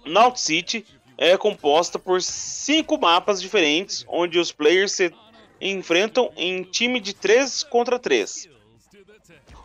Naut 0.06 0.40
City 0.40 0.86
é 1.18 1.36
composta 1.36 1.98
por 1.98 2.22
cinco 2.22 2.99
mapas 2.99 3.41
diferentes, 3.41 4.06
onde 4.07 4.38
os 4.38 4.52
players 4.52 4.91
se 4.91 5.12
enfrentam 5.60 6.32
em 6.38 6.62
time 6.62 6.99
de 6.99 7.16
3 7.16 7.64
contra 7.64 7.98
3. 7.98 8.49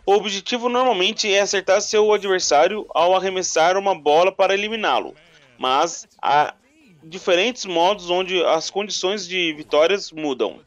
O 0.07 0.15
objetivo 0.15 0.71
normalmente 0.71 1.31
é 1.31 1.41
acertar 1.41 1.83
seu 1.83 2.11
adversário 2.15 2.87
ao 2.89 3.15
arremessar 3.15 3.77
uma 3.77 3.95
bola 3.95 4.33
para 4.33 4.55
eliminá-lo, 4.55 5.15
mas 5.59 6.09
há 6.23 6.55
diferentes 7.05 7.67
modos 7.67 8.09
onde 8.09 8.43
as 8.47 8.71
condições 8.71 9.29
de 9.29 9.53
vitórias 9.53 10.11
mudam. 10.11 10.59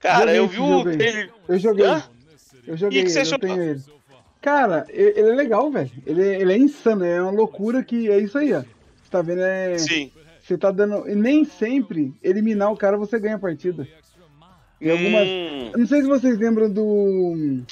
Cara, 0.00 0.34
Joguei 0.34 0.38
eu 0.38 0.48
vi 0.48 0.60
o 0.60 0.82
trailer. 0.96 1.30
Eu 1.48 1.58
joguei. 1.58 1.86
Hã? 1.86 2.02
Eu 2.66 2.76
joguei 2.76 3.00
E 3.00 3.04
que 3.04 3.10
você 3.10 3.20
achou? 3.20 3.38
tenho 3.38 3.62
ele. 3.62 3.82
Cara, 4.40 4.86
e- 4.90 5.14
ele 5.16 5.30
é 5.30 5.34
legal, 5.34 5.70
velho. 5.70 5.90
Ele, 6.06 6.22
é- 6.22 6.40
ele 6.40 6.52
é 6.52 6.56
insano, 6.58 7.04
é 7.04 7.20
uma 7.20 7.32
loucura 7.32 7.82
que 7.82 8.08
é 8.10 8.18
isso 8.18 8.38
aí, 8.38 8.52
ó. 8.54 8.60
Você 8.60 9.10
tá 9.10 9.22
vendo? 9.22 9.40
É, 9.40 9.76
Sim. 9.78 10.12
você 10.40 10.56
tá 10.56 10.70
dando. 10.70 11.08
E 11.08 11.14
nem 11.14 11.44
sempre 11.44 12.14
eliminar 12.22 12.70
o 12.72 12.76
cara 12.76 12.96
você 12.96 13.18
ganha 13.18 13.34
a 13.36 13.38
partida. 13.40 13.86
Em 14.80 14.90
algumas. 14.90 15.26
Hum, 15.26 15.70
Eu 15.72 15.78
não 15.78 15.86
sei 15.86 16.02
se 16.02 16.06
vocês 16.08 16.38
lembram 16.38 16.70
do. 16.70 17.62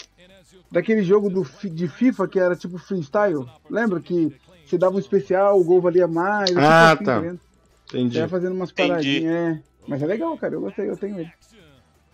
Daquele 0.73 1.03
jogo 1.05 1.31
do, 1.31 1.47
de 1.71 1.87
FIFA 1.87 2.27
que 2.27 2.41
era 2.41 2.57
tipo 2.57 2.77
freestyle. 2.77 3.47
Lembra 3.71 4.01
que 4.01 4.35
você 4.65 4.77
dava 4.77 4.97
um 4.97 4.99
especial, 4.99 5.61
o 5.61 5.65
gol 5.65 5.81
valia 5.81 6.09
mais. 6.09 6.49
tipo 6.49 6.59
Ah, 6.61 6.93
assim, 6.93 7.05
tá. 7.05 7.21
vendo? 7.21 7.41
Entendi. 7.89 8.15
Você 8.15 8.21
ia 8.21 8.29
fazendo 8.29 8.53
umas 8.55 8.73
paradinhas. 8.73 9.33
É. 9.33 9.63
Mas 9.87 10.03
é 10.03 10.07
legal, 10.07 10.37
cara. 10.37 10.55
Eu 10.55 10.61
gostei, 10.61 10.91
eu 10.91 10.97
tenho 10.97 11.21
ele. 11.21 11.31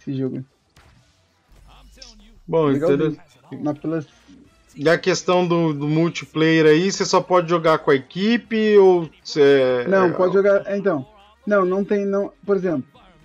Esse 0.03 0.15
jogo. 0.19 0.45
Bom, 2.47 2.71
interessante. 2.73 3.21
Na 3.61 3.73
Plus. 3.75 4.07
E 4.75 4.89
a 4.89 4.99
questão 4.99 5.47
do, 5.47 5.73
do 5.73 5.87
multiplayer 5.87 6.67
aí, 6.67 6.91
você 6.91 7.05
só 7.05 7.21
pode 7.21 7.49
jogar 7.49 7.79
com 7.79 7.91
a 7.91 7.95
equipe 7.95 8.77
ou 8.79 9.09
você. 9.23 9.85
Não, 9.89 10.13
pode 10.13 10.33
jogar. 10.33 10.67
é, 10.67 10.77
Então, 10.77 11.07
não, 11.47 11.65
não 11.65 11.85
tem, 11.85 12.05
não. 12.07 12.33
Por 12.45 12.57
exemplo, 12.57 12.85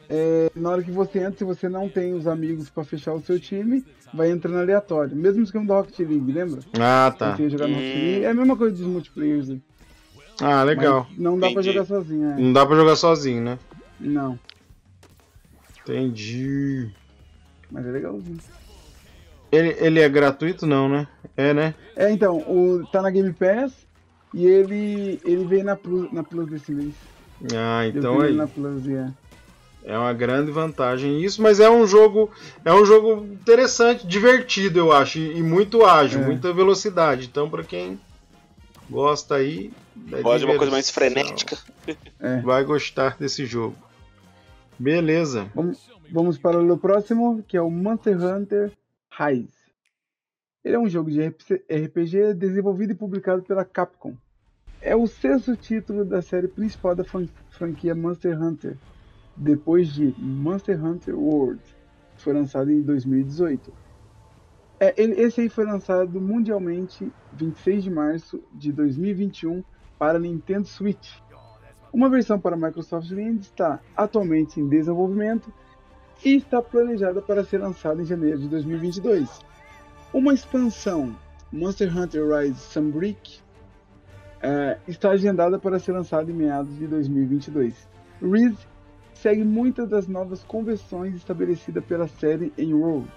é, 0.09 0.49
na 0.55 0.69
hora 0.69 0.83
que 0.83 0.91
você 0.91 1.19
entra, 1.19 1.37
se 1.37 1.43
você 1.43 1.69
não 1.69 1.87
tem 1.89 2.13
os 2.13 2.27
amigos 2.27 2.69
pra 2.69 2.83
fechar 2.83 3.13
o 3.13 3.21
seu 3.21 3.39
time, 3.39 3.83
vai 4.13 4.29
entrando 4.29 4.59
aleatório. 4.59 5.15
Mesmo 5.15 5.43
esquema 5.43 5.65
do 5.65 5.73
Rocket 5.73 5.97
League, 5.99 6.31
lembra? 6.31 6.59
Ah, 6.79 7.15
tá. 7.17 7.35
Você 7.37 7.49
jogar 7.49 7.67
no 7.69 7.75
Rocket 7.75 7.95
Hum. 7.95 7.99
League. 8.03 8.25
É 8.25 8.29
a 8.29 8.33
mesma 8.33 8.57
coisa 8.57 8.75
dos 8.75 8.85
multiplayers. 8.85 9.49
aí. 9.49 9.61
Ah, 10.41 10.63
legal. 10.63 11.07
Mas 11.09 11.17
não 11.19 11.39
dá 11.39 11.49
pra 11.49 11.61
Entendi. 11.61 11.67
jogar 11.71 11.85
sozinho, 11.85 12.29
é. 12.29 12.35
Não 12.39 12.53
dá 12.53 12.65
pra 12.65 12.75
jogar 12.75 12.95
sozinho, 12.97 13.41
né? 13.41 13.59
Não, 13.99 14.37
Entendi. 15.87 16.89
mas 17.71 17.85
é 17.85 17.91
legalzinho. 17.91 18.37
Ele, 19.51 19.75
ele 19.79 19.99
é 20.01 20.09
gratuito, 20.09 20.65
não, 20.65 20.89
né? 20.89 21.07
É, 21.35 21.53
né? 21.53 21.73
É, 21.95 22.11
então, 22.11 22.37
o, 22.39 22.85
tá 22.91 23.01
na 23.01 23.09
Game 23.09 23.31
Pass 23.31 23.73
e 24.33 24.45
ele, 24.45 25.21
ele 25.23 25.45
veio 25.45 25.63
na 25.63 25.75
Plus, 25.75 26.11
na 26.11 26.23
Plus 26.23 26.49
desse 26.49 26.71
mês. 26.73 26.93
Ah, 27.55 27.85
então 27.87 28.23
ele 28.23 28.35
na 28.35 28.47
Plus, 28.47 28.87
é. 28.87 29.09
É 29.85 29.97
uma 29.97 30.11
grande 30.11 30.51
vantagem 30.51 31.23
isso, 31.23 31.41
mas 31.41 31.61
é 31.61 31.69
um 31.69 31.87
jogo, 31.87 32.29
é 32.65 32.73
um 32.73 32.85
jogo 32.85 33.25
interessante, 33.31 34.05
divertido, 34.05 34.79
eu 34.79 34.91
acho, 34.91 35.17
e 35.17 35.37
e 35.37 35.41
muito 35.41 35.85
ágil, 35.85 36.21
É. 36.21 36.25
muita 36.25 36.51
velocidade. 36.51 37.27
Então, 37.31 37.49
pra 37.49 37.63
quem 37.63 37.97
gosta 38.89 39.35
aí, 39.35 39.71
da 39.95 40.17
pode 40.17 40.43
uma 40.43 40.57
coisa 40.57 40.71
mais 40.71 40.89
frenética. 40.89 41.57
é. 42.19 42.41
vai 42.41 42.65
gostar 42.65 43.15
desse 43.17 43.45
jogo. 43.45 43.77
Beleza. 44.79 45.51
Vamos, 45.55 45.91
vamos 46.11 46.37
para 46.37 46.61
o 46.61 46.77
próximo, 46.77 47.43
que 47.43 47.57
é 47.57 47.61
o 47.61 47.69
Monster 47.69 48.17
Hunter 48.23 48.71
Rise. 49.11 49.67
Ele 50.63 50.75
é 50.75 50.79
um 50.79 50.89
jogo 50.89 51.09
de 51.09 51.25
RPG 51.25 52.33
desenvolvido 52.35 52.91
e 52.91 52.95
publicado 52.95 53.41
pela 53.41 53.63
Capcom. 53.63 54.13
É 54.81 54.95
o 54.95 55.07
sexto 55.07 55.55
título 55.55 56.05
da 56.05 56.21
série 56.21 56.47
principal 56.47 56.93
da 56.93 57.03
franquia 57.49 57.95
Monster 57.95 58.39
Hunter, 58.39 58.77
depois 59.35 59.87
de 59.87 60.13
Monster 60.17 60.83
Hunter 60.83 61.17
World, 61.17 61.61
que 62.15 62.21
foi 62.21 62.33
lançado 62.33 62.71
em 62.71 62.81
2018. 62.81 63.73
É, 64.79 64.93
ele, 65.01 65.19
esse 65.19 65.41
aí 65.41 65.49
foi 65.49 65.65
lançado 65.65 66.21
mundialmente 66.21 67.11
26 67.33 67.83
de 67.85 67.89
março 67.89 68.43
de 68.53 68.71
2021 68.71 69.63
para 69.97 70.19
Nintendo 70.19 70.67
Switch. 70.67 71.15
Uma 71.97 72.09
versão 72.09 72.39
para 72.39 72.55
Microsoft 72.55 73.09
Windows 73.09 73.47
está 73.47 73.79
atualmente 73.95 74.59
em 74.59 74.69
desenvolvimento 74.69 75.51
e 76.23 76.35
está 76.35 76.61
planejada 76.61 77.23
para 77.23 77.43
ser 77.43 77.57
lançada 77.57 77.99
em 77.99 78.05
janeiro 78.05 78.37
de 78.37 78.47
2022. 78.49 79.27
Uma 80.13 80.31
expansão, 80.31 81.15
Monster 81.51 81.97
Hunter 81.97 82.23
Rise 82.23 82.59
Sunbreak, 82.59 83.39
é, 84.43 84.77
está 84.87 85.09
agendada 85.09 85.57
para 85.57 85.79
ser 85.79 85.93
lançada 85.93 86.29
em 86.29 86.35
meados 86.35 86.77
de 86.77 86.85
2022. 86.85 87.73
Rise 88.21 88.59
segue 89.15 89.43
muitas 89.43 89.89
das 89.89 90.07
novas 90.07 90.43
convenções 90.43 91.15
estabelecidas 91.15 91.83
pela 91.83 92.07
série 92.07 92.53
em 92.59 92.75
World 92.75 93.09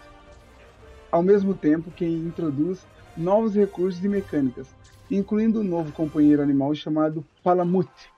ao 1.12 1.22
mesmo 1.22 1.52
tempo 1.52 1.90
que 1.90 2.06
introduz 2.06 2.86
novos 3.14 3.54
recursos 3.54 4.02
e 4.02 4.08
mecânicas, 4.08 4.74
incluindo 5.10 5.60
um 5.60 5.64
novo 5.64 5.92
companheiro 5.92 6.40
animal 6.40 6.74
chamado 6.74 7.22
Palamute, 7.44 8.10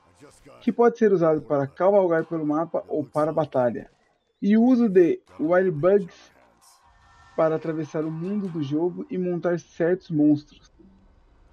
que 0.63 0.71
pode 0.71 0.97
ser 0.97 1.13
usado 1.13 1.43
para 1.43 1.67
cavalgar 1.67 2.25
pelo 2.25 2.47
mapa 2.47 2.85
ou 2.87 3.05
para 3.05 3.33
batalha, 3.33 3.91
e 4.41 4.57
o 4.57 4.63
uso 4.63 4.89
de 4.89 5.21
Wild 5.39 5.73
Bugs 5.73 6.31
para 7.37 7.57
atravessar 7.57 8.05
o 8.05 8.11
mundo 8.11 8.47
do 8.47 8.63
jogo 8.63 9.05
e 9.11 9.19
montar 9.19 9.59
certos 9.59 10.09
monstros. 10.11 10.71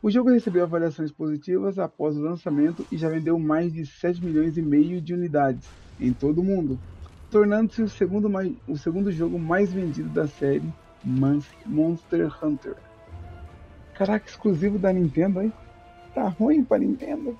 O 0.02 0.12
jogo 0.12 0.30
recebeu 0.30 0.64
avaliações 0.64 1.12
positivas 1.12 1.80
após 1.80 2.16
o 2.16 2.22
lançamento 2.22 2.86
e 2.92 2.98
já 2.98 3.10
vendeu 3.10 3.38
mais 3.40 3.74
de 3.74 3.86
7 3.86 4.24
milhões 4.24 4.58
e 4.58 4.62
meio 4.62 5.02
de 5.02 5.14
unidades 5.14 5.68
em 6.00 6.14
todo 6.14 6.42
o 6.42 6.44
mundo, 6.44 6.80
tornando-se 7.32 7.82
o 7.82 7.90
segundo, 7.90 8.30
mais, 8.30 8.54
o 8.68 8.78
segundo 8.78 9.12
jogo 9.12 9.40
mais 9.40 9.74
vendido 9.74 10.10
da 10.10 10.28
série 10.28 10.72
Monster 11.04 12.32
Hunter. 12.44 12.76
Caraca, 13.96 14.30
exclusivo 14.30 14.78
da 14.78 14.94
Nintendo, 14.94 15.42
hein? 15.42 15.52
Tá 16.14 16.28
ruim 16.30 16.64
pra 16.64 16.78
Nintendo? 16.78 17.38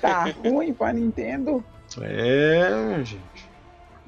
Tá 0.00 0.24
ruim 0.44 0.72
pra 0.72 0.92
Nintendo? 0.92 1.64
É, 2.00 2.98
gente. 3.04 3.22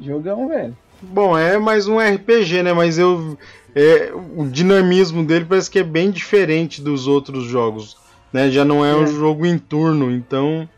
Jogão, 0.00 0.48
velho. 0.48 0.76
Bom, 1.02 1.36
é 1.36 1.58
mais 1.58 1.86
um 1.86 1.98
RPG, 1.98 2.62
né? 2.62 2.72
Mas 2.72 2.98
eu. 2.98 3.38
É, 3.74 4.12
o 4.14 4.46
dinamismo 4.46 5.24
dele 5.24 5.44
parece 5.44 5.70
que 5.70 5.80
é 5.80 5.84
bem 5.84 6.10
diferente 6.10 6.80
dos 6.80 7.06
outros 7.06 7.44
jogos. 7.44 7.96
Né? 8.32 8.50
Já 8.50 8.64
não 8.64 8.84
é, 8.84 8.90
é. 8.90 8.94
um 8.94 9.06
jogo 9.06 9.44
em 9.44 9.58
turno, 9.58 10.10
então. 10.10 10.68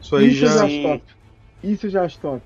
Isso 0.00 0.16
aí 0.16 0.28
isso 0.28 0.40
já. 0.40 0.48
já 0.48 0.64
acho 0.64 0.82
top. 0.82 1.04
Isso 1.62 1.88
já 1.88 2.02
acho 2.02 2.18
top. 2.18 2.42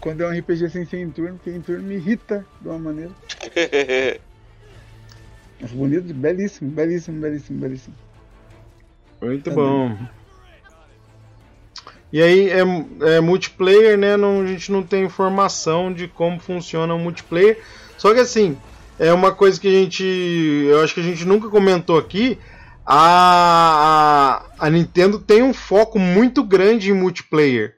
Quando 0.00 0.22
é 0.22 0.28
um 0.28 0.38
RPG 0.38 0.70
sem 0.70 0.84
ser 0.86 0.98
em 0.98 1.10
turno, 1.10 1.36
porque 1.36 1.50
em 1.50 1.60
turno 1.60 1.84
me 1.84 1.94
irrita 1.94 2.46
de 2.60 2.68
uma 2.68 2.78
maneira. 2.78 3.10
Mas 5.60 5.72
bonito, 5.72 6.14
belíssimo, 6.14 6.70
belíssimo, 6.70 7.20
belíssimo, 7.20 7.60
belíssimo. 7.60 7.94
Muito 9.20 9.50
bom. 9.50 9.94
E 12.12 12.20
aí 12.22 12.50
é, 12.50 12.60
é, 13.16 13.20
multiplayer, 13.20 13.96
né? 13.96 14.16
Não, 14.16 14.42
a 14.42 14.46
gente 14.46 14.72
não 14.72 14.82
tem 14.82 15.04
informação 15.04 15.92
de 15.92 16.08
como 16.08 16.40
funciona 16.40 16.94
o 16.94 16.98
multiplayer. 16.98 17.58
Só 17.96 18.12
que 18.12 18.20
assim, 18.20 18.56
é 18.98 19.12
uma 19.12 19.32
coisa 19.32 19.60
que 19.60 19.68
a 19.68 19.70
gente. 19.70 20.04
Eu 20.04 20.82
acho 20.82 20.94
que 20.94 21.00
a 21.00 21.04
gente 21.04 21.24
nunca 21.24 21.48
comentou 21.48 21.98
aqui. 21.98 22.38
A, 22.84 24.42
a, 24.58 24.66
a 24.66 24.70
Nintendo 24.70 25.18
tem 25.18 25.42
um 25.42 25.54
foco 25.54 25.98
muito 25.98 26.42
grande 26.42 26.90
em 26.90 26.94
multiplayer 26.94 27.74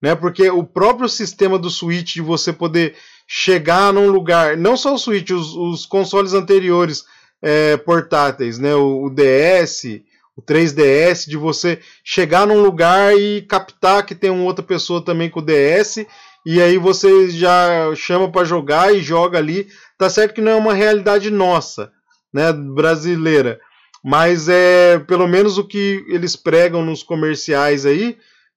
né? 0.00 0.14
Porque 0.14 0.48
o 0.50 0.64
próprio 0.64 1.08
sistema 1.08 1.58
do 1.58 1.70
Switch 1.70 2.14
de 2.14 2.22
você 2.22 2.52
poder 2.52 2.94
chegar 3.26 3.92
num 3.92 4.08
lugar, 4.08 4.56
não 4.56 4.76
só 4.76 4.94
o 4.94 4.98
Switch, 4.98 5.30
os, 5.30 5.54
os 5.54 5.86
consoles 5.86 6.32
anteriores 6.32 7.04
é, 7.42 7.76
portáteis, 7.76 8.58
né? 8.58 8.74
O, 8.74 9.04
o, 9.04 9.10
DS, 9.10 10.00
o 10.36 10.42
3DS, 10.42 11.28
de 11.28 11.36
você 11.36 11.80
chegar 12.04 12.46
num 12.46 12.60
lugar 12.60 13.16
e 13.16 13.42
captar 13.42 14.04
que 14.04 14.14
tem 14.14 14.30
uma 14.30 14.44
outra 14.44 14.62
pessoa 14.64 15.02
também 15.02 15.30
com 15.30 15.40
o 15.40 15.44
DS 15.44 16.06
e 16.44 16.60
aí 16.60 16.78
você 16.78 17.30
já 17.30 17.94
chama 17.96 18.30
para 18.30 18.44
jogar 18.44 18.94
e 18.94 19.02
joga 19.02 19.38
ali. 19.38 19.66
Tá 19.98 20.10
certo 20.10 20.34
que 20.34 20.40
não 20.40 20.52
é 20.52 20.56
uma 20.56 20.74
realidade 20.74 21.30
nossa, 21.30 21.90
né, 22.32 22.52
brasileira, 22.52 23.58
mas 24.04 24.48
é 24.48 24.98
pelo 24.98 25.26
menos 25.26 25.58
o 25.58 25.64
que 25.64 26.04
eles 26.08 26.36
pregam 26.36 26.84
nos 26.84 27.02
comerciais 27.02 27.86
aí 27.86 28.16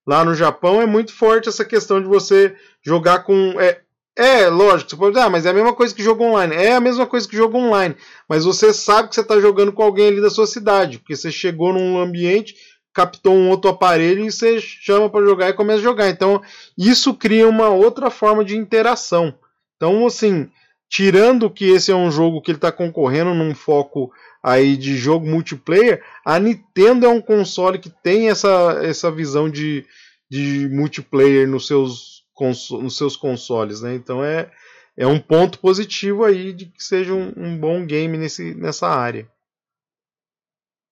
lá 0.09 0.25
no 0.25 0.33
Japão 0.33 0.81
é 0.81 0.87
muito 0.87 1.13
forte 1.13 1.49
essa 1.49 1.63
questão 1.63 2.01
de 2.01 2.07
você 2.07 2.55
jogar 2.83 3.19
com. 3.19 3.59
É, 3.61 3.81
é 4.19 4.49
lógico, 4.49 4.89
você 4.89 4.97
pode 4.97 5.13
dizer, 5.13 5.25
ah, 5.25 5.29
mas 5.29 5.45
é 5.45 5.49
a 5.49 5.53
mesma 5.53 5.73
coisa 5.73 5.95
que 5.95 6.03
jogo 6.03 6.25
online. 6.25 6.53
É 6.53 6.73
a 6.73 6.81
mesma 6.81 7.07
coisa 7.07 7.27
que 7.27 7.37
jogo 7.37 7.57
online. 7.57 7.95
Mas 8.27 8.43
você 8.43 8.73
sabe 8.73 9.07
que 9.07 9.15
você 9.15 9.21
está 9.21 9.39
jogando 9.39 9.71
com 9.71 9.81
alguém 9.81 10.09
ali 10.09 10.21
da 10.21 10.29
sua 10.29 10.45
cidade, 10.45 10.99
porque 10.99 11.15
você 11.15 11.31
chegou 11.31 11.71
num 11.71 11.97
ambiente, 11.97 12.53
captou 12.93 13.33
um 13.33 13.49
outro 13.49 13.71
aparelho 13.71 14.25
e 14.25 14.31
você 14.31 14.59
chama 14.59 15.09
para 15.09 15.25
jogar 15.25 15.49
e 15.49 15.53
começa 15.53 15.79
a 15.79 15.83
jogar. 15.83 16.09
Então, 16.09 16.41
isso 16.77 17.13
cria 17.13 17.47
uma 17.47 17.69
outra 17.69 18.09
forma 18.09 18.43
de 18.43 18.57
interação. 18.57 19.33
Então, 19.77 20.05
assim, 20.05 20.49
tirando 20.89 21.49
que 21.49 21.69
esse 21.69 21.89
é 21.89 21.95
um 21.95 22.11
jogo 22.11 22.41
que 22.41 22.51
ele 22.51 22.57
está 22.57 22.73
concorrendo 22.73 23.33
num 23.33 23.55
foco 23.55 24.11
aí 24.43 24.75
de 24.75 24.97
jogo 24.97 25.25
multiplayer, 25.25 26.03
a 26.25 26.37
Nintendo 26.39 27.05
é 27.05 27.09
um 27.09 27.21
console 27.21 27.79
que 27.79 27.89
tem 27.89 28.29
essa, 28.29 28.79
essa 28.83 29.09
visão 29.09 29.49
de, 29.49 29.85
de 30.29 30.67
multiplayer 30.69 31.47
nos 31.47 31.67
seus, 31.67 32.18
nos 32.45 32.97
seus 32.97 33.15
consoles, 33.15 33.81
né? 33.81 33.95
Então 33.95 34.23
é, 34.23 34.51
é 34.95 35.05
um 35.07 35.19
ponto 35.19 35.59
positivo 35.59 36.23
aí 36.23 36.53
de 36.53 36.65
que 36.65 36.83
seja 36.83 37.13
um, 37.13 37.33
um 37.35 37.57
bom 37.57 37.85
game 37.85 38.17
nesse, 38.17 38.53
nessa 38.55 38.87
área. 38.87 39.29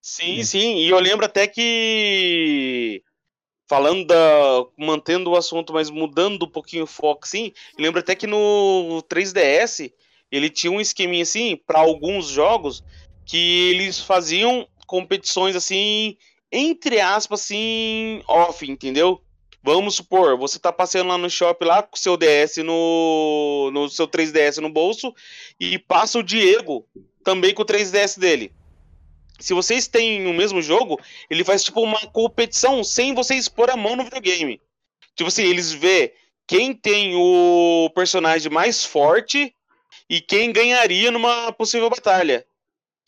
Sim, 0.00 0.42
sim, 0.42 0.76
e 0.76 0.88
eu 0.88 0.98
lembro 0.98 1.26
até 1.26 1.46
que 1.46 3.02
falando 3.68 4.06
da. 4.06 4.16
mantendo 4.76 5.30
o 5.30 5.36
assunto, 5.36 5.72
mas 5.72 5.90
mudando 5.90 6.44
um 6.44 6.50
pouquinho 6.50 6.84
o 6.84 6.86
foco, 6.86 7.28
sim. 7.28 7.52
Eu 7.76 7.84
lembro 7.84 8.00
até 8.00 8.14
que 8.14 8.26
no 8.26 9.02
3DS 9.08 9.92
ele 10.32 10.48
tinha 10.48 10.72
um 10.72 10.80
esqueminha 10.80 11.22
assim, 11.22 11.56
para 11.56 11.78
alguns 11.78 12.28
jogos, 12.28 12.82
que 13.24 13.70
eles 13.70 14.00
faziam 14.00 14.66
competições 14.86 15.54
assim, 15.54 16.16
entre 16.50 17.00
aspas, 17.00 17.42
assim, 17.42 18.22
off, 18.26 18.68
entendeu? 18.68 19.22
Vamos 19.62 19.96
supor, 19.96 20.38
você 20.38 20.58
tá 20.58 20.72
passeando 20.72 21.08
lá 21.08 21.18
no 21.18 21.28
shopping 21.28 21.64
lá 21.64 21.82
com 21.82 21.96
seu 21.96 22.16
DS 22.16 22.58
no, 22.58 23.70
no 23.72 23.88
seu 23.88 24.06
3DS 24.06 24.58
no 24.58 24.70
bolso 24.70 25.12
e 25.58 25.78
passa 25.78 26.18
o 26.18 26.22
Diego 26.22 26.86
também 27.24 27.52
com 27.52 27.62
o 27.62 27.66
3DS 27.66 28.18
dele. 28.18 28.52
Se 29.38 29.54
vocês 29.54 29.86
têm 29.86 30.26
o 30.26 30.34
mesmo 30.34 30.62
jogo, 30.62 30.98
ele 31.28 31.44
faz 31.44 31.62
tipo 31.62 31.80
uma 31.80 32.00
competição 32.08 32.82
sem 32.82 33.14
você 33.14 33.34
expor 33.34 33.70
a 33.70 33.76
mão 33.76 33.94
no 33.94 34.04
videogame. 34.04 34.60
Tipo 35.14 35.28
assim, 35.28 35.44
eles 35.44 35.72
vê 35.72 36.14
quem 36.46 36.72
tem 36.72 37.14
o 37.14 37.90
personagem 37.94 38.50
mais 38.50 38.84
forte 38.84 39.54
e 40.08 40.20
quem 40.20 40.52
ganharia 40.52 41.10
numa 41.10 41.52
possível 41.52 41.90
batalha. 41.90 42.44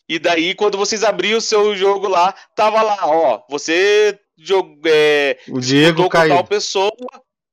E 0.07 0.19
daí, 0.19 0.53
quando 0.53 0.77
vocês 0.77 1.03
abriam 1.03 1.37
o 1.37 1.41
seu 1.41 1.75
jogo 1.75 2.07
lá, 2.07 2.33
tava 2.55 2.81
lá, 2.81 2.99
ó, 3.07 3.41
você 3.49 4.19
jogou, 4.43 4.77
é, 4.85 5.37
o 5.47 5.59
Diego 5.59 6.09
caiu. 6.09 6.35
tal 6.35 6.43
pessoa, 6.45 6.91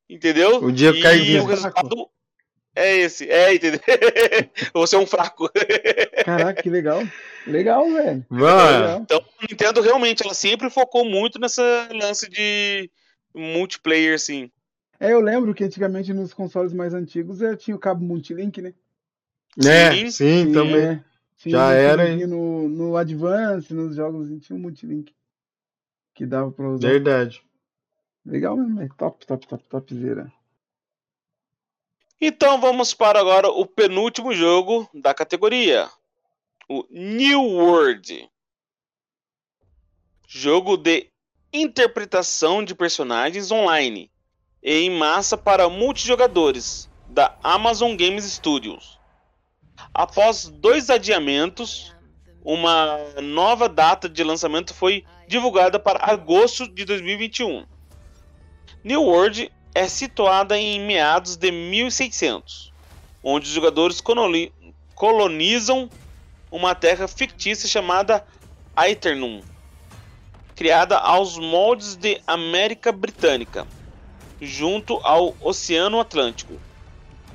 entendeu? 0.09 0.63
O 0.63 0.73
Diego 0.73 1.01
caiu. 1.01 1.43
o 1.43 1.47
resultado 1.47 2.09
é 2.75 2.97
esse, 2.99 3.29
é, 3.29 3.55
entendeu? 3.55 3.81
você 4.73 4.97
é 4.97 4.99
um 4.99 5.07
fraco. 5.07 5.51
Caraca, 6.25 6.63
que 6.63 6.71
legal. 6.71 7.03
Legal, 7.47 7.91
velho. 7.91 8.25
Mano. 8.29 9.03
Então, 9.03 9.19
a 9.19 9.47
Nintendo 9.49 9.81
realmente, 9.81 10.23
ela 10.23 10.35
sempre 10.35 10.71
focou 10.71 11.05
muito 11.05 11.39
nessa 11.39 11.89
lance 11.93 12.29
de 12.29 12.91
multiplayer, 13.35 14.15
assim. 14.15 14.51
É, 15.01 15.13
eu 15.13 15.21
lembro 15.21 15.55
que 15.55 15.65
antigamente 15.65 16.13
nos 16.13 16.35
consoles 16.35 16.73
mais 16.73 16.95
antigos 16.95 17.39
já 17.39 17.57
tinha 17.57 17.77
o 17.77 17.81
cabo 17.81 18.05
multilink, 18.05 18.61
né? 18.61 18.75
É, 19.65 19.93
sim, 19.93 20.11
sim 20.11 20.53
também. 20.53 20.87
É. 20.87 21.05
Sim, 21.37 21.51
Já 21.51 21.73
era. 21.73 22.17
No, 22.27 22.69
no 22.69 22.97
Advance, 22.97 23.73
nos 23.73 23.95
jogos, 23.95 24.29
tinha 24.41 24.57
um 24.57 24.61
multilink 24.61 25.13
que 26.19 26.27
dava 26.27 26.51
pra 26.51 26.69
usar. 26.69 26.89
Verdade. 26.89 27.41
Legal 28.27 28.57
mesmo, 28.57 28.83
é 28.83 28.89
top, 28.99 29.25
top, 29.25 29.47
top, 29.47 29.65
topzera. 29.69 30.33
Então 32.21 32.61
vamos 32.61 32.93
para 32.93 33.21
agora 33.21 33.49
o 33.49 33.65
penúltimo 33.65 34.35
jogo 34.35 34.91
da 34.93 35.15
categoria. 35.15 35.89
O 36.69 36.85
New 36.91 37.41
World. 37.41 38.29
Jogo 40.27 40.77
de 40.77 41.09
interpretação 41.53 42.65
de 42.65 42.75
personagens 42.75 43.53
online 43.53 44.11
e 44.61 44.73
em 44.73 44.91
massa 44.91 45.39
para 45.39 45.69
multijogadores 45.69 46.91
da 47.09 47.39
Amazon 47.45 47.97
Games 47.97 48.25
Studios. 48.25 48.99
Após 49.95 50.49
dois 50.49 50.91
adiamentos, 50.91 51.95
uma 52.43 52.99
nova 53.23 53.69
data 53.69 54.09
de 54.09 54.25
lançamento 54.25 54.75
foi 54.75 55.07
divulgada 55.29 55.79
para 55.79 56.11
agosto 56.11 56.67
de 56.67 56.87
2021. 56.87 57.67
New 58.83 59.03
World 59.03 59.53
é 59.75 59.87
situada 59.87 60.59
em 60.59 60.81
meados 60.81 61.37
de 61.37 61.53
1600, 61.53 62.73
onde 63.23 63.47
os 63.47 63.53
jogadores 63.53 64.03
colonizam 64.95 65.91
uma 66.51 66.75
terra 66.75 67.07
fictícia 67.07 67.69
chamada 67.69 68.27
Aeternum, 68.75 69.43
criada 70.57 70.97
aos 70.97 71.37
moldes 71.37 71.95
de 71.95 72.21
América 72.27 72.91
Britânica, 72.91 73.67
junto 74.41 74.99
ao 75.03 75.37
Oceano 75.43 76.01
Atlântico. 76.01 76.55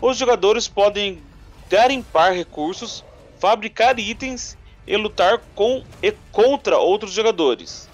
Os 0.02 0.18
jogadores 0.18 0.68
podem 0.68 1.22
garimpar 1.70 2.34
recursos, 2.34 3.06
fabricar 3.40 4.00
itens 4.00 4.58
e 4.86 4.98
lutar 4.98 5.42
com 5.56 5.84
e 6.02 6.12
contra 6.32 6.78
outros 6.78 7.14
jogadores. 7.14 7.90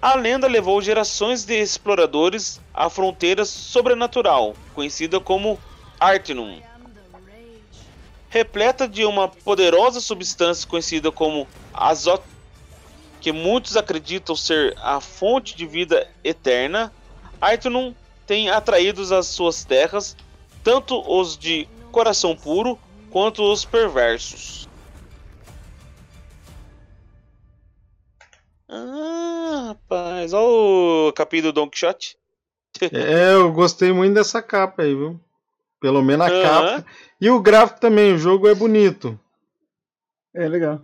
A 0.00 0.14
lenda 0.14 0.46
levou 0.46 0.80
gerações 0.82 1.44
de 1.44 1.54
exploradores 1.54 2.60
à 2.72 2.90
fronteira 2.90 3.44
sobrenatural, 3.44 4.54
conhecida 4.74 5.18
como 5.18 5.58
Artenum. 5.98 6.60
Repleta 8.28 8.86
de 8.86 9.04
uma 9.04 9.28
poderosa 9.28 10.00
substância 10.00 10.68
conhecida 10.68 11.10
como 11.10 11.48
azot, 11.72 12.22
que 13.20 13.32
muitos 13.32 13.76
acreditam 13.76 14.36
ser 14.36 14.76
a 14.82 15.00
fonte 15.00 15.56
de 15.56 15.66
vida 15.66 16.06
eterna, 16.22 16.92
Artenum 17.40 17.94
tem 18.26 18.50
atraído 18.50 19.02
às 19.14 19.26
suas 19.26 19.64
terras 19.64 20.16
tanto 20.62 21.00
os 21.08 21.38
de 21.38 21.68
coração 21.92 22.34
puro 22.34 22.76
quanto 23.10 23.40
os 23.40 23.64
perversos. 23.64 24.65
Ah, 28.68 29.68
rapaz, 29.68 30.32
olha 30.32 31.08
o 31.08 31.12
capítulo 31.12 31.52
do 31.52 31.60
Don 31.60 31.70
Quixote. 31.70 32.18
É, 32.92 33.32
eu 33.34 33.52
gostei 33.52 33.92
muito 33.92 34.14
dessa 34.14 34.42
capa 34.42 34.82
aí, 34.82 34.94
viu? 34.94 35.18
Pelo 35.80 36.02
menos 36.02 36.26
a 36.26 36.30
uhum. 36.32 36.42
capa. 36.42 36.86
E 37.20 37.30
o 37.30 37.40
gráfico 37.40 37.80
também, 37.80 38.12
o 38.12 38.18
jogo 38.18 38.48
é 38.48 38.54
bonito. 38.54 39.18
É 40.34 40.48
legal. 40.48 40.80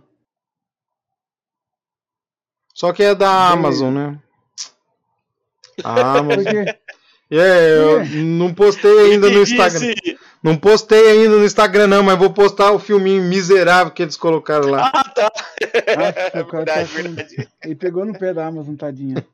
Só 2.73 2.91
que 2.91 3.03
é 3.03 3.13
da 3.13 3.49
Amazon, 3.49 3.93
né? 3.93 4.19
A 5.83 6.19
Amazon. 6.19 6.65
É, 7.29 7.77
eu 7.77 8.05
não 8.23 8.53
postei 8.53 9.11
ainda 9.11 9.29
no 9.29 9.41
Instagram. 9.41 9.93
Não 10.43 10.57
postei 10.57 11.09
ainda 11.09 11.37
no 11.37 11.45
Instagram, 11.45 11.87
não, 11.87 12.03
mas 12.03 12.19
vou 12.19 12.29
postar 12.29 12.73
o 12.73 12.79
filminho 12.79 13.23
miserável 13.23 13.93
que 13.93 14.03
eles 14.03 14.17
colocaram 14.17 14.69
lá. 14.69 14.91
Ah, 14.93 15.03
tá. 15.05 15.31
Nossa, 15.95 16.37
é 16.37 16.43
verdade, 16.43 16.89
tá 16.89 17.01
verdade. 17.01 17.49
Ele 17.63 17.75
pegou 17.75 18.05
no 18.05 18.19
pé 18.19 18.33
da 18.33 18.45
Amazon, 18.45 18.75
tadinha. 18.75 19.25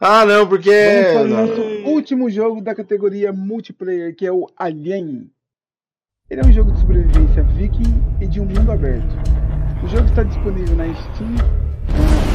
ah, 0.00 0.24
não, 0.24 0.46
porque. 0.46 0.70
Vamos 0.70 1.12
para 1.12 1.22
o 1.22 1.46
nosso 1.46 1.62
último 1.84 2.30
jogo 2.30 2.60
da 2.60 2.76
categoria 2.76 3.32
multiplayer, 3.32 4.14
que 4.14 4.24
é 4.24 4.30
o 4.30 4.48
Alien. 4.56 5.28
Ele 6.30 6.40
é 6.40 6.46
um 6.46 6.52
jogo 6.52 6.70
de 6.70 6.78
sobrevivência 6.78 7.42
viking 7.42 8.02
e 8.20 8.28
de 8.28 8.40
um 8.40 8.44
mundo 8.44 8.70
aberto. 8.70 9.16
O 9.82 9.88
jogo 9.88 10.06
está 10.08 10.22
disponível 10.22 10.76
na 10.76 10.84
Steam 10.94 11.34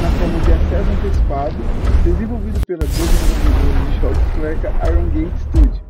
na 0.02 0.10
forma 0.20 0.40
de 0.42 0.52
acesso 0.52 0.90
antecipado, 0.92 1.56
desenvolvido 2.04 2.60
pela 2.66 2.86
desenvolvedora 2.86 3.86
de 3.90 4.02
jogos 4.02 4.36
sueca 4.36 4.74
Iron 4.88 5.10
Gate 5.10 5.38
Studio 5.42 5.89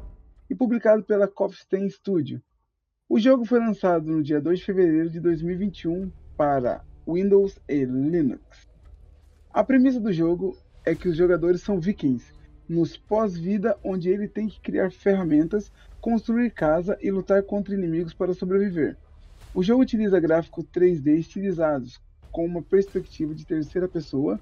e 0.50 0.56
publicado 0.56 1.04
pela 1.04 1.28
Kofstein 1.28 1.90
Studio. 1.90 2.42
O 3.08 3.20
jogo 3.20 3.46
foi 3.46 3.60
lançado 3.60 4.12
no 4.12 4.24
dia 4.24 4.42
2 4.42 4.60
de 4.60 4.66
fevereiro 4.66 5.10
de 5.10 5.20
2021 5.20 6.12
para 6.36 6.84
Windows 7.08 7.60
e 7.68 7.86
Linux. 7.86 8.70
A 9.52 9.64
premissa 9.64 10.00
do 10.00 10.14
jogo 10.14 10.58
é 10.86 10.96
que 10.96 11.08
os 11.08 11.18
jogadores 11.18 11.62
são 11.62 11.80
vikings, 11.80 12.34
nos 12.68 12.96
pós-vida 12.96 13.78
onde 13.84 14.10
ele 14.10 14.28
tem 14.28 14.48
que 14.48 14.62
criar 14.62 14.92
ferramentas, 14.92 15.72
construir 16.00 16.52
casa 16.52 16.98
e 17.02 17.10
lutar 17.10 17.44
contra 17.44 17.74
inimigos 17.74 18.14
para 18.14 18.34
sobreviver. 18.34 18.96
O 19.54 19.64
jogo 19.64 19.82
utiliza 19.82 20.20
gráficos 20.20 20.66
3D 20.66 21.18
estilizados, 21.18 22.00
com 22.32 22.46
uma 22.46 22.62
perspectiva 22.62 23.34
de 23.34 23.46
terceira 23.46 23.88
pessoa 23.88 24.40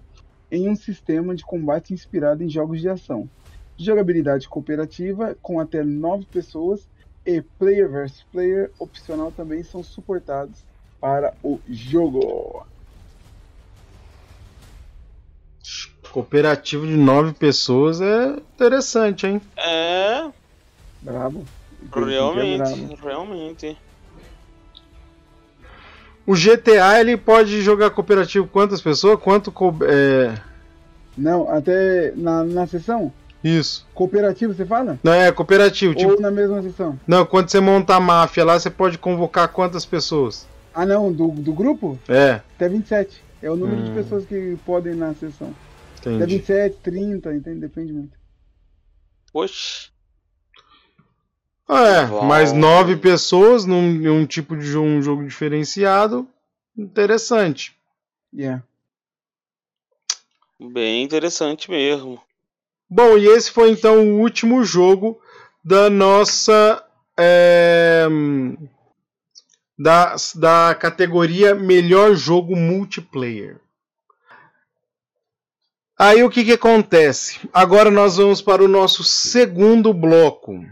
em 0.51 0.69
um 0.69 0.75
sistema 0.75 1.33
de 1.33 1.45
combate 1.45 1.93
inspirado 1.93 2.43
em 2.43 2.49
jogos 2.49 2.81
de 2.81 2.89
ação. 2.89 3.29
Jogabilidade 3.77 4.49
cooperativa 4.49 5.35
com 5.41 5.59
até 5.59 5.83
9 5.83 6.25
pessoas 6.25 6.87
e 7.25 7.41
player 7.41 7.89
versus 7.89 8.23
player 8.31 8.71
opcional 8.79 9.31
também 9.31 9.61
são 9.61 9.83
suportados 9.83 10.65
para 10.99 11.33
o 11.43 11.59
jogo. 11.67 12.65
Cooperativo 16.11 16.87
de 16.87 16.95
9 16.95 17.33
pessoas 17.33 18.01
é 18.01 18.29
interessante, 18.29 19.27
hein? 19.27 19.41
É. 19.55 20.27
Brabo. 21.01 21.45
Realmente, 21.93 22.95
realmente. 23.01 23.77
O 26.25 26.33
GTA 26.33 26.99
ele 26.99 27.15
pode 27.15 27.61
jogar 27.61 27.91
cooperativo 27.91 28.47
quantas 28.47 28.81
pessoas? 28.81 29.19
Quanto 29.19 29.53
é... 29.85 30.37
Não, 31.17 31.49
até 31.49 32.11
na, 32.15 32.43
na 32.43 32.67
sessão? 32.67 33.13
Isso. 33.43 33.87
Cooperativo 33.93 34.53
você 34.53 34.65
fala? 34.65 34.99
Não, 35.03 35.13
é 35.13 35.31
cooperativo. 35.31 35.93
Ou 35.97 36.09
tipo... 36.09 36.21
na 36.21 36.31
mesma 36.31 36.61
sessão? 36.61 36.99
Não, 37.07 37.25
quando 37.25 37.49
você 37.49 37.59
monta 37.59 37.95
a 37.95 37.99
máfia 37.99 38.43
lá, 38.43 38.59
você 38.59 38.69
pode 38.69 38.97
convocar 38.97 39.47
quantas 39.49 39.85
pessoas? 39.85 40.47
Ah 40.73 40.85
não, 40.85 41.11
do, 41.11 41.29
do 41.29 41.53
grupo? 41.53 41.97
É. 42.07 42.41
Até 42.55 42.69
27. 42.69 43.23
É 43.41 43.49
o 43.49 43.55
número 43.55 43.81
hum. 43.81 43.85
de 43.85 43.91
pessoas 43.91 44.25
que 44.25 44.57
podem 44.65 44.93
ir 44.93 44.95
na 44.95 45.13
sessão. 45.13 45.53
Entendi. 45.99 46.23
Até 46.23 46.25
27, 46.25 46.77
30, 46.81 47.35
entende? 47.35 47.59
Depende 47.59 47.93
muito. 47.93 48.17
Poxa. 49.31 49.89
É, 51.69 52.05
mais 52.23 52.53
nove 52.53 52.95
pessoas 52.95 53.65
num, 53.65 53.93
num 53.93 54.25
tipo 54.25 54.55
de 54.55 54.65
jogo, 54.65 54.87
um 54.87 55.01
jogo 55.01 55.25
diferenciado. 55.25 56.27
Interessante. 56.77 57.75
Yeah. 58.33 58.63
Bem 60.59 61.03
interessante 61.03 61.69
mesmo. 61.69 62.21
Bom, 62.89 63.17
e 63.17 63.27
esse 63.27 63.51
foi 63.51 63.71
então 63.71 64.07
o 64.07 64.19
último 64.19 64.63
jogo 64.63 65.19
da 65.63 65.89
nossa. 65.89 66.83
É, 67.19 68.07
da, 69.77 70.15
da 70.35 70.75
categoria 70.75 71.53
Melhor 71.53 72.15
Jogo 72.15 72.55
Multiplayer. 72.55 73.59
Aí 75.99 76.23
o 76.23 76.29
que, 76.29 76.45
que 76.45 76.53
acontece? 76.53 77.39
Agora 77.51 77.91
nós 77.91 78.17
vamos 78.17 78.41
para 78.41 78.63
o 78.63 78.67
nosso 78.67 79.03
segundo 79.03 79.93
bloco. 79.93 80.63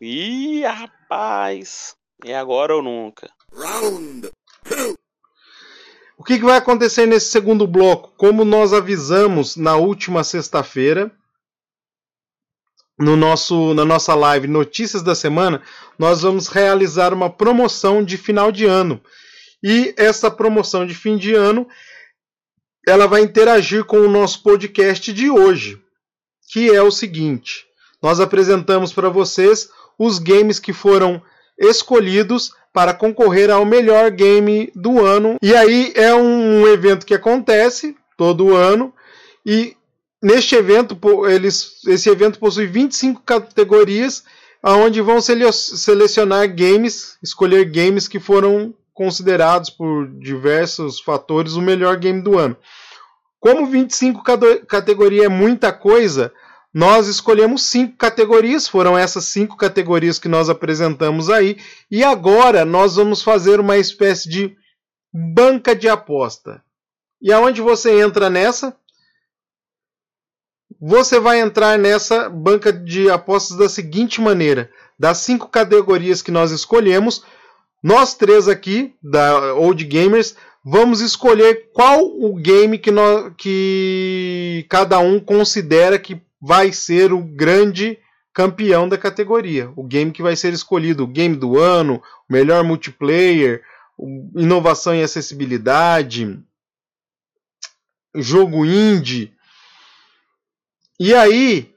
Ih, 0.00 0.62
rapaz! 0.62 1.94
É 2.24 2.36
agora 2.36 2.76
ou 2.76 2.82
nunca. 2.82 3.30
Round 3.52 4.30
O 6.20 6.22
que, 6.22 6.38
que 6.38 6.44
vai 6.44 6.58
acontecer 6.58 7.06
nesse 7.06 7.30
segundo 7.30 7.66
bloco? 7.66 8.12
Como 8.18 8.44
nós 8.44 8.74
avisamos 8.74 9.56
na 9.56 9.76
última 9.76 10.22
sexta-feira, 10.22 11.10
no 12.98 13.16
nosso, 13.16 13.72
na 13.72 13.86
nossa 13.86 14.14
live 14.14 14.46
Notícias 14.46 15.02
da 15.02 15.14
Semana, 15.14 15.62
nós 15.98 16.20
vamos 16.20 16.46
realizar 16.46 17.14
uma 17.14 17.30
promoção 17.30 18.04
de 18.04 18.18
final 18.18 18.52
de 18.52 18.66
ano. 18.66 19.00
E 19.62 19.94
essa 19.96 20.30
promoção 20.30 20.84
de 20.84 20.94
fim 20.94 21.16
de 21.16 21.32
ano, 21.32 21.66
ela 22.86 23.06
vai 23.06 23.22
interagir 23.22 23.84
com 23.84 24.00
o 24.00 24.10
nosso 24.10 24.42
podcast 24.42 25.14
de 25.14 25.30
hoje, 25.30 25.82
que 26.52 26.68
é 26.68 26.82
o 26.82 26.90
seguinte: 26.90 27.64
nós 28.02 28.20
apresentamos 28.20 28.92
para 28.92 29.08
vocês 29.08 29.70
os 29.98 30.18
games 30.18 30.58
que 30.58 30.74
foram 30.74 31.22
escolhidos 31.60 32.52
para 32.72 32.94
concorrer 32.94 33.50
ao 33.50 33.64
melhor 33.64 34.10
game 34.10 34.72
do 34.74 35.04
ano. 35.04 35.36
E 35.42 35.54
aí 35.54 35.92
é 35.94 36.14
um 36.14 36.66
evento 36.66 37.04
que 37.04 37.14
acontece 37.14 37.94
todo 38.16 38.56
ano 38.56 38.92
e 39.44 39.76
neste 40.22 40.54
evento 40.54 40.98
eles, 41.26 41.82
esse 41.86 42.08
evento 42.08 42.38
possui 42.38 42.66
25 42.66 43.22
categorias 43.22 44.24
aonde 44.62 45.00
vão 45.00 45.20
selecionar 45.20 46.48
games, 46.54 47.16
escolher 47.22 47.64
games 47.64 48.06
que 48.06 48.20
foram 48.20 48.74
considerados 48.92 49.70
por 49.70 50.06
diversos 50.18 51.00
fatores 51.00 51.54
o 51.54 51.62
melhor 51.62 51.96
game 51.96 52.20
do 52.20 52.38
ano. 52.38 52.56
Como 53.38 53.66
25 53.66 54.22
categoria 54.66 55.24
é 55.24 55.28
muita 55.28 55.72
coisa, 55.72 56.30
nós 56.72 57.08
escolhemos 57.08 57.64
cinco 57.64 57.96
categorias, 57.96 58.68
foram 58.68 58.96
essas 58.96 59.24
cinco 59.24 59.56
categorias 59.56 60.18
que 60.18 60.28
nós 60.28 60.48
apresentamos 60.48 61.28
aí, 61.28 61.58
e 61.90 62.04
agora 62.04 62.64
nós 62.64 62.96
vamos 62.96 63.22
fazer 63.22 63.58
uma 63.58 63.76
espécie 63.76 64.28
de 64.28 64.56
banca 65.12 65.74
de 65.74 65.88
aposta. 65.88 66.62
E 67.20 67.32
aonde 67.32 67.60
você 67.60 68.00
entra 68.00 68.30
nessa? 68.30 68.76
Você 70.80 71.20
vai 71.20 71.40
entrar 71.40 71.78
nessa 71.78 72.30
banca 72.30 72.72
de 72.72 73.10
apostas 73.10 73.56
da 73.58 73.68
seguinte 73.68 74.20
maneira: 74.20 74.70
das 74.98 75.18
cinco 75.18 75.48
categorias 75.48 76.22
que 76.22 76.30
nós 76.30 76.52
escolhemos, 76.52 77.22
nós 77.82 78.14
três 78.14 78.48
aqui, 78.48 78.94
da 79.02 79.54
Old 79.54 79.84
Gamers, 79.84 80.36
vamos 80.64 81.00
escolher 81.00 81.70
qual 81.72 82.06
o 82.06 82.34
game 82.36 82.78
que, 82.78 82.90
nós, 82.90 83.32
que 83.36 84.64
cada 84.70 84.98
um 85.00 85.18
considera 85.18 85.98
que 85.98 86.22
vai 86.40 86.72
ser 86.72 87.12
o 87.12 87.22
grande 87.22 87.98
campeão 88.32 88.88
da 88.88 88.96
categoria. 88.96 89.72
O 89.76 89.84
game 89.84 90.12
que 90.12 90.22
vai 90.22 90.36
ser 90.36 90.52
escolhido, 90.52 91.04
o 91.04 91.08
game 91.08 91.36
do 91.36 91.58
ano, 91.58 92.02
o 92.28 92.32
melhor 92.32 92.64
multiplayer, 92.64 93.62
inovação 94.36 94.94
e 94.94 95.02
acessibilidade, 95.02 96.38
jogo 98.14 98.64
indie. 98.64 99.32
E 100.98 101.14
aí, 101.14 101.74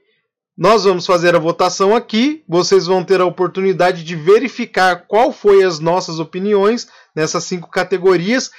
nós 0.56 0.84
vamos 0.84 1.06
fazer 1.06 1.36
a 1.36 1.40
votação 1.40 1.96
aqui. 1.96 2.44
Vocês 2.48 2.86
vão 2.86 3.04
ter 3.04 3.20
a 3.20 3.26
oportunidade 3.26 4.04
de 4.04 4.16
verificar 4.16 5.08
qual 5.08 5.34
foi 5.34 5.64
as 5.64 5.80
nossas 5.80 6.20
opiniões 6.20 6.88
nessas 7.16 7.44
cinco 7.44 7.70
categorias 7.70 8.52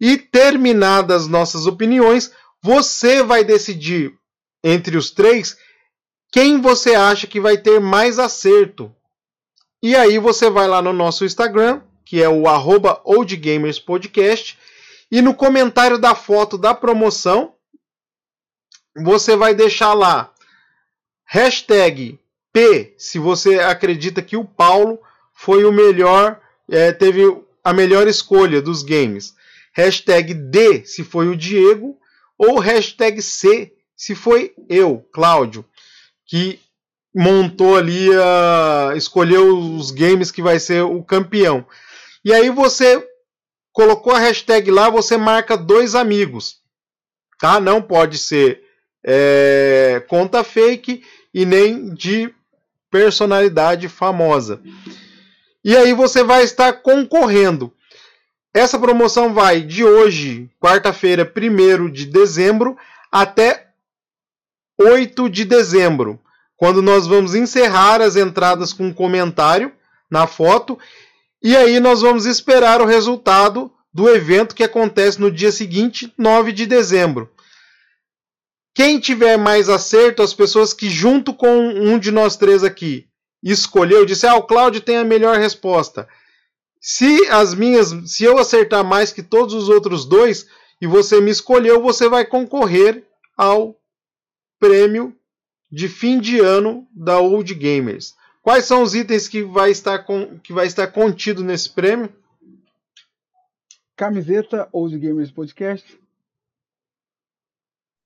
e 0.00 0.16
terminadas 0.16 1.28
nossas 1.28 1.66
opiniões, 1.66 2.32
você 2.62 3.22
vai 3.22 3.44
decidir 3.44 4.14
entre 4.62 4.96
os 4.96 5.10
três 5.10 5.56
quem 6.32 6.60
você 6.60 6.94
acha 6.94 7.26
que 7.26 7.40
vai 7.40 7.58
ter 7.58 7.80
mais 7.80 8.18
acerto. 8.18 8.94
E 9.82 9.96
aí 9.96 10.18
você 10.18 10.48
vai 10.48 10.68
lá 10.68 10.80
no 10.80 10.92
nosso 10.92 11.24
Instagram, 11.24 11.82
que 12.04 12.22
é 12.22 12.28
o 12.28 12.46
arroba 12.46 13.00
oldgamerspodcast, 13.04 14.58
e 15.10 15.20
no 15.20 15.34
comentário 15.34 15.98
da 15.98 16.14
foto 16.14 16.56
da 16.56 16.72
promoção, 16.72 17.54
você 18.96 19.34
vai 19.34 19.54
deixar 19.54 19.92
lá 19.92 20.32
hashtag 21.24 22.18
P, 22.52 22.94
se 22.98 23.18
você 23.18 23.60
acredita 23.60 24.22
que 24.22 24.36
o 24.36 24.44
Paulo 24.44 25.00
foi 25.32 25.64
o 25.64 25.72
melhor, 25.72 26.40
é, 26.68 26.92
teve 26.92 27.22
a 27.62 27.72
melhor 27.72 28.06
escolha 28.08 28.60
dos 28.60 28.82
games. 28.82 29.34
Hashtag 29.72 30.34
D, 30.34 30.84
se 30.84 31.04
foi 31.04 31.28
o 31.28 31.36
Diego, 31.36 31.98
ou 32.36 32.58
hashtag 32.58 33.22
C, 33.22 33.72
se 34.00 34.14
foi 34.14 34.54
eu, 34.66 35.06
Cláudio, 35.12 35.62
que 36.24 36.58
montou 37.14 37.76
ali, 37.76 38.08
uh, 38.08 38.96
escolheu 38.96 39.58
os 39.58 39.90
games 39.90 40.30
que 40.30 40.40
vai 40.40 40.58
ser 40.58 40.82
o 40.84 41.02
campeão. 41.02 41.66
E 42.24 42.32
aí 42.32 42.48
você 42.48 43.06
colocou 43.70 44.14
a 44.14 44.18
hashtag 44.18 44.70
lá, 44.70 44.88
você 44.88 45.18
marca 45.18 45.54
dois 45.54 45.94
amigos, 45.94 46.60
tá? 47.38 47.60
Não 47.60 47.82
pode 47.82 48.16
ser 48.16 48.62
é, 49.04 50.02
conta 50.08 50.42
fake 50.42 51.04
e 51.34 51.44
nem 51.44 51.92
de 51.92 52.34
personalidade 52.90 53.86
famosa. 53.86 54.62
E 55.62 55.76
aí 55.76 55.92
você 55.92 56.24
vai 56.24 56.42
estar 56.42 56.72
concorrendo. 56.72 57.70
Essa 58.54 58.78
promoção 58.78 59.34
vai 59.34 59.60
de 59.60 59.84
hoje, 59.84 60.50
quarta-feira, 60.58 61.30
1 61.36 61.90
de 61.90 62.06
dezembro, 62.06 62.78
até 63.12 63.69
8 64.80 65.28
de 65.28 65.44
dezembro, 65.44 66.18
quando 66.56 66.80
nós 66.80 67.06
vamos 67.06 67.34
encerrar 67.34 68.00
as 68.00 68.16
entradas 68.16 68.72
com 68.72 68.86
um 68.86 68.94
comentário 68.94 69.70
na 70.10 70.26
foto, 70.26 70.78
e 71.42 71.54
aí 71.54 71.78
nós 71.78 72.00
vamos 72.00 72.24
esperar 72.24 72.80
o 72.80 72.86
resultado 72.86 73.70
do 73.92 74.08
evento 74.08 74.54
que 74.54 74.64
acontece 74.64 75.20
no 75.20 75.30
dia 75.30 75.52
seguinte, 75.52 76.12
9 76.16 76.52
de 76.52 76.64
dezembro. 76.64 77.30
Quem 78.74 78.98
tiver 78.98 79.36
mais 79.36 79.68
acerto, 79.68 80.22
as 80.22 80.32
pessoas 80.32 80.72
que 80.72 80.88
junto 80.88 81.34
com 81.34 81.68
um 81.68 81.98
de 81.98 82.10
nós 82.10 82.36
três 82.36 82.64
aqui 82.64 83.06
escolheu, 83.42 84.06
disse: 84.06 84.26
"Ah, 84.26 84.36
o 84.36 84.44
Cláudio 84.44 84.80
tem 84.80 84.96
a 84.96 85.04
melhor 85.04 85.38
resposta". 85.38 86.08
Se 86.80 87.28
as 87.28 87.52
minhas, 87.54 87.92
se 88.06 88.24
eu 88.24 88.38
acertar 88.38 88.82
mais 88.84 89.12
que 89.12 89.22
todos 89.22 89.52
os 89.54 89.68
outros 89.68 90.06
dois 90.06 90.46
e 90.80 90.86
você 90.86 91.20
me 91.20 91.30
escolheu, 91.30 91.82
você 91.82 92.08
vai 92.08 92.24
concorrer 92.24 93.04
ao 93.36 93.79
prêmio 94.60 95.16
de 95.72 95.88
fim 95.88 96.20
de 96.20 96.38
ano 96.38 96.86
da 96.92 97.18
Old 97.18 97.52
Gamers. 97.54 98.14
Quais 98.42 98.66
são 98.66 98.82
os 98.82 98.94
itens 98.94 99.26
que 99.26 99.42
vai 99.42 99.70
estar, 99.70 100.00
com, 100.00 100.38
que 100.38 100.52
vai 100.52 100.66
estar 100.66 100.86
contido 100.88 101.42
nesse 101.42 101.70
prêmio? 101.70 102.12
Camiseta 103.96 104.68
Old 104.72 104.98
Gamers 104.98 105.30
Podcast. 105.30 105.98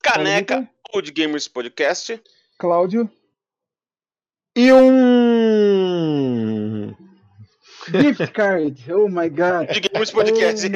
Caneca 0.02 0.68
Old 0.92 1.10
Gamers 1.12 1.48
Podcast. 1.48 2.20
Cláudio. 2.58 3.10
E 4.56 4.72
um. 4.72 4.94
Gift 7.90 8.32
card. 8.32 8.92
Oh 8.92 9.08
my 9.08 9.28
god. 9.28 9.68
Old 9.70 9.80
Gamers 9.80 10.10
Podcast. 10.10 10.66
Oh, 10.66 10.70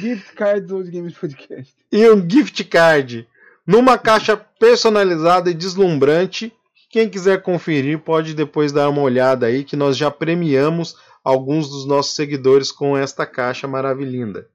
gift 0.00 0.34
card 0.34 0.66
do 0.66 0.76
Old 0.76 0.90
Gamers 0.90 1.16
Podcast. 1.16 1.74
E 1.92 2.08
um 2.10 2.28
gift 2.28 2.64
card 2.64 3.28
numa 3.66 3.98
caixa 3.98 4.36
personalizada 4.36 5.50
e 5.50 5.54
deslumbrante. 5.54 6.52
Quem 6.90 7.08
quiser 7.08 7.42
conferir 7.42 7.98
pode 7.98 8.32
depois 8.32 8.72
dar 8.72 8.88
uma 8.88 9.02
olhada 9.02 9.46
aí 9.46 9.64
que 9.64 9.76
nós 9.76 9.96
já 9.96 10.10
premiamos 10.10 10.96
alguns 11.24 11.68
dos 11.68 11.86
nossos 11.86 12.14
seguidores 12.14 12.70
com 12.70 12.96
esta 12.96 13.26
caixa 13.26 13.66
maravilhosa. 13.66 14.46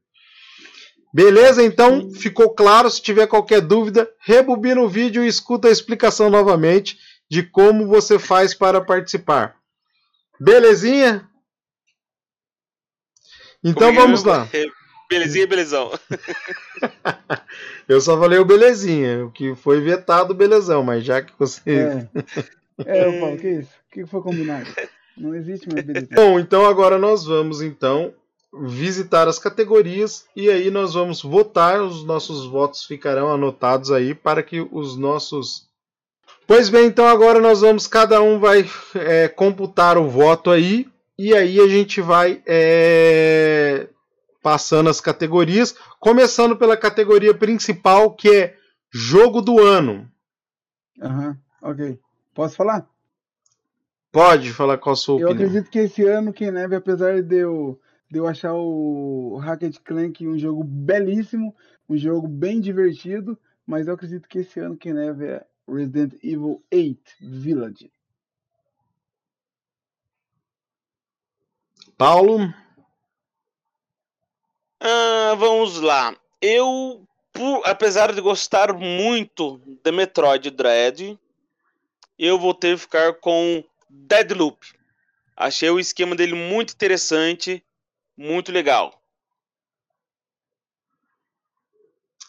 Beleza? 1.14 1.62
Então 1.62 2.10
ficou 2.12 2.56
claro. 2.56 2.90
Se 2.90 3.02
tiver 3.02 3.28
qualquer 3.28 3.60
dúvida, 3.60 4.10
rebobina 4.20 4.82
o 4.82 4.88
vídeo 4.88 5.24
e 5.24 5.28
escuta 5.28 5.68
a 5.68 5.72
explicação 5.72 6.30
novamente 6.30 6.98
de 7.30 7.44
como 7.44 7.88
você 7.88 8.18
faz 8.18 8.54
para 8.54 8.80
participar. 8.80 9.58
Belezinha? 10.40 11.30
Então 13.64 13.90
Comigo, 13.90 14.02
vamos 14.02 14.24
lá. 14.24 14.48
Belezinha, 15.12 15.46
belezão. 15.46 15.92
Eu 17.86 18.00
só 18.00 18.18
falei 18.18 18.40
o 18.40 18.46
belezinha, 18.46 19.26
o 19.26 19.30
que 19.30 19.54
foi 19.56 19.82
vetado, 19.82 20.34
belezão, 20.34 20.82
mas 20.84 21.04
já 21.04 21.22
que 21.22 21.34
você. 21.38 22.08
É, 22.86 23.04
é 23.04 23.04
eu 23.06 23.20
falo, 23.20 23.38
que 23.38 23.50
isso? 23.50 23.72
O 23.90 23.92
que 23.92 24.06
foi 24.06 24.22
combinado? 24.22 24.70
Não 25.18 25.36
existe 25.36 25.68
mais 25.68 25.86
beleza. 25.86 26.08
Bom, 26.16 26.40
então 26.40 26.66
agora 26.66 26.98
nós 26.98 27.26
vamos 27.26 27.62
então 27.62 28.14
visitar 28.64 29.28
as 29.28 29.38
categorias 29.38 30.26
e 30.34 30.50
aí 30.50 30.72
nós 30.72 30.94
vamos 30.94 31.22
votar. 31.22 31.82
Os 31.82 32.06
nossos 32.06 32.46
votos 32.46 32.86
ficarão 32.86 33.30
anotados 33.34 33.92
aí 33.92 34.16
para 34.16 34.42
que 34.42 34.66
os 34.72 34.96
nossos. 34.96 35.68
Pois 36.48 36.70
bem, 36.70 36.86
então 36.86 37.06
agora 37.06 37.42
nós 37.42 37.60
vamos, 37.60 37.86
cada 37.86 38.22
um 38.22 38.40
vai 38.40 38.66
é, 38.96 39.28
computar 39.28 39.98
o 39.98 40.08
voto 40.08 40.50
aí 40.50 40.88
e 41.18 41.36
aí 41.36 41.60
a 41.60 41.68
gente 41.68 42.00
vai 42.00 42.42
é, 42.46 43.88
passando 44.42 44.90
as 44.90 45.00
categorias, 45.00 45.76
começando 46.00 46.58
pela 46.58 46.76
categoria 46.76 47.34
principal 47.34 48.14
que 48.16 48.30
é 48.30 48.58
jogo 48.90 49.42
do 49.42 49.60
ano. 49.60 50.10
Aham, 51.02 51.38
ok. 51.62 52.00
Posso 52.34 52.56
falar? 52.56 52.88
Pode 54.12 54.52
falar 54.52 54.78
qual 54.78 54.94
a 54.94 54.96
sua 54.96 55.20
Eu 55.20 55.30
opinião. 55.30 55.48
acredito 55.48 55.72
que 55.72 55.80
esse 55.80 56.04
ano, 56.04 56.34
quem 56.34 56.52
neve, 56.52 56.76
apesar 56.76 57.22
de 57.22 57.38
eu, 57.38 57.80
de 58.10 58.20
eu 58.20 58.28
achar 58.28 58.54
o 58.54 59.38
Hackett 59.38 59.80
Clank 59.82 60.28
um 60.28 60.38
jogo 60.38 60.64
belíssimo, 60.64 61.56
um 61.88 61.98
jogo 61.98 62.28
bem 62.28 62.60
divertido, 62.60 63.38
mas 63.66 63.88
eu 63.88 63.94
acredito 63.94 64.28
que 64.28 64.40
esse 64.40 64.60
ano 64.60 64.76
quem 64.76 64.94
neve 64.94 65.26
é 65.26 65.46
Resident 65.68 66.14
Evil 66.22 66.62
8 66.74 67.00
Village. 67.22 67.92
Paulo, 71.98 72.54
Ah, 74.82 75.36
vamos 75.38 75.80
lá. 75.80 76.16
Eu, 76.42 77.06
por- 77.32 77.62
apesar 77.66 78.12
de 78.12 78.20
gostar 78.20 78.74
muito 78.74 79.62
de 79.84 79.92
Metroid 79.92 80.50
Dread, 80.50 81.18
eu 82.18 82.40
vou 82.40 82.54
ter 82.54 82.76
que 82.76 82.82
ficar 82.82 83.14
com 83.14 83.64
Deadloop. 83.88 84.58
Achei 85.38 85.70
o 85.70 85.80
esquema 85.80 86.16
dele 86.16 86.34
muito 86.34 86.74
interessante, 86.74 87.64
muito 88.18 88.52
legal. 88.52 89.00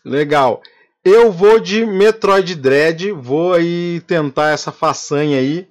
legal. 0.04 0.62
Eu 1.04 1.32
vou 1.32 1.58
de 1.58 1.84
Metroid 1.86 2.54
Dread, 2.54 3.12
vou 3.12 3.54
aí 3.54 4.00
tentar 4.06 4.50
essa 4.50 4.70
façanha 4.70 5.38
aí, 5.38 5.68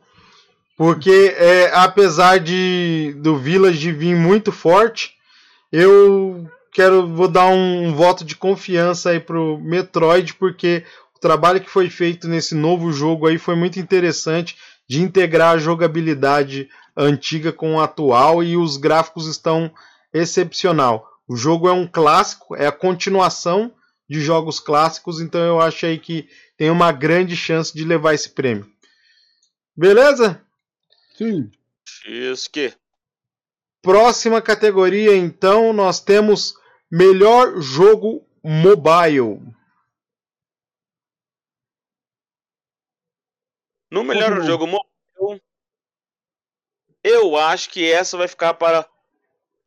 porque 0.78 1.36
é, 1.38 1.72
apesar 1.74 2.40
de 2.40 3.14
do 3.18 3.38
Village 3.38 3.92
vir 3.92 4.16
muito 4.16 4.52
forte, 4.52 5.16
eu 5.72 6.50
quero 6.72 7.08
vou 7.08 7.28
dar 7.28 7.48
um, 7.48 7.94
voto 7.94 8.24
de 8.24 8.36
confiança 8.36 9.12
aí 9.12 9.20
pro 9.20 9.60
Metroid, 9.60 10.34
porque 10.36 10.84
o 11.16 11.20
trabalho 11.20 11.62
que 11.62 11.70
foi 11.70 11.90
feito 11.90 12.28
nesse 12.28 12.56
novo 12.56 12.92
jogo 12.92 13.28
aí 13.28 13.38
foi 13.38 13.56
muito 13.56 13.80
interessante 13.80 14.58
de 14.88 15.02
integrar 15.02 15.56
a 15.56 15.58
jogabilidade 15.58 16.70
antiga 16.96 17.52
com 17.52 17.80
a 17.80 17.86
atual 17.86 18.44
e 18.44 18.58
os 18.58 18.78
gráficos 18.78 19.28
estão 19.28 19.72
excepcional. 20.14 21.08
O 21.28 21.36
jogo 21.36 21.68
é 21.70 21.72
um 21.72 21.88
clássico, 21.88 22.56
é 22.56 22.68
a 22.68 22.72
continuação 22.72 23.74
de 24.10 24.20
jogos 24.20 24.60
clássicos, 24.60 25.22
então 25.22 25.40
eu 25.40 25.62
acho 25.62 25.86
aí 25.86 25.98
que 25.98 26.28
tem 26.58 26.70
uma 26.70 26.92
grande 26.92 27.36
chance 27.36 27.74
de 27.74 27.86
levar 27.86 28.14
esse 28.14 28.30
prêmio. 28.30 28.70
Beleza? 29.76 30.42
Sim. 31.18 31.50
Isso 32.06 32.50
que. 32.52 32.74
Próxima 33.82 34.42
categoria, 34.42 35.16
então, 35.16 35.72
nós 35.72 36.00
temos 36.02 36.56
melhor 36.92 37.62
jogo 37.62 38.26
mobile. 38.44 39.40
No 43.90 44.04
melhor 44.04 44.30
Pokémon. 44.30 44.46
jogo 44.46 44.68
mobile, 44.68 45.42
eu 47.04 47.36
acho 47.38 47.70
que 47.70 47.92
essa 47.92 48.18
vai 48.18 48.28
ficar 48.28 48.54
para 48.54 48.88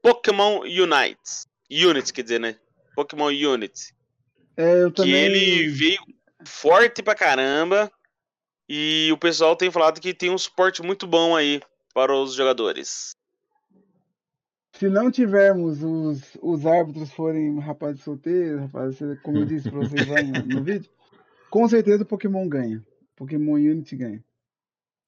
Pokémon 0.02 0.60
Unite. 0.60 1.46
Unity, 1.70 2.12
quer 2.12 2.22
dizer, 2.22 2.40
né? 2.40 2.59
Pokémon 2.94 3.26
Unity. 3.28 3.94
É, 4.56 4.82
eu 4.82 4.90
Que 4.90 4.96
também. 5.02 5.14
ele 5.14 5.68
veio 5.68 6.01
forte 6.46 7.02
pra 7.02 7.14
caramba. 7.14 7.90
E 8.66 9.10
o 9.12 9.18
pessoal 9.18 9.55
tem 9.56 9.70
falado 9.70 10.01
que 10.01 10.14
tem 10.14 10.30
um 10.30 10.38
suporte 10.38 10.82
muito 10.82 11.06
bom 11.06 11.36
aí 11.36 11.60
para 11.92 12.14
os 12.14 12.34
jogadores. 12.34 13.13
Se 14.85 14.90
não 14.90 15.11
tivermos 15.11 15.82
os, 15.82 16.20
os 16.43 16.66
árbitros 16.66 17.11
forem 17.11 17.59
rapazes 17.59 18.02
solteiros, 18.02 18.61
rapazes, 18.61 19.19
como 19.23 19.39
eu 19.39 19.47
disse 19.47 19.70
pra 19.70 19.78
vocês 19.78 20.06
lá 20.06 20.23
no, 20.23 20.56
no 20.56 20.62
vídeo, 20.62 20.90
com 21.48 21.66
certeza 21.66 22.02
o 22.02 22.06
Pokémon 22.06 22.47
ganha. 22.47 22.85
Pokémon 23.16 23.55
Unity 23.55 23.97
ganha. 23.97 24.23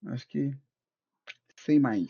Acho 0.06 0.26
que. 0.28 0.50
Sem 1.56 1.78
mais. 1.78 2.08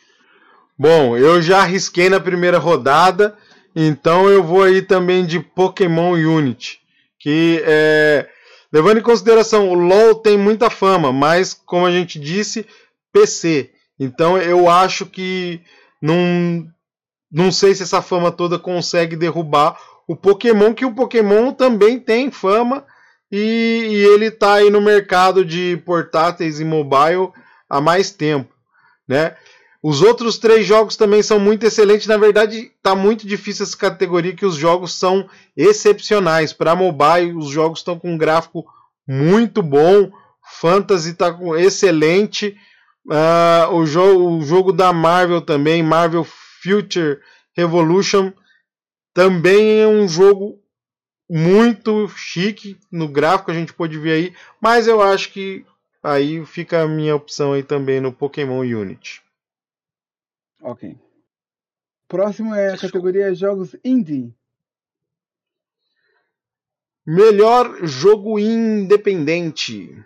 Bom, 0.78 1.16
eu 1.16 1.42
já 1.42 1.62
arrisquei 1.62 2.08
na 2.08 2.20
primeira 2.20 2.58
rodada, 2.58 3.36
então 3.74 4.28
eu 4.28 4.44
vou 4.44 4.62
aí 4.62 4.80
também 4.80 5.26
de 5.26 5.40
Pokémon 5.40 6.12
Unity. 6.12 6.80
Que 7.18 7.64
é, 7.66 8.28
levando 8.72 8.98
em 8.98 9.02
consideração, 9.02 9.70
o 9.70 9.74
LoL 9.74 10.14
tem 10.14 10.38
muita 10.38 10.70
fama, 10.70 11.12
mas 11.12 11.52
como 11.52 11.84
a 11.84 11.90
gente 11.90 12.20
disse, 12.20 12.64
PC. 13.12 13.72
Então 13.98 14.38
eu 14.38 14.70
acho 14.70 15.04
que 15.04 15.60
não, 16.00 16.72
não 17.30 17.50
sei 17.50 17.74
se 17.74 17.82
essa 17.82 18.00
fama 18.00 18.30
toda 18.30 18.58
consegue 18.58 19.16
derrubar 19.16 19.78
o 20.06 20.14
Pokémon, 20.14 20.72
que 20.72 20.84
o 20.84 20.94
Pokémon 20.94 21.52
também 21.52 21.98
tem 21.98 22.30
fama 22.30 22.84
e, 23.30 23.38
e 23.38 23.94
ele 24.14 24.26
está 24.26 24.54
aí 24.54 24.70
no 24.70 24.80
mercado 24.80 25.44
de 25.44 25.82
portáteis 25.84 26.60
e 26.60 26.64
mobile 26.64 27.30
há 27.68 27.80
mais 27.80 28.10
tempo, 28.10 28.52
né? 29.08 29.36
Os 29.82 30.02
outros 30.02 30.36
três 30.38 30.66
jogos 30.66 30.96
também 30.96 31.22
são 31.22 31.38
muito 31.38 31.64
excelentes. 31.64 32.08
Na 32.08 32.16
verdade, 32.16 32.72
está 32.76 32.94
muito 32.96 33.24
difícil 33.24 33.62
essa 33.62 33.76
categoria 33.76 34.34
que 34.34 34.44
os 34.44 34.56
jogos 34.56 34.94
são 34.94 35.28
excepcionais. 35.56 36.52
Para 36.52 36.74
mobile, 36.74 37.34
os 37.36 37.48
jogos 37.48 37.78
estão 37.78 37.96
com 37.96 38.12
um 38.12 38.18
gráfico 38.18 38.66
muito 39.06 39.62
bom. 39.62 40.10
Fantasy 40.60 41.10
está 41.10 41.38
excelente. 41.58 42.56
Uh, 43.06 43.74
o, 43.74 43.86
jogo, 43.86 44.38
o 44.38 44.42
jogo 44.42 44.72
da 44.72 44.92
Marvel 44.92 45.40
também, 45.40 45.84
Marvel 45.84 46.26
Future 46.66 47.20
Revolution, 47.54 48.32
também 49.14 49.80
é 49.80 49.86
um 49.86 50.08
jogo 50.08 50.60
muito 51.28 52.08
chique 52.08 52.78
no 52.90 53.08
gráfico, 53.08 53.50
a 53.50 53.54
gente 53.54 53.72
pode 53.72 53.98
ver 53.98 54.12
aí. 54.12 54.36
Mas 54.60 54.86
eu 54.86 55.00
acho 55.00 55.32
que 55.32 55.64
aí 56.02 56.44
fica 56.44 56.82
a 56.82 56.88
minha 56.88 57.14
opção 57.14 57.52
aí 57.52 57.62
também 57.62 58.00
no 58.00 58.12
Pokémon 58.12 58.60
Unity. 58.60 59.22
Ok. 60.60 60.96
Próximo 62.08 62.54
é 62.54 62.72
a 62.72 62.78
categoria 62.78 63.34
Jogos 63.34 63.74
Indie. 63.84 64.34
Melhor 67.06 67.86
jogo 67.86 68.38
independente. 68.38 70.04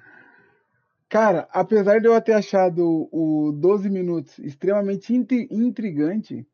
Cara, 1.09 1.49
apesar 1.51 2.01
de 2.01 2.07
eu 2.07 2.21
ter 2.21 2.35
achado 2.35 3.09
o 3.11 3.53
12 3.53 3.91
minutos 3.91 4.39
extremamente 4.39 5.13
intri- 5.13 5.49
intrigante, 5.51 6.47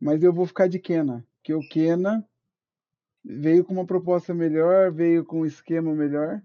mas 0.00 0.22
eu 0.22 0.32
vou 0.32 0.46
ficar 0.46 0.68
de 0.68 0.78
Kena. 0.78 1.26
Porque 1.36 1.54
o 1.54 1.60
Kena 1.68 2.26
veio 3.24 3.64
com 3.64 3.72
uma 3.72 3.86
proposta 3.86 4.32
melhor, 4.34 4.92
veio 4.92 5.24
com 5.24 5.40
um 5.40 5.46
esquema 5.46 5.94
melhor. 5.94 6.40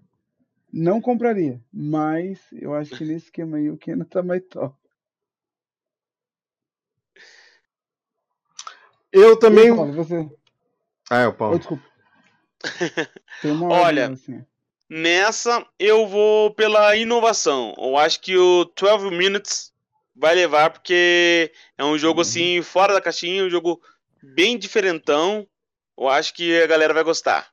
Não 0.72 1.00
compraria, 1.00 1.60
mas 1.72 2.40
eu 2.52 2.74
acho 2.74 2.96
que 2.96 3.04
nesse 3.04 3.26
esquema 3.26 3.58
aí 3.58 3.70
o 3.70 3.76
Kena 3.76 4.04
tá 4.04 4.22
mais 4.22 4.42
top. 4.48 4.76
Eu 9.12 9.38
também. 9.38 9.70
E, 9.70 9.76
Paulo, 9.76 9.92
você. 9.92 10.30
Ah, 11.10 11.18
é 11.20 11.26
o 11.26 11.30
Oh, 11.30 11.34
Paulo. 11.34 11.58
desculpa. 11.58 11.84
Tem 13.42 13.50
uma 13.50 13.68
Olha, 13.68 14.08
assim. 14.08 14.44
Nessa, 14.88 15.66
eu 15.78 16.06
vou 16.06 16.54
pela 16.54 16.96
inovação. 16.96 17.74
Eu 17.78 17.96
acho 17.96 18.20
que 18.20 18.36
o 18.36 18.64
12 18.64 19.10
Minutes 19.10 19.71
vai 20.14 20.34
levar, 20.34 20.70
porque 20.70 21.50
é 21.76 21.84
um 21.84 21.98
jogo 21.98 22.20
assim, 22.20 22.62
fora 22.62 22.94
da 22.94 23.00
caixinha, 23.00 23.44
um 23.44 23.50
jogo 23.50 23.80
bem 24.22 24.58
diferentão. 24.58 25.46
Eu 25.98 26.08
acho 26.08 26.34
que 26.34 26.62
a 26.62 26.66
galera 26.66 26.94
vai 26.94 27.04
gostar. 27.04 27.48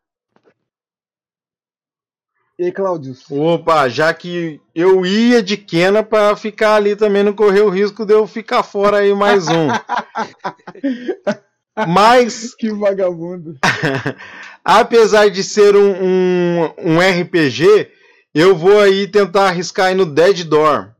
E 2.57 2.65
aí, 2.65 2.71
Claudius? 2.73 3.23
Opa, 3.31 3.87
já 3.87 4.13
que 4.13 4.59
eu 4.75 5.05
ia 5.05 5.41
de 5.41 5.55
Kena 5.55 6.03
para 6.03 6.35
ficar 6.35 6.75
ali 6.75 6.93
também, 6.93 7.23
não 7.23 7.31
correr 7.31 7.61
o 7.61 7.69
risco 7.69 8.05
de 8.05 8.13
eu 8.13 8.27
ficar 8.27 8.63
fora 8.63 8.97
aí 8.97 9.13
mais 9.13 9.47
um. 9.47 9.69
Mas, 11.87 12.53
Que 12.55 12.73
vagabundo. 12.73 13.57
apesar 14.63 15.29
de 15.29 15.41
ser 15.41 15.75
um, 15.75 15.89
um, 15.89 16.73
um 16.77 16.99
RPG, 16.99 17.89
eu 18.35 18.55
vou 18.55 18.81
aí 18.81 19.07
tentar 19.07 19.47
arriscar 19.47 19.87
aí 19.87 19.95
no 19.95 20.05
Dead 20.05 20.43
Door. 20.43 20.93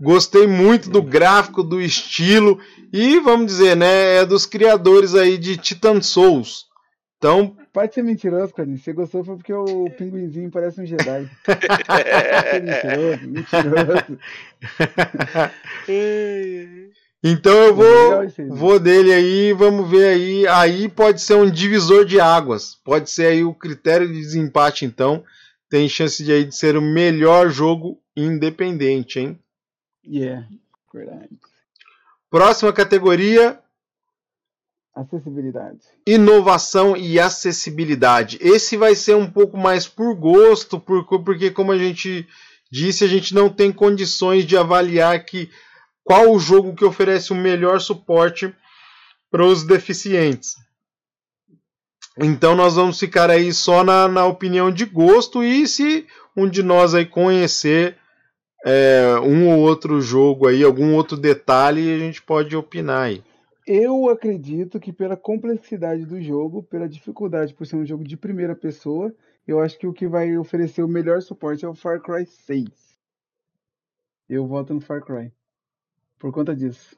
Gostei 0.00 0.46
muito 0.46 0.88
do 0.88 1.02
gráfico, 1.02 1.62
do 1.62 1.80
estilo 1.80 2.58
e 2.92 3.20
vamos 3.20 3.46
dizer, 3.46 3.76
né, 3.76 4.16
é 4.16 4.26
dos 4.26 4.46
criadores 4.46 5.14
aí 5.14 5.36
de 5.36 5.58
Titan 5.58 6.00
Souls. 6.00 6.70
Então, 7.18 7.54
Para 7.70 7.86
de 7.86 7.94
ser 7.94 8.02
mentiroso, 8.02 8.54
cara. 8.54 8.66
Você 8.74 8.94
gostou 8.94 9.22
foi 9.22 9.36
porque 9.36 9.52
o 9.52 9.90
pinguinzinho 9.90 10.50
parece 10.50 10.80
um 10.80 10.86
Jedi. 10.86 11.28
Você 11.44 12.60
mentiroso, 12.60 13.28
mentiroso. 13.28 14.18
Então 17.22 17.52
eu 17.52 17.74
vou, 17.74 18.22
né? 18.22 18.32
vou 18.48 18.80
dele 18.80 19.12
aí, 19.12 19.52
vamos 19.52 19.90
ver 19.90 20.08
aí. 20.08 20.48
Aí 20.48 20.88
pode 20.88 21.20
ser 21.20 21.34
um 21.34 21.50
divisor 21.50 22.06
de 22.06 22.18
águas. 22.18 22.76
Pode 22.82 23.10
ser 23.10 23.26
aí 23.26 23.44
o 23.44 23.52
critério 23.52 24.08
de 24.08 24.14
desempate, 24.14 24.86
então. 24.86 25.22
Tem 25.70 25.88
chance 25.88 26.24
de 26.24 26.32
aí 26.32 26.44
de 26.44 26.54
ser 26.54 26.76
o 26.76 26.82
melhor 26.82 27.48
jogo 27.48 28.02
independente, 28.16 29.20
hein? 29.20 29.38
Yeah, 30.04 30.48
verdade. 30.92 31.30
Próxima 32.28 32.72
categoria: 32.72 33.60
Acessibilidade. 34.92 35.78
inovação 36.04 36.96
e 36.96 37.20
acessibilidade. 37.20 38.36
Esse 38.40 38.76
vai 38.76 38.96
ser 38.96 39.14
um 39.14 39.30
pouco 39.30 39.56
mais 39.56 39.86
por 39.86 40.14
gosto, 40.16 40.80
por, 40.80 41.04
porque 41.06 41.52
como 41.52 41.70
a 41.70 41.78
gente 41.78 42.26
disse, 42.70 43.04
a 43.04 43.08
gente 43.08 43.32
não 43.32 43.48
tem 43.48 43.72
condições 43.72 44.44
de 44.44 44.56
avaliar 44.56 45.24
que 45.24 45.48
qual 46.02 46.32
o 46.32 46.38
jogo 46.40 46.74
que 46.74 46.84
oferece 46.84 47.32
o 47.32 47.36
melhor 47.36 47.80
suporte 47.80 48.52
para 49.30 49.46
os 49.46 49.62
deficientes. 49.62 50.56
Então 52.18 52.54
nós 52.54 52.74
vamos 52.74 52.98
ficar 52.98 53.30
aí 53.30 53.52
só 53.52 53.84
na, 53.84 54.08
na 54.08 54.26
opinião 54.26 54.70
de 54.70 54.84
gosto 54.84 55.42
e 55.44 55.66
se 55.66 56.06
um 56.36 56.48
de 56.48 56.62
nós 56.62 56.94
aí 56.94 57.06
conhecer 57.06 57.96
é, 58.64 59.18
um 59.22 59.48
ou 59.48 59.60
outro 59.60 60.00
jogo 60.00 60.46
aí, 60.46 60.62
algum 60.62 60.94
outro 60.94 61.16
detalhe, 61.16 61.92
a 61.92 61.98
gente 61.98 62.22
pode 62.22 62.56
opinar 62.56 63.04
aí. 63.04 63.24
Eu 63.66 64.08
acredito 64.08 64.80
que 64.80 64.92
pela 64.92 65.16
complexidade 65.16 66.04
do 66.04 66.20
jogo, 66.20 66.62
pela 66.62 66.88
dificuldade 66.88 67.54
por 67.54 67.66
ser 67.66 67.76
um 67.76 67.86
jogo 67.86 68.02
de 68.02 68.16
primeira 68.16 68.56
pessoa, 68.56 69.14
eu 69.46 69.60
acho 69.60 69.78
que 69.78 69.86
o 69.86 69.92
que 69.92 70.06
vai 70.06 70.36
oferecer 70.36 70.82
o 70.82 70.88
melhor 70.88 71.22
suporte 71.22 71.64
é 71.64 71.68
o 71.68 71.74
Far 71.74 72.00
Cry 72.00 72.26
6. 72.26 72.68
Eu 74.28 74.46
voto 74.46 74.74
no 74.74 74.80
Far 74.80 75.04
Cry. 75.04 75.32
Por 76.18 76.32
conta 76.32 76.54
disso. 76.54 76.96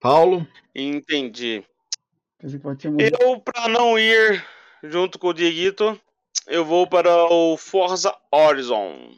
Paulo? 0.00 0.46
Entendi. 0.74 1.64
Eu, 3.20 3.40
pra 3.40 3.66
não 3.68 3.98
ir 3.98 4.44
junto 4.82 5.18
com 5.18 5.28
o 5.28 5.34
Dieguito, 5.34 5.98
eu 6.46 6.64
vou 6.64 6.86
para 6.86 7.10
o 7.32 7.56
Forza 7.56 8.14
Horizon. 8.30 9.16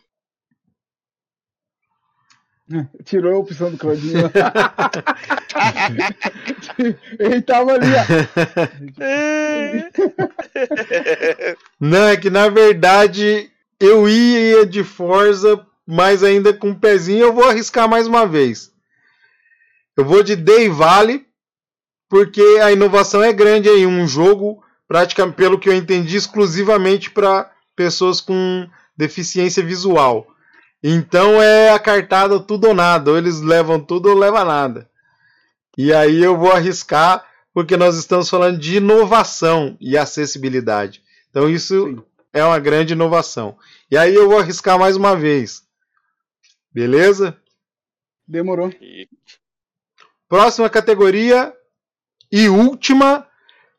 Tirou 3.05 3.35
a 3.35 3.39
opção 3.39 3.71
do 3.71 3.79
Claudinho. 3.79 4.31
Ele 7.19 7.43
tava 7.43 7.73
ali, 7.73 7.87
ó. 7.87 8.05
Não, 11.81 12.09
é 12.09 12.17
que 12.17 12.31
na 12.31 12.49
verdade 12.49 13.51
eu 13.81 14.09
ia 14.09 14.65
de 14.67 14.85
Forza, 14.85 15.67
mas 15.87 16.23
ainda 16.23 16.53
com 16.53 16.71
o 16.71 16.79
pezinho 16.79 17.27
eu 17.27 17.33
vou 17.33 17.49
arriscar 17.49 17.89
mais 17.89 18.07
uma 18.07 18.27
vez. 18.27 18.71
Eu 19.97 20.05
vou 20.05 20.23
de 20.23 20.37
Day 20.37 20.69
Valley, 20.69 21.27
porque 22.09 22.43
a 22.63 22.73
inovação 22.73 23.23
é 23.23 23.33
grande 23.33 23.69
aí, 23.69 23.87
um 23.87 24.07
jogo 24.07 24.63
praticamente, 24.89 25.37
pelo 25.37 25.59
que 25.59 25.69
eu 25.69 25.75
entendi, 25.75 26.17
exclusivamente 26.17 27.11
para 27.11 27.51
pessoas 27.77 28.21
com 28.21 28.69
deficiência 28.97 29.63
visual. 29.63 30.27
Então 30.83 31.41
é 31.43 31.71
a 31.71 31.79
cartada 31.79 32.41
tudo 32.41 32.69
ou 32.69 32.75
nada. 32.75 33.11
Ou 33.11 33.19
eles 33.19 33.41
levam 33.41 33.79
tudo 33.79 34.09
ou 34.09 34.17
leva 34.17 34.45
nada. 34.45 34.89
E 35.77 35.93
aí 35.93 36.23
eu 36.23 36.37
vou 36.37 36.51
arriscar, 36.51 37.25
porque 37.53 37.77
nós 37.77 37.97
estamos 37.97 38.29
falando 38.29 38.59
de 38.59 38.77
inovação 38.79 39.77
e 39.81 39.97
acessibilidade. 39.97 41.03
Então 41.31 41.49
isso 41.49 41.87
Sim. 41.87 42.03
é 42.33 42.45
uma 42.45 42.59
grande 42.59 42.95
inovação. 42.95 43.57
E 43.91 43.97
aí 43.97 44.15
eu 44.15 44.29
vou 44.29 44.39
arriscar 44.39 44.79
mais 44.79 44.97
uma 44.97 45.15
vez. 45.15 45.63
Beleza? 46.73 47.37
Demorou. 48.27 48.73
Próxima 50.29 50.69
categoria 50.69 51.55
e 52.31 52.49
última: 52.49 53.27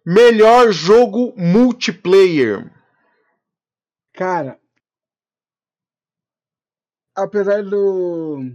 melhor 0.06 0.72
jogo 0.72 1.34
multiplayer. 1.38 2.72
Cara, 4.14 4.60
apesar 7.16 7.64
do 7.64 8.52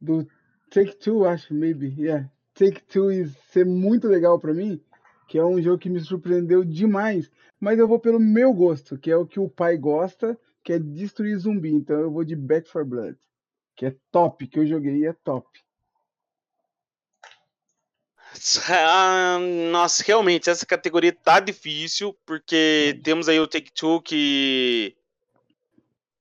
do 0.00 0.26
Take 0.70 0.96
Two, 0.96 1.26
acho, 1.26 1.52
maybe, 1.54 1.94
yeah, 1.98 2.30
Take 2.54 2.82
Two 2.82 3.10
ser 3.50 3.64
muito 3.64 4.06
legal 4.06 4.38
pra 4.38 4.54
mim, 4.54 4.80
que 5.28 5.38
é 5.38 5.44
um 5.44 5.60
jogo 5.60 5.78
que 5.78 5.90
me 5.90 6.00
surpreendeu 6.00 6.64
demais, 6.64 7.30
mas 7.60 7.78
eu 7.78 7.88
vou 7.88 7.98
pelo 7.98 8.20
meu 8.20 8.52
gosto, 8.52 8.98
que 8.98 9.10
é 9.10 9.16
o 9.16 9.26
que 9.26 9.40
o 9.40 9.48
pai 9.48 9.76
gosta, 9.76 10.38
que 10.62 10.72
é 10.72 10.78
destruir 10.78 11.36
zumbi. 11.38 11.72
Então 11.72 11.98
eu 11.98 12.10
vou 12.10 12.24
de 12.24 12.36
Back 12.36 12.70
4 12.70 12.88
Blood, 12.88 13.18
que 13.74 13.86
é 13.86 13.96
top, 14.10 14.46
que 14.46 14.58
eu 14.58 14.66
joguei 14.66 14.98
e 14.98 15.06
é 15.06 15.12
top. 15.12 15.46
Ah, 18.68 19.38
nossa, 19.70 20.02
realmente, 20.06 20.50
essa 20.50 20.66
categoria 20.66 21.12
tá 21.12 21.40
difícil, 21.40 22.16
porque 22.24 23.00
temos 23.02 23.28
aí 23.28 23.40
o 23.40 23.46
Take-Two, 23.46 24.02
que 24.02 24.94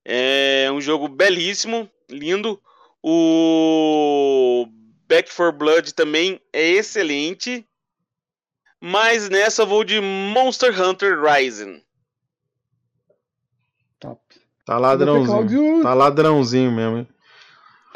é 0.06 0.70
um 0.72 0.82
jogo 0.82 1.08
belíssimo, 1.08 1.90
lindo. 2.10 2.62
O 3.04 4.68
Back 5.08 5.34
4 5.34 5.52
Blood 5.52 5.94
também 5.94 6.42
é 6.52 6.70
excelente. 6.70 7.68
Mas 8.80 9.30
nessa 9.30 9.64
eu 9.64 9.68
vou 9.68 9.84
de 9.84 10.00
Monster 10.00 10.82
Hunter 10.82 11.22
Rising. 11.22 11.82
Top. 14.00 14.22
Tá 14.66 14.78
ladrãozinho. 14.78 15.82
Tá 15.82 15.94
ladrãozinho 15.94 16.72
mesmo. 16.72 17.08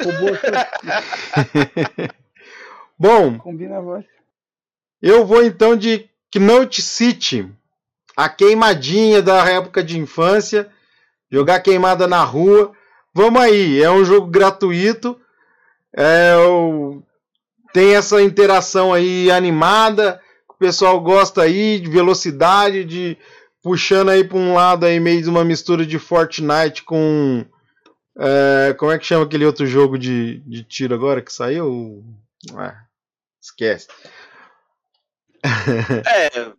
Bom, 3.02 3.36
combina 3.36 3.78
a 3.78 3.80
voz. 3.80 4.04
eu 5.02 5.26
vou 5.26 5.42
então 5.42 5.76
de 5.76 6.08
Knot 6.32 6.80
City. 6.80 7.52
A 8.16 8.28
queimadinha 8.28 9.20
da 9.20 9.44
época 9.50 9.82
de 9.82 9.98
infância. 9.98 10.70
Jogar 11.28 11.58
queimada 11.58 12.06
na 12.06 12.22
rua. 12.22 12.70
Vamos 13.12 13.42
aí, 13.42 13.82
é 13.82 13.90
um 13.90 14.04
jogo 14.04 14.28
gratuito. 14.28 15.20
É, 15.96 16.36
tem 17.72 17.96
essa 17.96 18.22
interação 18.22 18.94
aí 18.94 19.32
animada. 19.32 20.20
O 20.48 20.54
pessoal 20.54 21.00
gosta 21.00 21.42
aí 21.42 21.80
de 21.80 21.90
velocidade, 21.90 22.84
de 22.84 23.18
puxando 23.60 24.10
aí 24.10 24.22
para 24.22 24.38
um 24.38 24.54
lado 24.54 24.86
aí 24.86 25.00
meio 25.00 25.20
de 25.20 25.28
uma 25.28 25.44
mistura 25.44 25.84
de 25.84 25.98
Fortnite 25.98 26.84
com 26.84 27.44
é, 28.16 28.76
como 28.78 28.92
é 28.92 28.98
que 28.98 29.06
chama 29.06 29.24
aquele 29.24 29.44
outro 29.44 29.66
jogo 29.66 29.98
de, 29.98 30.38
de 30.46 30.62
tiro 30.62 30.94
agora 30.94 31.20
que 31.20 31.32
saiu? 31.32 32.04
Ah, 32.56 32.84
esquece. 33.42 33.88
É, 36.06 36.52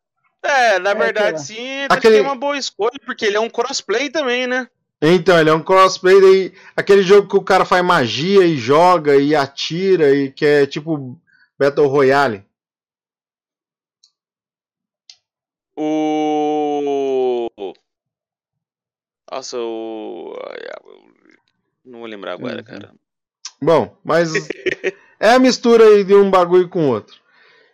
é 0.76 0.80
na 0.80 0.92
É 0.92 0.96
verdade, 0.96 1.42
sim, 1.42 1.84
até 1.86 1.96
Aquele- 1.96 2.16
que 2.16 2.20
é 2.20 2.28
uma 2.28 2.36
boa 2.36 2.58
escolha, 2.58 3.00
porque 3.06 3.26
ele 3.26 3.38
é 3.38 3.40
um 3.40 3.50
crossplay 3.50 4.10
também, 4.10 4.46
né? 4.46 4.68
Então, 5.02 5.40
ele 5.40 5.50
é 5.50 5.54
um 5.54 5.64
crossplay 5.64 6.20
daí, 6.22 6.54
aquele 6.78 7.02
jogo 7.04 7.28
que 7.28 7.36
o 7.36 7.44
cara 7.44 7.66
faz 7.66 7.84
magia 7.84 8.46
e 8.46 8.58
joga 8.58 9.16
e 9.18 9.36
atira 9.36 10.14
e 10.16 10.32
que 10.32 10.46
é 10.46 10.66
tipo 10.66 11.20
Battle 11.60 11.88
Royale. 11.88 12.46
O. 15.76 17.50
Nossa, 19.32 19.58
o. 19.58 20.34
Não 21.84 22.00
vou 22.00 22.08
lembrar 22.08 22.34
agora, 22.34 22.58
Uhum. 22.58 22.64
cara. 22.64 22.94
Bom, 23.62 23.98
mas 24.04 24.32
é 25.24 25.30
a 25.36 25.40
mistura 25.40 25.86
aí 25.86 26.04
de 26.04 26.14
um 26.14 26.30
bagulho 26.30 26.68
com 26.68 26.90
outro. 26.90 27.16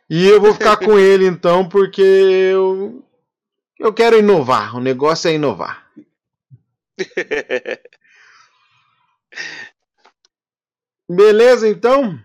E 0.08 0.28
eu 0.28 0.40
vou 0.40 0.54
ficar 0.54 0.78
com 0.78 0.98
ele 1.00 1.26
então, 1.26 1.68
porque 1.68 2.00
eu, 2.02 3.04
eu 3.80 3.92
quero 3.92 4.20
inovar. 4.20 4.76
O 4.76 4.80
negócio 4.80 5.28
é 5.28 5.34
inovar. 5.34 5.92
Beleza, 11.10 11.68
então? 11.68 12.20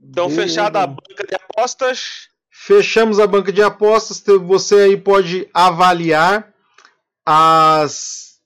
Então, 0.00 0.28
Beleza. 0.28 0.48
fechada 0.48 0.82
a 0.82 0.86
banca 0.86 1.26
de 1.28 1.34
apostas. 1.34 2.30
Fechamos 2.48 3.20
a 3.20 3.26
banca 3.26 3.52
de 3.52 3.62
apostas. 3.62 4.24
Você 4.46 4.76
aí 4.76 4.96
pode 4.96 5.46
avaliar 5.52 6.54
as 7.22 8.40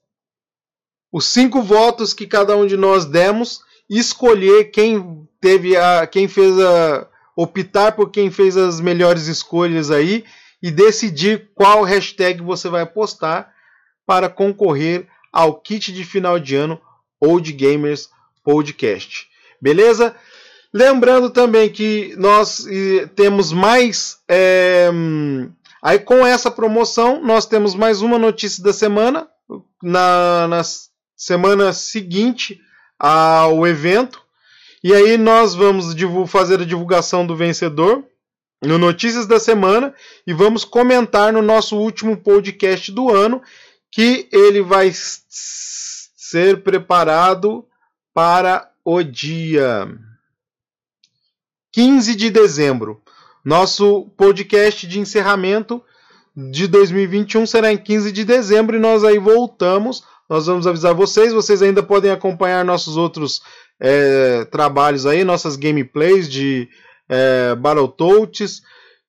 os 1.09 1.27
cinco 1.27 1.61
votos 1.61 2.13
que 2.13 2.27
cada 2.27 2.57
um 2.57 2.67
de 2.67 2.75
nós 2.75 3.05
demos, 3.05 3.61
escolher 3.89 4.71
quem 4.71 5.29
teve 5.41 5.75
a 5.75 6.05
quem 6.05 6.27
fez 6.27 6.57
a 6.59 7.07
optar 7.35 7.93
por 7.93 8.11
quem 8.11 8.29
fez 8.29 8.55
as 8.55 8.79
melhores 8.79 9.27
escolhas 9.27 9.89
aí 9.89 10.23
e 10.61 10.69
decidir 10.69 11.49
qual 11.55 11.83
hashtag 11.83 12.41
você 12.41 12.69
vai 12.69 12.85
postar 12.85 13.51
para 14.05 14.29
concorrer 14.29 15.07
ao 15.33 15.59
kit 15.59 15.91
de 15.91 16.03
final 16.03 16.39
de 16.39 16.55
ano 16.55 16.79
Old 17.19 17.51
Gamers 17.53 18.09
Podcast. 18.43 19.27
Beleza? 19.59 20.15
Lembrando 20.73 21.29
também 21.29 21.69
que 21.69 22.15
nós 22.17 22.65
temos 23.15 23.51
mais. 23.51 24.19
hum, 24.93 25.51
aí 25.81 25.99
com 25.99 26.25
essa 26.25 26.49
promoção, 26.49 27.21
nós 27.21 27.45
temos 27.45 27.75
mais 27.75 28.01
uma 28.01 28.17
notícia 28.17 28.63
da 28.63 28.71
semana. 28.71 29.27
Na, 29.83 30.47
na 30.47 30.61
semana 31.15 31.73
seguinte 31.73 32.59
ao 32.99 33.65
evento. 33.67 34.21
E 34.83 34.93
aí 34.93 35.15
nós 35.15 35.53
vamos 35.53 35.95
fazer 36.27 36.59
a 36.59 36.65
divulgação 36.65 37.25
do 37.25 37.35
vencedor 37.35 38.03
no 38.63 38.79
Notícias 38.79 39.27
da 39.27 39.39
Semana 39.39 39.93
e 40.25 40.33
vamos 40.33 40.65
comentar 40.65 41.31
no 41.31 41.41
nosso 41.41 41.77
último 41.77 42.17
podcast 42.17 42.91
do 42.91 43.09
ano 43.13 43.41
que 43.91 44.27
ele 44.31 44.61
vai 44.61 44.91
ser 44.93 46.63
preparado 46.63 47.65
para 48.13 48.71
o 48.83 49.03
dia 49.03 49.87
15 51.71 52.15
de 52.15 52.29
dezembro. 52.29 53.01
Nosso 53.45 54.07
podcast 54.17 54.87
de 54.87 54.99
encerramento 54.99 55.83
de 56.35 56.67
2021 56.67 57.45
será 57.45 57.71
em 57.71 57.77
15 57.77 58.11
de 58.11 58.23
dezembro 58.23 58.75
e 58.75 58.79
nós 58.79 59.03
aí 59.03 59.19
voltamos. 59.19 60.03
Nós 60.29 60.45
vamos 60.45 60.65
avisar 60.65 60.93
vocês. 60.93 61.33
Vocês 61.33 61.61
ainda 61.61 61.83
podem 61.83 62.11
acompanhar 62.11 62.63
nossos 62.63 62.97
outros 62.97 63.41
é, 63.81 64.45
trabalhos 64.45 65.07
aí, 65.07 65.23
nossas 65.23 65.55
gameplays 65.55 66.29
de 66.29 66.69
é, 67.09 67.55
Battletoads, 67.55 68.61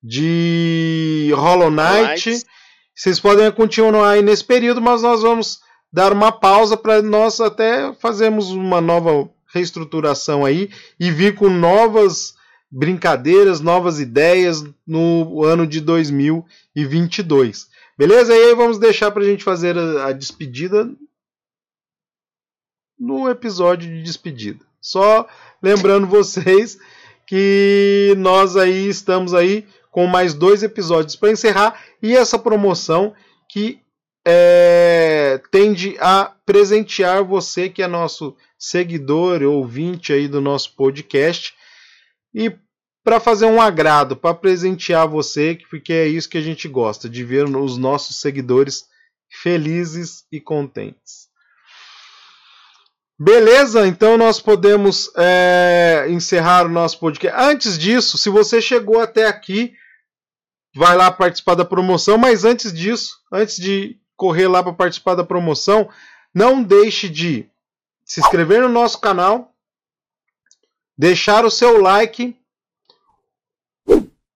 de 0.02 1.30
Hollow 1.36 1.70
Knight. 1.70 2.30
Lights. 2.30 2.46
Vocês 2.94 3.20
podem 3.20 3.50
continuar 3.52 4.10
aí 4.10 4.22
nesse 4.22 4.44
período, 4.44 4.80
mas 4.80 5.02
nós 5.02 5.22
vamos 5.22 5.60
dar 5.92 6.12
uma 6.12 6.32
pausa 6.32 6.76
para 6.76 7.02
nós 7.02 7.38
até 7.40 7.92
fazermos 7.94 8.50
uma 8.50 8.80
nova 8.80 9.28
reestruturação 9.52 10.44
aí 10.44 10.70
e 10.98 11.10
vir 11.10 11.34
com 11.34 11.50
novas 11.50 12.34
brincadeiras, 12.70 13.60
novas 13.60 14.00
ideias 14.00 14.64
no 14.86 15.44
ano 15.44 15.66
de 15.66 15.80
2022. 15.80 17.68
Beleza? 17.98 18.34
E 18.34 18.44
aí 18.46 18.54
vamos 18.54 18.78
deixar 18.78 19.10
para 19.10 19.22
a 19.22 19.26
gente 19.26 19.44
fazer 19.44 19.76
a, 19.76 20.06
a 20.06 20.12
despedida 20.12 20.90
no 23.02 23.28
episódio 23.28 23.90
de 23.90 24.00
despedida. 24.00 24.64
Só 24.80 25.26
lembrando 25.60 26.06
vocês 26.06 26.78
que 27.26 28.14
nós 28.16 28.56
aí 28.56 28.88
estamos 28.88 29.34
aí 29.34 29.66
com 29.90 30.06
mais 30.06 30.34
dois 30.34 30.62
episódios 30.62 31.16
para 31.16 31.32
encerrar 31.32 31.82
e 32.00 32.14
essa 32.14 32.38
promoção 32.38 33.12
que 33.50 33.80
é, 34.24 35.40
tende 35.50 35.96
a 35.98 36.32
presentear 36.46 37.24
você 37.24 37.68
que 37.68 37.82
é 37.82 37.88
nosso 37.88 38.36
seguidor, 38.56 39.42
ouvinte 39.42 40.12
aí 40.12 40.28
do 40.28 40.40
nosso 40.40 40.76
podcast 40.76 41.52
e 42.32 42.54
para 43.02 43.18
fazer 43.18 43.46
um 43.46 43.60
agrado, 43.60 44.16
para 44.16 44.32
presentear 44.32 45.08
você, 45.08 45.58
porque 45.68 45.92
é 45.92 46.06
isso 46.06 46.28
que 46.28 46.38
a 46.38 46.42
gente 46.42 46.68
gosta, 46.68 47.08
de 47.08 47.24
ver 47.24 47.44
os 47.44 47.76
nossos 47.76 48.20
seguidores 48.20 48.84
felizes 49.42 50.24
e 50.30 50.40
contentes. 50.40 51.21
Beleza, 53.24 53.86
então 53.86 54.18
nós 54.18 54.40
podemos 54.40 55.08
é, 55.16 56.06
encerrar 56.08 56.66
o 56.66 56.68
nosso 56.68 56.98
podcast. 56.98 57.40
Antes 57.40 57.78
disso, 57.78 58.18
se 58.18 58.28
você 58.28 58.60
chegou 58.60 58.98
até 58.98 59.28
aqui, 59.28 59.76
vai 60.74 60.96
lá 60.96 61.08
participar 61.08 61.54
da 61.54 61.64
promoção. 61.64 62.18
Mas 62.18 62.44
antes 62.44 62.72
disso, 62.72 63.20
antes 63.32 63.58
de 63.58 63.96
correr 64.16 64.48
lá 64.48 64.60
para 64.60 64.72
participar 64.72 65.14
da 65.14 65.22
promoção, 65.22 65.88
não 66.34 66.64
deixe 66.64 67.08
de 67.08 67.48
se 68.04 68.18
inscrever 68.18 68.60
no 68.60 68.68
nosso 68.68 69.00
canal, 69.00 69.54
deixar 70.98 71.44
o 71.44 71.50
seu 71.50 71.80
like, 71.80 72.36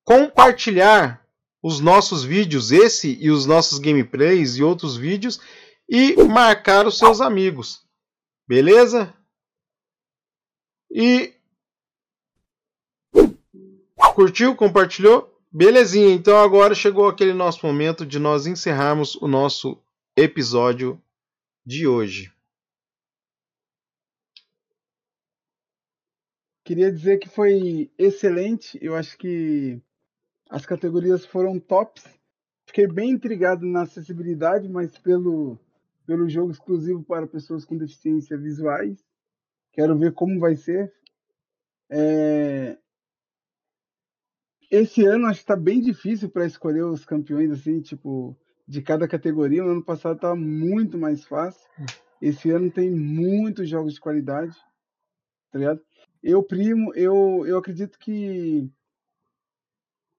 compartilhar 0.04 1.26
os 1.60 1.80
nossos 1.80 2.22
vídeos, 2.22 2.70
esse 2.70 3.18
e 3.20 3.32
os 3.32 3.46
nossos 3.46 3.80
gameplays 3.80 4.54
e 4.54 4.62
outros 4.62 4.96
vídeos, 4.96 5.40
e 5.88 6.14
marcar 6.22 6.86
os 6.86 6.96
seus 6.98 7.20
amigos. 7.20 7.84
Beleza? 8.48 9.12
E 10.90 11.34
curtiu, 14.14 14.54
compartilhou? 14.54 15.34
Belezinha, 15.50 16.14
então 16.14 16.38
agora 16.38 16.74
chegou 16.74 17.08
aquele 17.08 17.32
nosso 17.32 17.66
momento 17.66 18.06
de 18.06 18.18
nós 18.18 18.46
encerrarmos 18.46 19.16
o 19.16 19.26
nosso 19.26 19.82
episódio 20.16 21.02
de 21.64 21.88
hoje. 21.88 22.32
Queria 26.64 26.90
dizer 26.92 27.18
que 27.18 27.28
foi 27.28 27.90
excelente. 27.98 28.78
Eu 28.80 28.94
acho 28.94 29.16
que 29.18 29.80
as 30.48 30.64
categorias 30.64 31.24
foram 31.24 31.58
tops. 31.58 32.04
Fiquei 32.66 32.86
bem 32.86 33.10
intrigado 33.10 33.64
na 33.66 33.82
acessibilidade, 33.82 34.68
mas 34.68 34.98
pelo, 34.98 35.58
pelo 36.06 36.28
jogo 36.28 36.52
exclusivo 36.52 37.02
para 37.02 37.26
pessoas 37.26 37.64
com 37.64 37.76
deficiência 37.76 38.38
visuais. 38.38 39.04
Quero 39.72 39.98
ver 39.98 40.12
como 40.12 40.38
vai 40.38 40.54
ser. 40.54 40.92
É... 41.90 42.78
Esse 44.70 45.04
ano 45.04 45.26
acho 45.26 45.40
que 45.40 45.44
está 45.44 45.56
bem 45.56 45.80
difícil 45.80 46.30
para 46.30 46.46
escolher 46.46 46.84
os 46.84 47.04
campeões 47.04 47.50
assim, 47.50 47.80
tipo, 47.80 48.36
de 48.66 48.80
cada 48.82 49.06
categoria. 49.06 49.62
No 49.62 49.72
ano 49.72 49.84
passado 49.84 50.16
estava 50.16 50.36
muito 50.36 50.96
mais 50.96 51.24
fácil. 51.24 51.68
Esse 52.20 52.50
ano 52.50 52.70
tem 52.70 52.90
muitos 52.90 53.68
jogos 53.68 53.94
de 53.94 54.00
qualidade, 54.00 54.56
tá 55.50 55.58
ligado? 55.58 55.80
Eu 56.22 56.42
primo, 56.42 56.92
eu, 56.94 57.44
eu 57.46 57.58
acredito 57.58 57.98
que 57.98 58.70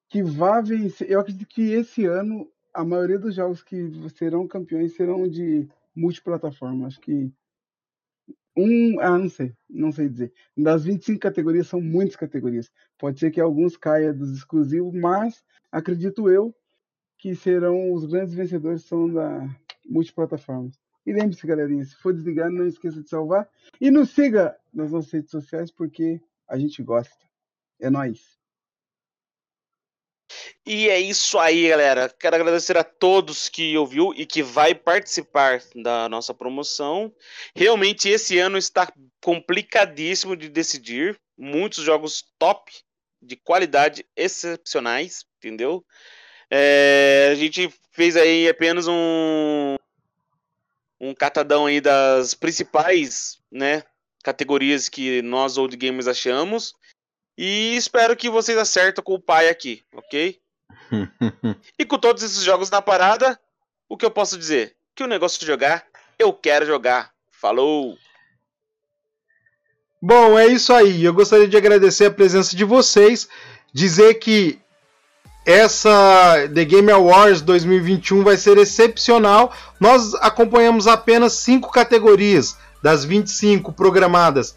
que 0.09 0.23
vá 0.23 0.61
vencer. 0.61 1.09
Eu 1.09 1.19
acredito 1.19 1.49
que 1.49 1.71
esse 1.71 2.05
ano 2.05 2.49
a 2.77 2.85
maioria 2.85 3.17
dos 3.17 3.33
jogos 3.33 3.63
que 3.63 3.89
serão 4.15 4.47
campeões 4.47 4.95
serão 4.95 5.27
de 5.27 5.67
multiplataforma. 5.97 6.87
Acho 6.87 6.99
que 7.01 7.31
um, 8.55 8.99
ah, 8.99 9.17
não 9.17 9.29
sei, 9.29 9.53
não 9.69 9.91
sei 9.91 10.09
dizer. 10.09 10.33
Das 10.55 10.83
25 10.83 11.19
categorias, 11.19 11.67
são 11.67 11.79
muitas 11.79 12.15
categorias. 12.15 12.71
Pode 12.97 13.19
ser 13.19 13.29
que 13.31 13.39
alguns 13.39 13.77
caia 13.77 14.13
dos 14.13 14.35
exclusivos, 14.35 14.93
mas 14.93 15.43
acredito 15.71 16.29
eu 16.29 16.55
que 17.19 17.35
serão 17.35 17.93
os 17.93 18.05
grandes 18.05 18.33
vencedores 18.33 18.83
são 18.83 19.11
da 19.11 19.47
multiplataforma. 19.85 20.71
E 21.05 21.13
lembre-se, 21.13 21.45
galerinha, 21.45 21.85
se 21.85 21.95
for 21.95 22.13
desligar, 22.13 22.49
não 22.49 22.67
esqueça 22.67 23.01
de 23.01 23.09
salvar. 23.09 23.47
E 23.79 23.89
nos 23.89 24.09
siga 24.09 24.57
nas 24.73 24.91
nossas 24.91 25.11
redes 25.11 25.31
sociais, 25.31 25.71
porque 25.71 26.19
a 26.47 26.57
gente 26.57 26.81
gosta. 26.83 27.15
É 27.79 27.89
nóis. 27.89 28.36
E 30.69 30.89
é 30.89 30.99
isso 30.99 31.39
aí, 31.39 31.69
galera. 31.69 32.13
Quero 32.19 32.35
agradecer 32.35 32.77
a 32.77 32.83
todos 32.83 33.47
que 33.47 33.77
ouviu 33.77 34.13
e 34.13 34.25
que 34.25 34.43
vai 34.43 34.75
participar 34.75 35.61
da 35.73 36.09
nossa 36.09 36.33
promoção. 36.33 37.09
Realmente 37.55 38.09
esse 38.09 38.37
ano 38.37 38.57
está 38.57 38.91
complicadíssimo 39.21 40.35
de 40.35 40.49
decidir. 40.49 41.17
Muitos 41.37 41.85
jogos 41.85 42.25
top, 42.37 42.69
de 43.21 43.37
qualidade 43.37 44.05
excepcionais, 44.13 45.25
entendeu? 45.37 45.85
É, 46.51 47.29
a 47.31 47.35
gente 47.35 47.73
fez 47.93 48.17
aí 48.17 48.49
apenas 48.49 48.89
um 48.89 49.77
um 50.99 51.13
catadão 51.13 51.67
aí 51.67 51.79
das 51.79 52.33
principais, 52.33 53.39
né, 53.49 53.83
categorias 54.21 54.89
que 54.89 55.21
nós 55.21 55.57
old 55.57 55.77
gamers 55.77 56.09
achamos. 56.09 56.73
E 57.37 57.77
espero 57.77 58.17
que 58.17 58.29
vocês 58.29 58.57
acertem 58.57 59.01
com 59.01 59.13
o 59.13 59.21
pai 59.21 59.47
aqui, 59.47 59.85
ok? 59.93 60.41
e 61.77 61.85
com 61.85 61.97
todos 61.97 62.23
esses 62.23 62.43
jogos 62.43 62.69
na 62.69 62.81
parada, 62.81 63.39
o 63.89 63.97
que 63.97 64.05
eu 64.05 64.11
posso 64.11 64.37
dizer? 64.37 64.75
Que 64.95 65.03
o 65.03 65.07
negócio 65.07 65.39
de 65.39 65.45
jogar, 65.45 65.85
eu 66.17 66.33
quero 66.33 66.65
jogar. 66.65 67.11
Falou! 67.31 67.97
Bom, 70.01 70.37
é 70.37 70.47
isso 70.47 70.73
aí. 70.73 71.03
Eu 71.03 71.13
gostaria 71.13 71.47
de 71.47 71.57
agradecer 71.57 72.05
a 72.05 72.11
presença 72.11 72.55
de 72.55 72.63
vocês, 72.63 73.27
dizer 73.73 74.15
que 74.15 74.59
essa 75.45 76.49
The 76.53 76.65
Game 76.65 76.91
Awards 76.91 77.41
2021 77.41 78.23
vai 78.23 78.37
ser 78.37 78.57
excepcional. 78.57 79.53
Nós 79.79 80.13
acompanhamos 80.15 80.87
apenas 80.87 81.33
cinco 81.33 81.71
categorias 81.71 82.57
das 82.83 83.05
25 83.05 83.71
programadas. 83.71 84.55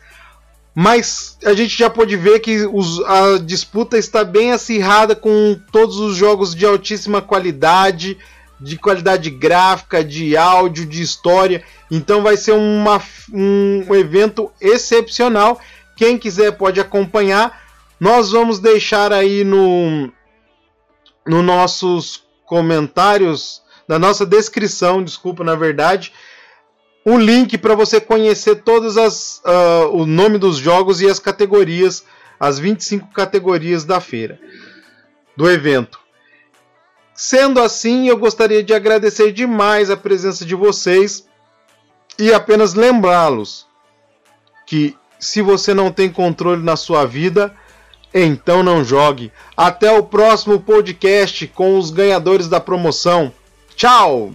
Mas 0.74 1.36
a 1.44 1.52
gente 1.52 1.76
já 1.76 1.90
pode 1.90 2.16
ver 2.16 2.40
que 2.40 2.64
os, 2.66 3.00
a 3.04 3.38
disputa 3.38 3.98
está 3.98 4.22
bem 4.24 4.52
acirrada 4.52 5.16
com 5.16 5.58
todos 5.72 5.98
os 5.98 6.16
jogos 6.16 6.54
de 6.54 6.64
altíssima 6.64 7.20
qualidade, 7.20 8.16
de 8.60 8.76
qualidade 8.76 9.30
gráfica, 9.30 10.04
de 10.04 10.36
áudio, 10.36 10.86
de 10.86 11.02
história. 11.02 11.64
Então 11.90 12.22
vai 12.22 12.36
ser 12.36 12.52
uma, 12.52 13.02
um 13.32 13.94
evento 13.94 14.50
excepcional. 14.60 15.60
Quem 15.96 16.18
quiser 16.18 16.52
pode 16.52 16.80
acompanhar. 16.80 17.60
Nós 17.98 18.30
vamos 18.30 18.60
deixar 18.60 19.12
aí 19.12 19.44
no, 19.44 20.10
no 21.26 21.42
nossos 21.42 22.22
comentários, 22.46 23.60
na 23.86 23.98
nossa 23.98 24.24
descrição, 24.24 25.02
desculpa, 25.02 25.44
na 25.44 25.54
verdade, 25.54 26.12
um 27.04 27.18
link 27.18 27.56
para 27.56 27.74
você 27.74 28.00
conhecer 28.00 28.56
todas 28.56 28.96
as 28.96 29.42
uh, 29.44 29.88
o 29.92 30.04
nome 30.04 30.38
dos 30.38 30.56
jogos 30.56 31.00
e 31.00 31.08
as 31.08 31.18
categorias, 31.18 32.04
as 32.38 32.58
25 32.58 33.12
categorias 33.12 33.84
da 33.84 34.00
feira, 34.00 34.38
do 35.36 35.50
evento. 35.50 35.98
Sendo 37.14 37.60
assim, 37.60 38.08
eu 38.08 38.16
gostaria 38.16 38.62
de 38.62 38.72
agradecer 38.72 39.32
demais 39.32 39.90
a 39.90 39.96
presença 39.96 40.44
de 40.44 40.54
vocês 40.54 41.26
e 42.18 42.32
apenas 42.32 42.74
lembrá-los 42.74 43.66
que 44.66 44.96
se 45.18 45.42
você 45.42 45.74
não 45.74 45.92
tem 45.92 46.10
controle 46.10 46.62
na 46.62 46.76
sua 46.76 47.04
vida, 47.04 47.54
então 48.12 48.62
não 48.62 48.82
jogue. 48.82 49.30
Até 49.56 49.92
o 49.92 50.02
próximo 50.02 50.60
podcast 50.60 51.46
com 51.48 51.78
os 51.78 51.90
ganhadores 51.90 52.48
da 52.48 52.58
promoção. 52.58 53.32
Tchau! 53.76 54.32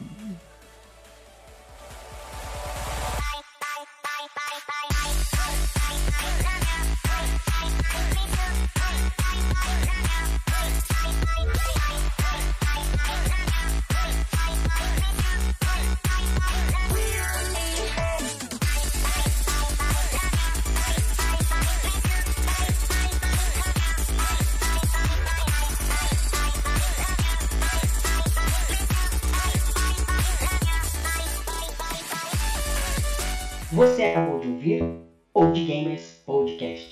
Gamers 35.64 36.06
Podcast. 36.26 36.85